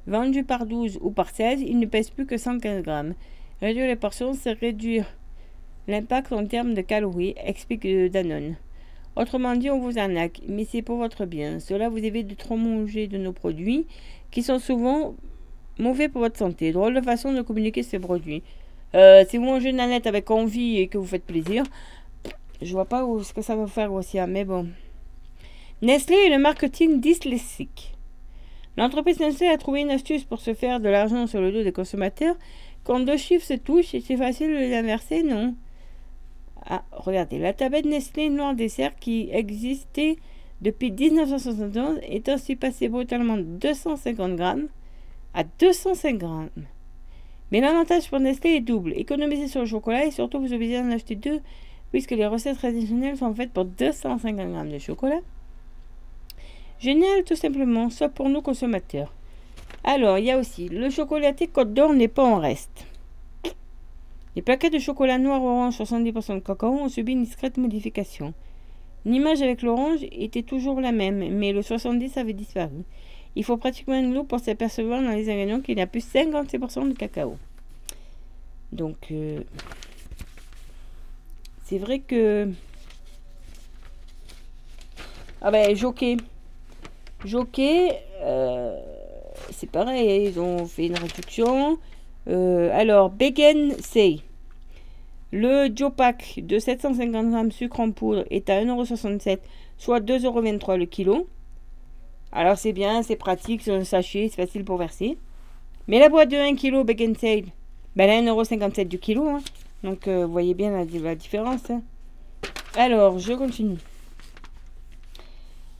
Vendu 0.07 0.43
par 0.43 0.65
12 0.65 0.97
ou 1.01 1.11
par 1.11 1.29
16, 1.29 1.61
il 1.61 1.77
ne 1.77 1.85
pèse 1.85 2.09
plus 2.09 2.25
que 2.25 2.37
115 2.37 2.81
grammes. 2.81 3.13
Réduire 3.61 3.85
les 3.85 3.95
portions, 3.95 4.33
c'est 4.33 4.53
réduire 4.53 5.05
l'impact 5.87 6.31
en 6.31 6.47
termes 6.47 6.73
de 6.73 6.81
calories, 6.81 7.35
explique 7.37 7.85
Danone. 7.85 8.55
Autrement 9.15 9.55
dit, 9.55 9.69
on 9.69 9.79
vous 9.79 9.99
arnaque, 9.99 10.41
mais 10.47 10.65
c'est 10.65 10.81
pour 10.81 10.97
votre 10.97 11.25
bien. 11.25 11.59
Cela 11.59 11.87
vous 11.87 12.03
évite 12.03 12.27
de 12.27 12.33
trop 12.33 12.57
manger 12.57 13.07
de 13.07 13.17
nos 13.19 13.31
produits, 13.31 13.85
qui 14.31 14.41
sont 14.41 14.59
souvent 14.59 15.13
mauvais 15.77 16.09
pour 16.09 16.21
votre 16.21 16.37
santé. 16.37 16.71
Drôle 16.71 16.93
de 16.95 17.01
façon 17.01 17.33
de 17.33 17.41
communiquer 17.41 17.83
ces 17.83 17.99
produits. 17.99 18.43
Euh, 18.93 19.23
si 19.27 19.37
vous 19.37 19.45
mangez 19.45 19.69
une 19.69 19.77
nanette 19.77 20.07
avec 20.07 20.31
envie 20.31 20.77
et 20.77 20.87
que 20.87 20.97
vous 20.97 21.05
faites 21.05 21.25
plaisir, 21.25 21.63
je 22.61 22.71
vois 22.71 22.85
pas 22.85 23.05
ce 23.23 23.33
que 23.33 23.41
ça 23.41 23.55
va 23.55 23.67
faire 23.67 23.91
aussi, 23.91 24.19
hein, 24.19 24.27
mais 24.27 24.45
bon. 24.45 24.67
Nestlé 25.81 26.15
est 26.15 26.29
le 26.29 26.37
marketing 26.37 27.01
dyslexique. 27.01 27.93
L'entreprise 28.77 29.19
Nestlé 29.19 29.47
a 29.47 29.57
trouvé 29.57 29.81
une 29.81 29.91
astuce 29.91 30.23
pour 30.23 30.39
se 30.39 30.53
faire 30.53 30.79
de 30.79 30.89
l'argent 30.89 31.27
sur 31.27 31.41
le 31.41 31.51
dos 31.51 31.63
des 31.63 31.71
consommateurs. 31.71 32.35
Quand 32.83 32.99
deux 32.99 33.17
chiffres 33.17 33.45
se 33.45 33.53
touchent, 33.53 33.95
c'est 34.01 34.17
facile 34.17 34.49
de 34.49 34.57
les 34.57 34.75
inverser, 34.75 35.23
non? 35.23 35.55
Ah, 36.67 36.83
regardez, 36.91 37.37
la 37.37 37.53
tablette 37.53 37.85
Nestlé 37.85 38.29
Noir 38.29 38.55
Dessert 38.55 38.95
qui 38.95 39.29
existait 39.31 40.17
depuis 40.61 40.91
1971 40.91 41.99
est 42.01 42.29
ainsi 42.29 42.55
passée 42.55 42.89
brutalement 42.89 43.37
de 43.37 43.43
250 43.43 44.35
grammes 44.35 44.67
à 45.35 45.43
205 45.43 46.17
grammes. 46.17 46.49
Mais 47.51 47.61
l'avantage 47.61 48.09
pour 48.09 48.19
Nestlé 48.19 48.51
est 48.51 48.61
double. 48.61 48.93
Économiser 48.95 49.47
sur 49.47 49.61
le 49.61 49.67
chocolat 49.67 50.05
et 50.05 50.11
surtout 50.11 50.39
vous 50.39 50.53
obligez 50.53 50.77
à 50.77 50.81
en 50.81 50.91
acheter 50.91 51.15
deux 51.15 51.41
puisque 51.91 52.11
les 52.11 52.25
recettes 52.25 52.57
traditionnelles 52.57 53.17
sont 53.17 53.33
faites 53.33 53.51
pour 53.51 53.65
250 53.65 54.35
grammes 54.35 54.71
de 54.71 54.79
chocolat. 54.79 55.19
Génial 56.79 57.23
tout 57.23 57.35
simplement, 57.35 57.89
sauf 57.89 58.11
pour 58.11 58.29
nous 58.29 58.41
consommateurs. 58.41 59.13
Alors, 59.83 60.17
il 60.17 60.25
y 60.25 60.31
a 60.31 60.37
aussi 60.39 60.67
le 60.69 60.89
chocolaté 60.89 61.47
Côte 61.47 61.73
d'Or 61.73 61.93
n'est 61.93 62.07
pas 62.07 62.25
en 62.25 62.39
reste. 62.39 62.85
Les 64.35 64.41
plaquettes 64.41 64.73
de 64.73 64.79
chocolat 64.79 65.17
noir 65.17 65.41
orange 65.43 65.79
70% 65.79 66.35
de 66.35 66.39
cacao 66.39 66.71
ont 66.71 66.89
subi 66.89 67.13
une 67.13 67.23
discrète 67.23 67.57
modification. 67.57 68.33
L'image 69.05 69.41
avec 69.41 69.61
l'orange 69.61 69.99
était 70.11 70.41
toujours 70.41 70.81
la 70.81 70.91
même, 70.91 71.37
mais 71.37 71.53
le 71.53 71.61
70 71.61 72.17
avait 72.17 72.33
disparu. 72.33 72.83
Il 73.35 73.43
faut 73.43 73.57
pratiquement 73.57 73.95
une 73.95 74.13
loupe 74.13 74.29
pour 74.29 74.39
s'apercevoir 74.39 75.01
dans 75.01 75.11
les 75.11 75.29
ingrédients 75.29 75.61
qu'il 75.61 75.77
y 75.77 75.81
a 75.81 75.87
plus 75.87 76.05
56% 76.05 76.89
de 76.89 76.93
cacao. 76.93 77.37
Donc, 78.71 79.11
euh, 79.11 79.41
c'est 81.65 81.77
vrai 81.77 81.99
que. 81.99 82.49
Ah 85.41 85.51
ben, 85.51 85.75
Jockey. 85.75 86.17
Jockey, 87.25 87.99
euh, 88.21 88.79
c'est 89.51 89.69
pareil, 89.69 90.29
ils 90.29 90.39
ont 90.39 90.65
fait 90.65 90.87
une 90.87 90.97
réduction. 90.97 91.77
Euh, 92.27 92.69
alors, 92.73 93.09
Begen 93.09 93.71
Say. 93.79 94.19
Le 95.31 95.69
Joe 95.75 95.91
Pack 95.91 96.39
de 96.41 96.59
750 96.59 97.51
g 97.51 97.57
sucre 97.57 97.79
en 97.79 97.91
poudre 97.91 98.25
est 98.29 98.49
à 98.49 98.63
1,67€, 98.63 99.39
soit 99.77 99.99
2,23€ 99.99 100.77
le 100.77 100.85
kilo. 100.85 101.27
Alors 102.35 102.57
c'est 102.57 102.73
bien, 102.73 103.01
c'est 103.01 103.15
pratique, 103.15 103.61
c'est 103.61 103.71
un 103.71 103.85
sachet, 103.85 104.27
c'est 104.29 104.45
facile 104.45 104.65
pour 104.65 104.75
verser. 104.75 105.17
Mais 105.87 105.99
la 105.99 106.09
boîte 106.09 106.29
de 106.29 106.35
1 106.35 106.55
kg 106.55 106.85
Bacon 106.85 107.15
Sale, 107.15 107.45
ben, 107.95 108.09
elle 108.09 108.27
a 108.27 108.33
1,57€ 108.33 108.89
du 108.89 108.99
kilo. 108.99 109.25
Hein. 109.29 109.39
Donc 109.83 110.09
euh, 110.09 110.25
vous 110.25 110.33
voyez 110.33 110.53
bien 110.53 110.71
la, 110.71 111.15
différence. 111.15 111.69
Hein. 111.69 111.81
Alors, 112.75 113.19
je 113.19 113.31
continue. 113.31 113.77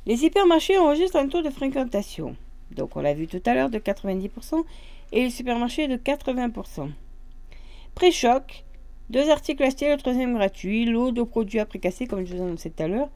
Les 0.05 0.23
hypermarchés 0.23 0.77
enregistrent 0.77 1.17
un 1.17 1.27
taux 1.27 1.41
de 1.41 1.49
fréquentation. 1.49 2.37
Donc 2.71 2.95
on 2.95 3.01
l'a 3.01 3.13
vu 3.13 3.27
tout 3.27 3.41
à 3.45 3.53
l'heure 3.53 3.69
de 3.69 3.77
90% 3.77 4.63
et 5.11 5.23
les 5.23 5.31
supermarchés 5.31 5.89
de 5.89 5.97
80%. 5.97 6.89
Pré-choc, 7.95 8.63
deux 9.09 9.29
articles 9.29 9.61
achetés, 9.61 9.91
le 9.91 9.97
troisième 9.97 10.35
gratuit, 10.35 10.85
l'eau 10.85 11.11
de 11.11 11.21
produits 11.23 11.59
à 11.59 11.65
précasser 11.65 12.07
comme 12.07 12.25
je 12.25 12.33
vous 12.33 12.41
annonçais 12.41 12.69
tout 12.69 12.83
à 12.83 12.87
l'heure. 12.87 13.09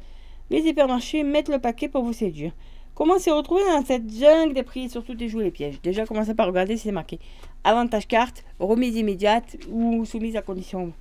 Les 0.49 0.59
hypermarchés 0.67 1.23
mettent 1.23 1.49
le 1.49 1.59
paquet 1.59 1.87
pour 1.87 2.03
vous 2.03 2.11
séduire. 2.11 2.51
Comment 2.99 3.17
s'y 3.17 3.31
retrouver 3.31 3.63
dans 3.63 3.81
cette 3.81 4.11
jungle 4.11 4.53
des 4.53 4.61
prix 4.61 4.89
surtout 4.89 5.13
des 5.13 5.29
jouets 5.29 5.45
les 5.45 5.51
pièges? 5.51 5.81
Déjà, 5.81 6.05
commencez 6.05 6.33
par 6.33 6.47
regarder 6.47 6.75
si 6.75 6.83
c'est 6.83 6.91
marqué 6.91 7.17
avantage 7.63 8.09
carte, 8.09 8.43
remise 8.59 8.97
immédiate 8.97 9.55
ou 9.71 10.03
soumise 10.03 10.35
à 10.35 10.41
condition. 10.41 10.91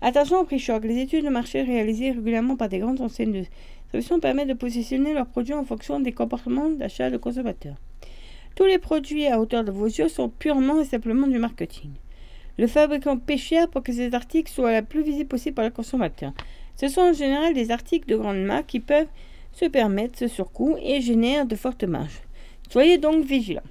Attention 0.00 0.40
au 0.40 0.44
prix 0.44 0.58
choc. 0.58 0.82
Les 0.84 1.02
études 1.02 1.26
de 1.26 1.28
marché 1.28 1.60
réalisées 1.60 2.12
régulièrement 2.12 2.56
par 2.56 2.70
des 2.70 2.78
grandes 2.78 3.02
enseignes 3.02 3.32
de 3.32 3.44
solutions 3.92 4.20
permettent 4.20 4.48
de 4.48 4.54
positionner 4.54 5.12
leurs 5.12 5.26
produits 5.26 5.52
en 5.52 5.66
fonction 5.66 6.00
des 6.00 6.12
comportements 6.12 6.70
d'achat 6.70 7.10
de 7.10 7.18
consommateurs. 7.18 7.76
Tous 8.56 8.64
les 8.64 8.78
produits 8.78 9.26
à 9.26 9.38
hauteur 9.38 9.64
de 9.64 9.70
vos 9.70 9.84
yeux 9.84 10.08
sont 10.08 10.30
purement 10.30 10.80
et 10.80 10.86
simplement 10.86 11.26
du 11.26 11.36
marketing. 11.36 11.90
Le 12.56 12.66
fabricant 12.66 13.18
paie 13.18 13.36
cher 13.36 13.68
pour 13.68 13.82
que 13.82 13.92
ces 13.92 14.14
articles 14.14 14.50
soient 14.50 14.72
la 14.72 14.80
plus 14.80 15.02
visibles 15.02 15.28
possible 15.28 15.56
par 15.56 15.66
le 15.66 15.70
consommateur. 15.70 16.32
Ce 16.76 16.88
sont 16.88 17.02
en 17.02 17.12
général 17.12 17.52
des 17.52 17.70
articles 17.70 18.08
de 18.08 18.16
grande 18.16 18.42
marque 18.42 18.68
qui 18.68 18.80
peuvent 18.80 19.08
se 19.54 19.66
permettre 19.66 20.18
ce 20.18 20.28
surcoût 20.28 20.76
et 20.82 21.00
génèrent 21.00 21.46
de 21.46 21.56
fortes 21.56 21.84
marges. 21.84 22.22
Soyez 22.70 22.98
donc 22.98 23.24
vigilants. 23.24 23.62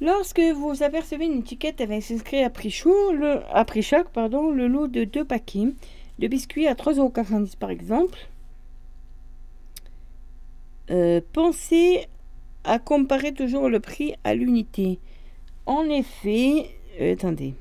Lorsque 0.00 0.40
vous 0.40 0.82
apercevez 0.82 1.24
une 1.24 1.38
étiquette 1.38 1.80
avec 1.80 2.10
inscrit 2.10 2.42
à 2.42 2.50
prix 2.50 2.70
chaud, 2.70 3.12
le, 3.12 3.40
choc, 3.80 4.08
pardon, 4.12 4.50
le 4.50 4.68
lot 4.68 4.88
de 4.88 5.04
deux 5.04 5.24
paquets 5.24 5.68
de 6.18 6.28
biscuits 6.28 6.66
à 6.66 6.74
3,90€ 6.74 7.56
par 7.56 7.70
exemple, 7.70 8.18
euh, 10.90 11.20
pensez 11.32 12.06
à 12.64 12.78
comparer 12.78 13.32
toujours 13.32 13.68
le 13.68 13.80
prix 13.80 14.14
à 14.24 14.34
l'unité. 14.34 14.98
En 15.64 15.84
effet, 15.84 16.70
euh, 17.00 17.14
attendez. 17.14 17.54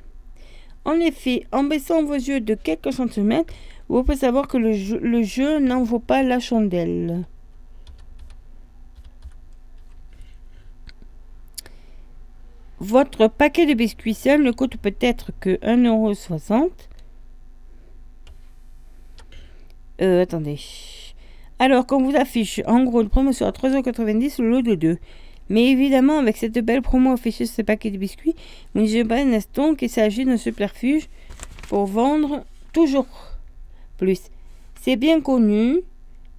En 0.84 1.00
effet, 1.00 1.46
en 1.52 1.64
baissant 1.64 2.04
vos 2.04 2.14
yeux 2.14 2.42
de 2.42 2.54
quelques 2.54 2.94
centimètres, 2.94 3.54
vous 3.90 4.04
pouvez 4.04 4.18
savoir 4.18 4.48
que 4.48 4.58
le 4.58 5.24
jeu, 5.24 5.60
n'en 5.60 5.84
vaut 5.84 6.00
pas 6.00 6.24
la 6.24 6.40
chandelle. 6.40 7.26
Votre 12.80 13.28
paquet 13.28 13.66
de 13.66 13.74
biscuits 13.74 14.14
seul 14.14 14.44
ne 14.44 14.52
coûte 14.52 14.78
peut-être 14.78 15.32
que 15.40 15.56
1,60€. 15.66 16.70
Euh, 20.02 20.24
attendez. 20.24 20.60
Alors, 21.58 21.88
qu'on 21.88 22.04
vous 22.04 22.18
affiche 22.18 22.62
en 22.66 22.84
gros 22.84 23.02
une 23.02 23.10
promotion 23.10 23.48
à 23.48 23.52
3,90€ 23.52 24.42
le 24.42 24.50
lot 24.50 24.62
de 24.62 24.76
2. 24.76 24.98
Mais 25.50 25.72
évidemment, 25.72 26.18
avec 26.18 26.38
cette 26.38 26.58
belle 26.60 26.82
promo 26.82 27.14
affichée 27.14 27.46
sur 27.46 27.56
ce 27.56 27.62
paquet 27.62 27.92
de 27.92 27.98
biscuits, 27.98 28.36
vous 28.74 28.82
ne 28.82 29.04
pas 29.04 29.22
un 29.22 29.32
qu'il 29.76 29.90
s'agit 29.90 30.26
d'un 30.26 30.38
superfuge 30.38 31.08
pour 31.70 31.86
vendre 31.86 32.44
toujours 32.74 33.35
plus. 33.98 34.22
C'est 34.82 34.96
bien 34.96 35.22
connu. 35.22 35.82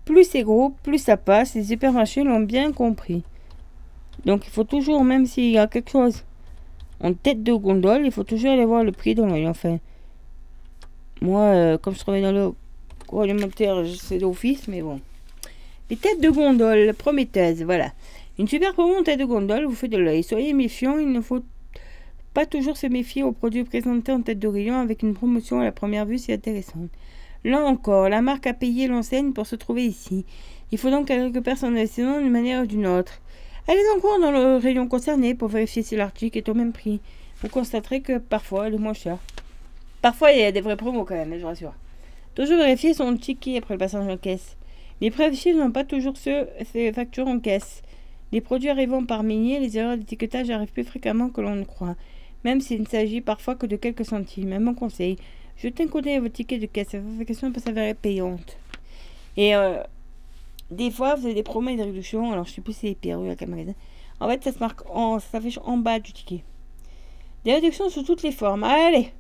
Plus 0.05 0.25
c'est 0.25 0.43
gros, 0.43 0.75
plus 0.83 0.99
ça 0.99 1.17
passe. 1.17 1.55
Les 1.55 1.65
supermarchés 1.65 2.23
l'ont 2.23 2.41
bien 2.41 2.73
compris. 2.73 3.23
Donc 4.25 4.47
il 4.47 4.51
faut 4.51 4.65
toujours, 4.65 5.05
même 5.05 5.27
s'il 5.27 5.51
y 5.51 5.59
a 5.59 5.67
quelque 5.67 5.91
chose 5.91 6.25
en 7.01 7.13
tête 7.13 7.43
de 7.43 7.53
gondole, 7.53 8.07
il 8.07 8.13
faut 8.13 8.25
toujours 8.25 8.53
aller 8.53 8.65
voir 8.65 8.85
le 8.85 8.93
prix 8.93 9.15
dans 9.15 9.27
l'œil. 9.27 9.47
Enfin, 9.47 9.79
moi, 11.21 11.43
euh, 11.43 11.79
comme 11.79 11.95
je 11.95 12.01
travaille 12.01 12.23
dans 12.23 12.33
le 12.33 12.53
alimentaire, 13.19 13.85
c'est 14.01 14.19
d'office, 14.19 14.69
mais 14.69 14.83
bon. 14.83 15.01
Les 15.91 15.97
têtes 15.97 16.21
de 16.21 16.31
gondole 16.31 16.93
prometteuses, 16.95 17.63
voilà. 17.63 17.93
Une 18.39 18.49
super 18.49 18.73
promo 18.75 18.97
en 18.97 19.03
tête 19.03 19.19
de 19.19 19.25
gondole 19.25 19.65
vous 19.65 19.75
fait 19.75 19.89
de 19.89 19.97
l'œil. 19.97 20.23
Soyez 20.23 20.53
méfiants, 20.53 20.99
il 20.99 21.11
ne 21.11 21.21
faut 21.21 21.43
pas 22.35 22.45
toujours 22.45 22.77
se 22.77 22.87
méfier 22.87 23.23
aux 23.23 23.33
produits 23.33 23.65
présentés 23.65 24.13
en 24.13 24.21
tête 24.21 24.39
de 24.39 24.49
rayon 24.49 24.79
avec 24.79 25.03
une 25.03 25.15
promotion 25.15 25.61
à 25.61 25.65
la 25.65 25.73
première 25.73 26.05
vue 26.05 26.19
si 26.19 26.33
intéressante. 26.33 26.91
Là 27.47 27.65
encore, 27.65 28.09
la 28.09 28.23
marque 28.23 28.49
a 28.49 28.55
payé 28.55 28.89
l'enseigne 28.89 29.33
pour 29.33 29.47
se 29.47 29.55
trouver 29.55 29.87
ici. 29.87 30.25
Il 30.73 30.79
faut 30.79 30.91
donc 30.91 31.07
que 31.07 31.13
quelques 31.13 31.45
personnes 31.45 31.77
saison 31.87 32.19
d'une 32.21 32.33
manière 32.33 32.65
ou 32.65 32.67
d'une 32.67 32.89
autre. 32.89 33.21
Allez 33.69 33.85
encore 33.97 34.19
dans 34.19 34.33
le 34.33 34.57
rayon 34.57 34.89
concerné 34.89 35.33
pour 35.37 35.47
vérifier 35.47 35.85
si 35.85 35.95
l'article 35.95 36.39
est 36.39 36.49
au 36.49 36.55
même 36.55 36.73
prix. 36.73 37.01
Vous 37.41 37.49
constaterez 37.49 38.01
que 38.01 38.19
parfois 38.19 38.67
elle 38.67 38.75
est 38.75 38.79
moins 38.79 38.95
chère. 38.95 39.19
Parfois 40.03 40.33
il 40.33 40.41
y 40.41 40.43
a 40.43 40.51
des 40.51 40.61
vrais 40.61 40.77
promos 40.77 41.05
quand 41.05 41.15
même, 41.15 41.35
je 41.35 41.43
vous 41.43 41.47
rassure. 41.47 41.75
Toujours 42.35 42.59
vérifier 42.59 42.95
son 42.95 43.17
ticket 43.17 43.59
après 43.59 43.75
le 43.75 43.79
passage 43.79 44.09
en 44.09 44.17
caisse. 44.17 44.57
Les 45.01 45.13
affichés 45.21 45.55
n'ont 45.55 45.71
pas 45.71 45.85
toujours 45.85 46.17
ce, 46.17 46.49
ces 46.73 46.93
factures 46.93 47.29
en 47.29 47.39
caisse. 47.39 47.83
Les 48.33 48.41
produits 48.41 48.71
arrivant 48.71 49.05
par 49.05 49.23
milliers, 49.23 49.61
les 49.61 49.79
erreurs 49.79 49.97
d'étiquetage 49.97 50.51
arrivent 50.51 50.73
plus 50.73 50.83
fréquemment 50.83 51.29
que 51.29 51.41
l'on 51.41 51.55
ne 51.55 51.63
croit, 51.63 51.95
même 52.43 52.61
s'il 52.61 52.81
ne 52.81 52.87
s'agit 52.87 53.21
parfois 53.21 53.55
que 53.55 53.67
de 53.67 53.77
quelques 53.77 54.05
centimes. 54.05 54.49
Même 54.49 54.65
mon 54.65 54.75
conseil, 54.75 55.17
jetez 55.57 55.85
un 55.85 55.89
coup 55.89 56.01
d'œil 56.01 56.15
à 56.15 56.21
vos 56.21 56.29
tickets 56.29 56.61
de 56.61 56.67
caisse, 56.67 56.93
la 56.93 57.01
vérification 57.01 57.53
peut 57.53 57.61
s'avérer 57.61 57.95
payante. 57.95 58.57
Et 59.37 59.55
euh, 59.55 59.83
des 60.71 60.91
fois, 60.91 61.15
vous 61.15 61.27
avez 61.27 61.35
des 61.35 61.43
promos 61.43 61.71
et 61.71 61.77
des 61.77 61.85
réductions, 61.85 62.33
alors 62.33 62.47
je 62.47 62.53
sais 62.53 62.61
plus 62.61 62.73
si 62.73 62.89
c'est 62.89 62.95
perru 62.95 63.31
à 63.31 63.37
quel 63.37 63.49
magasin. 63.49 63.75
En 64.21 64.29
fait, 64.29 64.43
ça 64.43 64.53
se 64.53 64.59
marque, 64.59 64.89
en, 64.91 65.19
ça 65.19 65.29
s'affiche 65.33 65.59
en 65.65 65.77
bas 65.77 65.99
du 65.99 66.13
ticket. 66.13 66.43
Des 67.45 67.55
réductions 67.55 67.89
sous 67.91 68.03
toutes 68.03 68.23
les 68.23 68.33
formes. 68.33 68.65
Allez, 68.65 69.13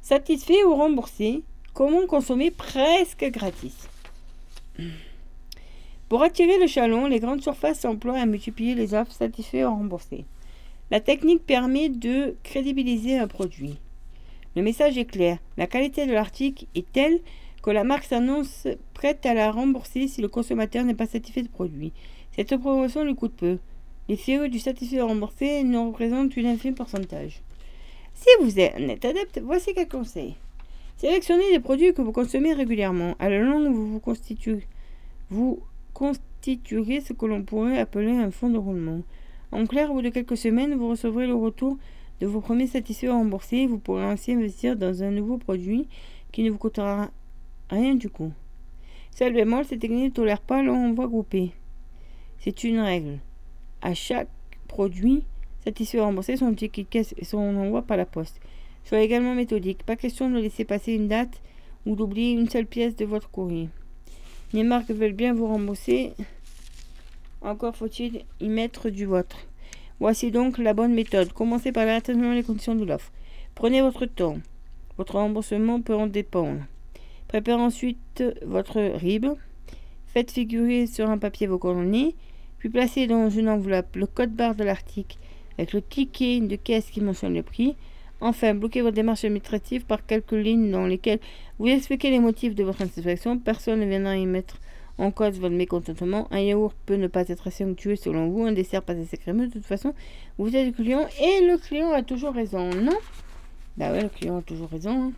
Satisfait 0.00 0.64
ou 0.64 0.74
remboursé, 0.74 1.42
comment 1.74 2.06
consommer 2.06 2.50
presque 2.50 3.24
gratis 3.30 3.88
Pour 6.08 6.22
attirer 6.22 6.58
le 6.58 6.66
chalon, 6.66 7.06
les 7.06 7.20
grandes 7.20 7.42
surfaces 7.42 7.80
s'emploient 7.80 8.18
à 8.18 8.26
multiplier 8.26 8.74
les 8.74 8.94
offres 8.94 9.12
satisfaites 9.12 9.66
ou 9.66 9.70
remboursées. 9.70 10.24
La 10.90 11.00
technique 11.00 11.44
permet 11.44 11.90
de 11.90 12.34
crédibiliser 12.42 13.18
un 13.18 13.28
produit. 13.28 13.76
Le 14.56 14.62
message 14.62 14.96
est 14.96 15.04
clair, 15.04 15.38
la 15.58 15.66
qualité 15.66 16.06
de 16.06 16.12
l'article 16.12 16.64
est 16.74 16.90
telle 16.90 17.20
que 17.62 17.70
la 17.70 17.84
marque 17.84 18.04
s'annonce 18.04 18.66
prête 18.94 19.26
à 19.26 19.34
la 19.34 19.50
rembourser 19.50 20.08
si 20.08 20.20
le 20.20 20.28
consommateur 20.28 20.84
n'est 20.84 20.94
pas 20.94 21.06
satisfait 21.06 21.42
du 21.42 21.48
produit. 21.48 21.92
Cette 22.32 22.56
promotion 22.56 23.04
lui 23.04 23.14
coûte 23.14 23.34
peu. 23.36 23.58
Les 24.08 24.16
fioles 24.16 24.50
du 24.50 24.58
satisfait 24.58 25.00
remboursé 25.00 25.64
ne 25.64 25.78
représentent 25.78 26.34
qu'un 26.34 26.46
infime 26.46 26.74
pourcentage. 26.74 27.42
Si 28.14 28.28
vous 28.40 28.58
êtes 28.58 29.04
adepte, 29.04 29.40
voici 29.44 29.74
quelques 29.74 29.92
conseils. 29.92 30.36
Sélectionnez 30.96 31.52
des 31.52 31.60
produits 31.60 31.94
que 31.94 32.02
vous 32.02 32.12
consommez 32.12 32.52
régulièrement. 32.52 33.14
À 33.18 33.28
la 33.28 33.38
longue, 33.38 33.72
vous 33.72 34.00
vous 35.30 35.60
constituerez 35.92 37.00
ce 37.00 37.12
que 37.12 37.26
l'on 37.26 37.42
pourrait 37.42 37.78
appeler 37.78 38.12
un 38.12 38.30
fonds 38.30 38.50
de 38.50 38.58
roulement. 38.58 39.02
En 39.52 39.66
clair, 39.66 39.90
au 39.90 39.94
bout 39.94 40.02
de 40.02 40.08
quelques 40.08 40.36
semaines, 40.36 40.74
vous 40.74 40.88
recevrez 40.88 41.26
le 41.26 41.34
retour 41.34 41.78
de 42.20 42.26
vos 42.26 42.40
premiers 42.40 42.66
satisfaits 42.66 43.10
remboursés. 43.10 43.66
Vous 43.66 43.78
pourrez 43.78 44.04
ainsi 44.04 44.32
investir 44.32 44.76
dans 44.76 45.02
un 45.02 45.10
nouveau 45.10 45.38
produit 45.38 45.86
qui 46.32 46.42
ne 46.42 46.50
vous 46.50 46.58
coûtera 46.58 47.10
rien 47.70 47.94
du 47.94 48.08
coup. 48.08 48.32
Seul 49.10 49.32
bémol, 49.32 49.64
cette 49.64 49.80
technique 49.80 50.04
ne 50.04 50.10
tolère 50.10 50.40
pas 50.40 50.62
l'envoi 50.62 51.06
groupé. 51.06 51.52
C'est 52.38 52.64
une 52.64 52.78
règle. 52.78 53.18
À 53.82 53.94
chaque 53.94 54.28
produit 54.68 55.24
satisfait 55.64 56.00
remboursé, 56.00 56.36
son 56.36 56.54
ticket 56.54 56.84
caisse 56.84 57.14
et 57.18 57.24
son 57.24 57.38
envoi 57.38 57.82
par 57.82 57.96
la 57.96 58.06
poste. 58.06 58.40
Soyez 58.84 59.04
également 59.04 59.34
méthodique. 59.34 59.82
Pas 59.82 59.96
question 59.96 60.30
de 60.30 60.38
laisser 60.38 60.64
passer 60.64 60.92
une 60.92 61.08
date 61.08 61.42
ou 61.84 61.94
d'oublier 61.94 62.32
une 62.32 62.48
seule 62.48 62.66
pièce 62.66 62.96
de 62.96 63.04
votre 63.04 63.28
courrier. 63.30 63.68
Les 64.52 64.62
marques 64.62 64.90
veulent 64.90 65.12
bien 65.12 65.34
vous 65.34 65.46
rembourser. 65.46 66.12
Encore 67.42 67.76
faut-il 67.76 68.24
y 68.40 68.48
mettre 68.48 68.88
du 68.88 69.04
vôtre. 69.04 69.46
Voici 70.00 70.30
donc 70.30 70.58
la 70.58 70.74
bonne 70.74 70.94
méthode. 70.94 71.32
Commencez 71.32 71.72
par 71.72 71.86
déterminer 71.86 72.36
les 72.36 72.42
conditions 72.42 72.74
de 72.74 72.84
l'offre. 72.84 73.12
Prenez 73.54 73.82
votre 73.82 74.06
temps. 74.06 74.38
Votre 74.96 75.16
remboursement 75.16 75.80
peut 75.80 75.94
en 75.94 76.06
dépendre. 76.06 76.60
Préparez 77.28 77.60
ensuite 77.60 78.24
votre 78.42 78.80
RIB. 78.80 79.26
Faites 80.06 80.30
figurer 80.30 80.86
sur 80.86 81.08
un 81.10 81.18
papier 81.18 81.46
vos 81.46 81.58
coordonnées, 81.58 82.14
puis 82.58 82.70
placez 82.70 83.06
dans 83.06 83.28
une 83.28 83.48
enveloppe 83.48 83.94
le 83.96 84.06
code 84.06 84.32
barre 84.32 84.54
de 84.54 84.64
l'article 84.64 85.18
avec 85.58 85.72
le 85.72 85.82
ticket 85.82 86.40
de 86.40 86.56
caisse 86.56 86.88
qui 86.90 87.00
mentionne 87.00 87.34
le 87.34 87.42
prix. 87.42 87.76
Enfin, 88.20 88.54
bloquez 88.54 88.80
votre 88.80 88.96
démarche 88.96 89.24
administrative 89.24 89.84
par 89.84 90.04
quelques 90.06 90.32
lignes 90.32 90.70
dans 90.70 90.86
lesquelles 90.86 91.20
vous 91.58 91.68
expliquez 91.68 92.10
les 92.10 92.18
motifs 92.18 92.54
de 92.54 92.64
votre 92.64 92.80
insatisfaction. 92.82 93.38
Personne 93.38 93.80
ne 93.80 93.86
viendra 93.86 94.16
y 94.16 94.26
mettre 94.26 94.58
en 94.96 95.10
cause 95.10 95.38
votre 95.38 95.54
mécontentement. 95.54 96.26
Un 96.30 96.40
yaourt 96.40 96.74
peut 96.86 96.96
ne 96.96 97.06
pas 97.06 97.28
être 97.28 97.46
assez 97.46 97.64
onctueux 97.64 97.96
selon 97.96 98.28
vous, 98.28 98.44
un 98.44 98.52
dessert 98.52 98.82
pas 98.82 98.94
assez 98.94 99.18
crémeux. 99.18 99.46
De 99.48 99.52
toute 99.52 99.66
façon, 99.66 99.94
vous 100.38 100.56
êtes 100.56 100.66
le 100.66 100.72
client 100.72 101.06
et 101.20 101.46
le 101.46 101.58
client 101.58 101.92
a 101.92 102.02
toujours 102.02 102.32
raison, 102.32 102.70
non? 102.70 102.96
Bah 103.76 103.92
ouais, 103.92 104.02
le 104.02 104.08
client 104.08 104.38
a 104.38 104.42
toujours 104.42 104.70
raison. 104.70 104.90
hein. 104.90 105.12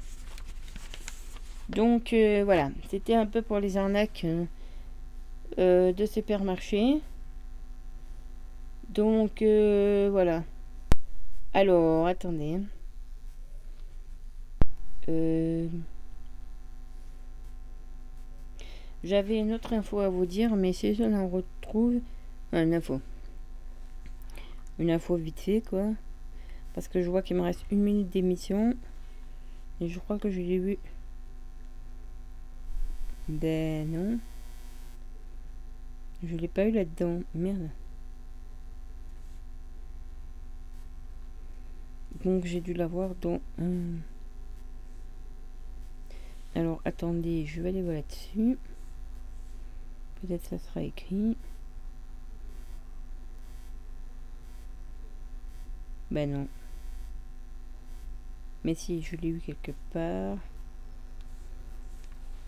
Donc 1.70 2.12
euh, 2.12 2.42
voilà, 2.44 2.70
c'était 2.88 3.14
un 3.14 3.26
peu 3.26 3.42
pour 3.42 3.60
les 3.60 3.76
arnaques 3.76 4.22
euh, 4.24 4.44
euh, 5.59 5.92
de 5.92 6.05
supermarché. 6.05 7.01
Donc 8.88 9.42
voilà. 9.42 10.42
Alors, 11.55 12.06
attendez. 12.06 12.59
J'avais 19.05 19.38
une 19.38 19.52
autre 19.52 19.72
info 19.72 20.01
à 20.01 20.09
vous 20.09 20.26
dire, 20.26 20.56
mais 20.56 20.72
si 20.72 20.94
je 20.94 21.05
la 21.05 21.22
retrouve. 21.22 22.01
Ah, 22.52 22.62
une 22.62 22.74
info. 22.74 23.01
Une 24.80 24.90
info 24.90 25.16
vite 25.16 25.38
fait, 25.40 25.62
quoi. 25.68 25.86
Parce 26.74 26.88
que 26.88 27.01
je 27.01 27.10
vois 27.10 27.22
qu'il 27.22 27.36
me 27.36 27.42
reste 27.42 27.64
une 27.70 27.82
minute 27.82 28.10
d'émission. 28.10 28.74
Et 29.80 29.88
je 29.88 29.98
crois 30.01 30.18
que 30.18 30.30
je 30.30 30.40
l'ai 30.40 30.59
vu. 30.59 30.78
Ben 33.31 33.89
non. 33.89 34.19
Je 36.24 36.36
l'ai 36.36 36.48
pas 36.48 36.65
eu 36.66 36.73
là-dedans. 36.73 37.23
Merde. 37.32 37.70
Donc 42.24 42.44
j'ai 42.44 42.61
dû 42.61 42.74
l'avoir 42.74 43.15
dans. 43.15 43.40
Alors 46.57 46.82
attendez, 46.85 47.47
je 47.47 47.62
vais 47.62 47.69
aller 47.69 47.82
voir 47.82 47.94
là-dessus. 47.94 48.59
Peut-être 50.20 50.44
ça 50.44 50.59
sera 50.59 50.82
écrit. 50.82 51.36
Ben 56.11 56.31
non. 56.32 56.48
Mais 58.65 58.74
si, 58.74 59.01
je 59.01 59.16
l'ai 59.16 59.28
eu 59.28 59.39
quelque 59.39 59.73
part. 59.93 60.39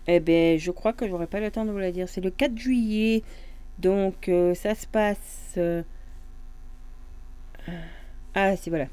Eh 0.07 0.19
ben, 0.19 0.57
je 0.59 0.71
crois 0.71 0.93
que 0.93 1.07
j'aurai 1.07 1.27
pas 1.27 1.39
le 1.39 1.51
temps 1.51 1.65
de 1.65 1.71
vous 1.71 1.77
la 1.77 1.91
dire. 1.91 2.09
C'est 2.09 2.21
le 2.21 2.31
4 2.31 2.57
juillet. 2.57 3.23
Donc, 3.79 4.29
euh, 4.29 4.53
ça 4.55 4.75
se 4.75 4.87
passe. 4.87 5.53
euh, 5.57 5.83
Ah, 8.35 8.55
si, 8.55 8.69
voilà. 8.69 8.87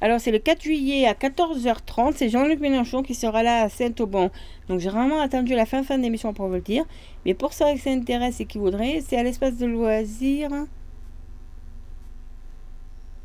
Alors, 0.00 0.20
c'est 0.20 0.30
le 0.32 0.38
4 0.38 0.62
juillet 0.62 1.06
à 1.06 1.14
14h30. 1.14 2.14
C'est 2.16 2.28
Jean-Luc 2.30 2.60
Mélenchon 2.60 3.02
qui 3.02 3.14
sera 3.14 3.42
là 3.42 3.62
à 3.64 3.68
Saint-Auban. 3.68 4.30
Donc, 4.68 4.80
j'ai 4.80 4.90
vraiment 4.90 5.20
attendu 5.20 5.54
la 5.54 5.66
fin, 5.66 5.82
fin 5.84 5.98
de 5.98 6.02
l'émission 6.04 6.34
pour 6.34 6.48
vous 6.48 6.54
le 6.54 6.60
dire. 6.60 6.84
Mais 7.26 7.34
pour 7.34 7.52
ceux 7.52 7.72
qui 7.74 7.78
s'intéressent 7.80 8.40
et 8.42 8.46
qui 8.46 8.58
voudraient, 8.58 9.00
c'est 9.06 9.16
à 9.18 9.22
l'espace 9.24 9.58
de 9.58 9.66
loisirs. 9.66 10.50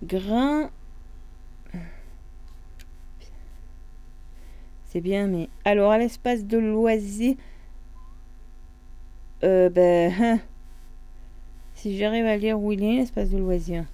Grain. 0.04 0.70
C'est 4.94 5.02
bien, 5.02 5.26
mais. 5.26 5.50
Alors, 5.66 5.92
à 5.92 5.98
l'espace 5.98 6.46
de 6.46 6.60
loisirs. 6.60 7.36
Euh, 9.44 9.68
ben. 9.72 10.14
hein. 10.22 10.40
Si 11.74 11.98
j'arrive 11.98 12.28
à 12.28 12.38
lire 12.38 12.60
où 12.60 12.72
il 12.72 12.84
est, 12.84 12.98
l'espace 12.98 13.32
de 13.32 13.40
loisirs. 13.40 13.86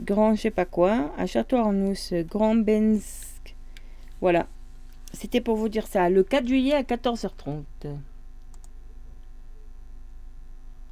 Grand, 0.00 0.36
je 0.36 0.42
sais 0.42 0.50
pas 0.52 0.66
quoi. 0.66 1.12
À 1.18 1.26
Château-Arnous, 1.26 2.12
Grand 2.30 2.54
Bensk. 2.54 3.56
Voilà. 4.20 4.46
C'était 5.12 5.40
pour 5.40 5.56
vous 5.56 5.68
dire 5.68 5.88
ça. 5.88 6.08
Le 6.08 6.22
4 6.22 6.46
juillet 6.46 6.74
à 6.74 6.82
14h30. 6.82 7.64